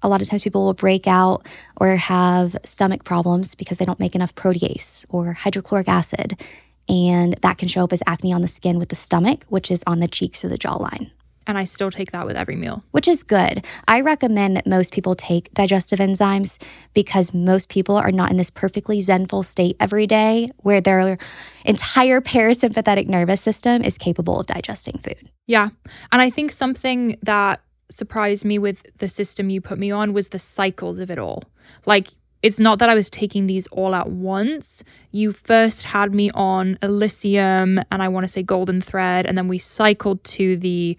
A 0.03 0.07
lot 0.07 0.21
of 0.21 0.27
times 0.29 0.43
people 0.43 0.63
will 0.65 0.73
break 0.75 1.07
out 1.07 1.47
or 1.77 1.95
have 1.95 2.55
stomach 2.63 3.03
problems 3.03 3.55
because 3.55 3.77
they 3.77 3.85
don't 3.85 3.99
make 3.99 4.13
enough 4.15 4.35
protease 4.35 5.05
or 5.09 5.33
hydrochloric 5.33 5.87
acid. 5.87 6.39
And 6.87 7.33
that 7.41 7.57
can 7.57 7.67
show 7.67 7.83
up 7.83 7.91
as 7.91 8.03
acne 8.05 8.31
on 8.31 8.41
the 8.41 8.47
skin 8.47 8.77
with 8.79 8.89
the 8.89 8.95
stomach, 8.95 9.43
which 9.49 9.71
is 9.71 9.83
on 9.87 9.99
the 9.99 10.07
cheeks 10.07 10.45
or 10.45 10.49
the 10.49 10.57
jawline, 10.57 11.09
And 11.47 11.57
I 11.57 11.63
still 11.65 11.89
take 11.91 12.11
that 12.11 12.25
with 12.25 12.37
every 12.37 12.55
meal. 12.55 12.83
which 12.91 13.07
is 13.07 13.23
good. 13.23 13.65
I 13.87 14.01
recommend 14.01 14.55
that 14.55 14.67
most 14.67 14.93
people 14.93 15.15
take 15.15 15.53
digestive 15.53 15.99
enzymes 15.99 16.61
because 16.93 17.33
most 17.33 17.67
people 17.69 17.95
are 17.97 18.11
not 18.11 18.29
in 18.31 18.37
this 18.37 18.49
perfectly 18.49 18.99
zenful 19.01 19.43
state 19.43 19.75
every 19.79 20.05
day 20.07 20.51
where 20.57 20.79
their 20.79 21.17
entire 21.65 22.21
parasympathetic 22.21 23.07
nervous 23.09 23.41
system 23.41 23.81
is 23.81 23.97
capable 23.97 24.39
of 24.39 24.45
digesting 24.45 24.99
food. 24.99 25.29
Yeah. 25.47 25.69
And 26.11 26.21
I 26.21 26.29
think 26.29 26.51
something 26.51 27.17
that 27.23 27.61
surprised 27.89 28.45
me 28.45 28.59
with 28.59 28.85
the 28.97 29.07
system 29.07 29.49
you 29.49 29.61
put 29.61 29.79
me 29.79 29.91
on 29.91 30.13
was 30.13 30.29
the 30.29 30.39
cycles 30.39 30.99
of 30.99 31.09
it 31.09 31.19
all. 31.19 31.43
Like, 31.85 32.09
it's 32.43 32.59
not 32.59 32.79
that 32.79 32.89
I 32.89 32.95
was 32.95 33.09
taking 33.09 33.47
these 33.47 33.67
all 33.67 33.95
at 33.95 34.09
once. 34.09 34.83
You 35.11 35.31
first 35.31 35.85
had 35.85 36.13
me 36.13 36.29
on 36.31 36.77
Illicium 36.81 37.83
and 37.91 38.03
I 38.03 38.07
want 38.07 38.25
to 38.25 38.27
say 38.27 38.43
Golden 38.43 38.79
Thread, 38.79 39.25
and 39.25 39.37
then 39.37 39.47
we 39.47 39.57
cycled 39.57 40.23
to 40.25 40.55
the 40.55 40.97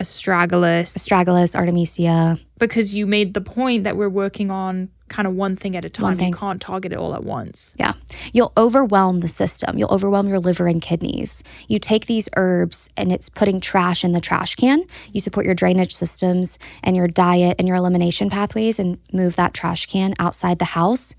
Astragalus 0.00 0.96
Astragalus, 0.96 1.54
Artemisia, 1.54 2.38
because 2.58 2.94
you 2.94 3.06
made 3.06 3.34
the 3.34 3.40
point 3.40 3.84
that 3.84 3.96
we're 3.96 4.08
working 4.08 4.50
on 4.50 4.90
kind 5.12 5.28
of 5.28 5.34
one 5.34 5.54
thing 5.56 5.76
at 5.76 5.84
a 5.84 5.90
time. 5.90 6.18
You 6.18 6.32
can't 6.32 6.60
target 6.60 6.92
it 6.92 6.98
all 6.98 7.14
at 7.14 7.22
once. 7.22 7.74
Yeah. 7.78 7.92
You'll 8.32 8.52
overwhelm 8.56 9.20
the 9.20 9.28
system. 9.28 9.78
You'll 9.78 9.92
overwhelm 9.92 10.28
your 10.28 10.40
liver 10.40 10.66
and 10.66 10.80
kidneys. 10.80 11.44
You 11.68 11.78
take 11.78 12.06
these 12.06 12.28
herbs 12.36 12.88
and 12.96 13.12
it's 13.12 13.28
putting 13.28 13.60
trash 13.60 14.04
in 14.04 14.12
the 14.12 14.20
trash 14.20 14.54
can. 14.56 14.84
You 15.12 15.20
support 15.20 15.44
your 15.44 15.54
drainage 15.54 15.94
systems 15.94 16.58
and 16.82 16.96
your 16.96 17.08
diet 17.08 17.56
and 17.58 17.68
your 17.68 17.76
elimination 17.76 18.30
pathways 18.30 18.78
and 18.78 18.98
move 19.12 19.36
that 19.36 19.54
trash 19.54 19.86
can 19.86 20.14
outside 20.18 20.58
the 20.58 20.64
house. 20.64 21.14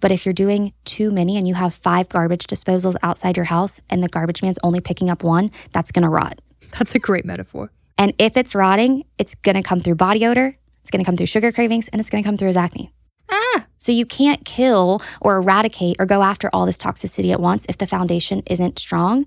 But 0.00 0.12
if 0.12 0.24
you're 0.24 0.34
doing 0.34 0.72
too 0.84 1.10
many 1.10 1.36
and 1.36 1.48
you 1.48 1.54
have 1.54 1.74
five 1.74 2.08
garbage 2.08 2.46
disposals 2.46 2.96
outside 3.02 3.36
your 3.36 3.46
house 3.46 3.80
and 3.90 4.02
the 4.02 4.08
garbage 4.08 4.42
man's 4.42 4.58
only 4.62 4.80
picking 4.80 5.10
up 5.10 5.24
one, 5.24 5.50
that's 5.72 5.90
going 5.90 6.04
to 6.04 6.08
rot. 6.08 6.40
That's 6.78 6.94
a 6.94 6.98
great 6.98 7.24
metaphor. 7.24 7.70
And 7.98 8.14
if 8.18 8.36
it's 8.36 8.54
rotting, 8.54 9.04
it's 9.18 9.34
going 9.34 9.56
to 9.56 9.62
come 9.62 9.80
through 9.80 9.96
body 9.96 10.24
odor, 10.24 10.56
it's 10.80 10.90
going 10.90 11.04
to 11.04 11.06
come 11.06 11.16
through 11.16 11.26
sugar 11.26 11.50
cravings, 11.52 11.88
and 11.88 12.00
it's 12.00 12.08
going 12.08 12.22
to 12.22 12.26
come 12.26 12.36
through 12.36 12.48
as 12.48 12.56
acne. 12.56 12.92
Ah, 13.28 13.66
So 13.76 13.92
you 13.92 14.06
can't 14.06 14.44
kill 14.44 15.02
or 15.20 15.36
eradicate 15.36 15.96
or 15.98 16.06
go 16.06 16.22
after 16.22 16.48
all 16.52 16.64
this 16.64 16.78
toxicity 16.78 17.32
at 17.32 17.40
once 17.40 17.66
if 17.68 17.76
the 17.76 17.86
foundation 17.86 18.42
isn't 18.46 18.78
strong. 18.78 19.26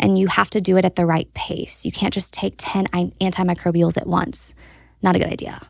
And 0.00 0.18
you 0.18 0.28
have 0.28 0.48
to 0.50 0.62
do 0.62 0.78
it 0.78 0.84
at 0.86 0.96
the 0.96 1.04
right 1.04 1.32
pace. 1.34 1.84
You 1.84 1.92
can't 1.92 2.14
just 2.14 2.32
take 2.32 2.54
10 2.56 2.86
antimicrobials 2.86 3.98
at 3.98 4.06
once. 4.06 4.54
Not 5.02 5.14
a 5.14 5.18
good 5.18 5.30
idea. 5.30 5.68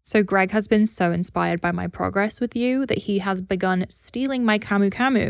So 0.00 0.24
Greg 0.24 0.50
has 0.50 0.66
been 0.66 0.84
so 0.84 1.12
inspired 1.12 1.60
by 1.60 1.70
my 1.70 1.86
progress 1.86 2.40
with 2.40 2.56
you 2.56 2.84
that 2.86 2.98
he 2.98 3.20
has 3.20 3.40
begun 3.40 3.86
stealing 3.88 4.44
my 4.44 4.58
Camu 4.58 4.90
Camu, 4.92 5.28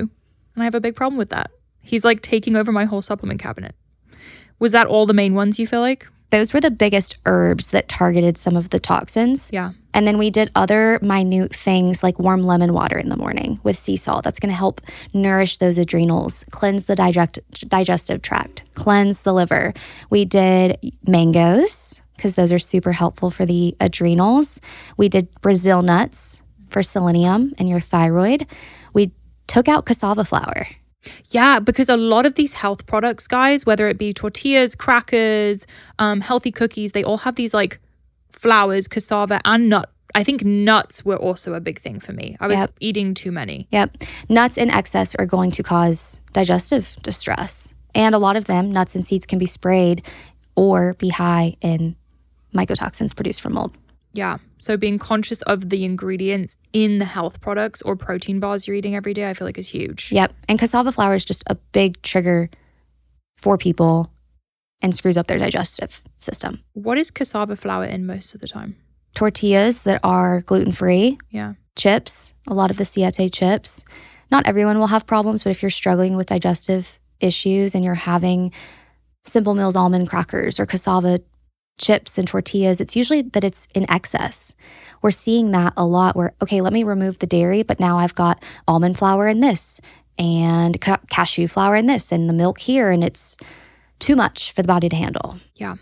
and 0.55 0.62
I 0.62 0.64
have 0.64 0.74
a 0.74 0.80
big 0.80 0.97
problem 0.97 1.18
with 1.18 1.28
that. 1.28 1.51
He's 1.83 2.07
like 2.07 2.22
taking 2.22 2.57
over 2.57 2.72
my 2.72 2.87
whole 2.87 3.03
supplement 3.03 3.39
cabinet. 3.39 3.74
Was 4.59 4.72
that 4.72 4.87
all 4.87 5.05
the 5.05 5.12
main 5.12 5.35
ones 5.35 5.59
you 5.59 5.66
feel 5.66 5.80
like? 5.80 6.07
Those 6.33 6.55
were 6.55 6.62
the 6.62 6.70
biggest 6.70 7.18
herbs 7.26 7.68
that 7.68 7.89
targeted 7.89 8.39
some 8.39 8.57
of 8.57 8.70
the 8.70 8.80
toxins. 8.80 9.51
Yeah. 9.53 9.72
And 9.93 10.07
then 10.07 10.16
we 10.16 10.30
did 10.30 10.51
other 10.55 10.99
minute 11.03 11.55
things 11.55 12.03
like 12.03 12.18
warm 12.18 12.43
lemon 12.43 12.72
water 12.72 12.99
in 12.99 13.11
the 13.11 13.18
morning 13.18 13.61
with 13.64 13.76
sea 13.76 13.99
salt. 13.99 14.24
That's 14.24 14.41
going 14.41 14.49
to 14.49 14.57
help 14.57 14.80
nourish 15.12 15.59
those 15.59 15.76
adrenals, 15.76 16.47
cleanse 16.51 16.85
the 16.85 16.97
digest- 16.97 17.41
digestive 17.68 18.22
tract, 18.22 18.62
cleanse 18.74 19.22
the 19.22 19.35
liver. 19.35 19.74
We 20.09 20.24
did 20.24 20.78
mangoes 21.07 22.01
because 22.16 22.35
those 22.35 22.51
are 22.51 22.59
super 22.59 22.93
helpful 22.93 23.30
for 23.30 23.45
the 23.45 23.76
adrenals. 23.78 24.59
We 24.97 25.11
did 25.11 25.28
Brazil 25.43 25.83
nuts 25.83 26.41
for 26.70 26.83
selenium 26.83 27.53
and 27.59 27.68
your 27.68 27.80
thyroid. 27.80 28.47
We 28.95 29.12
took 29.49 29.68
out 29.68 29.85
cassava 29.85 30.24
flour. 30.24 30.66
Yeah, 31.28 31.59
because 31.61 31.88
a 31.88 31.96
lot 31.96 32.26
of 32.26 32.34
these 32.34 32.53
health 32.55 32.86
products, 32.86 33.26
guys, 33.26 33.66
whether 33.66 33.88
it 33.88 33.98
be 33.98 34.12
tortillas, 34.12 34.74
crackers, 34.74 35.66
um, 35.98 36.20
healthy 36.20 36.50
cookies, 36.53 36.92
they 36.92 37.03
all 37.05 37.18
have 37.18 37.34
these 37.36 37.53
like 37.55 37.78
flours, 38.30 38.88
cassava, 38.88 39.40
and 39.44 39.68
nut. 39.68 39.90
I 40.14 40.24
think 40.24 40.44
nuts 40.44 41.05
were 41.05 41.16
also 41.16 41.55
a 41.55 41.61
big 41.61 41.78
thing 41.78 41.98
for 41.98 42.12
me. 42.12 42.36
I 42.38 42.46
was 42.46 42.61
Yep. 42.61 42.74
eating 42.80 43.14
too 43.14 43.32
many. 43.32 43.66
Yep. 43.70 43.96
Nuts 44.28 44.59
in 44.59 44.70
excess 44.70 45.14
are 45.14 45.26
going 45.26 45.50
to 45.53 45.62
cause 45.62 46.20
digestive 46.32 46.94
distress. 47.03 47.72
And 47.94 48.14
a 48.14 48.18
lot 48.18 48.36
of 48.36 48.44
them, 48.44 48.70
nuts 48.70 48.94
and 48.94 49.05
seeds, 49.05 49.26
can 49.26 49.38
be 49.38 49.46
sprayed 49.46 50.03
or 50.55 50.94
be 50.94 51.09
high 51.09 51.57
in 51.62 51.96
mycotoxins 52.55 53.14
produced 53.14 53.40
from 53.40 53.55
mold. 53.55 53.72
Yeah. 54.12 54.38
So 54.58 54.76
being 54.76 54.98
conscious 54.98 55.42
of 55.42 55.70
the 55.70 55.84
ingredients 55.84 56.56
in 56.72 56.98
the 56.98 57.04
health 57.04 57.40
products 57.40 57.82
or 57.82 57.96
protein 57.96 58.38
bars 58.40 58.66
you're 58.66 58.76
eating 58.76 58.94
every 58.94 59.12
day, 59.14 59.28
I 59.28 59.34
feel 59.34 59.46
like 59.46 59.58
is 59.58 59.68
huge. 59.68 60.12
Yep. 60.12 60.32
And 60.48 60.58
cassava 60.58 60.92
flour 60.92 61.14
is 61.14 61.24
just 61.24 61.42
a 61.46 61.54
big 61.72 62.00
trigger 62.02 62.48
for 63.36 63.58
people 63.58 64.12
and 64.80 64.94
screws 64.94 65.16
up 65.16 65.26
their 65.26 65.38
digestive 65.38 66.02
system. 66.18 66.62
What 66.74 66.98
is 66.98 67.10
cassava 67.10 67.56
flour 67.56 67.84
in 67.84 68.06
most 68.06 68.34
of 68.34 68.40
the 68.40 68.48
time? 68.48 68.76
Tortillas 69.14 69.82
that 69.82 70.00
are 70.02 70.42
gluten 70.42 70.72
free, 70.72 71.18
Yeah. 71.30 71.54
chips, 71.76 72.34
a 72.46 72.54
lot 72.54 72.70
of 72.70 72.76
the 72.76 72.84
Siete 72.84 73.30
chips. 73.32 73.84
Not 74.30 74.46
everyone 74.46 74.78
will 74.78 74.86
have 74.88 75.06
problems, 75.06 75.42
but 75.44 75.50
if 75.50 75.62
you're 75.62 75.70
struggling 75.70 76.16
with 76.16 76.28
digestive 76.28 76.98
issues 77.20 77.74
and 77.74 77.84
you're 77.84 77.94
having 77.94 78.52
Simple 79.24 79.54
Mills 79.54 79.76
almond 79.76 80.08
crackers 80.08 80.58
or 80.58 80.66
cassava 80.66 81.20
chips 81.78 82.18
and 82.18 82.26
tortillas, 82.28 82.80
it's 82.80 82.96
usually 82.96 83.22
that 83.22 83.44
it's 83.44 83.66
in 83.74 83.90
excess. 83.90 84.54
We're 85.02 85.10
seeing 85.10 85.50
that 85.50 85.72
a 85.76 85.84
lot 85.84 86.16
where, 86.16 86.34
okay, 86.42 86.60
let 86.60 86.72
me 86.72 86.84
remove 86.84 87.18
the 87.18 87.26
dairy, 87.26 87.62
but 87.62 87.80
now 87.80 87.98
I've 87.98 88.14
got 88.14 88.42
almond 88.68 88.98
flour 88.98 89.26
in 89.26 89.40
this 89.40 89.80
and 90.18 90.80
ca- 90.80 91.00
cashew 91.10 91.48
flour 91.48 91.74
in 91.76 91.86
this 91.86 92.12
and 92.12 92.28
the 92.28 92.34
milk 92.34 92.60
here, 92.60 92.90
and 92.90 93.02
it's 93.02 93.36
too 93.98 94.16
much 94.16 94.52
for 94.52 94.62
the 94.62 94.68
body 94.68 94.88
to 94.88 94.96
handle. 94.96 95.38
Yeah. 95.56 95.76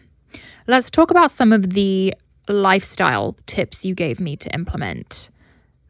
Let's 0.66 0.90
talk 0.90 1.10
about 1.10 1.30
some 1.30 1.52
of 1.52 1.70
the 1.70 2.14
lifestyle 2.48 3.36
tips 3.46 3.84
you 3.84 3.94
gave 3.94 4.20
me 4.20 4.36
to 4.36 4.52
implement. 4.54 5.30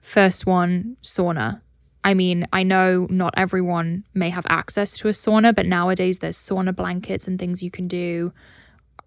First 0.01 0.47
one, 0.47 0.97
sauna. 1.03 1.61
I 2.03 2.15
mean, 2.15 2.47
I 2.53 2.63
know 2.63 3.07
not 3.11 3.35
everyone 3.37 4.05
may 4.15 4.31
have 4.31 4.47
access 4.49 4.97
to 4.99 5.09
a 5.09 5.13
sauna, 5.13 5.55
but 5.55 5.67
nowadays 5.67 6.19
there's 6.19 6.39
sauna 6.39 6.75
blankets 6.75 7.29
and 7.29 7.39
things 7.39 7.63
you 7.63 7.71
can 7.71 7.87
do. 7.87 8.33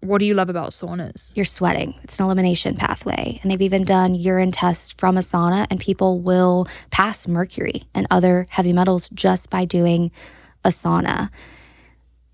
What 0.04 0.18
do 0.18 0.26
you 0.26 0.34
love 0.34 0.50
about 0.50 0.68
saunas? 0.68 1.32
you're 1.34 1.46
sweating. 1.46 1.94
It's 2.02 2.18
an 2.18 2.26
elimination 2.26 2.76
pathway. 2.76 3.40
And 3.40 3.50
they've 3.50 3.62
even 3.62 3.84
done 3.84 4.14
urine 4.14 4.52
tests 4.52 4.94
from 4.98 5.16
a 5.16 5.20
sauna, 5.20 5.66
and 5.70 5.80
people 5.80 6.20
will 6.20 6.68
pass 6.90 7.26
mercury 7.26 7.84
and 7.94 8.06
other 8.10 8.46
heavy 8.50 8.74
metals 8.74 9.08
just 9.08 9.48
by 9.48 9.64
doing 9.64 10.10
a 10.62 10.68
sauna. 10.68 11.30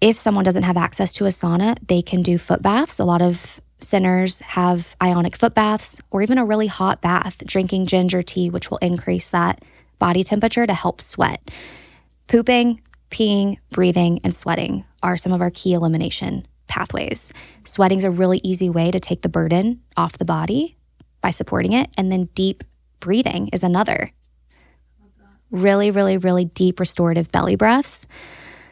If 0.01 0.17
someone 0.17 0.45
doesn't 0.45 0.65
have 0.65 0.77
access 0.77 1.13
to 1.13 1.27
a 1.27 1.29
sauna, 1.29 1.77
they 1.87 2.03
can 2.03 2.23
do 2.23 2.39
foot 2.39 2.61
baths. 2.61 2.99
A 2.99 3.05
lot 3.05 3.23
of 3.23 3.61
centers 3.79 4.41
have 4.41 4.97
ionic 5.01 5.37
foot 5.37 5.55
baths 5.55 6.03
or 6.11 6.23
even 6.23 6.39
a 6.39 6.45
really 6.45 6.67
hot 6.67 7.01
bath, 7.01 7.39
drinking 7.47 7.87
ginger 7.87 8.21
tea, 8.21 8.51
which 8.51 8.73
will 8.73 8.79
increase 8.79 9.29
that 9.29 9.63
body 10.01 10.25
temperature 10.25 10.67
to 10.67 10.75
help 10.75 11.01
sweat. 11.01 11.53
Pooping, 12.27 12.81
peeing, 13.13 13.59
breathing, 13.71 14.19
and 14.25 14.35
sweating 14.35 14.85
are 15.05 15.17
some 15.17 15.33
of 15.33 15.41
our 15.41 15.51
key 15.53 15.73
elimination 15.73 16.47
pathways. 16.71 17.33
Sweating's 17.65 18.05
a 18.05 18.11
really 18.11 18.41
easy 18.43 18.71
way 18.71 18.91
to 18.91 18.99
take 18.99 19.21
the 19.21 19.29
burden 19.29 19.83
off 19.97 20.17
the 20.17 20.25
body 20.25 20.79
by 21.21 21.31
supporting 21.31 21.73
it. 21.73 21.91
And 21.99 22.11
then 22.11 22.31
deep 22.35 22.65
breathing 23.01 23.49
is 23.53 23.63
another. 23.63 24.13
Really, 25.51 25.91
really, 25.91 26.17
really 26.17 26.45
deep 26.45 26.79
restorative 26.79 27.33
belly 27.33 27.57
breaths. 27.57 28.07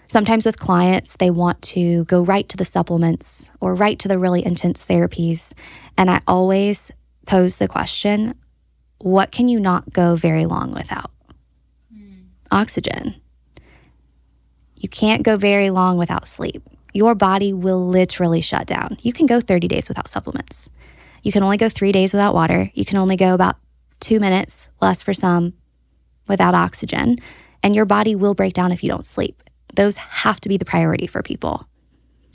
Sometimes 0.06 0.46
with 0.46 0.58
clients, 0.58 1.16
they 1.16 1.30
want 1.30 1.60
to 1.60 2.04
go 2.04 2.22
right 2.22 2.48
to 2.48 2.56
the 2.56 2.64
supplements 2.64 3.50
or 3.60 3.74
right 3.74 3.98
to 3.98 4.08
the 4.08 4.18
really 4.18 4.46
intense 4.46 4.86
therapies. 4.86 5.52
And 5.98 6.08
I 6.08 6.22
always 6.26 6.90
pose 7.26 7.58
the 7.58 7.68
question 7.68 8.34
what 9.00 9.30
can 9.30 9.46
you 9.46 9.60
not 9.60 9.92
go 9.92 10.16
very 10.16 10.44
long 10.44 10.72
without? 10.74 11.12
Hmm. 11.92 12.14
Oxygen. 12.50 13.14
You 14.74 14.88
can't 14.88 15.22
go 15.22 15.36
very 15.36 15.70
long 15.70 15.98
without 15.98 16.26
sleep. 16.26 16.68
Your 16.92 17.14
body 17.14 17.52
will 17.52 17.86
literally 17.86 18.40
shut 18.40 18.66
down. 18.66 18.96
You 19.02 19.12
can 19.12 19.26
go 19.26 19.40
30 19.40 19.68
days 19.68 19.88
without 19.88 20.08
supplements. 20.08 20.70
You 21.22 21.32
can 21.32 21.42
only 21.42 21.56
go 21.56 21.68
three 21.68 21.92
days 21.92 22.12
without 22.12 22.34
water. 22.34 22.70
You 22.74 22.84
can 22.84 22.98
only 22.98 23.16
go 23.16 23.34
about 23.34 23.56
two 24.00 24.20
minutes, 24.20 24.70
less 24.80 25.02
for 25.02 25.12
some, 25.12 25.52
without 26.28 26.54
oxygen. 26.54 27.18
And 27.62 27.74
your 27.74 27.84
body 27.84 28.14
will 28.14 28.34
break 28.34 28.54
down 28.54 28.72
if 28.72 28.82
you 28.82 28.88
don't 28.88 29.06
sleep. 29.06 29.42
Those 29.74 29.96
have 29.96 30.40
to 30.40 30.48
be 30.48 30.56
the 30.56 30.64
priority 30.64 31.06
for 31.06 31.22
people. 31.22 31.66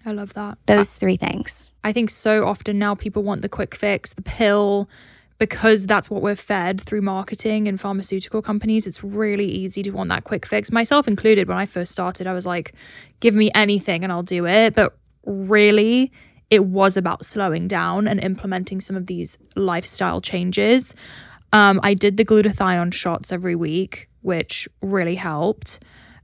I 0.06 0.12
love 0.12 0.34
that. 0.34 0.58
Those 0.66 0.96
three 0.96 1.16
things. 1.16 1.74
I 1.84 1.94
think 1.94 2.10
so 2.10 2.46
often 2.46 2.78
now 2.78 2.94
people 2.94 3.24
want 3.24 3.42
the 3.42 3.50
quick 3.50 3.74
fix, 3.74 4.14
the 4.14 4.22
pill, 4.22 4.90
because 5.38 5.86
that's 5.86 6.10
what 6.10 6.22
we're 6.22 6.36
fed 6.36 6.80
through 6.80 7.02
marketing 7.02 7.68
and 7.68 7.80
pharmaceutical 7.80 8.42
companies. 8.42 8.88
It's 8.88 9.04
really 9.04 9.48
easy 9.48 9.84
to 9.84 9.92
want 9.92 10.10
that 10.10 10.24
quick 10.24 10.46
fix, 10.46 10.72
myself 10.72 11.08
included. 11.08 11.48
When 11.48 11.58
I 11.58 11.66
first 11.66 11.92
started, 11.92 12.28
I 12.28 12.34
was 12.34 12.46
like, 12.46 12.74
give 13.20 13.36
me 13.36 13.50
anything 13.56 14.04
and 14.04 14.12
I'll 14.12 14.24
do 14.24 14.46
it. 14.46 14.76
But 14.76 14.96
really, 15.26 16.12
it 16.50 16.66
was 16.66 16.98
about 16.98 17.26
slowing 17.26 17.68
down 17.68 18.08
and 18.08 18.20
implementing 18.24 18.80
some 18.80 18.96
of 18.96 19.08
these 19.08 19.38
lifestyle 19.56 20.22
changes. 20.22 20.96
Um, 21.52 21.80
I 21.84 21.94
did 21.94 22.18
the 22.18 22.26
glutathione 22.26 22.94
shots 22.94 23.32
every 23.32 23.56
week, 23.56 24.10
which 24.22 24.68
really 24.82 25.16
helped. 25.16 25.80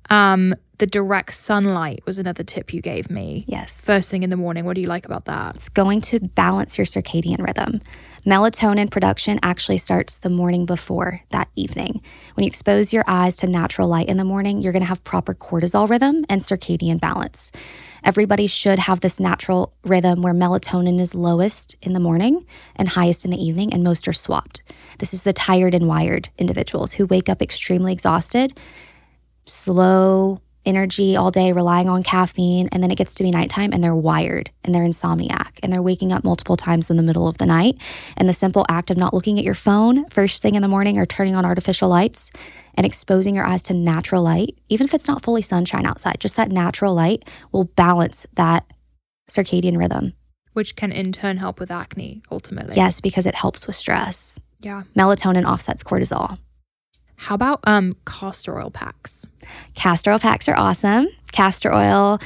Um, 0.09 0.55
the 0.79 0.87
direct 0.87 1.33
sunlight 1.33 2.01
was 2.05 2.19
another 2.19 2.41
tip 2.41 2.73
you 2.73 2.81
gave 2.81 3.11
me. 3.11 3.43
Yes. 3.47 3.83
First 3.85 4.09
thing 4.09 4.23
in 4.23 4.29
the 4.29 4.37
morning. 4.37 4.63
What 4.63 4.75
do 4.75 4.81
you 4.81 4.87
like 4.87 5.05
about 5.05 5.25
that? 5.25 5.55
It's 5.55 5.67
going 5.67 5.99
to 6.01 6.21
balance 6.21 6.77
your 6.77 6.85
circadian 6.85 7.45
rhythm. 7.45 7.81
Melatonin 8.25 8.89
production 8.89 9.39
actually 9.43 9.77
starts 9.77 10.17
the 10.17 10.29
morning 10.29 10.65
before 10.65 11.21
that 11.31 11.49
evening. 11.55 12.01
When 12.33 12.45
you 12.45 12.47
expose 12.47 12.93
your 12.93 13.03
eyes 13.07 13.35
to 13.37 13.47
natural 13.47 13.89
light 13.89 14.07
in 14.07 14.15
the 14.15 14.23
morning, 14.23 14.61
you're 14.61 14.71
going 14.71 14.81
to 14.81 14.87
have 14.87 15.03
proper 15.03 15.33
cortisol 15.33 15.89
rhythm 15.89 16.25
and 16.29 16.39
circadian 16.39 16.99
balance. 16.99 17.51
Everybody 18.03 18.47
should 18.47 18.79
have 18.79 19.01
this 19.01 19.19
natural 19.19 19.73
rhythm 19.83 20.21
where 20.21 20.33
melatonin 20.33 21.01
is 21.01 21.13
lowest 21.13 21.75
in 21.81 21.91
the 21.91 21.99
morning 21.99 22.45
and 22.77 22.87
highest 22.87 23.25
in 23.25 23.31
the 23.31 23.43
evening, 23.43 23.73
and 23.73 23.83
most 23.83 24.07
are 24.07 24.13
swapped. 24.13 24.61
This 24.99 25.13
is 25.13 25.23
the 25.23 25.33
tired 25.33 25.73
and 25.73 25.87
wired 25.87 26.29
individuals 26.37 26.93
who 26.93 27.05
wake 27.07 27.27
up 27.27 27.41
extremely 27.41 27.91
exhausted, 27.91 28.57
slow 29.49 30.41
energy 30.65 31.15
all 31.15 31.31
day, 31.31 31.51
relying 31.53 31.89
on 31.89 32.03
caffeine, 32.03 32.69
and 32.71 32.83
then 32.83 32.91
it 32.91 32.97
gets 32.97 33.15
to 33.15 33.23
be 33.23 33.31
nighttime 33.31 33.71
and 33.73 33.83
they're 33.83 33.95
wired 33.95 34.51
and 34.63 34.75
they're 34.75 34.83
insomniac 34.83 35.57
and 35.63 35.71
they're 35.71 35.81
waking 35.81 36.11
up 36.11 36.23
multiple 36.23 36.57
times 36.57 36.89
in 36.89 36.97
the 36.97 37.03
middle 37.03 37.27
of 37.27 37.37
the 37.37 37.45
night. 37.45 37.75
And 38.17 38.29
the 38.29 38.33
simple 38.33 38.65
act 38.69 38.91
of 38.91 38.97
not 38.97 39.13
looking 39.13 39.39
at 39.39 39.45
your 39.45 39.55
phone 39.55 40.07
first 40.09 40.41
thing 40.41 40.55
in 40.55 40.61
the 40.61 40.67
morning 40.67 40.97
or 40.97 41.05
turning 41.05 41.35
on 41.35 41.45
artificial 41.45 41.89
lights 41.89 42.31
and 42.75 42.85
exposing 42.85 43.35
your 43.35 43.45
eyes 43.45 43.63
to 43.63 43.73
natural 43.73 44.21
light, 44.21 44.57
even 44.69 44.85
if 44.85 44.93
it's 44.93 45.07
not 45.07 45.23
fully 45.23 45.41
sunshine 45.41 45.85
outside, 45.85 46.19
just 46.19 46.35
that 46.35 46.51
natural 46.51 46.93
light 46.93 47.27
will 47.51 47.65
balance 47.65 48.27
that 48.33 48.65
circadian 49.29 49.77
rhythm. 49.77 50.13
Which 50.53 50.75
can 50.75 50.91
in 50.91 51.11
turn 51.11 51.37
help 51.37 51.59
with 51.59 51.71
acne 51.71 52.21
ultimately. 52.31 52.75
Yes, 52.75 53.01
because 53.01 53.25
it 53.25 53.35
helps 53.35 53.65
with 53.65 53.75
stress. 53.75 54.39
Yeah. 54.61 54.83
Melatonin 54.95 55.49
offsets 55.49 55.83
cortisol. 55.83 56.37
How 57.19 57.35
about 57.35 57.59
um 57.65 57.95
castor 58.05 58.57
oil 58.59 58.71
packs? 58.71 59.27
Castor 59.75 60.11
oil 60.11 60.19
packs 60.19 60.47
are 60.47 60.55
awesome. 60.55 61.07
Castor 61.31 61.73
oil 61.73 62.19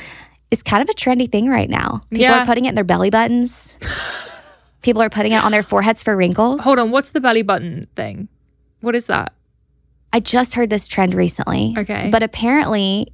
is 0.52 0.62
kind 0.64 0.84
of 0.84 0.90
a 0.90 0.94
trendy 0.94 1.30
thing 1.30 1.50
right 1.50 1.70
now. 1.70 2.02
People 2.12 2.22
Yeah. 2.26 2.44
are 2.44 2.46
putting 2.46 2.66
it 2.66 2.70
in 2.70 2.76
their 2.76 2.84
belly 2.84 3.10
buttons. 3.10 3.78
People 4.84 5.02
are 5.02 5.10
putting 5.10 5.32
it 5.32 5.44
on 5.44 5.52
their 5.52 5.64
foreheads 5.64 6.04
for 6.04 6.16
wrinkles. 6.16 6.62
Hold 6.62 6.78
on, 6.78 6.92
what's 6.92 7.12
the 7.12 7.22
belly 7.22 7.42
button 7.42 7.88
thing? 7.96 8.28
What 8.82 8.96
is 8.96 9.08
that? 9.08 9.34
I 10.12 10.20
just 10.20 10.54
heard 10.54 10.70
this 10.70 10.88
trend 10.88 11.14
recently. 11.16 11.74
Okay. 11.78 12.10
But 12.12 12.22
apparently, 12.22 13.08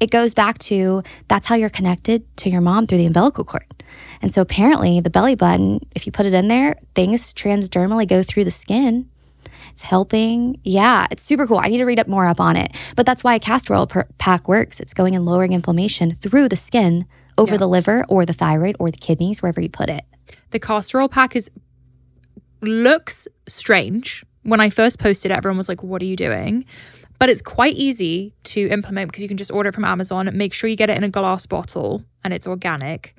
it 0.00 0.10
goes 0.10 0.34
back 0.34 0.58
to 0.58 1.02
that's 1.28 1.46
how 1.46 1.54
you're 1.54 1.70
connected 1.70 2.24
to 2.38 2.50
your 2.50 2.60
mom 2.60 2.86
through 2.86 2.98
the 2.98 3.06
umbilical 3.06 3.44
cord. 3.44 3.64
And 4.20 4.34
so 4.34 4.42
apparently, 4.42 5.00
the 5.00 5.08
belly 5.08 5.36
button, 5.36 5.80
if 5.94 6.04
you 6.04 6.12
put 6.12 6.26
it 6.26 6.34
in 6.34 6.48
there, 6.48 6.76
things 6.94 7.32
transdermally 7.32 8.06
go 8.06 8.22
through 8.22 8.44
the 8.44 8.50
skin. 8.50 9.08
It's 9.74 9.82
helping. 9.82 10.60
Yeah, 10.62 11.08
it's 11.10 11.24
super 11.24 11.48
cool. 11.48 11.58
I 11.58 11.66
need 11.66 11.78
to 11.78 11.84
read 11.84 11.98
up 11.98 12.06
more 12.06 12.24
up 12.26 12.38
on 12.38 12.54
it. 12.54 12.76
But 12.94 13.06
that's 13.06 13.24
why 13.24 13.34
a 13.34 13.40
castor 13.40 13.74
oil 13.74 13.88
per- 13.88 14.06
pack 14.18 14.46
works. 14.46 14.78
It's 14.78 14.94
going 14.94 15.16
and 15.16 15.26
lowering 15.26 15.52
inflammation 15.52 16.14
through 16.14 16.48
the 16.48 16.54
skin 16.54 17.06
over 17.36 17.54
Yeah. 17.54 17.58
the 17.58 17.66
liver 17.66 18.04
or 18.08 18.24
the 18.24 18.32
thyroid 18.32 18.76
or 18.78 18.92
the 18.92 18.98
kidneys, 18.98 19.42
wherever 19.42 19.60
you 19.60 19.68
put 19.68 19.90
it. 19.90 20.02
The 20.52 20.60
castor 20.60 21.00
oil 21.00 21.08
pack 21.08 21.34
is 21.34 21.50
looks 22.62 23.26
strange. 23.48 24.24
When 24.44 24.60
I 24.60 24.70
first 24.70 25.00
posted 25.00 25.32
it, 25.32 25.34
everyone 25.34 25.56
was 25.56 25.68
like, 25.68 25.82
What 25.82 26.00
are 26.02 26.04
you 26.06 26.14
doing? 26.16 26.64
But 27.18 27.28
it's 27.28 27.42
quite 27.42 27.74
easy 27.74 28.32
to 28.44 28.68
implement 28.68 29.10
because 29.10 29.22
you 29.24 29.28
can 29.28 29.36
just 29.36 29.50
order 29.50 29.70
it 29.70 29.74
from 29.74 29.84
Amazon. 29.84 30.30
Make 30.34 30.54
sure 30.54 30.70
you 30.70 30.76
get 30.76 30.88
it 30.88 30.96
in 30.96 31.02
a 31.02 31.08
glass 31.08 31.46
bottle 31.46 32.04
and 32.22 32.32
it's 32.32 32.46
organic. 32.46 33.16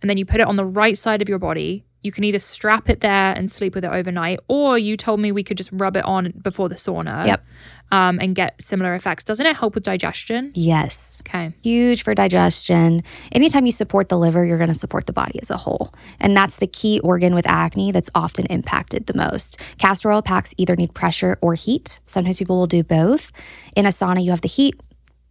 And 0.00 0.10
then 0.10 0.16
you 0.18 0.26
put 0.26 0.40
it 0.40 0.48
on 0.48 0.56
the 0.56 0.64
right 0.64 0.98
side 0.98 1.22
of 1.22 1.28
your 1.28 1.38
body. 1.38 1.84
You 2.02 2.10
can 2.12 2.24
either 2.24 2.38
strap 2.38 2.88
it 2.90 3.00
there 3.00 3.32
and 3.36 3.50
sleep 3.50 3.74
with 3.74 3.84
it 3.84 3.90
overnight, 3.92 4.40
or 4.48 4.76
you 4.78 4.96
told 4.96 5.20
me 5.20 5.30
we 5.32 5.42
could 5.44 5.56
just 5.56 5.70
rub 5.72 5.96
it 5.96 6.04
on 6.04 6.32
before 6.42 6.68
the 6.68 6.74
sauna 6.74 7.26
Yep. 7.26 7.44
um, 7.92 8.18
and 8.20 8.34
get 8.34 8.60
similar 8.60 8.94
effects. 8.94 9.22
Doesn't 9.24 9.46
it 9.46 9.54
help 9.56 9.74
with 9.74 9.84
digestion? 9.84 10.50
Yes. 10.54 11.22
Okay. 11.26 11.52
huge 11.62 12.02
for 12.02 12.14
digestion. 12.14 13.02
Anytime 13.30 13.66
you 13.66 13.72
support 13.72 14.08
the 14.08 14.18
liver, 14.18 14.44
you're 14.44 14.58
going 14.58 14.68
to 14.68 14.74
support 14.74 15.06
the 15.06 15.12
body 15.12 15.38
as 15.40 15.50
a 15.50 15.56
whole. 15.56 15.94
And 16.18 16.36
that's 16.36 16.56
the 16.56 16.66
key 16.66 16.98
organ 17.00 17.34
with 17.34 17.46
acne 17.46 17.92
that's 17.92 18.10
often 18.14 18.46
impacted 18.46 19.06
the 19.06 19.14
most. 19.14 19.58
Castor 19.78 20.10
oil 20.10 20.22
packs 20.22 20.54
either 20.58 20.74
need 20.74 20.94
pressure 20.94 21.38
or 21.40 21.54
heat. 21.54 22.00
Sometimes 22.06 22.38
people 22.38 22.56
will 22.56 22.66
do 22.66 22.82
both. 22.82 23.30
In 23.76 23.86
a 23.86 23.90
sauna, 23.90 24.22
you 24.24 24.30
have 24.30 24.40
the 24.40 24.48
heat. 24.48 24.74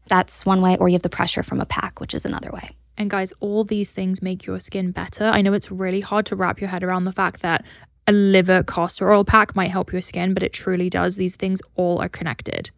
That's 0.07 0.45
one 0.45 0.61
way, 0.61 0.77
or 0.77 0.89
you 0.89 0.93
have 0.93 1.02
the 1.03 1.10
pressure 1.10 1.43
from 1.43 1.60
a 1.61 1.65
pack, 1.65 1.99
which 2.02 2.14
is 2.14 2.26
another 2.26 2.52
way. 2.52 2.72
And 3.01 3.09
guys, 3.09 3.33
all 3.39 3.63
these 3.63 3.89
things 3.89 4.21
make 4.21 4.45
your 4.45 4.59
skin 4.59 4.91
better. 4.91 5.23
I 5.23 5.41
know 5.41 5.53
it's 5.53 5.71
really 5.71 6.01
hard 6.01 6.27
to 6.27 6.35
wrap 6.35 6.61
your 6.61 6.69
head 6.69 6.83
around 6.83 7.05
the 7.05 7.11
fact 7.11 7.41
that 7.41 7.65
a 8.05 8.11
liver 8.11 8.61
castor 8.61 9.11
oil 9.11 9.25
pack 9.25 9.55
might 9.55 9.71
help 9.71 9.91
your 9.91 10.03
skin, 10.03 10.35
but 10.35 10.43
it 10.43 10.53
truly 10.53 10.87
does. 10.87 11.17
These 11.17 11.35
things 11.35 11.63
all 11.75 11.99
are 11.99 12.07
connected. 12.07 12.69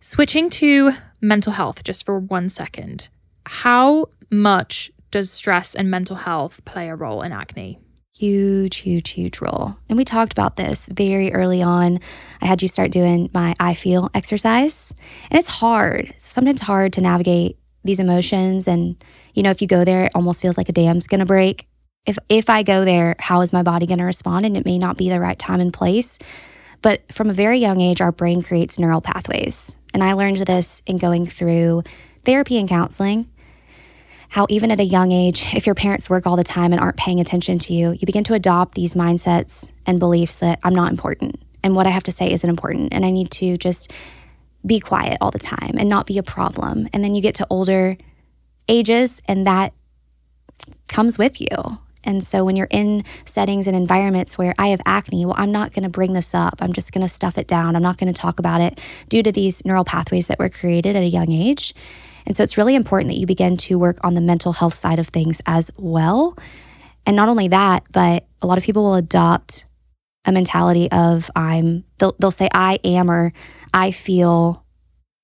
Switching 0.00 0.48
to 0.48 0.92
mental 1.20 1.52
health 1.52 1.84
just 1.84 2.06
for 2.06 2.18
one 2.18 2.48
second. 2.48 3.10
How 3.44 4.06
much 4.30 4.90
does 5.10 5.30
stress 5.30 5.74
and 5.74 5.90
mental 5.90 6.16
health 6.16 6.64
play 6.64 6.88
a 6.88 6.96
role 6.96 7.20
in 7.20 7.32
acne? 7.32 7.80
Huge, 8.16 8.78
huge, 8.78 9.10
huge 9.10 9.42
role. 9.42 9.76
And 9.90 9.98
we 9.98 10.06
talked 10.06 10.32
about 10.32 10.56
this 10.56 10.86
very 10.86 11.34
early 11.34 11.60
on. 11.60 12.00
I 12.40 12.46
had 12.46 12.62
you 12.62 12.68
start 12.68 12.92
doing 12.92 13.28
my 13.34 13.54
I 13.60 13.74
feel 13.74 14.08
exercise. 14.14 14.94
And 15.30 15.38
it's 15.38 15.48
hard, 15.48 16.14
sometimes 16.16 16.62
hard 16.62 16.94
to 16.94 17.02
navigate 17.02 17.58
these 17.84 18.00
emotions. 18.00 18.68
And, 18.68 19.02
you 19.34 19.42
know, 19.42 19.50
if 19.50 19.60
you 19.60 19.68
go 19.68 19.84
there, 19.84 20.06
it 20.06 20.12
almost 20.14 20.42
feels 20.42 20.58
like 20.58 20.68
a 20.68 20.72
dam's 20.72 21.06
gonna 21.06 21.26
break. 21.26 21.66
If 22.06 22.18
if 22.28 22.48
I 22.48 22.62
go 22.62 22.84
there, 22.84 23.16
how 23.18 23.40
is 23.40 23.52
my 23.52 23.62
body 23.62 23.86
gonna 23.86 24.04
respond? 24.04 24.46
And 24.46 24.56
it 24.56 24.64
may 24.64 24.78
not 24.78 24.96
be 24.96 25.08
the 25.08 25.20
right 25.20 25.38
time 25.38 25.60
and 25.60 25.72
place. 25.72 26.18
But 26.82 27.12
from 27.12 27.28
a 27.28 27.34
very 27.34 27.58
young 27.58 27.80
age, 27.80 28.00
our 28.00 28.12
brain 28.12 28.42
creates 28.42 28.78
neural 28.78 29.00
pathways. 29.00 29.76
And 29.92 30.02
I 30.02 30.14
learned 30.14 30.38
this 30.38 30.82
in 30.86 30.96
going 30.96 31.26
through 31.26 31.82
therapy 32.24 32.58
and 32.58 32.68
counseling 32.68 33.28
how 34.30 34.46
even 34.48 34.70
at 34.70 34.78
a 34.78 34.84
young 34.84 35.10
age, 35.10 35.54
if 35.54 35.66
your 35.66 35.74
parents 35.74 36.08
work 36.08 36.24
all 36.24 36.36
the 36.36 36.44
time 36.44 36.72
and 36.72 36.80
aren't 36.80 36.96
paying 36.96 37.18
attention 37.18 37.58
to 37.58 37.74
you, 37.74 37.90
you 37.90 38.06
begin 38.06 38.22
to 38.22 38.34
adopt 38.34 38.76
these 38.76 38.94
mindsets 38.94 39.72
and 39.86 39.98
beliefs 39.98 40.38
that 40.38 40.60
I'm 40.62 40.74
not 40.74 40.92
important 40.92 41.40
and 41.62 41.74
what 41.74 41.86
I 41.86 41.90
have 41.90 42.04
to 42.04 42.12
say 42.12 42.32
isn't 42.32 42.48
important 42.48 42.92
and 42.92 43.04
I 43.04 43.10
need 43.10 43.30
to 43.32 43.58
just 43.58 43.92
be 44.64 44.80
quiet 44.80 45.18
all 45.20 45.30
the 45.30 45.38
time 45.38 45.74
and 45.78 45.88
not 45.88 46.06
be 46.06 46.18
a 46.18 46.22
problem. 46.22 46.88
And 46.92 47.02
then 47.02 47.14
you 47.14 47.22
get 47.22 47.34
to 47.36 47.46
older 47.50 47.96
ages 48.68 49.20
and 49.26 49.46
that 49.46 49.72
comes 50.88 51.18
with 51.18 51.40
you. 51.40 51.48
And 52.04 52.24
so 52.24 52.44
when 52.44 52.56
you're 52.56 52.68
in 52.70 53.04
settings 53.24 53.66
and 53.66 53.76
environments 53.76 54.38
where 54.38 54.54
I 54.58 54.68
have 54.68 54.80
acne, 54.86 55.26
well, 55.26 55.34
I'm 55.36 55.52
not 55.52 55.72
going 55.72 55.82
to 55.82 55.90
bring 55.90 56.14
this 56.14 56.34
up. 56.34 56.56
I'm 56.60 56.72
just 56.72 56.92
going 56.92 57.02
to 57.02 57.08
stuff 57.08 57.36
it 57.36 57.46
down. 57.46 57.76
I'm 57.76 57.82
not 57.82 57.98
going 57.98 58.12
to 58.12 58.18
talk 58.18 58.38
about 58.38 58.60
it 58.60 58.80
due 59.08 59.22
to 59.22 59.30
these 59.30 59.64
neural 59.64 59.84
pathways 59.84 60.26
that 60.28 60.38
were 60.38 60.48
created 60.48 60.96
at 60.96 61.02
a 61.02 61.06
young 61.06 61.30
age. 61.30 61.74
And 62.26 62.36
so 62.36 62.42
it's 62.42 62.56
really 62.56 62.74
important 62.74 63.10
that 63.10 63.18
you 63.18 63.26
begin 63.26 63.56
to 63.58 63.78
work 63.78 63.98
on 64.02 64.14
the 64.14 64.20
mental 64.20 64.52
health 64.52 64.74
side 64.74 64.98
of 64.98 65.08
things 65.08 65.40
as 65.46 65.70
well. 65.76 66.36
And 67.06 67.16
not 67.16 67.28
only 67.28 67.48
that, 67.48 67.84
but 67.92 68.26
a 68.40 68.46
lot 68.46 68.56
of 68.56 68.64
people 68.64 68.82
will 68.82 68.94
adopt 68.94 69.64
a 70.24 70.32
mentality 70.32 70.90
of 70.90 71.30
I'm 71.34 71.84
they'll 71.98 72.14
they'll 72.18 72.30
say 72.30 72.48
I 72.52 72.78
am 72.84 73.10
or 73.10 73.32
I 73.72 73.90
feel 73.90 74.64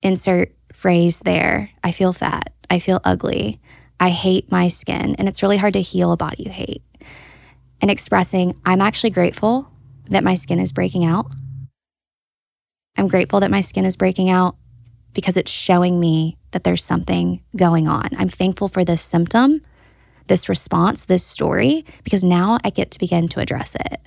insert 0.03 0.55
phrase 0.73 1.21
there. 1.21 1.71
I 1.83 1.91
feel 1.91 2.13
fat. 2.13 2.53
I 2.71 2.79
feel 2.79 3.01
ugly. 3.05 3.61
I 3.99 4.11
hate 4.11 4.51
my 4.51 4.69
skin. 4.69 5.15
And 5.19 5.29
it's 5.29 5.43
really 5.43 5.57
hard 5.57 5.73
to 5.73 5.81
heal 5.81 6.13
a 6.13 6.17
body 6.17 6.45
you 6.45 6.51
hate. 6.51 6.83
And 7.81 7.91
expressing, 7.91 8.55
I'm 8.65 8.81
actually 8.81 9.11
grateful 9.11 9.71
that 10.11 10.25
my 10.25 10.35
skin 10.35 10.59
is 10.61 10.73
breaking 10.73 11.05
out. 11.05 11.27
I'm 12.97 13.09
grateful 13.09 13.41
that 13.41 13.51
my 13.51 13.61
skin 13.61 13.85
is 13.85 13.97
breaking 13.97 14.31
out 14.31 14.57
because 15.13 15.37
it's 15.37 15.51
showing 15.51 15.99
me 15.99 16.37
that 16.51 16.65
there's 16.65 16.85
something 16.85 17.43
going 17.57 17.89
on. 17.89 18.11
I'm 18.17 18.29
thankful 18.29 18.69
for 18.69 18.85
this 18.85 19.03
symptom, 19.03 19.61
this 20.27 20.49
response, 20.49 21.05
this 21.05 21.25
story, 21.25 21.85
because 22.05 22.23
now 22.25 22.59
I 22.65 22.71
get 22.71 22.91
to 22.93 22.99
begin 22.99 23.29
to 23.29 23.41
address 23.41 23.75
it. 23.75 24.01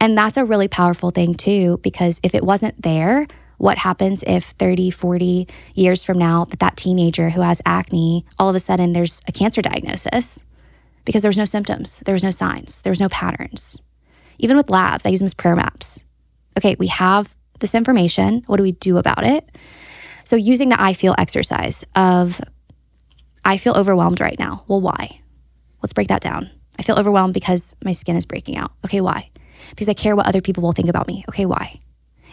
And 0.00 0.16
that's 0.16 0.38
a 0.38 0.44
really 0.44 0.68
powerful 0.68 1.10
thing, 1.10 1.34
too, 1.34 1.78
because 1.82 2.20
if 2.22 2.34
it 2.34 2.44
wasn't 2.44 2.82
there, 2.82 3.26
what 3.60 3.76
happens 3.76 4.24
if 4.26 4.44
30, 4.44 4.90
40 4.90 5.46
years 5.74 6.02
from 6.02 6.16
now 6.16 6.46
that 6.46 6.60
that 6.60 6.78
teenager 6.78 7.28
who 7.28 7.42
has 7.42 7.60
acne, 7.66 8.24
all 8.38 8.48
of 8.48 8.56
a 8.56 8.60
sudden 8.60 8.92
there's 8.92 9.20
a 9.28 9.32
cancer 9.32 9.60
diagnosis 9.60 10.46
because 11.04 11.20
there 11.20 11.28
was 11.28 11.36
no 11.36 11.44
symptoms, 11.44 12.00
there 12.06 12.14
was 12.14 12.24
no 12.24 12.30
signs, 12.30 12.80
there 12.80 12.90
was 12.90 13.00
no 13.00 13.10
patterns. 13.10 13.82
Even 14.38 14.56
with 14.56 14.70
labs, 14.70 15.04
I 15.04 15.10
use 15.10 15.18
them 15.18 15.26
as 15.26 15.34
prayer 15.34 15.54
maps. 15.54 16.04
Okay, 16.56 16.74
we 16.78 16.86
have 16.86 17.36
this 17.58 17.74
information. 17.74 18.44
What 18.46 18.56
do 18.56 18.62
we 18.62 18.72
do 18.72 18.96
about 18.96 19.24
it? 19.24 19.46
So 20.24 20.36
using 20.36 20.70
the 20.70 20.80
I 20.80 20.94
feel 20.94 21.14
exercise 21.18 21.84
of 21.94 22.40
I 23.44 23.58
feel 23.58 23.74
overwhelmed 23.74 24.22
right 24.22 24.38
now. 24.38 24.64
Well, 24.68 24.80
why? 24.80 25.20
Let's 25.82 25.92
break 25.92 26.08
that 26.08 26.22
down. 26.22 26.50
I 26.78 26.82
feel 26.82 26.98
overwhelmed 26.98 27.34
because 27.34 27.76
my 27.84 27.92
skin 27.92 28.16
is 28.16 28.24
breaking 28.24 28.56
out. 28.56 28.72
Okay, 28.86 29.02
why? 29.02 29.28
Because 29.68 29.90
I 29.90 29.94
care 29.94 30.16
what 30.16 30.26
other 30.26 30.40
people 30.40 30.62
will 30.62 30.72
think 30.72 30.88
about 30.88 31.06
me. 31.06 31.24
Okay, 31.28 31.44
why? 31.44 31.80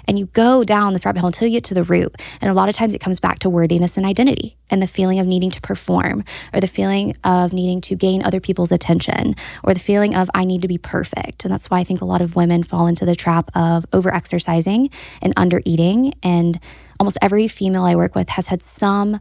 And 0.07 0.17
you 0.17 0.27
go 0.27 0.63
down 0.63 0.93
this 0.93 1.05
rabbit 1.05 1.19
hole 1.19 1.27
until 1.27 1.47
you 1.47 1.57
get 1.57 1.63
to 1.65 1.73
the 1.73 1.84
root. 1.84 2.15
And 2.41 2.49
a 2.49 2.53
lot 2.53 2.69
of 2.69 2.75
times 2.75 2.95
it 2.95 3.01
comes 3.01 3.19
back 3.19 3.39
to 3.39 3.49
worthiness 3.49 3.97
and 3.97 4.05
identity 4.05 4.57
and 4.69 4.81
the 4.81 4.88
feeling 4.88 5.19
of 5.19 5.27
needing 5.27 5.51
to 5.51 5.61
perform 5.61 6.23
or 6.53 6.61
the 6.61 6.67
feeling 6.67 7.15
of 7.23 7.53
needing 7.53 7.81
to 7.81 7.95
gain 7.95 8.23
other 8.23 8.39
people's 8.39 8.71
attention 8.71 9.35
or 9.63 9.73
the 9.73 9.79
feeling 9.79 10.15
of 10.15 10.29
I 10.34 10.45
need 10.45 10.61
to 10.61 10.67
be 10.67 10.77
perfect. 10.77 11.43
And 11.43 11.53
that's 11.53 11.69
why 11.69 11.79
I 11.79 11.84
think 11.84 12.01
a 12.01 12.05
lot 12.05 12.21
of 12.21 12.35
women 12.35 12.63
fall 12.63 12.88
into 12.88 13.05
the 13.05 13.15
trap 13.15 13.51
of 13.55 13.85
over 13.91 14.13
exercising 14.13 14.89
and 15.21 15.34
under 15.35 15.61
eating. 15.65 16.13
And 16.23 16.59
almost 16.99 17.17
every 17.21 17.47
female 17.47 17.84
I 17.84 17.95
work 17.95 18.15
with 18.15 18.29
has 18.29 18.47
had 18.47 18.63
some 18.63 19.19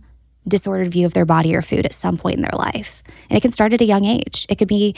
disordered 0.48 0.92
view 0.92 1.06
of 1.06 1.14
their 1.14 1.26
body 1.26 1.54
or 1.54 1.62
food 1.62 1.84
at 1.84 1.94
some 1.94 2.16
point 2.16 2.36
in 2.36 2.42
their 2.42 2.56
life. 2.56 3.02
And 3.28 3.36
it 3.36 3.40
can 3.40 3.50
start 3.50 3.72
at 3.72 3.80
a 3.80 3.84
young 3.84 4.04
age. 4.04 4.46
It 4.48 4.56
could 4.56 4.68
be 4.68 4.94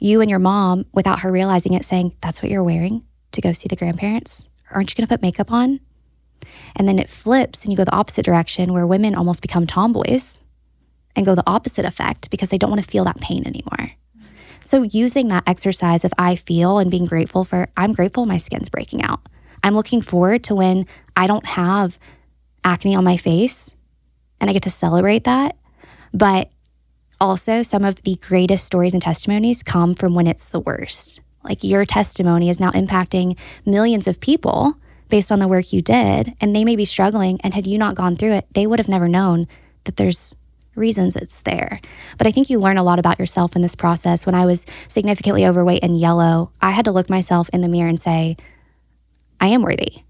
you 0.00 0.20
and 0.20 0.30
your 0.30 0.38
mom, 0.38 0.86
without 0.92 1.20
her 1.20 1.32
realizing 1.32 1.74
it, 1.74 1.84
saying, 1.84 2.14
That's 2.20 2.42
what 2.42 2.50
you're 2.50 2.64
wearing 2.64 3.04
to 3.32 3.40
go 3.40 3.52
see 3.52 3.68
the 3.68 3.76
grandparents 3.76 4.48
aren't 4.70 4.90
you 4.90 4.96
going 4.96 5.06
to 5.06 5.12
put 5.12 5.22
makeup 5.22 5.50
on? 5.50 5.80
And 6.76 6.88
then 6.88 6.98
it 6.98 7.10
flips 7.10 7.62
and 7.62 7.72
you 7.72 7.76
go 7.76 7.84
the 7.84 7.94
opposite 7.94 8.24
direction 8.24 8.72
where 8.72 8.86
women 8.86 9.14
almost 9.14 9.42
become 9.42 9.66
tomboys 9.66 10.44
and 11.16 11.26
go 11.26 11.34
the 11.34 11.42
opposite 11.46 11.84
effect 11.84 12.30
because 12.30 12.48
they 12.48 12.58
don't 12.58 12.70
want 12.70 12.82
to 12.82 12.88
feel 12.88 13.04
that 13.04 13.20
pain 13.20 13.46
anymore. 13.46 13.92
So, 14.60 14.82
using 14.82 15.28
that 15.28 15.44
exercise 15.46 16.04
of 16.04 16.12
I 16.18 16.34
feel 16.34 16.78
and 16.78 16.90
being 16.90 17.06
grateful 17.06 17.44
for, 17.44 17.68
I'm 17.76 17.92
grateful 17.92 18.26
my 18.26 18.38
skin's 18.38 18.68
breaking 18.68 19.02
out. 19.02 19.20
I'm 19.62 19.74
looking 19.74 20.00
forward 20.00 20.44
to 20.44 20.54
when 20.54 20.86
I 21.16 21.26
don't 21.26 21.46
have 21.46 21.98
acne 22.64 22.94
on 22.94 23.04
my 23.04 23.16
face 23.16 23.74
and 24.40 24.50
I 24.50 24.52
get 24.52 24.62
to 24.64 24.70
celebrate 24.70 25.24
that. 25.24 25.56
But 26.12 26.50
also, 27.20 27.62
some 27.62 27.84
of 27.84 28.02
the 28.02 28.16
greatest 28.16 28.64
stories 28.64 28.94
and 28.94 29.02
testimonies 29.02 29.62
come 29.62 29.94
from 29.94 30.14
when 30.14 30.26
it's 30.26 30.48
the 30.48 30.60
worst. 30.60 31.20
Like 31.48 31.64
your 31.64 31.84
testimony 31.84 32.50
is 32.50 32.60
now 32.60 32.70
impacting 32.72 33.38
millions 33.64 34.06
of 34.06 34.20
people 34.20 34.76
based 35.08 35.32
on 35.32 35.38
the 35.38 35.48
work 35.48 35.72
you 35.72 35.80
did, 35.80 36.34
and 36.40 36.54
they 36.54 36.64
may 36.64 36.76
be 36.76 36.84
struggling. 36.84 37.40
And 37.40 37.54
had 37.54 37.66
you 37.66 37.78
not 37.78 37.94
gone 37.94 38.16
through 38.16 38.32
it, 38.32 38.46
they 38.52 38.66
would 38.66 38.78
have 38.78 38.88
never 38.88 39.08
known 39.08 39.48
that 39.84 39.96
there's 39.96 40.36
reasons 40.74 41.16
it's 41.16 41.40
there. 41.42 41.80
But 42.18 42.26
I 42.26 42.30
think 42.30 42.50
you 42.50 42.60
learn 42.60 42.76
a 42.76 42.82
lot 42.82 42.98
about 42.98 43.18
yourself 43.18 43.56
in 43.56 43.62
this 43.62 43.74
process. 43.74 44.26
When 44.26 44.34
I 44.34 44.46
was 44.46 44.66
significantly 44.86 45.46
overweight 45.46 45.82
and 45.82 45.98
yellow, 45.98 46.52
I 46.60 46.70
had 46.70 46.84
to 46.84 46.92
look 46.92 47.10
myself 47.10 47.48
in 47.52 47.62
the 47.62 47.68
mirror 47.68 47.88
and 47.88 47.98
say, 47.98 48.36
I 49.40 49.48
am 49.48 49.62
worthy 49.62 50.02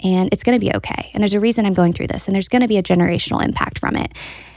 and 0.00 0.28
it's 0.32 0.42
going 0.42 0.58
to 0.58 0.64
be 0.64 0.74
okay. 0.76 1.10
And 1.12 1.22
there's 1.22 1.34
a 1.34 1.40
reason 1.40 1.66
I'm 1.66 1.74
going 1.74 1.92
through 1.92 2.08
this, 2.08 2.26
and 2.26 2.34
there's 2.34 2.48
going 2.48 2.62
to 2.62 2.68
be 2.68 2.78
a 2.78 2.82
generational 2.82 3.44
impact 3.44 3.78
from 3.78 3.96
it. 3.96 4.12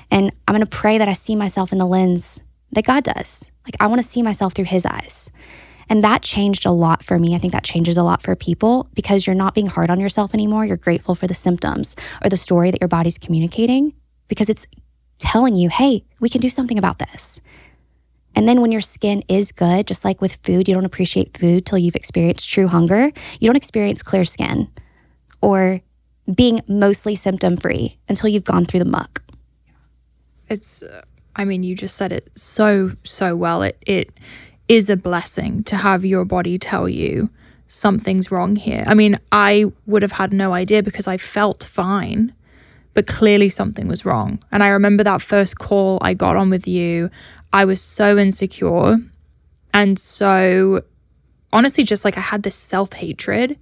And 0.09 0.31
I'm 0.47 0.53
going 0.53 0.65
to 0.65 0.69
pray 0.69 0.97
that 0.97 1.07
I 1.07 1.13
see 1.13 1.35
myself 1.35 1.71
in 1.71 1.77
the 1.77 1.85
lens 1.85 2.41
that 2.73 2.85
God 2.85 3.03
does. 3.03 3.51
Like, 3.65 3.75
I 3.79 3.87
want 3.87 4.01
to 4.01 4.07
see 4.07 4.21
myself 4.21 4.53
through 4.53 4.65
His 4.65 4.85
eyes. 4.85 5.31
And 5.91 6.05
that 6.05 6.21
changed 6.21 6.65
a 6.65 6.71
lot 6.71 7.03
for 7.03 7.19
me. 7.19 7.35
I 7.35 7.37
think 7.37 7.51
that 7.51 7.65
changes 7.65 7.97
a 7.97 8.03
lot 8.03 8.21
for 8.21 8.33
people 8.33 8.89
because 8.93 9.27
you're 9.27 9.35
not 9.35 9.53
being 9.53 9.67
hard 9.67 9.89
on 9.89 9.99
yourself 9.99 10.33
anymore. 10.33 10.65
You're 10.65 10.77
grateful 10.77 11.15
for 11.15 11.27
the 11.27 11.33
symptoms 11.33 11.97
or 12.23 12.29
the 12.29 12.37
story 12.37 12.71
that 12.71 12.79
your 12.79 12.87
body's 12.87 13.17
communicating 13.17 13.93
because 14.29 14.49
it's 14.49 14.65
telling 15.19 15.57
you, 15.57 15.67
hey, 15.67 16.05
we 16.21 16.29
can 16.29 16.39
do 16.39 16.49
something 16.49 16.77
about 16.77 16.99
this. 16.99 17.41
And 18.35 18.47
then 18.47 18.61
when 18.61 18.71
your 18.71 18.79
skin 18.79 19.21
is 19.27 19.51
good, 19.51 19.85
just 19.85 20.05
like 20.05 20.21
with 20.21 20.37
food, 20.43 20.69
you 20.69 20.73
don't 20.73 20.85
appreciate 20.85 21.37
food 21.37 21.65
till 21.65 21.77
you've 21.77 21.97
experienced 21.97 22.49
true 22.49 22.69
hunger. 22.69 23.11
You 23.41 23.47
don't 23.47 23.57
experience 23.57 24.01
clear 24.01 24.23
skin 24.23 24.69
or 25.41 25.81
being 26.33 26.61
mostly 26.69 27.15
symptom 27.15 27.57
free 27.57 27.97
until 28.07 28.29
you've 28.29 28.45
gone 28.45 28.63
through 28.63 28.79
the 28.79 28.89
muck. 28.89 29.21
It's, 30.47 30.83
uh, 30.83 31.01
I 31.35 31.43
mean, 31.43 31.63
you 31.63 31.75
just 31.75 31.97
said 31.97 32.13
it 32.13 32.29
so, 32.35 32.93
so 33.03 33.35
well. 33.35 33.61
It, 33.63 33.77
it, 33.85 34.13
is 34.71 34.89
a 34.89 34.95
blessing 34.95 35.61
to 35.65 35.75
have 35.75 36.05
your 36.05 36.23
body 36.23 36.57
tell 36.57 36.87
you 36.87 37.29
something's 37.67 38.31
wrong 38.31 38.55
here. 38.55 38.85
I 38.87 38.93
mean, 38.93 39.19
I 39.29 39.65
would 39.85 40.01
have 40.01 40.13
had 40.13 40.31
no 40.31 40.53
idea 40.53 40.81
because 40.81 41.09
I 41.09 41.17
felt 41.17 41.65
fine, 41.65 42.33
but 42.93 43.05
clearly 43.05 43.49
something 43.49 43.89
was 43.89 44.05
wrong. 44.05 44.39
And 44.49 44.63
I 44.63 44.69
remember 44.69 45.03
that 45.03 45.21
first 45.21 45.59
call 45.59 45.99
I 46.01 46.13
got 46.13 46.37
on 46.37 46.49
with 46.49 46.69
you, 46.69 47.09
I 47.51 47.65
was 47.65 47.81
so 47.81 48.17
insecure 48.17 48.99
and 49.73 49.99
so 49.99 50.83
honestly 51.51 51.83
just 51.83 52.05
like 52.05 52.17
I 52.17 52.21
had 52.21 52.43
this 52.43 52.55
self-hatred. 52.55 53.59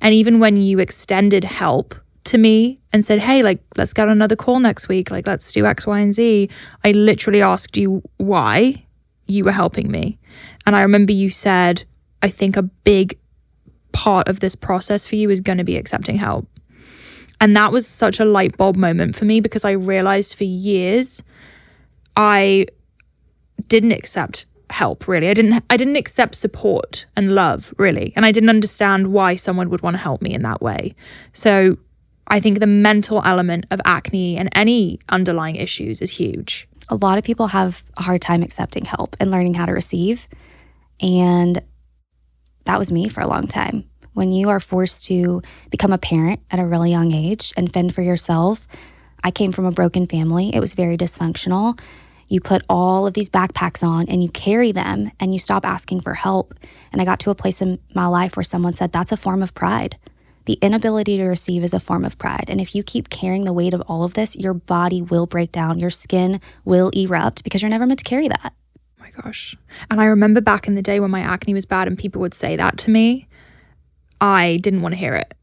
And 0.00 0.12
even 0.12 0.40
when 0.40 0.56
you 0.56 0.80
extended 0.80 1.44
help 1.44 1.94
to 2.24 2.36
me 2.36 2.80
and 2.92 3.04
said, 3.04 3.20
"Hey, 3.20 3.44
like 3.44 3.60
let's 3.76 3.92
get 3.92 4.08
another 4.08 4.34
call 4.34 4.58
next 4.58 4.88
week. 4.88 5.12
Like 5.12 5.28
let's 5.28 5.52
do 5.52 5.66
X, 5.66 5.86
Y, 5.86 6.00
and 6.00 6.12
Z," 6.12 6.50
I 6.82 6.90
literally 6.90 7.42
asked 7.42 7.76
you 7.76 8.02
why 8.16 8.86
you 9.28 9.44
were 9.44 9.52
helping 9.52 9.90
me. 9.90 10.18
And 10.66 10.74
I 10.74 10.82
remember 10.82 11.12
you 11.12 11.30
said, 11.30 11.84
I 12.22 12.30
think 12.30 12.56
a 12.56 12.62
big 12.62 13.18
part 13.92 14.28
of 14.28 14.40
this 14.40 14.54
process 14.54 15.06
for 15.06 15.16
you 15.16 15.30
is 15.30 15.40
going 15.40 15.58
to 15.58 15.64
be 15.64 15.76
accepting 15.76 16.16
help. 16.16 16.48
And 17.40 17.56
that 17.56 17.70
was 17.70 17.86
such 17.86 18.18
a 18.18 18.24
light 18.24 18.56
bulb 18.56 18.76
moment 18.76 19.14
for 19.14 19.24
me 19.24 19.40
because 19.40 19.64
I 19.64 19.72
realized 19.72 20.34
for 20.34 20.44
years 20.44 21.22
I 22.16 22.66
didn't 23.68 23.92
accept 23.92 24.46
help 24.70 25.06
really. 25.06 25.28
I 25.28 25.34
didn't 25.34 25.64
I 25.70 25.76
didn't 25.76 25.96
accept 25.96 26.34
support 26.34 27.06
and 27.16 27.34
love 27.34 27.72
really. 27.78 28.12
And 28.16 28.26
I 28.26 28.32
didn't 28.32 28.50
understand 28.50 29.12
why 29.12 29.36
someone 29.36 29.70
would 29.70 29.82
want 29.82 29.94
to 29.94 30.02
help 30.02 30.20
me 30.20 30.34
in 30.34 30.42
that 30.42 30.60
way. 30.60 30.94
So 31.32 31.78
I 32.26 32.40
think 32.40 32.58
the 32.58 32.66
mental 32.66 33.22
element 33.24 33.66
of 33.70 33.80
acne 33.84 34.36
and 34.36 34.48
any 34.52 34.98
underlying 35.08 35.56
issues 35.56 36.02
is 36.02 36.10
huge 36.10 36.67
a 36.88 36.96
lot 36.96 37.18
of 37.18 37.24
people 37.24 37.48
have 37.48 37.84
a 37.96 38.02
hard 38.02 38.22
time 38.22 38.42
accepting 38.42 38.84
help 38.84 39.16
and 39.20 39.30
learning 39.30 39.54
how 39.54 39.66
to 39.66 39.72
receive. 39.72 40.28
And 41.00 41.62
that 42.64 42.78
was 42.78 42.92
me 42.92 43.08
for 43.08 43.20
a 43.20 43.26
long 43.26 43.46
time. 43.46 43.84
When 44.14 44.32
you 44.32 44.48
are 44.48 44.60
forced 44.60 45.04
to 45.06 45.42
become 45.70 45.92
a 45.92 45.98
parent 45.98 46.40
at 46.50 46.58
a 46.58 46.66
really 46.66 46.90
young 46.90 47.12
age 47.12 47.52
and 47.56 47.72
fend 47.72 47.94
for 47.94 48.02
yourself, 48.02 48.66
I 49.22 49.30
came 49.30 49.52
from 49.52 49.66
a 49.66 49.72
broken 49.72 50.06
family. 50.06 50.54
It 50.54 50.60
was 50.60 50.74
very 50.74 50.96
dysfunctional. 50.96 51.78
You 52.28 52.40
put 52.40 52.62
all 52.68 53.06
of 53.06 53.14
these 53.14 53.30
backpacks 53.30 53.86
on 53.86 54.08
and 54.08 54.22
you 54.22 54.28
carry 54.28 54.72
them 54.72 55.10
and 55.18 55.32
you 55.32 55.38
stop 55.38 55.64
asking 55.64 56.00
for 56.00 56.14
help. 56.14 56.54
And 56.92 57.00
I 57.00 57.04
got 57.04 57.20
to 57.20 57.30
a 57.30 57.34
place 57.34 57.62
in 57.62 57.78
my 57.94 58.06
life 58.06 58.36
where 58.36 58.44
someone 58.44 58.74
said, 58.74 58.92
That's 58.92 59.12
a 59.12 59.16
form 59.16 59.42
of 59.42 59.54
pride. 59.54 59.96
The 60.48 60.58
inability 60.62 61.18
to 61.18 61.24
receive 61.24 61.62
is 61.62 61.74
a 61.74 61.78
form 61.78 62.06
of 62.06 62.16
pride. 62.16 62.46
And 62.48 62.58
if 62.58 62.74
you 62.74 62.82
keep 62.82 63.10
carrying 63.10 63.44
the 63.44 63.52
weight 63.52 63.74
of 63.74 63.82
all 63.82 64.02
of 64.02 64.14
this, 64.14 64.34
your 64.34 64.54
body 64.54 65.02
will 65.02 65.26
break 65.26 65.52
down, 65.52 65.78
your 65.78 65.90
skin 65.90 66.40
will 66.64 66.88
erupt 66.96 67.44
because 67.44 67.60
you're 67.60 67.68
never 67.68 67.84
meant 67.84 67.98
to 67.98 68.04
carry 68.04 68.28
that. 68.28 68.54
Oh 68.98 69.02
my 69.02 69.10
gosh. 69.10 69.54
And 69.90 70.00
I 70.00 70.06
remember 70.06 70.40
back 70.40 70.66
in 70.66 70.74
the 70.74 70.80
day 70.80 71.00
when 71.00 71.10
my 71.10 71.20
acne 71.20 71.52
was 71.52 71.66
bad 71.66 71.86
and 71.86 71.98
people 71.98 72.22
would 72.22 72.32
say 72.32 72.56
that 72.56 72.78
to 72.78 72.90
me, 72.90 73.28
I 74.22 74.58
didn't 74.62 74.80
want 74.80 74.94
to 74.94 74.98
hear 74.98 75.14
it 75.16 75.34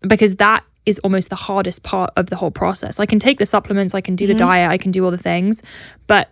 because 0.00 0.36
that 0.36 0.64
is 0.86 0.98
almost 1.00 1.28
the 1.28 1.36
hardest 1.36 1.82
part 1.82 2.14
of 2.16 2.30
the 2.30 2.36
whole 2.36 2.50
process. 2.50 2.98
I 2.98 3.04
can 3.04 3.18
take 3.18 3.36
the 3.36 3.44
supplements, 3.44 3.92
I 3.92 4.00
can 4.00 4.16
do 4.16 4.24
mm-hmm. 4.24 4.32
the 4.32 4.38
diet, 4.38 4.70
I 4.70 4.78
can 4.78 4.92
do 4.92 5.04
all 5.04 5.10
the 5.10 5.18
things, 5.18 5.62
but 6.06 6.30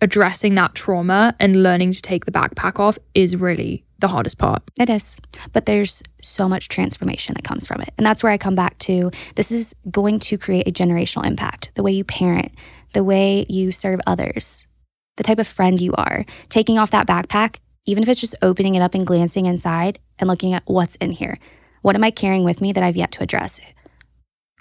addressing 0.00 0.54
that 0.54 0.74
trauma 0.74 1.36
and 1.38 1.62
learning 1.62 1.92
to 1.92 2.00
take 2.00 2.24
the 2.24 2.32
backpack 2.32 2.80
off 2.80 2.98
is 3.14 3.36
really 3.36 3.84
the 4.00 4.08
hardest 4.08 4.38
part. 4.38 4.62
It 4.78 4.90
is. 4.90 5.18
But 5.52 5.66
there's 5.66 6.02
so 6.22 6.48
much 6.48 6.68
transformation 6.68 7.34
that 7.34 7.44
comes 7.44 7.66
from 7.66 7.80
it. 7.80 7.92
And 7.96 8.06
that's 8.06 8.22
where 8.22 8.32
I 8.32 8.38
come 8.38 8.54
back 8.54 8.78
to 8.80 9.10
this 9.34 9.50
is 9.50 9.74
going 9.90 10.18
to 10.20 10.38
create 10.38 10.66
a 10.66 10.72
generational 10.72 11.26
impact. 11.26 11.70
The 11.74 11.82
way 11.82 11.92
you 11.92 12.04
parent, 12.04 12.52
the 12.92 13.04
way 13.04 13.46
you 13.48 13.72
serve 13.72 14.00
others, 14.06 14.66
the 15.16 15.22
type 15.22 15.38
of 15.38 15.46
friend 15.46 15.80
you 15.80 15.92
are. 15.94 16.24
Taking 16.48 16.78
off 16.78 16.90
that 16.92 17.06
backpack 17.06 17.56
even 17.86 18.02
if 18.02 18.08
it's 18.08 18.20
just 18.20 18.36
opening 18.42 18.74
it 18.74 18.82
up 18.82 18.94
and 18.94 19.06
glancing 19.06 19.46
inside 19.46 19.98
and 20.18 20.28
looking 20.28 20.52
at 20.52 20.62
what's 20.66 20.96
in 20.96 21.10
here. 21.10 21.38
What 21.82 21.96
am 21.96 22.04
I 22.04 22.10
carrying 22.10 22.44
with 22.44 22.60
me 22.60 22.72
that 22.72 22.84
I've 22.84 22.96
yet 22.96 23.12
to 23.12 23.22
address? 23.22 23.60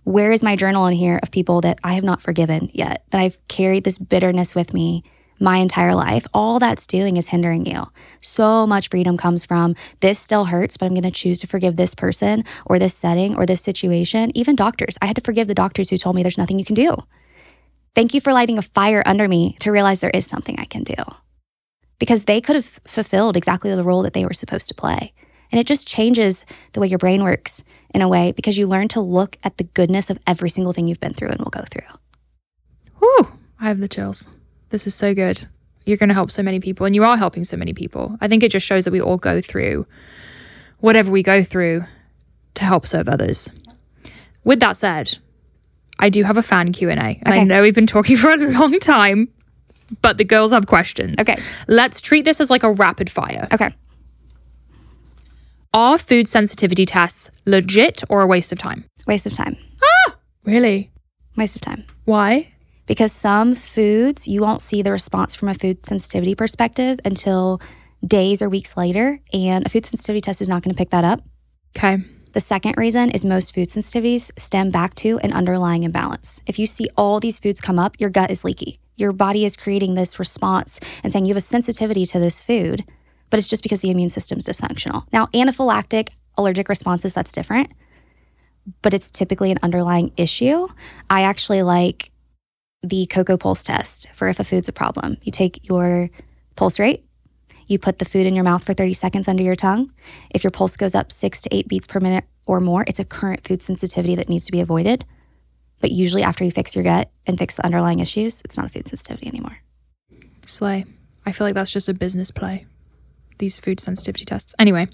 Where 0.03 0.31
is 0.31 0.41
my 0.41 0.55
journal 0.55 0.87
in 0.87 0.95
here 0.95 1.19
of 1.21 1.31
people 1.31 1.61
that 1.61 1.79
I 1.83 1.93
have 1.93 2.03
not 2.03 2.21
forgiven 2.21 2.71
yet, 2.73 3.03
that 3.11 3.21
I've 3.21 3.37
carried 3.47 3.83
this 3.83 3.99
bitterness 3.99 4.55
with 4.55 4.73
me 4.73 5.03
my 5.39 5.57
entire 5.57 5.95
life? 5.95 6.25
All 6.33 6.59
that's 6.59 6.87
doing 6.87 7.17
is 7.17 7.27
hindering 7.27 7.65
you. 7.65 7.87
So 8.21 8.67
much 8.67 8.89
freedom 8.89 9.17
comes 9.17 9.45
from 9.45 9.75
this 9.99 10.19
still 10.19 10.45
hurts, 10.45 10.77
but 10.77 10.85
I'm 10.85 10.93
going 10.93 11.03
to 11.03 11.11
choose 11.11 11.39
to 11.39 11.47
forgive 11.47 11.75
this 11.75 11.95
person 11.95 12.43
or 12.65 12.79
this 12.79 12.93
setting 12.93 13.35
or 13.35 13.45
this 13.45 13.61
situation. 13.61 14.31
Even 14.35 14.55
doctors. 14.55 14.97
I 15.01 15.05
had 15.05 15.15
to 15.15 15.21
forgive 15.21 15.47
the 15.47 15.55
doctors 15.55 15.89
who 15.89 15.97
told 15.97 16.15
me 16.15 16.23
there's 16.23 16.37
nothing 16.37 16.59
you 16.59 16.65
can 16.65 16.75
do. 16.75 16.95
Thank 17.95 18.13
you 18.13 18.21
for 18.21 18.33
lighting 18.33 18.57
a 18.57 18.61
fire 18.61 19.03
under 19.05 19.27
me 19.27 19.57
to 19.61 19.71
realize 19.71 19.99
there 19.99 20.09
is 20.11 20.25
something 20.25 20.57
I 20.59 20.65
can 20.65 20.83
do. 20.83 20.95
Because 21.97 22.25
they 22.25 22.39
could 22.39 22.55
have 22.55 22.79
fulfilled 22.85 23.35
exactly 23.35 23.73
the 23.75 23.83
role 23.83 24.03
that 24.03 24.13
they 24.13 24.25
were 24.25 24.33
supposed 24.33 24.69
to 24.69 24.75
play. 24.75 25.13
And 25.51 25.59
it 25.59 25.67
just 25.67 25.87
changes 25.87 26.45
the 26.73 26.79
way 26.79 26.87
your 26.87 26.99
brain 26.99 27.23
works 27.23 27.63
in 27.93 28.01
a 28.01 28.07
way 28.07 28.31
because 28.31 28.57
you 28.57 28.67
learn 28.67 28.87
to 28.89 29.01
look 29.01 29.37
at 29.43 29.57
the 29.57 29.63
goodness 29.63 30.09
of 30.09 30.19
every 30.27 30.49
single 30.49 30.73
thing 30.73 30.87
you've 30.87 30.99
been 30.99 31.13
through 31.13 31.29
and 31.29 31.39
will 31.39 31.49
go 31.49 31.65
through. 31.69 31.81
Whew, 32.99 33.33
I 33.59 33.67
have 33.67 33.79
the 33.79 33.87
chills. 33.87 34.27
This 34.69 34.87
is 34.87 34.95
so 34.95 35.13
good. 35.13 35.45
You're 35.85 35.97
going 35.97 36.09
to 36.09 36.15
help 36.15 36.31
so 36.31 36.43
many 36.43 36.59
people, 36.59 36.85
and 36.85 36.93
you 36.95 37.03
are 37.03 37.17
helping 37.17 37.43
so 37.43 37.57
many 37.57 37.73
people. 37.73 38.17
I 38.21 38.27
think 38.27 38.43
it 38.43 38.51
just 38.51 38.65
shows 38.65 38.85
that 38.85 38.91
we 38.91 39.01
all 39.01 39.17
go 39.17 39.41
through 39.41 39.87
whatever 40.79 41.11
we 41.11 41.23
go 41.23 41.43
through 41.43 41.83
to 42.55 42.63
help 42.65 42.85
serve 42.85 43.09
others. 43.09 43.51
With 44.43 44.59
that 44.59 44.77
said, 44.77 45.17
I 45.97 46.09
do 46.09 46.23
have 46.23 46.37
a 46.37 46.43
fan 46.43 46.71
Q 46.71 46.89
and 46.89 46.99
A, 46.99 47.19
and 47.23 47.33
I 47.33 47.43
know 47.43 47.61
we've 47.61 47.75
been 47.75 47.87
talking 47.87 48.17
for 48.17 48.31
a 48.31 48.37
long 48.37 48.79
time, 48.79 49.29
but 50.01 50.17
the 50.17 50.23
girls 50.23 50.51
have 50.51 50.67
questions. 50.67 51.15
Okay. 51.19 51.37
let's 51.67 52.01
treat 52.01 52.25
this 52.25 52.39
as 52.39 52.49
like 52.49 52.63
a 52.63 52.71
rapid 52.71 53.09
fire. 53.09 53.47
Okay. 53.51 53.73
Are 55.73 55.97
food 55.97 56.27
sensitivity 56.27 56.85
tests 56.85 57.29
legit 57.45 58.03
or 58.09 58.21
a 58.21 58.27
waste 58.27 58.51
of 58.51 58.57
time? 58.59 58.85
Waste 59.05 59.27
of 59.27 59.33
time. 59.33 59.55
Ah, 59.83 60.15
really? 60.43 60.91
Waste 61.35 61.55
of 61.55 61.61
time. 61.61 61.85
Why? 62.05 62.51
Because 62.89 63.11
some 63.11 63.53
foods, 63.53 64.27
you 64.27 64.41
won't 64.41 64.63
see 64.63 64.81
the 64.81 64.91
response 64.91 65.35
from 65.35 65.47
a 65.47 65.53
food 65.53 65.85
sensitivity 65.85 66.33
perspective 66.33 66.99
until 67.05 67.61
days 68.03 68.41
or 68.41 68.49
weeks 68.49 68.75
later. 68.75 69.19
And 69.31 69.63
a 69.63 69.69
food 69.69 69.85
sensitivity 69.85 70.21
test 70.21 70.41
is 70.41 70.49
not 70.49 70.63
going 70.63 70.73
to 70.73 70.77
pick 70.77 70.89
that 70.89 71.03
up. 71.03 71.21
Okay. 71.77 71.97
The 72.33 72.39
second 72.39 72.77
reason 72.77 73.11
is 73.11 73.23
most 73.23 73.53
food 73.53 73.67
sensitivities 73.67 74.31
stem 74.39 74.71
back 74.71 74.95
to 74.95 75.19
an 75.19 75.33
underlying 75.33 75.83
imbalance. 75.83 76.41
If 76.47 76.57
you 76.57 76.65
see 76.65 76.89
all 76.97 77.19
these 77.19 77.37
foods 77.37 77.61
come 77.61 77.77
up, 77.77 77.99
your 77.99 78.09
gut 78.09 78.31
is 78.31 78.43
leaky. 78.43 78.79
Your 78.97 79.11
body 79.11 79.45
is 79.45 79.55
creating 79.55 79.93
this 79.93 80.17
response 80.17 80.79
and 81.03 81.13
saying 81.13 81.25
you 81.27 81.35
have 81.35 81.37
a 81.37 81.41
sensitivity 81.41 82.07
to 82.07 82.17
this 82.17 82.41
food, 82.41 82.83
but 83.29 83.37
it's 83.37 83.47
just 83.47 83.61
because 83.61 83.81
the 83.81 83.91
immune 83.91 84.09
system 84.09 84.39
is 84.39 84.47
dysfunctional. 84.47 85.05
Now, 85.13 85.27
anaphylactic 85.27 86.09
allergic 86.39 86.69
responses, 86.69 87.13
that's 87.13 87.31
different, 87.31 87.71
but 88.81 88.95
it's 88.95 89.11
typically 89.11 89.51
an 89.51 89.59
underlying 89.61 90.11
issue. 90.17 90.67
I 91.07 91.21
actually 91.21 91.61
like 91.61 92.11
the 92.81 93.05
Coca 93.07 93.37
Pulse 93.37 93.63
test 93.63 94.07
for 94.13 94.27
if 94.29 94.39
a 94.39 94.43
food's 94.43 94.69
a 94.69 94.73
problem. 94.73 95.17
You 95.23 95.31
take 95.31 95.67
your 95.67 96.09
pulse 96.55 96.79
rate, 96.79 97.05
you 97.67 97.77
put 97.77 97.99
the 97.99 98.05
food 98.05 98.25
in 98.25 98.35
your 98.35 98.43
mouth 98.43 98.63
for 98.63 98.73
30 98.73 98.93
seconds 98.93 99.27
under 99.27 99.43
your 99.43 99.55
tongue. 99.55 99.91
If 100.31 100.43
your 100.43 100.51
pulse 100.51 100.75
goes 100.75 100.95
up 100.95 101.11
six 101.11 101.41
to 101.43 101.55
eight 101.55 101.67
beats 101.67 101.87
per 101.87 101.99
minute 101.99 102.25
or 102.45 102.59
more, 102.59 102.83
it's 102.87 102.99
a 102.99 103.05
current 103.05 103.45
food 103.45 103.61
sensitivity 103.61 104.15
that 104.15 104.29
needs 104.29 104.45
to 104.45 104.51
be 104.51 104.61
avoided. 104.61 105.05
But 105.81 105.91
usually, 105.91 106.23
after 106.23 106.43
you 106.43 106.51
fix 106.51 106.75
your 106.75 106.83
gut 106.83 107.09
and 107.25 107.37
fix 107.37 107.55
the 107.55 107.65
underlying 107.65 107.99
issues, 107.99 108.41
it's 108.43 108.57
not 108.57 108.65
a 108.65 108.69
food 108.69 108.87
sensitivity 108.87 109.27
anymore. 109.27 109.59
Slay. 110.45 110.85
I 111.25 111.31
feel 111.31 111.47
like 111.47 111.53
that's 111.53 111.71
just 111.71 111.87
a 111.87 111.93
business 111.93 112.31
play. 112.31 112.65
These 113.37 113.59
food 113.59 113.79
sensitivity 113.79 114.25
tests. 114.25 114.55
Anyway. 114.59 114.87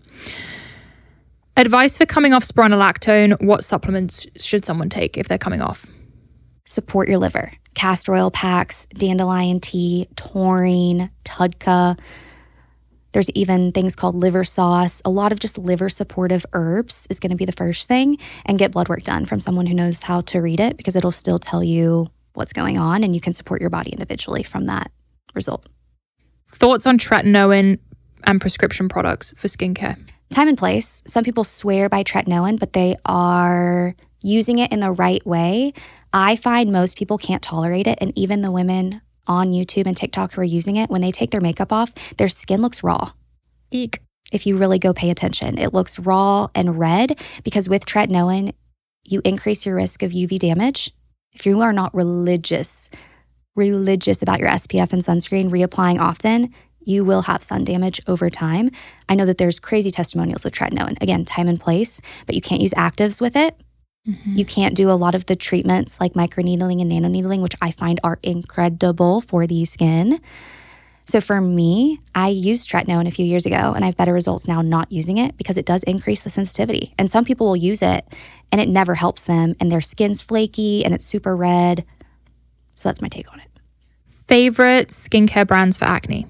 Advice 1.57 1.97
for 1.97 2.05
coming 2.05 2.33
off 2.33 2.43
spironolactone. 2.43 3.41
What 3.41 3.63
supplements 3.63 4.27
should 4.37 4.65
someone 4.65 4.89
take 4.89 5.17
if 5.17 5.27
they're 5.27 5.37
coming 5.37 5.61
off? 5.61 5.87
Support 6.65 7.07
your 7.07 7.19
liver. 7.19 7.53
Castor 7.75 8.15
oil 8.15 8.31
packs, 8.31 8.85
dandelion 8.87 9.59
tea, 9.59 10.07
taurine, 10.15 11.11
TUDCA. 11.23 11.99
There's 13.11 13.29
even 13.31 13.71
things 13.71 13.95
called 13.95 14.15
liver 14.15 14.43
sauce. 14.43 15.01
A 15.05 15.09
lot 15.09 15.31
of 15.31 15.39
just 15.39 15.57
liver 15.57 15.89
supportive 15.89 16.45
herbs 16.53 17.07
is 17.09 17.19
going 17.19 17.29
to 17.29 17.37
be 17.37 17.45
the 17.45 17.51
first 17.51 17.87
thing, 17.87 18.17
and 18.45 18.57
get 18.57 18.71
blood 18.71 18.89
work 18.89 19.03
done 19.03 19.25
from 19.25 19.39
someone 19.39 19.67
who 19.67 19.73
knows 19.73 20.01
how 20.01 20.21
to 20.21 20.39
read 20.39 20.59
it 20.59 20.75
because 20.77 20.95
it'll 20.95 21.11
still 21.11 21.39
tell 21.39 21.63
you 21.63 22.07
what's 22.33 22.51
going 22.51 22.77
on, 22.77 23.03
and 23.03 23.13
you 23.13 23.21
can 23.21 23.31
support 23.33 23.61
your 23.61 23.69
body 23.69 23.91
individually 23.91 24.43
from 24.43 24.65
that 24.65 24.91
result. 25.33 25.65
Thoughts 26.49 26.85
on 26.85 26.97
tretinoin 26.97 27.79
and 28.23 28.41
prescription 28.41 28.89
products 28.89 29.33
for 29.37 29.47
skincare? 29.47 29.97
Time 30.31 30.47
and 30.47 30.57
place. 30.57 31.03
Some 31.05 31.23
people 31.23 31.43
swear 31.43 31.87
by 31.87 32.03
tretinoin, 32.03 32.59
but 32.59 32.73
they 32.73 32.95
are 33.05 33.95
using 34.21 34.59
it 34.59 34.71
in 34.73 34.79
the 34.79 34.91
right 34.91 35.25
way. 35.25 35.71
I 36.15 36.37
find 36.37 36.71
most 36.71 36.97
people 36.97 37.17
can't 37.17 37.43
tolerate 37.43 37.87
it. 37.87 37.97
And 37.99 38.17
even 38.17 38.41
the 38.41 38.49
women 38.49 39.01
on 39.27 39.51
YouTube 39.51 39.85
and 39.85 39.97
TikTok 39.97 40.31
who 40.31 40.41
are 40.41 40.45
using 40.45 40.77
it, 40.77 40.89
when 40.89 41.01
they 41.01 41.11
take 41.11 41.31
their 41.31 41.41
makeup 41.41 41.73
off, 41.73 41.93
their 42.15 42.29
skin 42.29 42.61
looks 42.61 42.83
raw. 42.83 43.11
Eek. 43.69 43.99
If 44.31 44.47
you 44.47 44.57
really 44.57 44.79
go 44.79 44.93
pay 44.93 45.09
attention, 45.09 45.59
it 45.59 45.73
looks 45.73 45.99
raw 45.99 46.47
and 46.55 46.79
red 46.79 47.19
because 47.43 47.67
with 47.67 47.85
tretinoin, 47.85 48.53
you 49.03 49.21
increase 49.25 49.65
your 49.65 49.75
risk 49.75 50.03
of 50.03 50.11
UV 50.11 50.39
damage. 50.39 50.93
If 51.33 51.45
you 51.45 51.59
are 51.59 51.73
not 51.73 51.93
religious, 51.93 52.89
religious 53.53 54.21
about 54.21 54.39
your 54.39 54.49
SPF 54.49 54.93
and 54.93 55.03
sunscreen, 55.03 55.49
reapplying 55.49 55.99
often, 55.99 56.53
you 56.79 57.03
will 57.03 57.23
have 57.23 57.43
sun 57.43 57.65
damage 57.65 58.01
over 58.07 58.29
time. 58.29 58.71
I 59.09 59.15
know 59.15 59.25
that 59.25 59.37
there's 59.37 59.59
crazy 59.59 59.91
testimonials 59.91 60.45
with 60.45 60.53
tretinoin. 60.53 60.99
Again, 61.01 61.25
time 61.25 61.49
and 61.49 61.59
place, 61.59 61.99
but 62.25 62.35
you 62.35 62.41
can't 62.41 62.61
use 62.61 62.73
actives 62.73 63.19
with 63.19 63.35
it. 63.35 63.59
You 64.05 64.13
mm-hmm. 64.13 64.41
can't 64.43 64.75
do 64.75 64.91
a 64.91 64.93
lot 64.93 65.15
of 65.15 65.25
the 65.25 65.35
treatments 65.35 65.99
like 65.99 66.13
microneedling 66.13 66.79
and 66.79 66.91
nanoneedling, 66.91 67.41
which 67.41 67.55
I 67.59 67.71
find 67.71 67.99
are 68.03 68.19
incredible 68.21 69.21
for 69.21 69.47
the 69.47 69.65
skin. 69.65 70.21
So 71.07 71.21
for 71.21 71.41
me, 71.41 71.99
I 72.13 72.29
used 72.29 72.69
tretinoin 72.69 73.07
a 73.07 73.11
few 73.11 73.25
years 73.25 73.45
ago 73.45 73.73
and 73.75 73.83
I 73.83 73.87
have 73.87 73.97
better 73.97 74.13
results 74.13 74.47
now 74.47 74.61
not 74.61 74.91
using 74.91 75.17
it 75.17 75.37
because 75.37 75.57
it 75.57 75.65
does 75.65 75.83
increase 75.83 76.23
the 76.23 76.29
sensitivity. 76.29 76.93
And 76.97 77.09
some 77.09 77.25
people 77.25 77.47
will 77.47 77.55
use 77.55 77.81
it 77.81 78.07
and 78.51 78.61
it 78.61 78.69
never 78.69 78.95
helps 78.95 79.23
them 79.23 79.55
and 79.59 79.71
their 79.71 79.81
skin's 79.81 80.21
flaky 80.21 80.85
and 80.85 80.93
it's 80.93 81.05
super 81.05 81.35
red. 81.35 81.83
So 82.75 82.89
that's 82.89 83.01
my 83.01 83.07
take 83.07 83.31
on 83.31 83.39
it. 83.39 83.49
Favorite 84.27 84.89
skincare 84.89 85.45
brands 85.45 85.77
for 85.77 85.85
acne? 85.85 86.27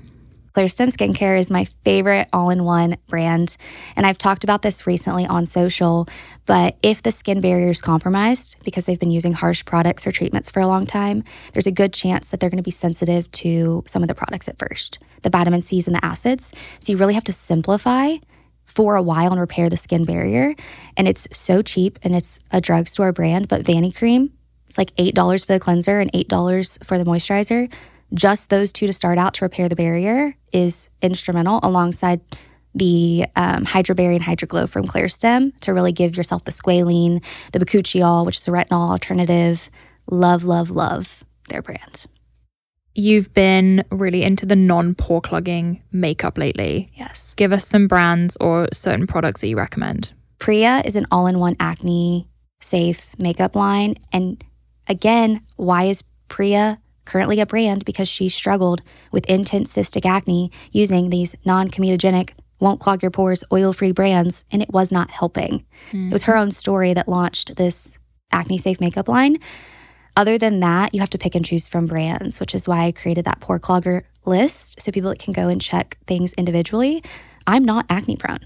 Clearstem 0.56 0.88
Skincare 0.88 1.38
is 1.38 1.52
my 1.52 1.66
favorite 1.84 2.30
all 2.32 2.50
in 2.50 2.64
one 2.64 2.96
brand. 3.10 3.58
And 3.98 4.06
I've 4.06 4.18
talked 4.18 4.46
about 4.46 4.62
this 4.62 4.88
recently 4.88 5.26
on 5.26 5.46
social. 5.46 6.08
But 6.46 6.78
if 6.82 7.04
the 7.04 7.12
skin 7.12 7.42
barrier 7.42 7.72
is 7.72 7.82
compromised 7.82 8.56
because 8.64 8.86
they've 8.86 9.00
been 9.00 9.12
using 9.12 9.34
harsh 9.34 9.66
products 9.66 10.08
or 10.08 10.14
treatments 10.14 10.50
for 10.50 10.62
a 10.62 10.68
long 10.68 10.86
time, 10.86 11.26
there's 11.52 11.68
a 11.68 11.72
good 11.72 11.92
chance 11.92 12.30
that 12.30 12.40
they're 12.40 12.50
going 12.50 12.56
to 12.56 12.64
be 12.64 12.72
sensitive 12.72 13.30
to 13.32 13.84
some 13.86 14.02
of 14.02 14.08
the 14.08 14.16
products 14.16 14.48
at 14.48 14.58
first 14.58 15.00
the 15.24 15.30
vitamin 15.32 15.62
C's 15.62 15.88
and 15.88 15.96
the 15.96 16.06
acids. 16.06 16.54
So 16.80 16.92
you 16.92 16.98
really 17.00 17.16
have 17.16 17.24
to 17.24 17.34
simplify 17.34 18.18
for 18.64 18.96
a 18.96 19.02
while 19.02 19.32
and 19.32 19.42
repair 19.42 19.70
the 19.70 19.78
skin 19.78 20.06
barrier. 20.06 20.54
And 20.96 21.08
it's 21.08 21.28
so 21.34 21.64
cheap 21.64 21.98
and 22.04 22.16
it's 22.16 22.40
a 22.52 22.62
drugstore 22.62 23.12
brand, 23.12 23.48
but 23.48 23.64
Vanicream, 23.64 24.30
it's 24.68 24.78
like 24.78 24.96
$8 24.98 25.46
for 25.46 25.54
the 25.54 25.60
cleanser 25.60 26.00
and 26.00 26.12
$8 26.14 26.86
for 26.86 27.00
the 27.00 27.06
moisturizer 27.06 27.72
just 28.16 28.50
those 28.50 28.72
two 28.72 28.88
to 28.88 28.94
start 28.94 29.18
out 29.18 29.36
to 29.36 29.46
repair 29.46 29.70
the 29.70 29.76
barrier 29.76 30.36
is 30.52 30.90
instrumental 31.02 31.60
alongside 31.64 32.22
the 32.74 33.26
um, 33.36 33.66
Hydraberry 33.66 34.16
and 34.16 34.24
Hydraglow 34.24 34.68
from 34.68 34.86
Clearstem 34.86 35.58
to 35.62 35.74
really 35.74 35.94
give 35.94 36.18
yourself 36.18 36.44
the 36.44 36.52
squalene, 36.52 37.24
the 37.54 37.60
bakuchiol, 37.60 38.26
which 38.26 38.38
is 38.38 38.48
a 38.48 38.52
retinol 38.52 38.90
alternative. 38.90 39.70
Love, 40.12 40.44
love, 40.44 40.70
love 40.72 41.24
their 41.50 41.62
brand. 41.62 42.06
You've 42.94 43.34
been 43.34 43.84
really 43.92 44.24
into 44.24 44.46
the 44.46 44.56
non 44.56 44.96
pore 44.96 45.22
clogging 45.22 45.82
makeup 45.92 46.38
lately. 46.38 46.90
Yes. 46.96 47.36
Give 47.36 47.52
us 47.52 47.68
some 47.68 47.88
brands 47.88 48.38
or 48.40 48.68
certain 48.72 49.08
products 49.08 49.42
that 49.42 49.48
you 49.48 49.58
recommend. 49.58 50.14
Priia 50.40 50.86
is 50.86 50.96
an 50.96 51.06
all 51.12 51.28
in 51.28 51.40
one 51.40 51.56
acne 51.60 52.28
safe 52.62 53.18
makeup 53.20 53.56
line. 53.56 53.96
And 54.14 54.44
again, 54.88 55.42
why 55.56 55.86
is 55.86 56.04
Priia 56.30 56.78
currently 57.06 57.40
a 57.40 57.46
brand? 57.46 57.86
Because 57.86 58.08
she 58.08 58.30
struggled 58.30 58.82
with 59.12 59.26
intense 59.28 59.74
cystic 59.74 60.06
acne 60.06 60.52
using 60.72 61.10
these 61.10 61.36
non 61.46 61.70
comedogenic, 61.70 62.32
won't 62.60 62.80
clog 62.80 63.02
your 63.02 63.12
pores, 63.12 63.44
oil 63.52 63.74
free 63.74 63.92
brands, 63.92 64.46
and 64.52 64.62
it 64.62 64.72
was 64.72 64.92
not 64.92 65.12
helping. 65.12 65.66
It 66.10 66.14
was 66.14 66.24
her 66.24 66.38
own 66.38 66.52
story 66.52 66.94
that 66.94 67.08
launched 67.08 67.56
this 67.56 68.00
acne 68.32 68.58
safe 68.58 68.80
makeup 68.80 69.08
line. 69.08 69.38
Other 70.18 70.38
than 70.38 70.62
that, 70.62 70.94
you 70.94 71.02
have 71.02 71.10
to 71.12 71.18
pick 71.18 71.36
and 71.36 71.46
choose 71.46 71.68
from 71.68 71.88
brands, 71.88 72.40
which 72.40 72.56
is 72.56 72.68
why 72.68 72.86
I 72.86 72.92
created 72.92 73.26
that 73.26 73.42
pore 73.42 73.60
clogger 73.60 74.04
list 74.26 74.82
so 74.82 74.92
people 74.92 75.14
can 75.18 75.34
go 75.34 75.50
and 75.50 75.62
check 75.62 75.98
things 76.08 76.34
individually. 76.34 77.04
I'm 77.46 77.66
not 77.66 77.86
acne 77.90 78.16
prone. 78.16 78.46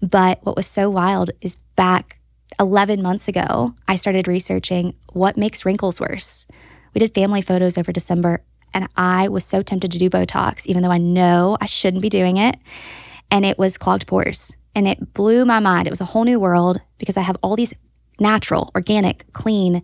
But 0.00 0.40
what 0.44 0.56
was 0.56 0.66
so 0.66 0.88
wild 0.88 1.30
is 1.40 1.56
back 1.76 2.18
11 2.58 3.02
months 3.02 3.28
ago, 3.28 3.74
I 3.88 3.96
started 3.96 4.28
researching 4.28 4.94
what 5.12 5.36
makes 5.36 5.64
wrinkles 5.64 6.00
worse. 6.00 6.46
We 6.94 6.98
did 6.98 7.14
family 7.14 7.42
photos 7.42 7.78
over 7.78 7.92
December. 7.92 8.44
and 8.74 8.88
I 8.96 9.28
was 9.28 9.44
so 9.44 9.62
tempted 9.62 9.92
to 9.92 9.98
do 9.98 10.08
Botox, 10.08 10.64
even 10.66 10.82
though 10.82 10.90
I 10.90 10.98
know 10.98 11.58
I 11.60 11.66
shouldn't 11.66 12.00
be 12.02 12.08
doing 12.08 12.38
it. 12.38 12.56
And 13.30 13.44
it 13.44 13.58
was 13.58 13.76
clogged 13.76 14.06
pores. 14.06 14.56
And 14.74 14.88
it 14.88 15.12
blew 15.12 15.44
my 15.44 15.60
mind. 15.60 15.86
It 15.86 15.90
was 15.90 16.00
a 16.00 16.06
whole 16.06 16.24
new 16.24 16.40
world 16.40 16.80
because 16.98 17.18
I 17.18 17.20
have 17.20 17.36
all 17.42 17.54
these 17.54 17.74
natural, 18.18 18.70
organic, 18.74 19.30
clean 19.34 19.82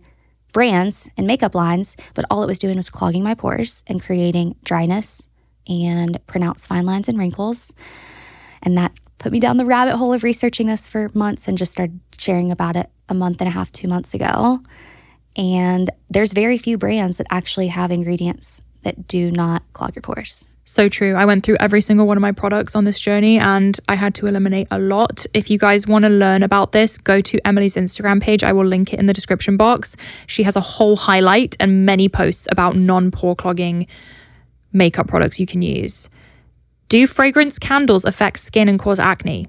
brands 0.53 1.09
and 1.17 1.27
makeup 1.27 1.53
lines, 1.53 1.95
but 2.15 2.25
all 2.31 2.41
it 2.43 2.47
was 2.47 2.57
doing 2.57 2.77
was 2.77 2.89
clogging 2.89 3.23
my 3.23 3.35
pores 3.35 3.83
and 3.85 4.01
creating 4.01 4.55
dryness 4.63 5.27
and 5.67 6.19
pronounced 6.25 6.67
fine 6.67 6.87
lines 6.87 7.07
and 7.07 7.19
wrinkles. 7.19 7.71
And 8.63 8.75
that 8.77 8.91
put 9.19 9.31
me 9.31 9.39
down 9.39 9.57
the 9.57 9.65
rabbit 9.65 9.97
hole 9.97 10.13
of 10.13 10.23
researching 10.23 10.65
this 10.65 10.87
for 10.87 11.11
months 11.13 11.47
and 11.47 11.57
just 11.57 11.71
started 11.71 11.99
sharing 12.17 12.51
about 12.51 12.75
it 12.75 12.89
a 13.07 13.13
month 13.13 13.41
and 13.41 13.47
a 13.47 13.51
half, 13.51 13.71
two 13.71 13.87
months 13.87 14.15
ago. 14.15 14.61
And 15.39 15.89
there's 16.09 16.33
very 16.33 16.57
few 16.57 16.77
brands 16.77 17.17
that 17.17 17.27
actually 17.31 17.67
have 17.67 17.91
ingredients 17.91 18.61
that 18.81 19.07
do 19.07 19.31
not 19.31 19.63
clog 19.71 19.95
your 19.95 20.01
pores. 20.01 20.49
So 20.65 20.89
true. 20.89 21.15
I 21.15 21.23
went 21.23 21.45
through 21.45 21.55
every 21.61 21.79
single 21.79 22.05
one 22.05 22.17
of 22.17 22.21
my 22.21 22.33
products 22.33 22.75
on 22.75 22.83
this 22.83 22.99
journey 22.99 23.39
and 23.39 23.79
I 23.87 23.95
had 23.95 24.13
to 24.15 24.27
eliminate 24.27 24.67
a 24.69 24.77
lot. 24.77 25.25
If 25.33 25.49
you 25.49 25.57
guys 25.57 25.87
want 25.87 26.03
to 26.03 26.09
learn 26.09 26.43
about 26.43 26.73
this, 26.73 26.97
go 26.97 27.21
to 27.21 27.47
Emily's 27.47 27.75
Instagram 27.75 28.21
page. 28.21 28.43
I 28.43 28.51
will 28.51 28.65
link 28.65 28.93
it 28.93 28.99
in 28.99 29.05
the 29.05 29.13
description 29.13 29.55
box. 29.55 29.95
She 30.27 30.43
has 30.43 30.57
a 30.57 30.61
whole 30.61 30.97
highlight 30.97 31.55
and 31.59 31.85
many 31.85 32.09
posts 32.09 32.45
about 32.51 32.75
non 32.75 33.09
pore 33.09 33.35
clogging 33.35 33.87
makeup 34.73 35.07
products 35.07 35.39
you 35.39 35.47
can 35.47 35.61
use. 35.61 36.09
Do 36.89 37.07
fragrance 37.07 37.57
candles 37.57 38.03
affect 38.03 38.39
skin 38.39 38.67
and 38.67 38.77
cause 38.77 38.99
acne? 38.99 39.47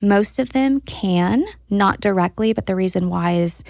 Most 0.00 0.38
of 0.38 0.52
them 0.52 0.80
can, 0.82 1.44
not 1.70 2.00
directly, 2.00 2.52
but 2.52 2.66
the 2.66 2.76
reason 2.76 3.10
why 3.10 3.32
is 3.32 3.64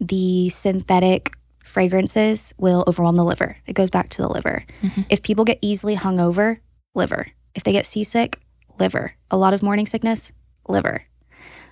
the 0.00 0.48
synthetic 0.48 1.34
fragrances 1.64 2.54
will 2.58 2.84
overwhelm 2.86 3.16
the 3.16 3.24
liver. 3.24 3.56
It 3.66 3.74
goes 3.74 3.90
back 3.90 4.08
to 4.10 4.22
the 4.22 4.28
liver. 4.28 4.64
Mm-hmm. 4.82 5.02
If 5.10 5.22
people 5.22 5.44
get 5.44 5.58
easily 5.60 5.96
hungover, 5.96 6.60
liver. 6.94 7.28
If 7.54 7.64
they 7.64 7.72
get 7.72 7.86
seasick, 7.86 8.40
liver. 8.78 9.14
A 9.30 9.36
lot 9.36 9.54
of 9.54 9.62
morning 9.62 9.86
sickness, 9.86 10.32
liver. 10.68 11.04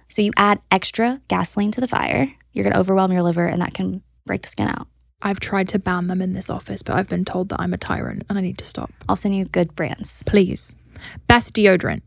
So 0.09 0.23
you 0.23 0.33
add 0.37 0.61
extra 0.71 1.21
gasoline 1.29 1.73
to 1.73 1.81
the 1.81 1.89
fire, 1.89 2.31
you're 2.53 2.63
going 2.63 2.73
to 2.73 2.79
overwhelm 2.79 3.13
your 3.13 3.23
liver 3.23 3.47
and 3.47 3.61
that 3.63 3.75
can 3.75 4.03
break 4.25 4.43
the 4.43 4.49
skin 4.49 4.69
out. 4.69 4.89
I've 5.23 5.41
tried 5.41 5.69
to 5.69 5.79
ban 5.79 6.09
them 6.09 6.21
in 6.21 6.35
this 6.35 6.51
office, 6.51 6.83
but 6.83 6.95
I've 6.95 7.09
been 7.09 7.25
told 7.25 7.49
that 7.49 7.61
I'm 7.61 7.73
a 7.73 7.79
tyrant 7.79 8.25
and 8.29 8.39
I 8.39 8.43
need 8.43 8.59
to 8.59 8.65
stop. 8.65 8.91
I'll 9.09 9.17
send 9.17 9.35
you 9.35 9.47
good 9.47 9.75
brands. 9.75 10.23
Please. 10.25 10.77
Best 11.27 11.55
deodorant. 11.55 12.03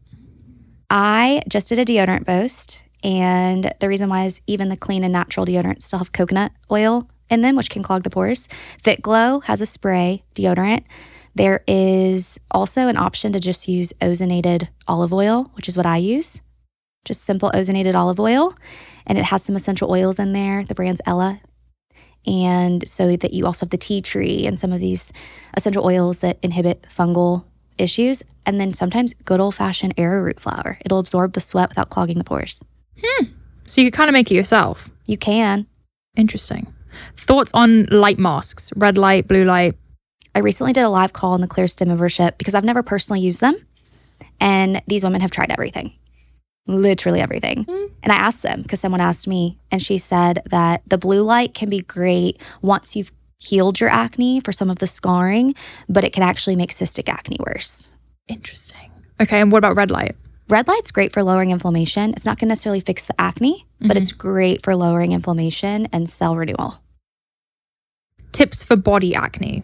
I 0.89 1.41
just 1.47 1.69
did 1.69 1.79
a 1.79 1.85
deodorant 1.85 2.25
boast, 2.25 2.83
and 3.03 3.73
the 3.79 3.87
reason 3.87 4.09
why 4.09 4.25
is 4.25 4.41
even 4.47 4.69
the 4.69 4.77
clean 4.77 5.03
and 5.03 5.13
natural 5.13 5.45
deodorants 5.45 5.83
still 5.83 5.99
have 5.99 6.11
coconut 6.11 6.51
oil 6.71 7.07
in 7.29 7.41
them, 7.41 7.55
which 7.55 7.69
can 7.69 7.83
clog 7.83 8.03
the 8.03 8.09
pores. 8.09 8.47
Fit 8.77 9.01
Glow 9.01 9.39
has 9.41 9.61
a 9.61 9.65
spray 9.65 10.23
deodorant. 10.35 10.83
There 11.35 11.63
is 11.67 12.39
also 12.51 12.87
an 12.87 12.97
option 12.97 13.31
to 13.33 13.39
just 13.39 13.67
use 13.67 13.93
ozonated 14.01 14.67
olive 14.87 15.13
oil, 15.13 15.51
which 15.53 15.69
is 15.69 15.77
what 15.77 15.85
I 15.85 15.97
use. 15.97 16.41
Just 17.05 17.23
simple 17.23 17.51
ozonated 17.51 17.95
olive 17.95 18.19
oil. 18.19 18.55
And 19.05 19.17
it 19.17 19.25
has 19.25 19.43
some 19.43 19.55
essential 19.55 19.89
oils 19.89 20.19
in 20.19 20.33
there. 20.33 20.65
The 20.65 20.75
brand's 20.75 21.01
Ella. 21.05 21.39
And 22.25 22.85
so 22.87 23.15
that 23.15 23.31
you 23.31 23.45
also 23.45 23.65
have 23.65 23.71
the 23.71 23.77
tea 23.77 24.01
tree 24.01 24.45
and 24.45 24.59
some 24.59 24.73
of 24.73 24.81
these 24.81 25.13
essential 25.55 25.85
oils 25.85 26.19
that 26.19 26.37
inhibit 26.43 26.85
fungal 26.89 27.45
issues. 27.77 28.21
And 28.45 28.59
then 28.59 28.73
sometimes 28.73 29.13
good 29.13 29.39
old 29.39 29.55
fashioned 29.55 29.93
arrowroot 29.97 30.39
flour. 30.39 30.77
It'll 30.83 30.99
absorb 30.99 31.33
the 31.33 31.39
sweat 31.39 31.69
without 31.69 31.89
clogging 31.89 32.17
the 32.17 32.23
pores. 32.23 32.65
Hmm. 33.03 33.25
So 33.65 33.81
you 33.81 33.91
can 33.91 33.97
kind 33.97 34.09
of 34.09 34.13
make 34.13 34.31
it 34.31 34.35
yourself. 34.35 34.89
You 35.05 35.17
can. 35.17 35.67
Interesting. 36.15 36.73
Thoughts 37.15 37.51
on 37.53 37.85
light 37.85 38.19
masks, 38.19 38.71
red 38.75 38.97
light, 38.97 39.27
blue 39.27 39.45
light? 39.45 39.75
I 40.35 40.39
recently 40.39 40.73
did 40.73 40.83
a 40.83 40.89
live 40.89 41.13
call 41.13 41.33
on 41.33 41.41
the 41.41 41.47
ClearStem 41.47 41.87
membership 41.87 42.37
because 42.37 42.55
I've 42.55 42.63
never 42.63 42.83
personally 42.83 43.21
used 43.21 43.41
them. 43.41 43.55
And 44.39 44.81
these 44.87 45.03
women 45.03 45.21
have 45.21 45.31
tried 45.31 45.51
everything, 45.51 45.93
literally 46.67 47.19
everything. 47.19 47.65
Mm. 47.65 47.91
And 48.03 48.13
I 48.13 48.15
asked 48.15 48.43
them 48.43 48.61
because 48.61 48.79
someone 48.79 49.01
asked 49.01 49.27
me, 49.27 49.59
and 49.71 49.81
she 49.81 49.97
said 49.97 50.41
that 50.49 50.81
the 50.89 50.97
blue 50.97 51.23
light 51.23 51.53
can 51.53 51.69
be 51.69 51.81
great 51.81 52.41
once 52.61 52.95
you've 52.95 53.11
healed 53.37 53.79
your 53.79 53.89
acne 53.89 54.39
for 54.39 54.51
some 54.51 54.69
of 54.69 54.79
the 54.79 54.87
scarring, 54.87 55.55
but 55.87 56.03
it 56.03 56.13
can 56.13 56.23
actually 56.23 56.55
make 56.55 56.71
cystic 56.71 57.09
acne 57.09 57.37
worse. 57.45 57.95
Interesting. 58.27 58.91
Okay. 59.21 59.41
And 59.41 59.51
what 59.51 59.59
about 59.59 59.75
red 59.75 59.91
light? 59.91 60.15
Red 60.49 60.67
light's 60.67 60.91
great 60.91 61.13
for 61.13 61.23
lowering 61.23 61.51
inflammation. 61.51 62.11
It's 62.13 62.25
not 62.25 62.39
going 62.39 62.47
to 62.47 62.51
necessarily 62.51 62.79
fix 62.79 63.05
the 63.05 63.19
acne, 63.21 63.65
mm-hmm. 63.79 63.87
but 63.87 63.97
it's 63.97 64.11
great 64.11 64.63
for 64.63 64.75
lowering 64.75 65.11
inflammation 65.11 65.87
and 65.93 66.09
cell 66.09 66.35
renewal. 66.35 66.79
Tips 68.31 68.63
for 68.63 68.75
body 68.75 69.15
acne 69.15 69.63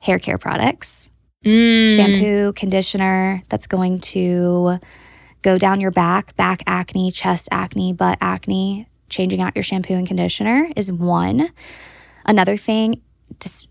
hair 0.00 0.18
care 0.18 0.38
products, 0.38 1.10
mm. 1.44 1.94
shampoo, 1.94 2.52
conditioner 2.54 3.42
that's 3.48 3.66
going 3.66 4.00
to 4.00 4.78
go 5.42 5.58
down 5.58 5.80
your 5.80 5.90
back, 5.90 6.34
back 6.36 6.62
acne, 6.66 7.10
chest 7.10 7.48
acne, 7.50 7.92
butt 7.92 8.18
acne. 8.20 8.86
Changing 9.08 9.40
out 9.40 9.56
your 9.56 9.64
shampoo 9.64 9.94
and 9.94 10.06
conditioner 10.06 10.68
is 10.76 10.92
one. 10.92 11.50
Another 12.24 12.56
thing, 12.56 13.02
just 13.40 13.66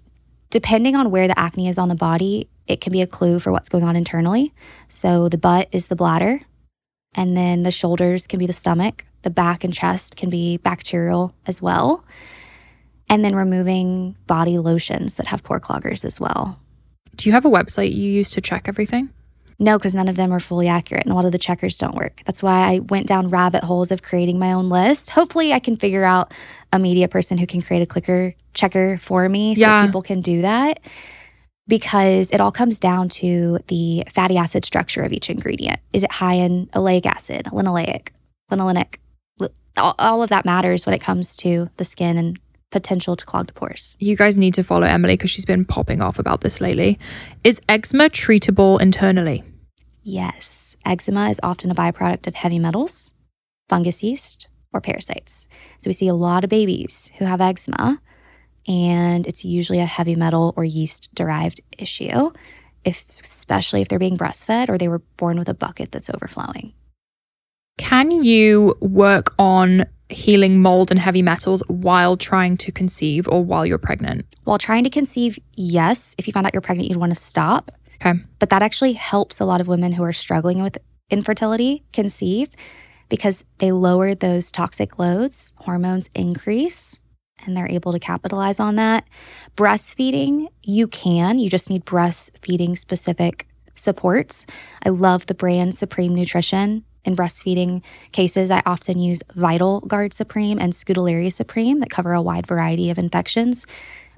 depending 0.49 0.95
on 0.95 1.11
where 1.11 1.27
the 1.27 1.37
acne 1.37 1.67
is 1.67 1.77
on 1.77 1.89
the 1.89 1.95
body, 1.95 2.47
it 2.67 2.81
can 2.81 2.91
be 2.91 3.01
a 3.01 3.07
clue 3.07 3.39
for 3.39 3.51
what's 3.51 3.69
going 3.69 3.83
on 3.83 3.95
internally. 3.95 4.53
So 4.87 5.29
the 5.29 5.37
butt 5.37 5.69
is 5.71 5.87
the 5.87 5.95
bladder, 5.95 6.41
and 7.15 7.35
then 7.35 7.63
the 7.63 7.71
shoulders 7.71 8.27
can 8.27 8.39
be 8.39 8.45
the 8.45 8.53
stomach, 8.53 9.05
the 9.23 9.29
back 9.29 9.63
and 9.63 9.73
chest 9.73 10.15
can 10.15 10.29
be 10.29 10.57
bacterial 10.57 11.33
as 11.45 11.61
well. 11.61 12.05
And 13.09 13.25
then 13.25 13.35
removing 13.35 14.15
body 14.27 14.59
lotions 14.59 15.15
that 15.15 15.27
have 15.27 15.43
pore 15.43 15.59
cloggers 15.59 16.05
as 16.05 16.19
well. 16.19 16.59
Do 17.15 17.27
you 17.27 17.33
have 17.33 17.45
a 17.45 17.49
website 17.49 17.91
you 17.91 18.09
use 18.09 18.29
to 18.31 18.41
check 18.41 18.67
everything? 18.67 19.09
No, 19.59 19.77
because 19.77 19.93
none 19.93 20.07
of 20.07 20.15
them 20.15 20.31
are 20.31 20.39
fully 20.39 20.69
accurate 20.69 21.03
and 21.03 21.11
a 21.11 21.15
lot 21.15 21.25
of 21.25 21.33
the 21.33 21.37
checkers 21.37 21.77
don't 21.77 21.95
work. 21.95 22.21
That's 22.25 22.41
why 22.41 22.73
I 22.73 22.79
went 22.79 23.07
down 23.07 23.27
rabbit 23.27 23.63
holes 23.63 23.91
of 23.91 24.01
creating 24.01 24.39
my 24.39 24.53
own 24.53 24.69
list. 24.69 25.09
Hopefully, 25.09 25.51
I 25.51 25.59
can 25.59 25.75
figure 25.75 26.03
out 26.03 26.33
a 26.71 26.79
media 26.79 27.09
person 27.09 27.37
who 27.37 27.45
can 27.45 27.61
create 27.61 27.81
a 27.81 27.85
clicker 27.85 28.33
checker 28.53 28.97
for 28.99 29.27
me 29.27 29.55
so 29.55 29.61
yeah. 29.61 29.85
people 29.85 30.01
can 30.01 30.21
do 30.21 30.41
that 30.41 30.79
because 31.67 32.31
it 32.31 32.41
all 32.41 32.51
comes 32.51 32.79
down 32.79 33.07
to 33.07 33.59
the 33.67 34.03
fatty 34.09 34.37
acid 34.37 34.65
structure 34.65 35.03
of 35.03 35.13
each 35.13 35.29
ingredient. 35.29 35.79
Is 35.93 36.03
it 36.03 36.11
high 36.11 36.33
in 36.33 36.65
oleic 36.67 37.05
acid, 37.05 37.45
linoleic, 37.45 38.09
linolenic? 38.51 38.95
All, 39.77 40.23
of 40.23 40.29
that 40.29 40.43
matters 40.43 40.85
when 40.85 40.93
it 40.93 40.99
comes 40.99 41.37
to 41.37 41.69
the 41.77 41.85
skin 41.85 42.17
and 42.17 42.37
potential 42.69 43.15
to 43.15 43.25
clog 43.25 43.47
the 43.47 43.53
pores. 43.53 43.95
You 43.99 44.17
guys 44.17 44.37
need 44.37 44.53
to 44.55 44.63
follow 44.63 44.85
Emily 44.85 45.13
because 45.13 45.29
she's 45.29 45.45
been 45.45 45.63
popping 45.63 46.01
off 46.01 46.19
about 46.19 46.41
this 46.41 46.59
lately. 46.59 46.99
Is 47.45 47.61
eczema 47.69 48.09
treatable 48.09 48.81
internally? 48.81 49.43
Yes. 50.03 50.77
Eczema 50.85 51.29
is 51.29 51.39
often 51.43 51.71
a 51.71 51.75
byproduct 51.75 52.27
of 52.27 52.35
heavy 52.35 52.59
metals, 52.59 53.13
fungus 53.67 54.03
yeast, 54.03 54.47
or 54.73 54.81
parasites. 54.81 55.47
So 55.79 55.89
we 55.89 55.93
see 55.93 56.07
a 56.07 56.13
lot 56.13 56.43
of 56.43 56.49
babies 56.49 57.11
who 57.17 57.25
have 57.25 57.41
eczema 57.41 58.01
and 58.67 59.25
it's 59.25 59.43
usually 59.43 59.79
a 59.79 59.85
heavy 59.85 60.15
metal 60.15 60.53
or 60.55 60.63
yeast 60.63 61.13
derived 61.15 61.61
issue, 61.77 62.31
if, 62.85 63.03
especially 63.19 63.81
if 63.81 63.87
they're 63.87 63.99
being 63.99 64.17
breastfed 64.17 64.69
or 64.69 64.77
they 64.77 64.87
were 64.87 64.99
born 65.17 65.39
with 65.39 65.49
a 65.49 65.53
bucket 65.53 65.91
that's 65.91 66.09
overflowing. 66.09 66.73
Can 67.77 68.11
you 68.11 68.75
work 68.79 69.33
on 69.39 69.85
healing 70.09 70.61
mold 70.61 70.91
and 70.91 70.99
heavy 70.99 71.21
metals 71.21 71.63
while 71.67 72.17
trying 72.17 72.57
to 72.57 72.71
conceive 72.71 73.27
or 73.29 73.43
while 73.43 73.65
you're 73.65 73.77
pregnant? 73.77 74.25
While 74.43 74.57
trying 74.57 74.83
to 74.83 74.89
conceive, 74.89 75.39
yes. 75.55 76.13
If 76.17 76.27
you 76.27 76.33
find 76.33 76.45
out 76.45 76.53
you're 76.53 76.61
pregnant, 76.61 76.89
you'd 76.89 76.97
want 76.97 77.13
to 77.13 77.19
stop. 77.19 77.71
Okay. 78.01 78.19
But 78.39 78.49
that 78.49 78.61
actually 78.61 78.93
helps 78.93 79.39
a 79.39 79.45
lot 79.45 79.61
of 79.61 79.67
women 79.67 79.93
who 79.93 80.03
are 80.03 80.13
struggling 80.13 80.61
with 80.61 80.77
infertility 81.09 81.83
conceive 81.91 82.53
because 83.09 83.43
they 83.57 83.71
lower 83.71 84.15
those 84.15 84.51
toxic 84.51 84.99
loads, 84.99 85.53
hormones 85.57 86.09
increase, 86.13 86.99
and 87.45 87.57
they're 87.57 87.69
able 87.69 87.91
to 87.91 87.99
capitalize 87.99 88.59
on 88.59 88.75
that. 88.75 89.05
Breastfeeding, 89.57 90.47
you 90.63 90.87
can, 90.87 91.39
you 91.39 91.49
just 91.49 91.69
need 91.69 91.85
breastfeeding 91.85 92.77
specific 92.77 93.47
supports. 93.75 94.45
I 94.85 94.89
love 94.89 95.25
the 95.25 95.33
brand 95.33 95.73
Supreme 95.73 96.13
Nutrition. 96.13 96.83
In 97.05 97.15
breastfeeding 97.15 97.81
cases, 98.11 98.51
I 98.51 98.61
often 98.65 98.99
use 98.99 99.23
Vital 99.33 99.79
Guard 99.81 100.13
Supreme 100.13 100.59
and 100.59 100.73
Scutellaria 100.73 101.31
Supreme 101.31 101.79
that 101.79 101.89
cover 101.89 102.13
a 102.13 102.21
wide 102.21 102.45
variety 102.45 102.89
of 102.89 102.99
infections. 102.99 103.65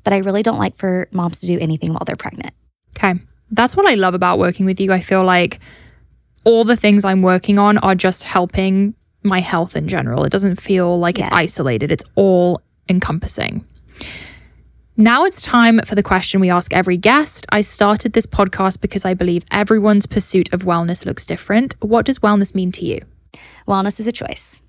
But 0.04 0.14
I 0.14 0.18
really 0.18 0.44
don't 0.44 0.58
like 0.58 0.76
for 0.76 1.08
moms 1.12 1.40
to 1.42 1.48
do 1.48 1.60
anything 1.60 1.94
while 1.94 2.04
they're 2.06 2.16
pregnant. 2.16 2.54
Okay. 2.98 3.20
That's 3.52 3.76
what 3.76 3.86
I 3.86 3.96
love 3.96 4.14
about 4.14 4.40
working 4.40 4.66
with 4.66 4.80
you. 4.80 4.92
I 4.94 5.02
feel 5.02 5.24
like 5.24 5.60
all 6.44 6.64
the 6.64 6.76
things 6.76 7.06
I'm 7.06 7.22
working 7.22 7.60
on 7.60 7.78
are 7.80 7.96
just 7.96 8.24
helping 8.24 8.96
my 9.24 9.40
health 9.40 9.76
in 9.76 9.88
general. 9.88 10.24
It 10.24 10.32
doesn't 10.32 10.60
feel 10.60 10.98
like 10.98 11.20
it's 11.20 11.30
isolated, 11.32 11.92
it's 11.92 12.04
all 12.16 12.62
encompassing. 12.90 13.66
Now 14.98 15.24
it's 15.26 15.42
time 15.42 15.80
for 15.80 15.96
the 15.96 16.04
question 16.04 16.42
we 16.42 16.50
ask 16.50 16.74
every 16.74 16.98
guest. 16.98 17.46
I 17.50 17.62
started 17.62 18.14
this 18.14 18.26
podcast 18.26 18.82
because 18.82 19.06
I 19.06 19.14
believe 19.14 19.44
everyone's 19.52 20.06
pursuit 20.06 20.52
of 20.54 20.64
wellness 20.64 21.06
looks 21.06 21.26
different. 21.26 21.76
What 21.80 22.06
does 22.06 22.20
wellness 22.20 22.54
mean 22.54 22.72
to 22.74 22.86
you? 22.86 23.00
Wellness 23.68 24.00
is 24.00 24.08
a 24.08 24.12
choice. 24.12 24.62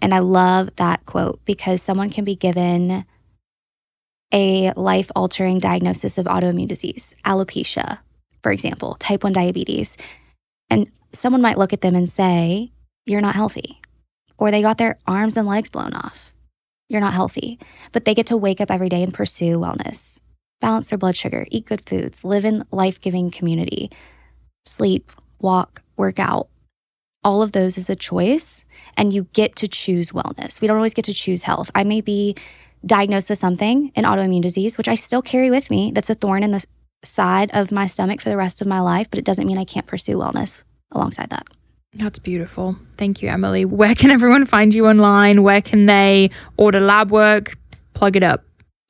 And 0.00 0.14
I 0.14 0.18
love 0.20 0.74
that 0.76 1.04
quote 1.06 1.44
because 1.44 1.82
someone 1.82 2.10
can 2.10 2.24
be 2.24 2.36
given 2.36 3.04
a 4.32 4.72
life 4.72 5.10
altering 5.16 5.58
diagnosis 5.58 6.18
of 6.18 6.26
autoimmune 6.26 6.68
disease, 6.68 7.14
alopecia, 7.24 7.98
for 8.42 8.52
example, 8.52 8.94
type 8.94 9.24
1 9.24 9.32
diabetes. 9.32 9.96
And 10.70 10.90
someone 11.12 11.42
might 11.42 11.58
look 11.58 11.72
at 11.72 11.80
them 11.80 11.94
and 11.94 12.08
say, 12.08 12.72
You're 13.06 13.20
not 13.20 13.34
healthy. 13.34 13.80
Or 14.36 14.50
they 14.50 14.62
got 14.62 14.78
their 14.78 14.98
arms 15.06 15.36
and 15.36 15.48
legs 15.48 15.70
blown 15.70 15.94
off. 15.94 16.32
You're 16.88 17.00
not 17.00 17.14
healthy. 17.14 17.58
But 17.92 18.04
they 18.04 18.14
get 18.14 18.26
to 18.26 18.36
wake 18.36 18.60
up 18.60 18.70
every 18.70 18.88
day 18.88 19.02
and 19.02 19.12
pursue 19.12 19.58
wellness, 19.58 20.20
balance 20.60 20.90
their 20.90 20.98
blood 20.98 21.16
sugar, 21.16 21.46
eat 21.50 21.66
good 21.66 21.86
foods, 21.88 22.24
live 22.24 22.44
in 22.44 22.64
life 22.70 23.00
giving 23.00 23.30
community, 23.30 23.90
sleep, 24.64 25.10
walk, 25.40 25.82
work 25.96 26.18
out. 26.18 26.48
All 27.24 27.42
of 27.42 27.52
those 27.52 27.76
is 27.76 27.90
a 27.90 27.96
choice, 27.96 28.64
and 28.96 29.12
you 29.12 29.24
get 29.32 29.56
to 29.56 29.66
choose 29.66 30.10
wellness. 30.10 30.60
We 30.60 30.68
don't 30.68 30.76
always 30.76 30.94
get 30.94 31.04
to 31.06 31.14
choose 31.14 31.42
health. 31.42 31.70
I 31.74 31.82
may 31.82 32.00
be 32.00 32.36
diagnosed 32.84 33.30
with 33.30 33.38
something, 33.38 33.92
an 33.96 34.04
autoimmune 34.04 34.42
disease, 34.42 34.78
which 34.78 34.88
I 34.88 34.94
still 34.94 35.22
carry 35.22 35.50
with 35.50 35.70
me, 35.70 35.90
that's 35.92 36.10
a 36.10 36.14
thorn 36.14 36.42
in 36.42 36.50
the 36.50 36.64
side 37.04 37.50
of 37.52 37.70
my 37.70 37.86
stomach 37.86 38.20
for 38.20 38.28
the 38.28 38.36
rest 38.36 38.60
of 38.60 38.66
my 38.66 38.80
life, 38.80 39.08
but 39.10 39.18
it 39.18 39.24
doesn't 39.24 39.46
mean 39.46 39.58
I 39.58 39.64
can't 39.64 39.86
pursue 39.86 40.16
wellness 40.16 40.62
alongside 40.92 41.30
that. 41.30 41.46
That's 41.94 42.18
beautiful. 42.18 42.76
Thank 42.96 43.22
you, 43.22 43.28
Emily. 43.28 43.64
Where 43.64 43.94
can 43.94 44.10
everyone 44.10 44.46
find 44.46 44.74
you 44.74 44.86
online? 44.86 45.42
Where 45.42 45.62
can 45.62 45.86
they 45.86 46.30
order 46.56 46.80
lab 46.80 47.10
work? 47.10 47.56
Plug 47.94 48.16
it 48.16 48.22
up. 48.22 48.44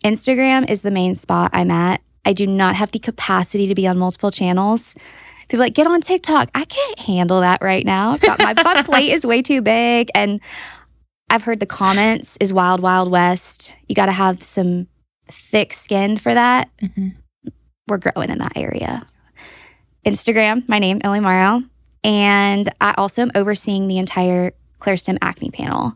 Instagram 0.04 0.68
is 0.68 0.82
the 0.82 0.90
main 0.90 1.14
spot 1.14 1.50
I'm 1.54 1.70
at. 1.70 2.00
I 2.24 2.32
do 2.32 2.46
not 2.46 2.76
have 2.76 2.90
the 2.90 2.98
capacity 2.98 3.66
to 3.68 3.74
be 3.74 3.86
on 3.86 3.98
multiple 3.98 4.30
channels. 4.30 4.94
People 5.48 5.62
are 5.62 5.66
like, 5.66 5.74
get 5.74 5.86
on 5.86 6.00
TikTok. 6.00 6.50
I 6.54 6.64
can't 6.66 6.98
handle 6.98 7.40
that 7.40 7.62
right 7.62 7.86
now. 7.86 8.16
Got 8.18 8.38
my, 8.38 8.52
my 8.52 8.82
plate 8.84 9.12
is 9.12 9.24
way 9.24 9.40
too 9.40 9.62
big. 9.62 10.10
And 10.14 10.40
I've 11.30 11.42
heard 11.42 11.60
the 11.60 11.66
comments 11.66 12.36
is 12.40 12.52
wild, 12.52 12.80
wild 12.80 13.10
west. 13.10 13.74
You 13.88 13.94
got 13.94 14.06
to 14.06 14.12
have 14.12 14.42
some 14.42 14.86
thick 15.30 15.72
skin 15.74 16.18
for 16.18 16.32
that. 16.32 16.68
Mhm. 16.82 17.14
We're 17.86 17.98
growing 17.98 18.30
in 18.30 18.38
that 18.38 18.52
area. 18.56 19.02
Instagram, 20.06 20.66
my 20.68 20.78
name, 20.78 21.00
Emily 21.04 21.20
Morrow. 21.20 21.62
And 22.04 22.72
I 22.80 22.94
also 22.96 23.22
am 23.22 23.30
overseeing 23.34 23.88
the 23.88 23.98
entire 23.98 24.52
Clearstem 24.80 25.18
acne 25.20 25.50
panel, 25.50 25.94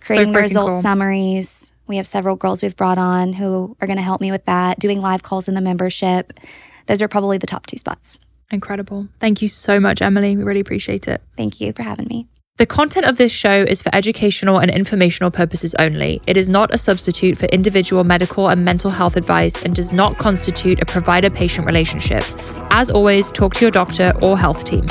creating 0.00 0.32
the 0.32 0.38
freaking 0.38 0.42
result 0.42 0.70
cool. 0.72 0.82
summaries. 0.82 1.72
We 1.86 1.96
have 1.96 2.06
several 2.06 2.36
girls 2.36 2.62
we've 2.62 2.76
brought 2.76 2.98
on 2.98 3.32
who 3.32 3.76
are 3.80 3.86
going 3.86 3.96
to 3.96 4.02
help 4.02 4.20
me 4.20 4.30
with 4.30 4.44
that, 4.46 4.78
doing 4.78 5.00
live 5.00 5.22
calls 5.22 5.48
in 5.48 5.54
the 5.54 5.60
membership. 5.60 6.38
Those 6.86 7.00
are 7.00 7.08
probably 7.08 7.38
the 7.38 7.46
top 7.46 7.66
two 7.66 7.76
spots. 7.78 8.18
Incredible. 8.50 9.08
Thank 9.20 9.40
you 9.42 9.48
so 9.48 9.78
much, 9.80 10.02
Emily. 10.02 10.36
We 10.36 10.42
really 10.42 10.60
appreciate 10.60 11.06
it. 11.08 11.22
Thank 11.36 11.60
you 11.60 11.72
for 11.72 11.82
having 11.82 12.06
me. 12.08 12.26
The 12.60 12.66
content 12.66 13.06
of 13.06 13.16
this 13.16 13.32
show 13.32 13.62
is 13.62 13.80
for 13.80 13.88
educational 13.94 14.58
and 14.58 14.70
informational 14.70 15.30
purposes 15.30 15.74
only. 15.78 16.20
It 16.26 16.36
is 16.36 16.50
not 16.50 16.74
a 16.74 16.76
substitute 16.76 17.38
for 17.38 17.46
individual 17.46 18.04
medical 18.04 18.50
and 18.50 18.62
mental 18.62 18.90
health 18.90 19.16
advice 19.16 19.62
and 19.62 19.74
does 19.74 19.94
not 19.94 20.18
constitute 20.18 20.78
a 20.78 20.84
provider 20.84 21.30
patient 21.30 21.66
relationship. 21.66 22.22
As 22.70 22.90
always, 22.90 23.32
talk 23.32 23.54
to 23.54 23.60
your 23.62 23.70
doctor 23.70 24.12
or 24.20 24.36
health 24.36 24.64
team. 24.64 24.86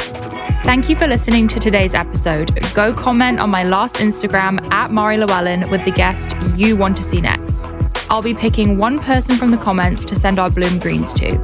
Thank 0.64 0.90
you 0.90 0.96
for 0.96 1.06
listening 1.06 1.48
to 1.48 1.60
today's 1.60 1.94
episode. 1.94 2.50
Go 2.74 2.92
comment 2.92 3.40
on 3.40 3.52
my 3.52 3.62
last 3.62 3.98
Instagram 3.98 4.68
at 4.72 4.90
Mari 4.90 5.18
Llewellyn 5.18 5.70
with 5.70 5.86
the 5.86 5.92
guest 5.92 6.36
you 6.56 6.76
want 6.76 6.98
to 6.98 7.04
see 7.04 7.22
next. 7.22 7.68
I'll 8.10 8.24
be 8.24 8.34
picking 8.34 8.78
one 8.78 8.98
person 9.00 9.38
from 9.38 9.52
the 9.52 9.58
comments 9.58 10.04
to 10.06 10.16
send 10.16 10.40
our 10.40 10.50
Bloom 10.50 10.80
Greens 10.80 11.14
to. 11.14 11.38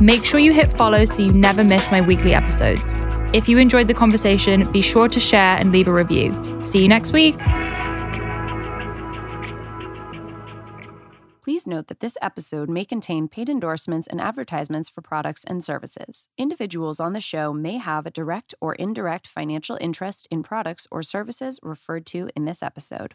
Make 0.00 0.24
sure 0.24 0.38
you 0.38 0.52
hit 0.52 0.72
follow 0.72 1.04
so 1.04 1.22
you 1.22 1.32
never 1.32 1.64
miss 1.64 1.90
my 1.90 2.00
weekly 2.00 2.32
episodes. 2.32 2.94
If 3.34 3.48
you 3.48 3.58
enjoyed 3.58 3.88
the 3.88 3.94
conversation, 3.94 4.70
be 4.70 4.82
sure 4.82 5.08
to 5.08 5.18
share 5.18 5.56
and 5.56 5.72
leave 5.72 5.88
a 5.88 5.92
review. 5.92 6.30
See 6.62 6.82
you 6.82 6.88
next 6.88 7.12
week. 7.12 7.34
Please 11.42 11.66
note 11.66 11.88
that 11.88 11.98
this 11.98 12.16
episode 12.22 12.70
may 12.70 12.84
contain 12.84 13.26
paid 13.26 13.48
endorsements 13.48 14.06
and 14.06 14.20
advertisements 14.20 14.88
for 14.88 15.00
products 15.00 15.42
and 15.42 15.62
services. 15.64 16.28
Individuals 16.38 17.00
on 17.00 17.14
the 17.14 17.20
show 17.20 17.52
may 17.52 17.78
have 17.78 18.06
a 18.06 18.12
direct 18.12 18.54
or 18.60 18.74
indirect 18.76 19.26
financial 19.26 19.76
interest 19.80 20.28
in 20.30 20.44
products 20.44 20.86
or 20.92 21.02
services 21.02 21.58
referred 21.64 22.06
to 22.06 22.30
in 22.36 22.44
this 22.44 22.62
episode. 22.62 23.14